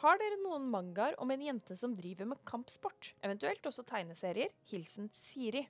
Har 0.00 0.16
dere 0.20 0.38
noen 0.40 0.64
mangaer 0.72 1.16
om 1.20 1.30
en 1.32 1.42
jente 1.44 1.76
som 1.76 1.92
driver 1.96 2.28
med 2.30 2.40
kampsport? 2.48 3.12
Eventuelt 3.24 3.66
også 3.68 3.84
tegneserier? 3.88 4.52
Hilsen 4.70 5.10
Siri. 5.12 5.66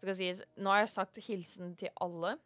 Sies, 0.00 0.44
nå 0.56 0.70
har 0.72 0.84
jeg 0.84 0.92
sagt 0.94 1.18
hilsen 1.26 1.74
til 1.76 1.90
alle, 2.00 2.36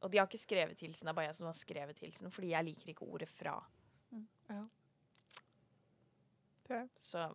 og 0.00 0.12
de 0.12 0.20
har 0.20 0.28
ikke 0.28 0.40
skrevet 0.40 0.80
hilsen, 0.80 1.04
det 1.04 1.12
er 1.12 1.18
bare 1.18 1.26
jeg 1.28 1.36
som 1.36 1.48
har 1.50 1.56
skrevet 1.58 1.98
hilsen, 2.00 2.30
fordi 2.32 2.54
jeg 2.54 2.68
liker 2.70 2.92
ikke 2.94 3.08
ordet 3.08 3.28
fra. 3.28 3.58
Ja. 4.48 4.62
Fair. 6.64 6.86
Så, 6.96 7.26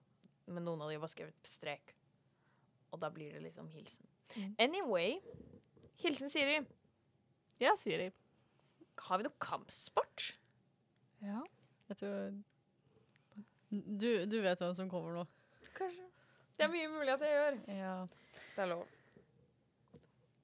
men 0.50 0.66
noen 0.66 0.82
av 0.82 0.90
de 0.90 0.98
har 0.98 1.04
bare 1.04 1.14
skrevet 1.14 1.52
strek, 1.52 1.94
og 2.90 3.04
da 3.04 3.12
blir 3.14 3.36
det 3.36 3.44
liksom 3.44 3.70
hilsen. 3.74 4.08
Mm. 4.34 4.56
Anyway, 4.66 5.20
hilsen 6.02 6.34
Siri. 6.34 6.62
Ja, 7.60 7.74
Siri. 7.82 8.10
Har 9.10 9.20
vi 9.20 9.26
noe 9.28 9.36
kampsport? 9.42 10.30
Ja. 11.24 11.42
Jeg 11.90 11.98
tror 12.00 12.38
Du, 13.72 14.10
du 14.30 14.38
vet 14.42 14.62
hvem 14.62 14.76
som 14.78 14.90
kommer 14.92 15.14
nå. 15.20 15.26
Kanskje. 15.76 16.06
Det 16.60 16.66
er 16.66 16.72
mye 16.74 16.88
mulig 16.92 17.12
at 17.14 17.22
jeg 17.24 17.36
gjør. 17.36 17.60
Ja. 17.80 17.94
Det 18.56 18.64
er 18.64 18.72
lov. 18.74 18.88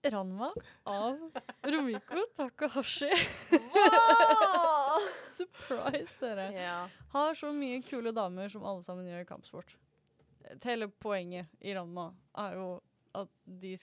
Ranma 0.06 0.52
av 0.86 1.18
Romiko 1.66 2.22
Takahashi. 2.38 3.10
Surprise, 5.38 6.14
dere. 6.22 6.46
ja. 6.54 6.76
Har 7.12 7.34
så 7.36 7.50
mye 7.56 7.82
kule 7.84 8.14
damer 8.16 8.50
som 8.54 8.64
alle 8.70 8.84
sammen 8.86 9.08
gjør 9.10 9.26
kampsport. 9.28 9.74
Hele 10.64 10.88
poenget 11.02 11.50
i 11.66 11.74
Ranma 11.76 12.12
er 12.38 12.54
jo 12.60 12.68
at, 13.18 13.32
de, 13.46 13.74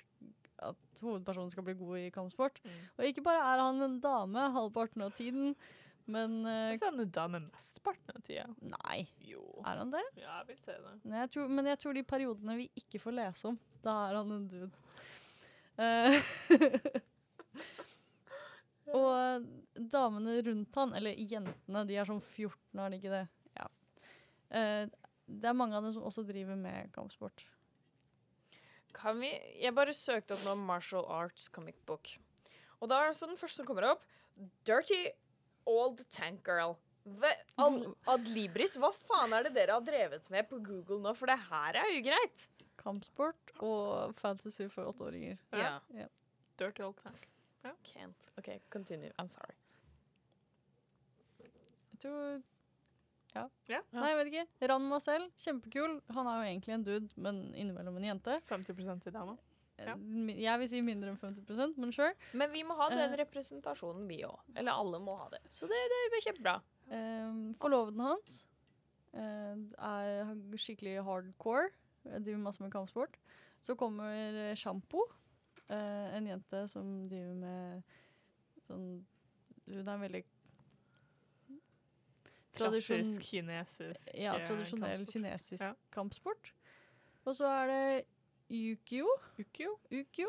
at 0.71 1.03
hovedpersonen 1.03 1.51
skal 1.53 1.65
bli 1.67 1.75
god 1.79 1.97
i 2.01 2.11
kampsport. 2.15 2.59
Mm. 2.65 2.81
Og 2.97 3.03
ikke 3.09 3.25
bare 3.27 3.43
er 3.53 3.59
han 3.63 3.83
en 3.87 3.97
dame 4.03 4.43
halvparten 4.55 5.05
av 5.07 5.11
tiden, 5.19 5.53
men 6.11 6.31
uh, 6.47 6.73
er 6.73 6.81
han 6.83 7.03
en 7.03 7.13
dame 7.15 7.39
mesteparten 7.45 8.17
av 8.19 8.23
tida. 8.27 8.47
Nei, 8.73 9.01
Jo. 9.29 9.43
er 9.63 9.77
han 9.83 9.93
det? 9.95 10.03
Ja, 10.19 10.41
jeg 10.41 10.47
vil 10.53 10.61
si 10.63 10.73
det. 10.75 10.95
Men 11.05 11.19
jeg, 11.21 11.29
tror, 11.35 11.45
men 11.59 11.65
jeg 11.71 11.79
tror 11.83 11.93
de 11.99 12.05
periodene 12.15 12.59
vi 12.59 12.67
ikke 12.83 13.03
får 13.03 13.15
lese 13.19 13.43
om, 13.53 13.59
da 13.85 13.93
er 14.09 14.19
han 14.21 14.35
en 14.39 14.49
dude. 14.51 14.73
Uh, 15.79 16.19
og 19.03 19.47
damene 19.95 20.41
rundt 20.49 20.75
han, 20.81 20.91
eller 20.99 21.15
jentene, 21.17 21.87
de 21.89 21.95
er 22.01 22.07
sånn 22.11 22.23
14, 22.23 22.83
er 22.83 22.91
de 22.93 22.99
ikke 23.01 23.15
det? 23.15 23.23
Ja. 23.61 23.67
Uh, 24.53 24.85
det 25.33 25.49
er 25.49 25.57
mange 25.57 25.79
av 25.79 25.85
dem 25.87 25.95
som 25.95 26.05
også 26.05 26.25
driver 26.29 26.57
med 26.59 26.91
kampsport. 26.95 27.39
Kan 28.97 29.21
vi 29.23 29.31
Jeg 29.61 29.75
bare 29.77 29.95
søkte 29.97 30.37
opp 30.37 30.45
noe 30.47 30.59
martial 30.59 31.07
arts 31.09 31.49
comic 31.53 31.79
book. 31.89 32.15
Og 32.81 32.91
da 32.91 33.01
er 33.01 33.13
det 33.13 33.29
den 33.29 33.39
første 33.41 33.63
som 33.63 33.69
kommer 33.69 33.93
opp. 33.93 34.07
Dirty 34.67 35.05
Old 35.69 36.03
Tank 36.11 36.43
Girl. 36.47 36.77
Ad, 37.59 37.83
Adlibris, 38.07 38.77
hva 38.79 38.93
faen 38.95 39.35
er 39.35 39.49
det 39.49 39.57
dere 39.57 39.75
har 39.75 39.83
drevet 39.87 40.29
med 40.31 40.47
på 40.51 40.61
Google 40.63 41.01
nå? 41.03 41.15
For 41.19 41.31
det 41.31 41.39
her 41.49 41.79
er 41.81 41.97
ugreit. 41.99 42.47
Kampsport 42.79 43.53
og 43.63 44.15
fantasy 44.19 44.69
for 44.71 44.91
åtteåringer. 44.91 45.39
Ja. 45.55 45.77
Yeah. 45.95 46.11
Dirty 46.59 46.83
old 46.87 46.99
tank. 47.03 47.29
Can't. 47.87 48.31
OK, 48.39 48.61
continue. 48.71 49.11
I'm 49.19 49.31
sorry. 49.31 49.55
Jeg 51.93 52.01
tror 52.03 52.43
Ja. 53.35 53.47
Ja. 53.71 53.81
Nei, 53.97 54.11
jeg 54.11 54.19
vet 54.19 54.31
ikke. 54.33 54.69
Ranma 54.69 54.99
selv, 55.01 55.31
kjempekul. 55.41 55.95
Han 56.13 56.29
er 56.29 56.37
jo 56.43 56.49
egentlig 56.51 56.75
en 56.75 56.85
dude, 56.85 57.09
men 57.17 57.39
innimellom 57.55 57.97
en 57.97 58.05
jente. 58.11 58.39
50% 58.51 59.03
til 59.07 59.15
dama. 59.15 59.37
Ja. 59.81 59.95
Eh, 59.97 60.37
Jeg 60.43 60.59
vil 60.61 60.69
si 60.69 60.81
mindre 60.85 61.11
enn 61.11 61.19
50% 61.19 61.79
men 61.81 61.93
sure. 61.97 62.13
Men 62.35 62.53
vi 62.53 62.63
må 62.63 62.77
ha 62.77 62.89
den 62.93 62.99
Eh. 63.11 63.17
representasjonen, 63.25 64.07
vi 64.07 64.21
òg. 64.29 64.39
Eller 64.55 64.73
alle 64.73 65.01
må 65.01 65.17
ha 65.19 65.29
det. 65.33 65.41
Så 65.49 65.67
det, 65.67 65.81
det 65.95 66.03
blir 66.13 66.27
kjempebra. 66.27 66.59
Um, 66.93 67.55
forloveden 67.55 68.01
hans 68.05 68.47
uh, 69.15 69.57
er 69.79 70.35
skikkelig 70.61 71.03
hardcore. 71.07 71.71
Driver 72.05 72.39
masse 72.43 72.61
med 72.61 72.73
kampsport. 72.73 73.17
Så 73.63 73.77
kommer 73.79 74.55
Sjampo, 74.59 75.07
uh, 75.71 76.09
en 76.17 76.27
jente 76.27 76.69
som 76.69 77.09
driver 77.09 77.35
med 77.35 77.83
sånn 78.69 78.87
Hun 79.73 79.89
er 79.89 80.01
veldig 80.03 80.25
tradisjon- 82.53 83.03
Klassisk 83.03 83.31
kinesisk 83.31 84.09
Ja, 84.15 84.35
eh, 84.37 84.47
tradisjonell 84.47 84.97
kampsport. 84.99 85.13
kinesisk 85.15 85.63
Ja. 85.65 85.75
kampsport. 85.91 86.53
Og 87.27 87.35
så 87.35 87.45
er 87.47 87.67
det 87.67 88.05
Yukio, 88.51 89.07
Yukio. 89.39 89.79
Yukio 89.91 90.29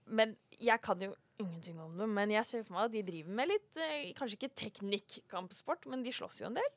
Men 0.07 0.37
jeg 0.61 0.81
kan 0.85 1.01
jo 1.01 1.15
ingenting 1.39 1.79
om 1.81 1.97
det. 1.99 2.09
Men 2.09 2.31
jeg 2.31 2.45
ser 2.47 2.63
for 2.65 2.75
meg 2.77 2.85
at 2.89 2.93
de 2.93 3.03
driver 3.03 3.37
med 3.39 3.49
litt 3.49 3.77
eh, 3.81 4.13
Kanskje 4.19 4.37
ikke 4.39 4.55
teknikk-kampsport, 4.63 5.87
men 5.91 6.03
de 6.05 6.13
slåss 6.13 6.41
jo 6.43 6.47
en 6.51 6.55
del. 6.59 6.69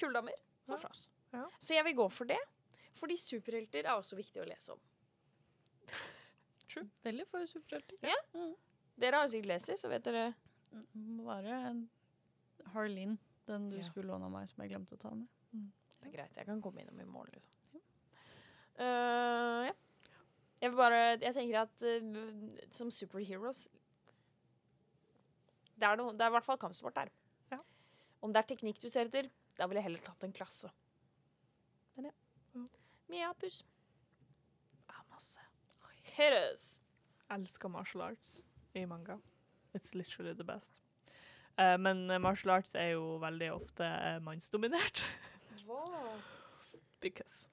Kule 0.00 0.12
damer 0.16 0.36
som 0.66 0.74
Ja. 0.76 0.80
slåss. 0.86 1.08
Ja. 1.32 1.44
Så 1.58 1.74
jeg 1.74 1.84
vil 1.84 1.94
gå 1.96 2.08
for 2.10 2.24
det. 2.26 2.38
Fordi 2.98 3.16
superhelter 3.16 3.84
er 3.86 3.94
også 3.96 4.16
viktig 4.18 4.42
å 4.42 4.48
lese 4.48 4.72
om. 4.74 4.80
True. 6.68 6.88
Veldig 7.04 7.26
for 7.30 7.46
superhelter. 7.46 7.98
Ja. 8.02 8.16
Mm. 8.34 8.54
Dere 9.00 9.16
har 9.16 9.26
jo 9.26 9.32
sikkert 9.32 9.52
lest 9.54 9.66
det, 9.70 9.78
så 9.80 9.88
vet 9.88 10.04
dere 10.04 10.34
Det 10.70 10.84
må 10.94 11.24
være 11.26 11.54
en 11.70 11.88
Harleen, 12.74 13.16
den 13.46 13.68
du 13.70 13.76
Ja. 13.78 13.82
skulle 13.88 14.06
låne 14.12 14.24
av 14.26 14.30
meg, 14.30 14.48
som 14.48 14.62
jeg 14.62 14.70
glemte 14.70 14.94
å 14.94 14.98
ta 15.00 15.10
med. 15.14 15.26
Det 16.00 16.08
er 16.08 16.16
greit. 16.16 16.36
Jeg 16.36 16.48
kan 16.48 16.60
komme 16.64 16.82
innom 16.82 17.00
i 17.00 17.08
morgen, 17.08 17.34
liksom. 17.36 17.60
Eh, 18.80 19.66
ja. 19.68 19.72
Jeg 20.60 20.70
vil 20.70 20.76
bare 20.76 21.00
Jeg 21.20 21.34
tenker 21.36 21.60
at 21.60 21.82
uh, 21.84 22.18
som 22.72 22.90
superheroes 22.92 23.68
Det 25.76 25.88
er, 25.88 25.96
noe, 25.96 26.12
det 26.12 26.24
er 26.24 26.32
i 26.32 26.34
hvert 26.36 26.44
fall 26.44 26.60
kampsport 26.60 26.96
der. 26.96 27.10
Ja. 27.52 27.58
Om 28.20 28.32
det 28.32 28.42
er 28.42 28.48
teknikk 28.50 28.80
du 28.82 28.88
ser 28.92 29.08
etter, 29.08 29.30
da 29.56 29.68
ville 29.68 29.80
jeg 29.80 29.88
heller 29.88 30.04
tatt 30.04 30.26
en 30.26 30.34
klasse. 30.36 30.68
Men 31.96 32.10
ja. 32.10 32.12
Mm. 32.52 32.68
Mia 33.08 33.30
puss. 33.40 33.62
Ja, 34.90 35.00
masse. 35.08 35.40
Hit 36.18 36.36
us. 36.36 36.66
Elsker 37.32 37.72
martial 37.72 38.04
arts 38.10 38.42
i 38.76 38.84
manga. 38.84 39.16
It's 39.72 39.94
literally 39.94 40.34
the 40.36 40.44
best. 40.44 40.82
Uh, 41.56 41.78
men 41.80 42.04
martial 42.20 42.52
arts 42.58 42.76
er 42.76 42.92
jo 42.92 43.16
veldig 43.24 43.52
ofte 43.56 43.88
mannsdominert. 44.24 45.04
Because. 47.00 47.48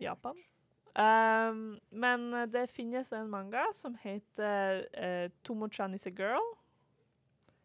Japan. 0.00 0.36
Um, 0.96 1.80
men 1.90 2.30
det 2.52 2.66
finnes 2.72 3.12
en 3.12 3.28
manga 3.30 3.66
som 3.76 3.96
heter 4.00 4.86
uh, 4.96 5.30
Tomo-chan 5.42 5.94
is 5.94 6.06
a 6.06 6.10
girl. 6.10 6.54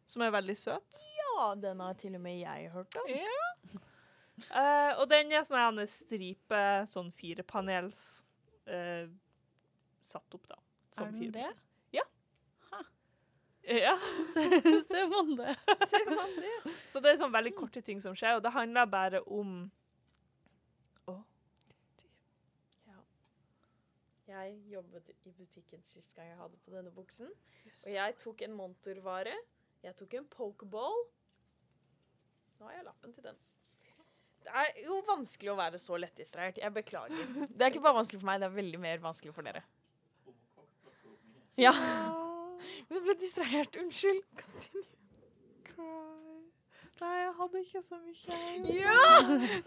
Som 0.05 0.25
er 0.25 0.33
veldig 0.35 0.57
søt. 0.57 1.01
Ja, 1.15 1.53
den 1.55 1.79
har 1.79 1.95
til 1.99 2.15
og 2.15 2.21
med 2.21 2.41
jeg 2.41 2.69
hørt 2.73 2.95
om. 2.99 3.07
Ja. 3.07 3.79
Uh, 4.49 4.99
og 4.99 5.05
den 5.11 5.31
er 5.31 5.45
sånn 5.47 5.79
en 5.79 5.87
stripe, 5.91 6.61
sånn 6.89 7.11
firepanels 7.15 8.23
uh, 8.67 9.07
satt 10.03 10.35
opp, 10.35 10.47
da. 10.49 10.57
Som 10.91 11.07
Er 11.07 11.19
den 11.19 11.35
det? 11.35 11.51
Ja. 13.63 13.93
Ser 14.33 15.07
man 15.11 15.35
det? 15.37 15.55
Ser 15.87 16.09
man 16.09 16.31
det? 16.41 16.71
Så 16.89 16.99
det 16.99 17.11
er 17.11 17.19
sånn 17.21 17.33
veldig 17.33 17.53
korte 17.55 17.81
ting 17.85 18.01
som 18.01 18.15
skjer, 18.17 18.39
og 18.39 18.43
det 18.45 18.51
handler 18.55 18.89
bare 18.89 19.21
om 19.29 19.69
Ja. 22.87 22.97
Jeg 24.31 24.57
jobbet 24.71 25.11
i 25.13 25.31
butikken 25.35 25.83
sist 25.85 26.15
gang 26.15 26.31
jeg 26.31 26.39
hadde 26.39 26.57
på 26.65 26.73
denne 26.73 26.91
buksen. 26.95 27.29
Og 27.85 27.91
jeg 27.93 28.17
tok 28.21 28.41
en 28.47 28.57
montorvare. 28.57 29.35
Jeg 29.83 29.97
tok 29.99 30.13
en 30.19 30.27
pokeball. 30.31 31.05
Nå 32.59 32.69
har 32.69 32.77
jeg 32.77 32.85
lappen 32.85 33.13
til 33.13 33.25
den. 33.29 33.39
Det 34.41 34.53
er 34.57 34.81
jo 34.87 34.97
vanskelig 35.05 35.51
å 35.53 35.57
være 35.59 35.77
så 35.81 35.99
lettdistrahert. 36.01 36.57
Jeg 36.61 36.73
beklager. 36.73 37.29
Det 37.45 37.61
er 37.61 37.69
ikke 37.69 37.83
bare 37.83 37.99
vanskelig 37.99 38.23
for 38.23 38.29
meg, 38.31 38.41
det 38.41 38.49
er 38.49 38.57
veldig 38.57 38.81
mer 38.81 39.03
vanskelig 39.03 39.35
for 39.35 39.45
dere. 39.45 39.61
Ja. 41.61 41.73
Men 42.89 42.97
jeg 42.97 43.03
ble 43.07 43.15
distrahert. 43.21 43.77
Unnskyld. 43.81 44.23
Cry. 45.67 45.89
Nei, 47.01 47.13
jeg 47.17 47.33
hadde 47.39 47.61
ikke 47.63 47.81
så 47.87 47.97
mye. 47.97 48.39
Ja! 48.69 48.97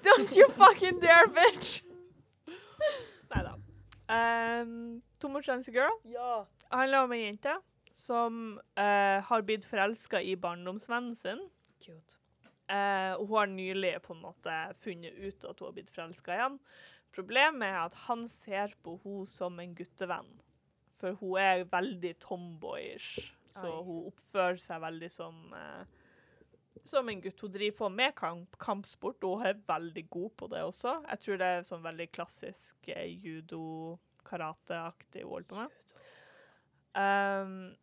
Don't 0.07 0.35
you 0.39 0.47
fucking 0.55 1.01
dare, 1.03 1.27
bitch! 1.35 1.81
Nei 3.33 3.43
da. 3.43 3.55
Um, 4.15 5.01
Tomo 5.19 5.41
Chance 5.43 5.73
girl 5.73 5.95
Ja. 6.05 6.45
handler 6.71 7.07
om 7.07 7.13
ei 7.17 7.23
jente 7.25 7.55
som 7.95 8.59
uh, 8.79 9.19
har 9.25 9.43
blitt 9.47 9.65
forelska 9.67 10.21
i 10.23 10.37
barndomsvennen 10.37 11.15
sin. 11.19 11.41
Cute. 11.83 12.19
Uh, 12.71 13.17
hun 13.21 13.35
har 13.37 13.51
nylig 13.51 13.95
på 14.05 14.15
en 14.15 14.23
måte 14.23 14.59
funnet 14.85 15.17
ut 15.19 15.45
at 15.45 15.59
hun 15.59 15.67
har 15.71 15.75
blitt 15.77 15.91
forelska 15.95 16.37
igjen. 16.37 16.59
Problemet 17.15 17.67
er 17.69 17.81
at 17.85 17.99
han 18.07 18.27
ser 18.31 18.75
på 18.85 18.97
henne 19.05 19.27
som 19.31 19.59
en 19.63 19.75
guttevenn. 19.79 20.31
For 21.05 21.19
hun 21.21 21.37
er 21.37 21.67
veldig 21.69 22.15
tomboyish, 22.23 23.19
så 23.53 23.69
Oi. 23.69 23.83
hun 23.85 24.07
oppfører 24.09 24.57
seg 24.63 24.81
veldig 24.81 25.11
som 25.13 25.53
eh, 25.53 25.85
som 26.89 27.09
en 27.09 27.21
gutt. 27.21 27.41
Hun 27.41 27.53
driver 27.53 27.77
på 27.77 27.89
med 27.93 28.15
kamp, 28.17 28.57
kampsport, 28.61 29.25
og 29.25 29.39
hun 29.43 29.47
er 29.51 29.61
veldig 29.69 30.09
god 30.11 30.31
på 30.41 30.47
det 30.53 30.63
også. 30.65 31.03
Jeg 31.11 31.19
tror 31.21 31.37
det 31.41 31.49
er 31.53 31.69
sånn 31.69 31.85
veldig 31.85 32.09
klassisk 32.13 32.89
eh, 32.93 33.13
judo-karateaktig 33.25 35.23
hun 35.25 35.31
holder 35.35 35.49
på 35.51 35.57
med. 35.63 35.71
Um, 36.95 37.77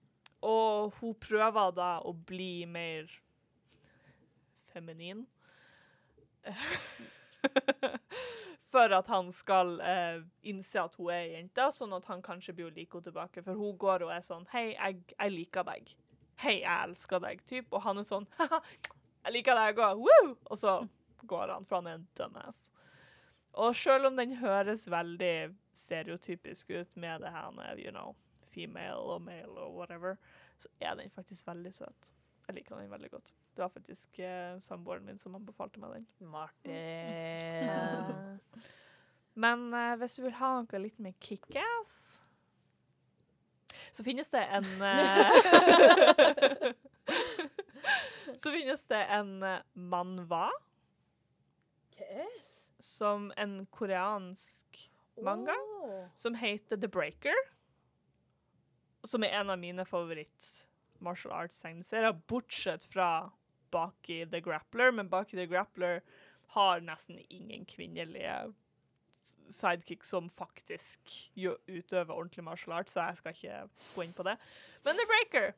og 0.47 0.93
hun 1.01 1.13
prøver 1.21 1.71
da 1.77 1.91
å 2.07 2.13
bli 2.13 2.65
mer 2.65 3.05
feminin. 4.71 5.25
For 8.71 8.93
at 8.95 9.09
han 9.11 9.33
skal 9.35 9.73
eh, 9.83 10.21
innse 10.47 10.79
at 10.79 10.95
hun 10.95 11.11
er 11.11 11.33
jente, 11.33 11.65
sånn 11.75 11.95
at 11.97 12.07
han 12.07 12.23
kanskje 12.23 12.55
blir 12.55 12.71
like 12.71 12.95
henne 12.95 13.09
tilbake. 13.09 13.43
For 13.43 13.59
hun 13.59 13.75
går 13.79 14.05
og 14.07 14.13
er 14.15 14.23
sånn 14.23 14.47
Hei, 14.53 14.71
jeg, 14.71 15.01
jeg 15.11 15.35
liker 15.35 15.67
deg. 15.67 15.91
Hei, 16.41 16.61
jeg 16.61 16.87
elsker 16.87 17.21
deg, 17.23 17.43
typ. 17.49 17.67
Og 17.75 17.83
han 17.83 17.99
er 17.99 18.07
sånn 18.07 18.27
Haha, 18.39 18.61
jeg 19.25 19.35
liker 19.35 19.59
deg 19.59 19.81
òg. 19.83 20.05
Woo! 20.05 20.35
Og 20.47 20.61
så 20.61 20.77
går 21.27 21.51
han, 21.53 21.67
for 21.67 21.81
han 21.81 21.91
er 21.91 21.99
en 21.99 22.07
dumbass. 22.17 22.69
Og 23.59 23.75
selv 23.75 24.07
om 24.07 24.15
den 24.15 24.37
høres 24.39 24.87
veldig 24.89 25.51
stereotypisk 25.75 26.71
ut 26.71 26.95
med 26.95 27.21
det 27.21 27.33
her 27.35 27.51
med, 27.51 27.79
you 27.83 27.91
know, 27.91 28.15
female 28.55 29.11
og 29.11 29.21
male 29.27 29.59
og 29.59 29.75
whatever, 29.75 30.15
så 30.57 30.71
er 30.79 30.95
den 30.95 31.11
faktisk 31.11 31.47
veldig 31.47 31.73
søt. 31.73 32.13
Jeg 32.47 32.55
liker 32.57 32.75
den 32.75 32.91
veldig 32.91 33.11
godt. 33.11 33.33
Det 33.55 33.63
var 33.63 33.71
faktisk 33.71 34.19
eh, 34.19 34.59
samboeren 34.59 35.05
min 35.05 35.19
som 35.19 35.35
anbefalte 35.37 35.79
meg 35.79 35.93
den. 35.95 36.07
Martin. 36.31 37.69
Men 39.43 39.73
eh, 39.73 39.95
hvis 40.01 40.15
du 40.17 40.23
vil 40.25 40.35
ha 40.39 40.49
noe 40.59 40.81
litt 40.81 40.99
mer 40.99 41.13
kickass, 41.23 42.19
så 43.91 44.03
finnes 44.03 44.29
det 44.31 44.43
en 44.55 44.81
eh, 44.87 45.31
Så 48.41 48.51
finnes 48.51 48.83
det 48.89 49.05
en 49.15 49.43
eh, 49.43 49.61
Yes. 52.01 52.71
som 52.79 53.31
en 53.37 53.65
koreansk 53.65 54.91
manga, 55.21 55.53
oh. 55.53 56.07
som 56.15 56.35
heter 56.35 56.77
The 56.77 56.87
Breaker. 56.87 57.35
Som 59.03 59.23
er 59.23 59.37
en 59.39 59.49
av 59.49 59.59
mine 59.59 59.85
favoritt 59.85 60.67
martial 61.01 61.33
arts-tegneserier, 61.35 62.17
bortsett 62.27 62.85
fra 62.87 63.31
Baki 63.71 64.25
the 64.31 64.41
Grappler. 64.41 64.91
Men 64.91 65.09
Baki 65.09 65.37
the 65.37 65.47
Grappler 65.49 66.01
har 66.55 66.83
nesten 66.83 67.19
ingen 67.29 67.65
kvinnelige 67.65 68.53
sidekick 69.53 70.03
som 70.03 70.29
faktisk 70.29 71.11
utøver 71.67 72.13
ordentlig 72.13 72.43
martial 72.43 72.73
arts, 72.79 72.95
så 72.95 73.05
jeg 73.11 73.19
skal 73.19 73.35
ikke 73.37 73.59
gå 73.95 74.05
inn 74.07 74.15
på 74.17 74.25
det. 74.27 74.37
Men 74.85 74.97
The 74.97 75.05
Breaker 75.09 75.53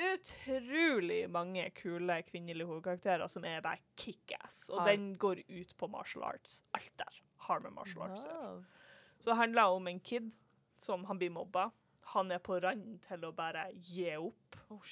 Utrolig 0.00 1.24
mange 1.30 1.64
kule 1.74 2.20
kvinnelige 2.22 2.68
hovedkarakterer 2.68 3.26
som 3.28 3.44
er 3.44 3.58
bare 3.64 3.82
kickass. 3.98 4.68
Og 4.70 4.86
den 4.86 5.16
går 5.18 5.42
ut 5.48 5.74
på 5.76 5.88
martial 5.90 6.24
arts. 6.28 6.60
Alt 6.78 6.92
der 6.98 7.16
har 7.48 7.60
med 7.64 7.74
martial 7.74 8.06
arts 8.06 8.22
å. 8.30 8.36
Wow. 8.36 8.60
Så 9.18 9.32
det 9.32 9.36
handler 9.40 9.74
om 9.74 9.88
en 9.90 10.00
kid 10.00 10.30
som 10.78 11.04
han 11.10 11.18
blir 11.18 11.34
mobba. 11.34 11.70
Han 12.14 12.30
er 12.30 12.38
på 12.38 12.60
randen 12.62 13.00
til 13.02 13.26
å 13.26 13.32
bare 13.34 13.66
gi 13.74 14.14
opp. 14.16 14.49
Oh. 14.70 14.82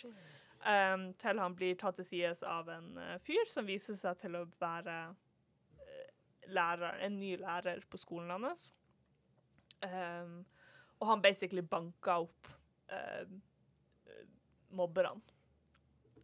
Um, 0.66 1.12
til 1.14 1.38
han 1.38 1.54
blir 1.54 1.76
tatt 1.78 2.00
til 2.00 2.06
sides 2.08 2.42
av 2.42 2.68
en 2.72 2.96
uh, 2.98 3.14
fyr 3.22 3.46
som 3.46 3.66
viser 3.68 3.94
seg 3.98 4.18
til 4.18 4.34
å 4.34 4.44
være 4.58 4.96
uh, 5.78 6.08
lærer, 6.50 6.98
en 7.06 7.18
ny 7.20 7.36
lærer 7.38 7.84
på 7.90 8.00
skolen 8.00 8.32
hans. 8.34 8.72
Um, 9.84 10.40
og 10.98 11.12
han 11.12 11.22
basically 11.22 11.62
banker 11.62 12.24
opp 12.26 12.50
uh, 12.90 13.28
mobberne. 14.74 15.22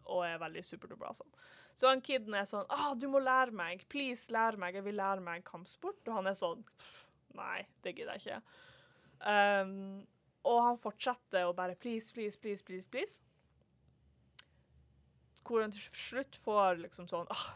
Og 0.05 0.27
er 0.27 0.41
veldig 0.43 0.65
superduper 0.67 1.07
awesome. 1.09 1.31
Så 1.75 1.89
han 1.89 2.03
kiden 2.05 2.35
er 2.37 2.45
sånn 2.47 2.67
ah, 2.69 2.93
'Du 2.95 3.07
må 3.09 3.23
lære 3.23 3.55
meg. 3.57 3.87
Please, 3.89 4.29
lær 4.33 4.59
meg. 4.61 4.75
Jeg 4.77 4.85
vil 4.85 4.99
lære 4.99 5.23
meg 5.25 5.47
kampsport.' 5.47 6.09
Og 6.09 6.19
han 6.19 6.27
er 6.31 6.37
sånn 6.39 6.67
Nei, 7.35 7.65
det 7.83 7.97
gidder 7.97 8.15
jeg 8.15 8.23
ikke. 8.23 8.43
Um, 9.27 10.05
og 10.47 10.61
han 10.63 10.77
fortsetter 10.79 11.49
å 11.49 11.55
bare 11.57 11.75
'please, 11.75 12.13
please, 12.13 12.39
please, 12.39 12.63
please', 12.63 12.91
please. 12.91 13.23
Hvor 15.45 15.63
han 15.63 15.75
til 15.75 15.85
slutt 15.93 16.39
får 16.41 16.81
liksom 16.81 17.09
sånn 17.11 17.29
ah, 17.33 17.47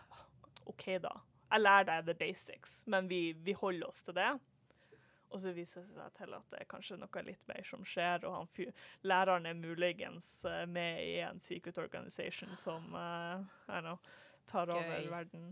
OK, 0.68 0.84
da. 1.00 1.14
Jeg 1.48 1.64
lærer 1.64 1.88
deg 1.88 2.08
the 2.10 2.14
basics, 2.20 2.82
men 2.86 3.08
vi, 3.08 3.32
vi 3.32 3.54
holder 3.56 3.88
oss 3.88 4.02
til 4.04 4.16
det. 4.18 4.30
Og 5.28 5.40
så 5.40 5.52
viser 5.56 5.84
det 5.84 5.96
seg 5.96 6.12
til 6.16 6.34
at 6.36 6.52
det 6.52 6.60
er 6.62 6.68
kanskje 6.68 6.96
noe 7.00 7.22
litt 7.24 7.48
mer 7.48 7.64
som 7.68 7.84
skjer, 7.84 8.24
og 8.28 8.36
han 8.36 8.70
læreren 9.04 9.48
er 9.48 9.56
muligens 9.56 10.30
eh, 10.48 10.64
med 10.68 11.02
i 11.04 11.18
en 11.24 11.40
secret 11.40 11.80
organization 11.80 12.54
som 12.56 12.86
uh, 12.96 13.44
know, 13.80 13.98
tar 14.48 14.72
over 14.72 14.96
Gøy. 14.96 15.10
verden. 15.12 15.50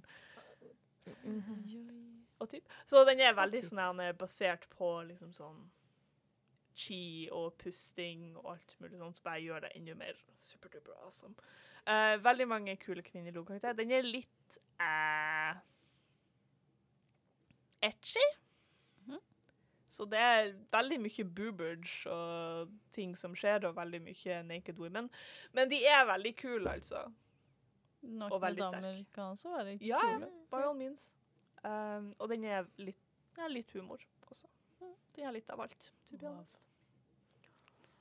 Mhm. 1.22 2.22
Og 2.38 2.50
typ. 2.50 2.68
Så 2.86 3.04
den 3.08 3.20
er 3.24 3.36
veldig 3.36 3.62
sånn 3.64 3.80
han 3.80 4.00
er 4.04 4.16
basert 4.16 4.66
på 4.76 4.90
liksom 5.08 5.32
sånn 5.32 5.62
chi 6.76 7.28
og 7.32 7.54
pusting 7.56 8.34
og 8.36 8.50
alt 8.52 8.74
mulig 8.82 8.98
sånt, 9.00 9.16
så 9.16 9.24
bare 9.24 9.44
gjør 9.44 9.64
det 9.64 9.70
enda 9.78 9.94
mer 9.96 10.18
superduper 10.44 10.98
awesome. 11.04 11.32
Eh, 11.86 12.16
veldig 12.24 12.48
mange 12.50 12.76
kule 12.82 13.02
kvinnelige 13.02 13.44
karakterer. 13.46 13.76
Den 13.78 13.92
er 13.94 14.02
litt 14.02 14.56
uh, 14.82 15.58
etchy. 17.86 18.24
Mhm. 19.04 19.20
Så 19.88 20.04
det 20.10 20.18
er 20.18 20.50
veldig 20.72 20.98
mye 21.04 21.26
boobage 21.36 22.10
og 22.10 22.72
ting 22.92 23.14
som 23.16 23.36
skjer, 23.38 23.68
og 23.68 23.76
veldig 23.76 24.02
mye 24.02 24.40
naked 24.48 24.78
women. 24.82 25.10
Men 25.54 25.70
de 25.70 25.84
er 25.86 26.04
veldig 26.10 26.34
kule, 26.36 26.72
altså. 26.72 27.04
Nakne 28.02 28.40
veldig 28.42 28.62
sterke. 28.62 28.82
damer 28.82 29.04
kan 29.14 29.24
også 29.24 29.54
være 29.54 29.78
Ja, 29.80 30.00
kule. 30.02 30.30
by 30.50 30.62
all 30.66 30.74
means. 30.76 31.14
Um, 31.64 32.14
og 32.18 32.28
den 32.28 32.44
er 32.44 32.66
litt, 32.78 32.98
ja, 33.38 33.46
litt 33.48 33.70
humor 33.74 34.02
også. 34.28 34.46
Den 35.16 35.24
er 35.24 35.32
litt 35.32 35.50
av 35.50 35.60
alt. 35.60 35.92
Wow. 36.20 36.44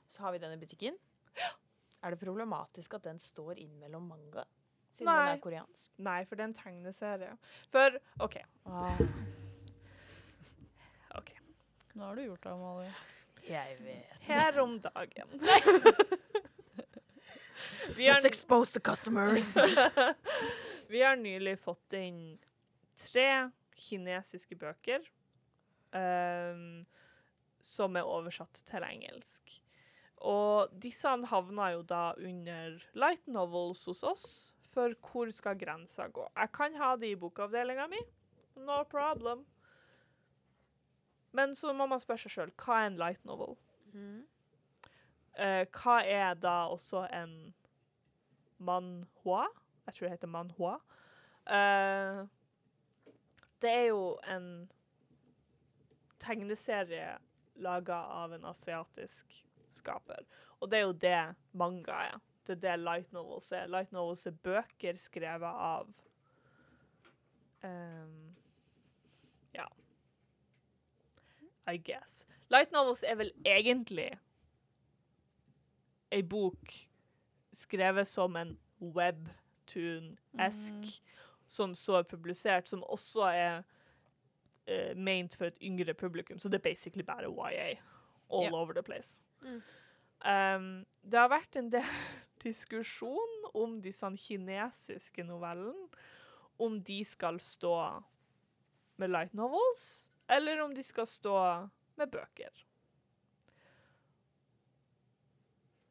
Så 0.08 0.22
har 0.22 0.32
vi 0.32 0.38
den 0.38 0.52
i 0.52 0.60
butikken. 0.60 0.98
Er 2.04 2.14
det 2.14 2.20
problematisk 2.20 2.94
at 2.98 3.04
den 3.06 3.18
står 3.22 3.58
innimellom 3.58 4.08
manga? 4.10 4.44
Siden 4.96 5.10
Nei. 5.10 5.16
den 5.26 5.34
er 5.34 5.40
koreansk? 5.44 5.92
Nei, 6.00 6.20
for 6.24 6.38
det 6.38 6.44
er 6.44 6.48
en 6.50 6.56
tegneserie. 6.56 7.32
For 7.72 7.98
OK. 8.24 8.36
Ah, 8.64 9.02
ok. 11.18 11.34
Nå 11.94 12.04
har 12.04 12.16
du 12.16 12.22
gjort 12.24 12.42
det, 12.46 12.52
Amalie. 12.54 12.94
jeg 13.48 13.76
vet. 13.84 14.22
Her 14.28 14.60
om 14.62 14.78
dagen. 14.80 15.28
vi, 17.96 18.08
har, 18.08 18.14
Let's 18.14 18.26
expose 18.26 18.72
the 18.72 18.80
customers! 18.80 19.56
vi 20.88 21.02
har 21.02 21.16
nylig 21.16 21.58
fått 21.60 21.92
inn 21.92 22.38
tre 22.96 23.50
kinesiske 23.76 24.56
bøker 24.56 25.04
um, 25.92 26.86
som 27.60 27.96
er 28.00 28.08
oversatt 28.08 28.64
til 28.64 28.84
engelsk. 28.86 29.60
Og 30.24 30.72
disse 30.80 31.10
havna 31.30 31.70
jo 31.74 31.82
da 31.84 32.14
under 32.16 32.78
light 32.96 33.26
novels 33.28 33.84
hos 33.86 34.02
oss, 34.06 34.28
for 34.72 34.94
hvor 35.08 35.30
skal 35.32 35.58
grensa 35.58 36.08
gå? 36.08 36.24
Jeg 36.36 36.52
kan 36.52 36.76
ha 36.80 36.94
de 36.96 37.12
i 37.12 37.18
bokavdelinga 37.18 37.86
mi, 37.88 38.00
no 38.56 38.82
problem. 38.88 39.44
Men 41.36 41.54
så 41.54 41.72
må 41.76 41.86
man 41.86 42.00
spørre 42.00 42.24
seg 42.24 42.32
sjøl, 42.32 42.54
hva 42.56 42.80
er 42.80 42.90
en 42.90 42.98
light 43.00 43.24
novel? 43.28 43.56
Mm. 43.92 44.24
Uh, 45.36 45.64
hva 45.76 45.98
er 46.08 46.36
da 46.40 46.56
også 46.72 47.04
en 47.12 47.52
manhua? 48.56 49.44
Jeg 49.86 49.94
tror 49.94 50.06
det 50.06 50.14
heter 50.14 50.32
manhua. 50.32 50.78
Uh, 51.46 52.24
det 53.60 53.72
er 53.72 53.84
jo 53.90 54.16
en 54.32 54.48
tegneserie 56.20 57.18
laga 57.60 58.00
av 58.16 58.32
en 58.34 58.48
asiatisk 58.48 59.45
skaper. 59.76 60.24
Og 60.60 60.70
det 60.70 60.78
er 60.78 60.86
jo 60.86 60.92
det 60.92 61.34
manga 61.52 62.00
er. 62.10 62.20
Det 62.46 62.56
er 62.56 62.60
det 62.62 62.80
light 62.80 63.12
novels 63.12 63.52
er. 63.52 63.66
Light 63.66 63.92
novels 63.92 64.26
er 64.26 64.36
bøker 64.42 64.98
skrevet 65.00 65.62
av 65.70 65.88
um, 67.64 68.36
Ja. 69.54 69.66
I 71.66 71.76
guess. 71.76 72.26
Light 72.50 72.72
novels 72.72 73.02
er 73.02 73.14
vel 73.18 73.32
egentlig 73.44 74.12
ei 76.14 76.22
bok 76.22 76.72
skrevet 77.52 78.08
som 78.08 78.36
en 78.36 78.58
webtoon-esk, 78.80 81.02
som 81.48 81.74
så 81.74 81.94
er 81.98 82.02
publisert, 82.02 82.68
som 82.68 82.84
også 82.84 83.20
er 83.32 83.62
uh, 84.70 84.96
ment 84.96 85.36
for 85.36 85.44
et 85.50 85.58
yngre 85.62 85.94
publikum. 85.94 86.38
Så 86.38 86.48
det 86.48 86.54
er 86.54 86.70
basically 86.70 87.02
bare 87.02 87.26
YA 87.26 87.74
all 88.30 88.42
yeah. 88.42 88.54
over 88.54 88.72
the 88.72 88.82
place. 88.82 89.25
Mm. 89.42 89.62
Um, 90.26 90.68
det 91.06 91.20
har 91.20 91.30
vært 91.30 91.58
en 91.60 91.70
del 91.70 91.88
diskusjon 92.46 93.48
om 93.54 93.78
disse 93.84 94.08
kinesiske 94.22 95.24
novellene, 95.26 95.88
om 96.58 96.78
de 96.80 97.02
skal 97.04 97.40
stå 97.42 97.76
med 98.96 99.12
light 99.12 99.34
novels, 99.36 100.08
eller 100.28 100.62
om 100.64 100.72
de 100.74 100.82
skal 100.82 101.06
stå 101.08 101.36
med 102.00 102.10
bøker. 102.12 102.62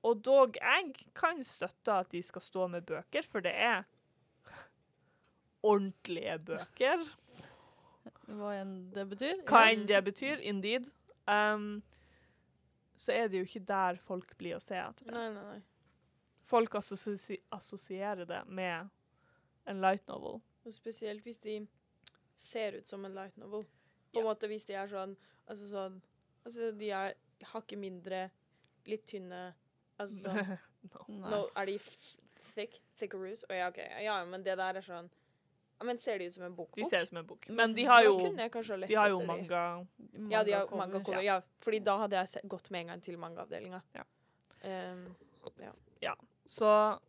Og 0.05 0.22
dog 0.26 0.57
jeg 0.59 1.05
kan 1.17 1.41
støtte 1.45 1.93
at 1.93 2.11
de 2.13 2.22
skal 2.22 2.41
stå 2.41 2.67
med 2.69 2.85
bøker, 2.85 3.26
for 3.26 3.45
det 3.45 3.53
er 3.57 3.85
ordentlige 5.72 6.38
bøker. 6.49 7.05
Hva 8.26 8.53
enn 8.59 8.76
det 8.93 9.05
betyr. 9.09 9.41
Hva 9.49 9.65
enn 9.72 9.88
det 9.89 10.01
betyr, 10.05 10.41
indeed. 10.41 10.89
Um, 11.30 11.81
så 12.97 13.11
er 13.15 13.30
det 13.30 13.41
jo 13.41 13.47
ikke 13.47 13.63
der 13.67 13.99
folk 14.01 14.35
blir 14.39 14.57
å 14.57 14.63
se 14.63 14.77
etter 14.80 15.07
det. 15.07 15.13
Nei, 15.15 15.27
nei, 15.35 15.43
nei. 15.53 15.61
Folk 16.45 16.77
assosi 16.77 17.39
assosierer 17.55 18.27
det 18.30 18.41
med 18.47 18.91
en 19.65 19.81
light 19.81 20.05
novel. 20.07 20.39
Og 20.65 20.73
spesielt 20.73 21.26
hvis 21.26 21.41
de 21.41 21.59
ser 22.38 22.77
ut 22.80 22.88
som 22.88 23.05
en 23.05 23.15
light 23.15 23.38
novel. 23.41 23.65
På 24.13 24.22
en 24.22 24.30
måte 24.30 24.47
hvis 24.47 24.67
de 24.69 24.77
er 24.80 24.88
sånn 24.88 25.15
Altså 25.45 25.67
sånn 25.67 25.97
Altså 26.47 26.69
de 26.77 26.88
er 26.95 27.17
hakket 27.51 27.80
mindre, 27.81 28.30
litt 28.88 29.03
tynne 29.09 29.49
Altså 29.99 30.22
sånn 30.30 30.53
no. 30.93 31.01
Nei. 31.09 31.31
Nå 31.34 31.41
er 31.57 31.69
de 31.72 31.76
thick, 31.81 32.07
thick, 32.53 32.80
thickaroos. 32.99 33.43
Å 33.49 33.57
ja, 33.57 33.69
OK. 33.73 33.81
Ja, 34.05 34.19
men 34.30 34.45
det 34.45 34.55
der 34.61 34.80
er 34.80 34.85
sånn 34.85 35.09
ja, 35.09 35.24
Men 35.84 35.97
ser 35.99 36.19
de 36.19 36.26
ut 36.30 36.34
som 36.34 36.43
en 36.43 36.56
bokbok? 36.56 36.77
De 36.80 36.85
ser 36.89 37.02
ut 37.03 37.10
som 37.10 37.18
en 37.18 37.26
bok. 37.27 37.47
Men 37.49 37.73
de 37.76 37.84
har 37.85 38.03
jo, 38.03 38.18
de 38.88 38.95
har 38.95 39.10
jo 39.10 39.19
manga, 39.26 39.85
manga 40.14 40.31
Ja, 40.31 40.43
de 40.43 40.52
har 40.53 40.65
Manga-cover. 40.65 40.77
manga-cover. 40.77 41.22
Ja, 41.23 41.41
fordi 41.61 41.80
da 41.84 41.97
hadde 41.97 42.15
jeg 42.22 42.47
gått 42.49 42.69
med 42.72 42.81
en 42.81 42.88
gang 42.93 43.02
til 43.03 43.18
mangaavdelinga. 43.19 43.81
Ja. 43.93 44.03
Um, 44.64 45.15
Så 46.45 46.99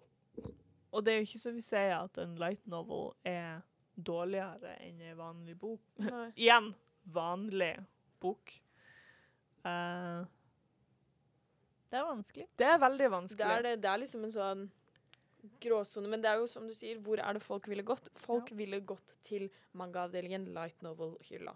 Og 0.93 1.05
det 1.05 1.13
er 1.13 1.17
jo 1.19 1.27
ikke 1.27 1.39
så 1.39 1.53
vi 1.53 1.61
sier 1.61 1.95
at 1.99 2.19
en 2.19 2.35
light 2.41 2.67
novel 2.67 3.13
er 3.25 3.61
dårligere 3.97 4.77
enn 4.81 5.01
en 5.01 5.17
vanlig 5.19 5.59
bok. 5.59 5.81
Igjen 6.37 6.75
vanlig 7.05 7.75
bok. 8.21 8.53
Uh, 9.65 10.25
Det 11.91 11.99
er 12.01 12.05
vanskelig. 12.05 12.47
det 12.59 12.67
er 12.67 12.79
veldig 12.79 12.99
Det 13.05 13.11
vanskelig. 13.13 13.47
er, 13.47 13.63
det, 13.63 13.83
det 13.83 13.91
er 13.91 13.99
liksom 14.03 14.25
en 14.25 14.31
sånn 14.35 14.71
gråsone. 15.61 16.09
Men 16.09 16.23
det 16.23 16.31
er 16.31 16.39
jo 16.41 16.47
som 16.47 16.67
du 16.67 16.75
sier, 16.75 16.99
hvor 16.99 17.19
er 17.19 17.33
det 17.35 17.43
folk 17.43 17.67
ville 17.69 17.83
gått? 17.83 18.09
Folk 18.15 18.51
ville 18.57 18.81
gått 18.81 19.15
til 19.23 19.49
mangaavdelingen, 19.75 20.49
light 20.55 20.83
novel-hylla. 20.83 21.55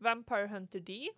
Vampire 0.00 0.48
Hunter 0.48 0.80
D 0.80 1.08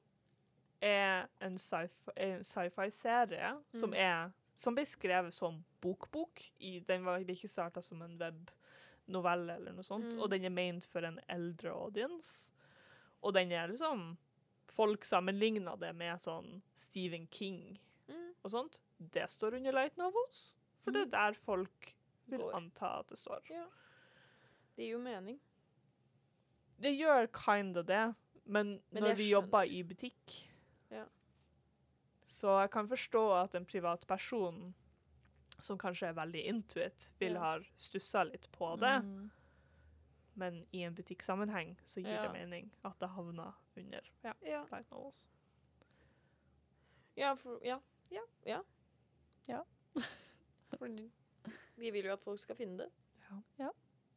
er 0.83 1.27
en 1.41 1.59
sci-fi-serie 1.59 3.57
som 3.75 3.91
Mm. 3.91 3.95
er 3.97 4.33
som 4.59 4.75
ble 4.75 4.85
skrevet 4.85 5.33
som 5.33 5.65
bokbok. 5.81 6.43
I, 6.61 6.81
den 6.81 7.05
var 7.05 7.19
ikke 7.21 7.49
starta 7.49 7.83
som 7.83 8.03
en 8.03 8.19
webnovelle 8.19 9.55
eller 9.57 9.73
noe 9.73 9.83
sånt. 9.85 10.13
Mm. 10.15 10.21
Og 10.21 10.31
den 10.31 10.45
er 10.45 10.51
ment 10.51 10.85
for 10.85 11.01
en 11.05 11.19
eldre 11.29 11.71
audience. 11.73 12.53
Og 13.23 13.35
den 13.35 13.53
er 13.53 13.69
liksom 13.69 14.17
Folk 14.71 15.05
sammenligna 15.05 15.75
det 15.77 15.95
med 15.97 16.17
sånn 16.21 16.63
Stephen 16.75 17.27
King 17.31 17.79
Mm. 18.09 18.35
og 18.45 18.51
sånt. 18.51 18.79
Det 18.99 19.29
står 19.29 19.55
under 19.57 19.73
light 19.73 19.97
novels. 19.99 20.55
For 20.85 20.91
det 20.91 21.01
er 21.03 21.11
der 21.11 21.33
folk 21.33 21.95
vil 22.27 22.39
Går. 22.41 22.53
anta 22.57 22.99
at 23.01 23.09
det 23.09 23.19
står. 23.19 23.41
Ja. 23.51 23.65
Det 24.77 24.85
gir 24.87 24.93
jo 24.93 24.99
mening. 24.99 25.41
Det 26.81 26.95
gjør 26.97 27.27
kinda 27.37 27.83
det, 27.83 28.15
men, 28.47 28.81
Men 28.91 29.03
når 29.03 29.15
vi 29.17 29.27
skjønner. 29.27 29.31
jobber 29.31 29.63
i 29.63 29.83
butikk 29.83 30.47
Ja. 30.91 31.05
Så 32.29 32.61
jeg 32.61 32.71
kan 32.71 32.89
forstå 32.89 33.43
at 33.43 33.55
en 33.55 33.67
privatperson 33.67 34.75
som 35.61 35.77
kanskje 35.79 36.09
er 36.09 36.13
veldig 36.15 36.45
intuit, 36.49 37.11
vil 37.19 37.33
Ja. 37.33 37.39
ha 37.41 37.59
stussa 37.77 38.23
litt 38.25 38.49
på 38.53 38.77
det, 38.81 39.03
Mm. 39.05 39.31
men 40.37 40.67
i 40.73 40.83
en 40.85 40.95
butikksammenheng 40.95 41.77
så 41.85 42.01
gir 42.03 42.09
Ja. 42.15 42.23
det 42.23 42.33
mening 42.33 42.71
at 42.85 42.99
det 42.99 43.09
havner 43.11 43.53
under 43.77 44.01
ja, 44.25 44.33
Ja. 44.43 44.65
novels. 44.91 45.29
Ja, 47.17 47.35
for, 47.35 47.59
ja. 47.63 47.79
Ja. 48.11 48.23
Ja. 48.47 48.63
Ja. 49.49 49.63
Fordi 50.79 51.13
vi 51.77 51.91
vil 51.91 52.05
jo 52.05 52.13
at 52.13 52.23
folk 52.23 52.39
skal 52.41 52.57
finne 52.57 52.79
det. 52.85 52.89
Ja. 53.31 53.37
Ja. 53.65 53.71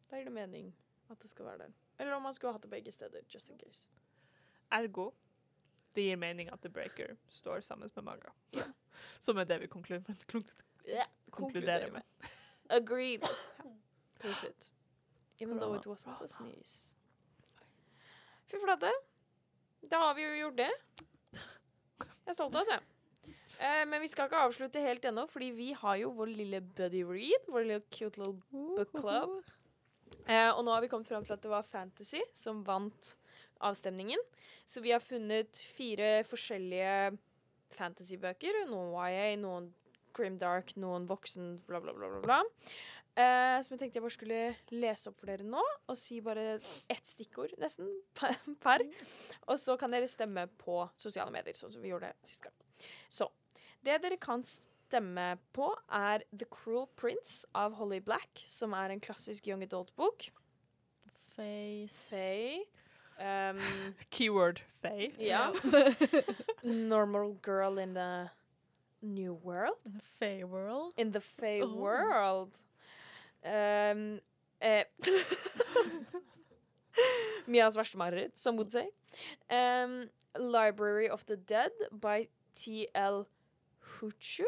Da 0.09 0.17
gir 0.17 0.23
det 0.29 0.33
mening 0.33 0.73
at 1.09 1.19
det 1.21 1.29
skal 1.29 1.45
være 1.45 1.57
der. 1.57 1.71
Eller 1.99 2.13
om 2.15 2.21
man 2.21 2.33
skulle 2.33 2.53
hatt 2.53 2.61
det 2.63 2.69
begge 2.71 2.91
steder, 2.91 3.21
just 3.33 3.49
in 3.49 3.57
case. 3.59 3.89
Ergo 4.71 5.11
det 5.95 6.03
gir 6.03 6.15
mening 6.17 6.49
at 6.51 6.59
The 6.61 6.69
Breaker 6.69 7.15
står 7.29 7.61
sammen 7.61 7.89
med 7.95 8.03
manga. 8.03 8.31
Ja. 8.53 8.63
Som 9.19 9.37
er 9.37 9.43
det 9.43 9.59
vi 9.61 9.67
konklu- 9.67 10.03
konklu- 10.31 10.63
Ja, 10.87 11.05
konkluderer 11.31 11.91
med. 11.91 12.01
Agreed. 12.69 13.21
Prosit. 14.19 14.73
Even 15.39 15.57
though 15.57 15.75
it 15.75 15.85
wasn't 15.85 16.23
a 16.23 16.27
sneeze. 16.27 16.93
Fy 18.47 18.57
flate. 18.65 18.91
Da 19.91 19.97
har 19.97 20.13
vi 20.15 20.21
jo 20.23 20.33
gjort 20.37 20.57
det. 20.57 20.71
Jeg 22.23 22.31
er 22.31 22.33
stolt 22.33 22.55
av 22.55 22.61
oss, 22.61 22.69
jeg. 22.71 22.81
Eh, 23.59 23.83
men 23.89 24.01
vi 24.01 24.09
skal 24.11 24.29
ikke 24.29 24.45
avslutte 24.47 24.81
helt 24.83 25.05
ennå, 25.05 25.25
fordi 25.29 25.49
vi 25.55 25.71
har 25.77 25.99
jo 26.01 26.13
vår 26.17 26.31
lille 26.33 26.61
buddy 26.77 27.03
read. 27.07 27.49
Vår 27.51 27.67
lille 27.67 27.83
cute 27.93 28.17
little 28.21 28.39
book 28.51 28.95
club. 28.95 29.35
Eh, 30.27 30.49
og 30.49 30.63
nå 30.65 30.73
har 30.73 30.81
vi 30.83 30.89
kommet 30.91 31.09
fram 31.09 31.25
til 31.25 31.35
at 31.35 31.43
det 31.43 31.51
var 31.51 31.67
Fantasy 31.67 32.21
som 32.37 32.63
vant 32.65 33.13
avstemningen. 33.63 34.19
Så 34.65 34.81
vi 34.83 34.93
har 34.93 35.03
funnet 35.03 35.59
fire 35.75 36.23
forskjellige 36.27 37.17
fantasybøker. 37.77 38.65
Noen 38.71 38.93
YA, 38.93 39.33
noen 39.39 39.71
Grimdark, 40.13 40.75
noen 40.77 41.07
voksen, 41.09 41.55
bla, 41.65 41.79
bla, 41.81 41.93
bla. 41.97 42.09
bla, 42.09 42.19
bla. 42.21 42.41
Eh, 43.13 43.59
som 43.61 43.75
jeg 43.75 43.79
tenkte 43.81 43.99
jeg 43.99 44.03
bare 44.03 44.15
skulle 44.15 44.41
lese 44.73 45.09
opp 45.09 45.19
for 45.21 45.29
dere 45.29 45.45
nå, 45.45 45.61
og 45.61 45.97
si 46.01 46.17
bare 46.25 46.55
ett 46.89 47.05
stikkord 47.09 47.53
nesten 47.61 47.91
per. 48.63 48.85
Og 49.45 49.59
så 49.61 49.75
kan 49.77 49.93
dere 49.93 50.09
stemme 50.09 50.47
på 50.61 50.79
sosiale 50.97 51.33
medier, 51.33 51.57
sånn 51.57 51.73
som 51.75 51.85
vi 51.85 51.91
gjorde 51.91 52.09
sist 52.25 52.45
gang. 52.45 52.55
Så 53.13 53.29
det 53.83 54.01
dere 54.03 54.17
kan 54.17 54.43
stemme 54.43 55.37
på, 55.53 55.71
er 55.91 56.23
The 56.37 56.45
Cruel 56.51 56.87
Prince 56.95 57.45
av 57.55 57.73
Holly 57.79 57.99
Black, 57.99 58.43
som 58.47 58.73
er 58.77 58.89
en 58.93 58.99
klassisk 59.03 59.47
young 59.47 59.63
adult-bok. 59.65 60.29
Face. 61.35 62.09
Faye. 62.09 62.63
Um, 63.19 63.59
Keyword 64.11 64.61
Faye. 64.81 65.11
ja. 65.19 65.51
Normal 66.63 67.33
girl 67.41 67.77
in 67.79 67.93
the 67.93 68.29
new 69.01 69.33
world. 69.43 69.77
Faye 70.19 70.43
World. 70.43 70.93
In 70.97 71.11
the 71.11 71.19
Faye 71.21 71.61
Oh. 71.63 71.75
world. 71.75 72.61
Um, 73.43 74.19
eh, 74.61 74.83
Mias 77.47 77.75
verste 77.75 77.97
mareritt, 77.97 78.37
som 78.37 78.55
would 78.57 78.71
say. 78.71 78.87
Um, 79.49 80.09
Library 80.37 81.09
of 81.09 81.25
the 81.25 81.35
Dead 81.37 81.71
by 81.91 82.27
T.L. 82.55 83.27
Huchu. 83.83 84.47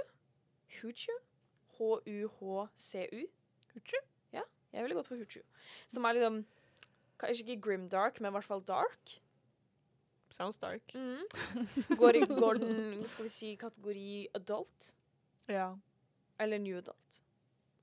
Huchu? 0.80 1.16
H-u-h-c-u. 1.78 3.24
Huchu? 3.74 4.02
Ja, 4.34 4.44
jeg 4.74 4.84
ville 4.84 4.96
gått 4.96 5.08
for 5.12 5.20
Huchu. 5.20 5.42
Som 5.88 6.06
er 6.06 6.20
liksom 6.20 6.46
Kanskje 7.16 7.46
ikke 7.46 7.62
grimdark, 7.64 8.20
men 8.20 8.28
i 8.28 8.36
hvert 8.36 8.44
fall 8.44 8.64
dark. 8.68 9.14
Sounds 10.36 10.58
dark. 10.60 10.92
Mm. 10.96 11.24
Går, 11.98 12.18
i, 12.20 12.26
går 12.28 12.60
den, 12.60 13.06
skal 13.08 13.24
vi 13.24 13.32
si, 13.32 13.54
kategori 13.56 14.28
adult? 14.36 14.90
Ja. 15.48 15.70
Eller 16.40 16.60
new 16.60 16.78
adult? 16.78 17.22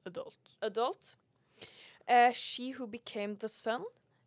Adult. 0.04 0.56
adult. 0.60 1.16
Uh, 2.10 2.32
She 2.32 2.72
Who 2.72 2.86
Became 2.86 3.36
The 3.36 3.48
Sun 3.48 3.84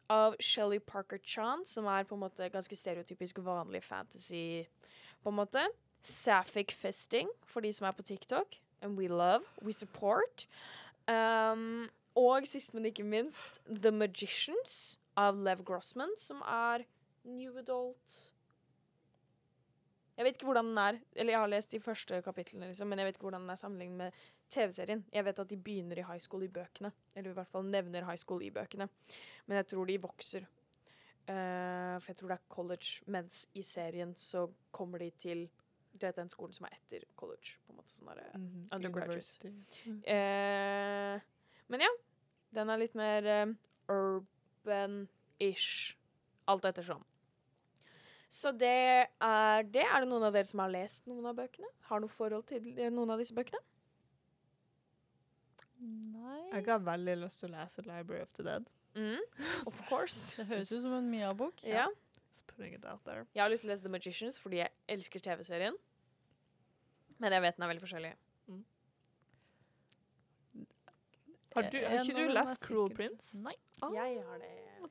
av 0.09 0.35
Shelly 0.39 0.79
Parker 0.79 1.17
Chan, 1.17 1.65
som 1.65 1.85
er 1.85 2.03
på 2.03 2.15
en 2.15 2.23
måte 2.23 2.49
ganske 2.49 2.75
stereotypisk 2.75 3.39
vanlig 3.45 3.83
fantasy, 3.83 4.65
på 5.21 5.29
en 5.29 5.37
måte. 5.37 5.61
Sapphic 6.05 6.71
Fisting, 6.71 7.29
for 7.49 7.65
de 7.65 7.73
som 7.73 7.87
er 7.87 7.95
på 7.97 8.05
TikTok. 8.05 8.59
And 8.81 8.97
we 8.97 9.07
love, 9.07 9.41
we 9.61 9.73
support. 9.73 10.45
Um, 11.07 11.89
og 12.15 12.45
sist, 12.47 12.73
men 12.73 12.85
ikke 12.85 13.03
minst, 13.03 13.61
The 13.65 13.91
Magicians 13.91 14.99
av 15.17 15.39
Lev 15.41 15.63
Grossman, 15.65 16.13
som 16.17 16.43
er 16.45 16.85
new 17.25 17.57
adult. 17.57 18.15
Jeg 20.15 20.23
vet 20.23 20.37
ikke 20.37 20.47
hvordan 20.47 20.69
den 20.69 20.77
er, 20.79 20.99
eller 21.15 21.33
jeg 21.33 21.41
har 21.41 21.51
lest 21.51 21.73
de 21.75 21.81
første 21.83 22.21
kapitlene, 22.23 22.69
liksom, 22.69 22.87
men 22.87 23.01
jeg 23.01 23.09
vet 23.09 23.17
ikke 23.17 23.27
hvordan 23.27 23.43
den 23.43 23.51
er 23.51 23.59
sammenlignet 23.59 23.97
med 23.97 24.21
TV-serien. 24.53 25.03
Jeg 25.11 25.25
vet 25.27 25.41
at 25.41 25.49
de 25.49 25.57
begynner 25.57 25.99
i 25.99 26.05
high 26.07 26.21
school 26.23 26.45
i 26.45 26.51
bøkene. 26.51 26.93
Eller 27.15 27.33
i 27.33 27.37
hvert 27.39 27.51
fall 27.51 27.65
nevner 27.67 28.05
high 28.07 28.19
school 28.21 28.45
i 28.45 28.53
bøkene. 28.53 28.87
Men 29.47 29.59
jeg 29.59 29.67
tror 29.73 29.89
de 29.89 29.97
vokser. 30.05 30.47
Uh, 31.25 31.97
for 31.97 32.11
jeg 32.13 32.19
tror 32.19 32.31
det 32.31 32.37
er 32.37 32.49
college, 32.53 33.01
mens 33.11 33.47
i 33.57 33.63
serien 33.65 34.13
så 34.15 34.45
kommer 34.71 35.01
de 35.01 35.09
til 35.19 35.47
Du 35.95 36.03
vet 36.03 36.15
den 36.17 36.29
skolen 36.29 36.53
som 36.55 36.65
er 36.67 36.73
etter 36.75 37.05
college. 37.15 37.55
på 37.65 37.71
en 37.71 37.77
måte 37.79 37.91
sånn 37.93 38.09
der, 38.11 38.31
-hmm. 38.35 38.67
Undergraduate. 38.75 39.51
Mm. 39.85 40.01
eh, 40.03 41.21
Men 41.67 41.81
ja. 41.81 41.87
Den 42.53 42.69
er 42.69 42.77
litt 42.77 42.95
mer 42.95 43.25
eh, 43.25 43.45
urban-ish. 43.89 45.95
Alt 46.47 46.65
ettersom. 46.65 47.03
Så 48.29 48.51
det 48.51 49.07
er 49.21 49.61
det. 49.63 49.83
Er 49.83 49.99
det 49.99 50.07
noen 50.09 50.23
av 50.23 50.33
dere 50.33 50.43
som 50.45 50.59
har 50.59 50.69
lest 50.69 51.07
noen 51.07 51.25
av 51.25 51.35
bøkene? 51.35 51.67
Har 51.89 51.99
noe 51.99 52.09
forhold 52.09 52.43
til 52.47 52.79
eh, 52.79 52.89
noen 52.91 53.09
av 53.09 53.17
disse 53.21 53.33
bøkene? 53.33 53.59
Nei. 55.79 56.41
Jeg 56.53 56.65
har 56.67 56.79
veldig 56.79 57.17
lyst 57.17 57.39
til 57.39 57.49
å 57.51 57.55
lese 57.59 57.81
Library 57.85 58.21
of 58.21 58.29
the 58.37 58.43
Dead. 58.43 58.65
Mm, 58.95 59.19
of 59.67 59.81
course. 59.89 60.35
Det 60.37 60.45
høres 60.47 60.71
ut 60.71 60.81
som 60.81 60.93
en 60.93 61.09
Mia-bok. 61.11 61.63
Ja. 61.63 61.87
Just 61.89 62.04
putting 62.41 62.73
it 62.73 62.85
out 62.85 63.03
there. 63.05 63.25
Jeg 63.35 63.43
har 63.43 63.49
lyst 63.49 63.61
til 63.63 63.69
å 63.69 63.73
lese 63.73 63.83
The 63.83 63.91
Magicians 63.91 64.39
fordi 64.41 64.57
jeg 64.63 64.69
elsker 64.87 65.19
TV-serien. 65.19 65.75
Men 67.19 67.31
jeg 67.31 67.41
vet 67.41 67.55
den 67.57 67.63
er 67.63 67.71
veldig 67.73 67.83
forskjellig. 67.85 68.13
Har, 71.55 71.69
du, 71.71 71.77
har 71.79 72.01
ikke 72.03 72.17
du 72.19 72.33
lest 72.35 72.59
Cruel 72.59 72.89
Prince? 72.91 73.37
Nei. 73.39 73.53
Ah, 73.83 73.93
Jeg 73.95 74.23
har 74.27 74.39
det 74.41 74.49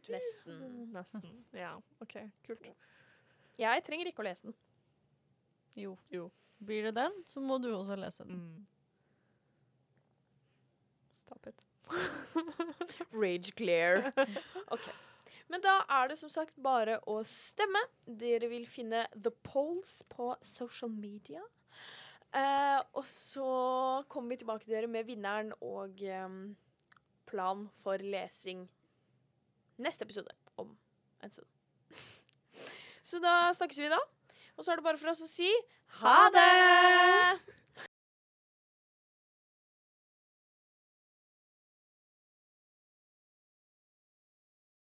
nesten. 0.09 0.62
Nesten. 0.95 1.25
Ja, 1.65 1.75
OK. 2.01 2.15
Kult. 2.47 2.71
Jeg 3.61 3.85
trenger 3.85 4.09
ikke 4.09 4.25
å 4.25 4.27
lese 4.27 4.49
den. 4.49 4.57
Jo. 5.77 5.93
Jo. 6.11 6.31
Blir 6.65 6.89
det 6.89 6.95
den, 6.97 7.12
så 7.29 7.43
må 7.45 7.59
du 7.61 7.69
også 7.75 7.99
lese 8.01 8.25
den. 8.25 8.41
Mm. 8.41 8.66
Stop 11.21 11.47
it. 11.51 11.61
Rage 13.23 13.53
Glare. 13.59 14.12
OK. 14.75 14.89
Men 15.53 15.62
da 15.65 15.75
er 15.93 16.09
det 16.09 16.16
som 16.19 16.31
sagt 16.33 16.57
bare 16.62 16.99
å 17.11 17.19
stemme. 17.29 17.83
Dere 18.07 18.49
vil 18.53 18.65
finne 18.69 19.05
The 19.15 19.33
Polls 19.45 20.01
på 20.11 20.33
social 20.45 20.93
media. 20.93 21.43
Eh, 22.35 22.81
og 22.99 23.05
så 23.07 23.49
kommer 24.11 24.35
vi 24.35 24.41
tilbake 24.43 24.65
til 24.65 24.75
dere 24.75 24.91
med 24.91 25.07
vinneren 25.07 25.53
og 25.62 26.01
eh, 26.03 26.39
plan 27.31 27.69
for 27.83 28.03
lesing 28.03 28.65
neste 29.79 30.07
episode 30.07 30.35
om 30.59 30.73
en 31.23 31.35
stund. 31.35 31.51
Så 33.07 33.21
da 33.23 33.53
snakkes 33.55 33.79
vi 33.85 33.93
da. 33.93 34.01
Og 34.57 34.65
så 34.65 34.73
er 34.73 34.81
det 34.81 34.87
bare 34.87 34.99
for 34.99 35.12
oss 35.12 35.23
å 35.23 35.31
si 35.31 35.51
ha 36.01 36.19
det! 36.35 37.64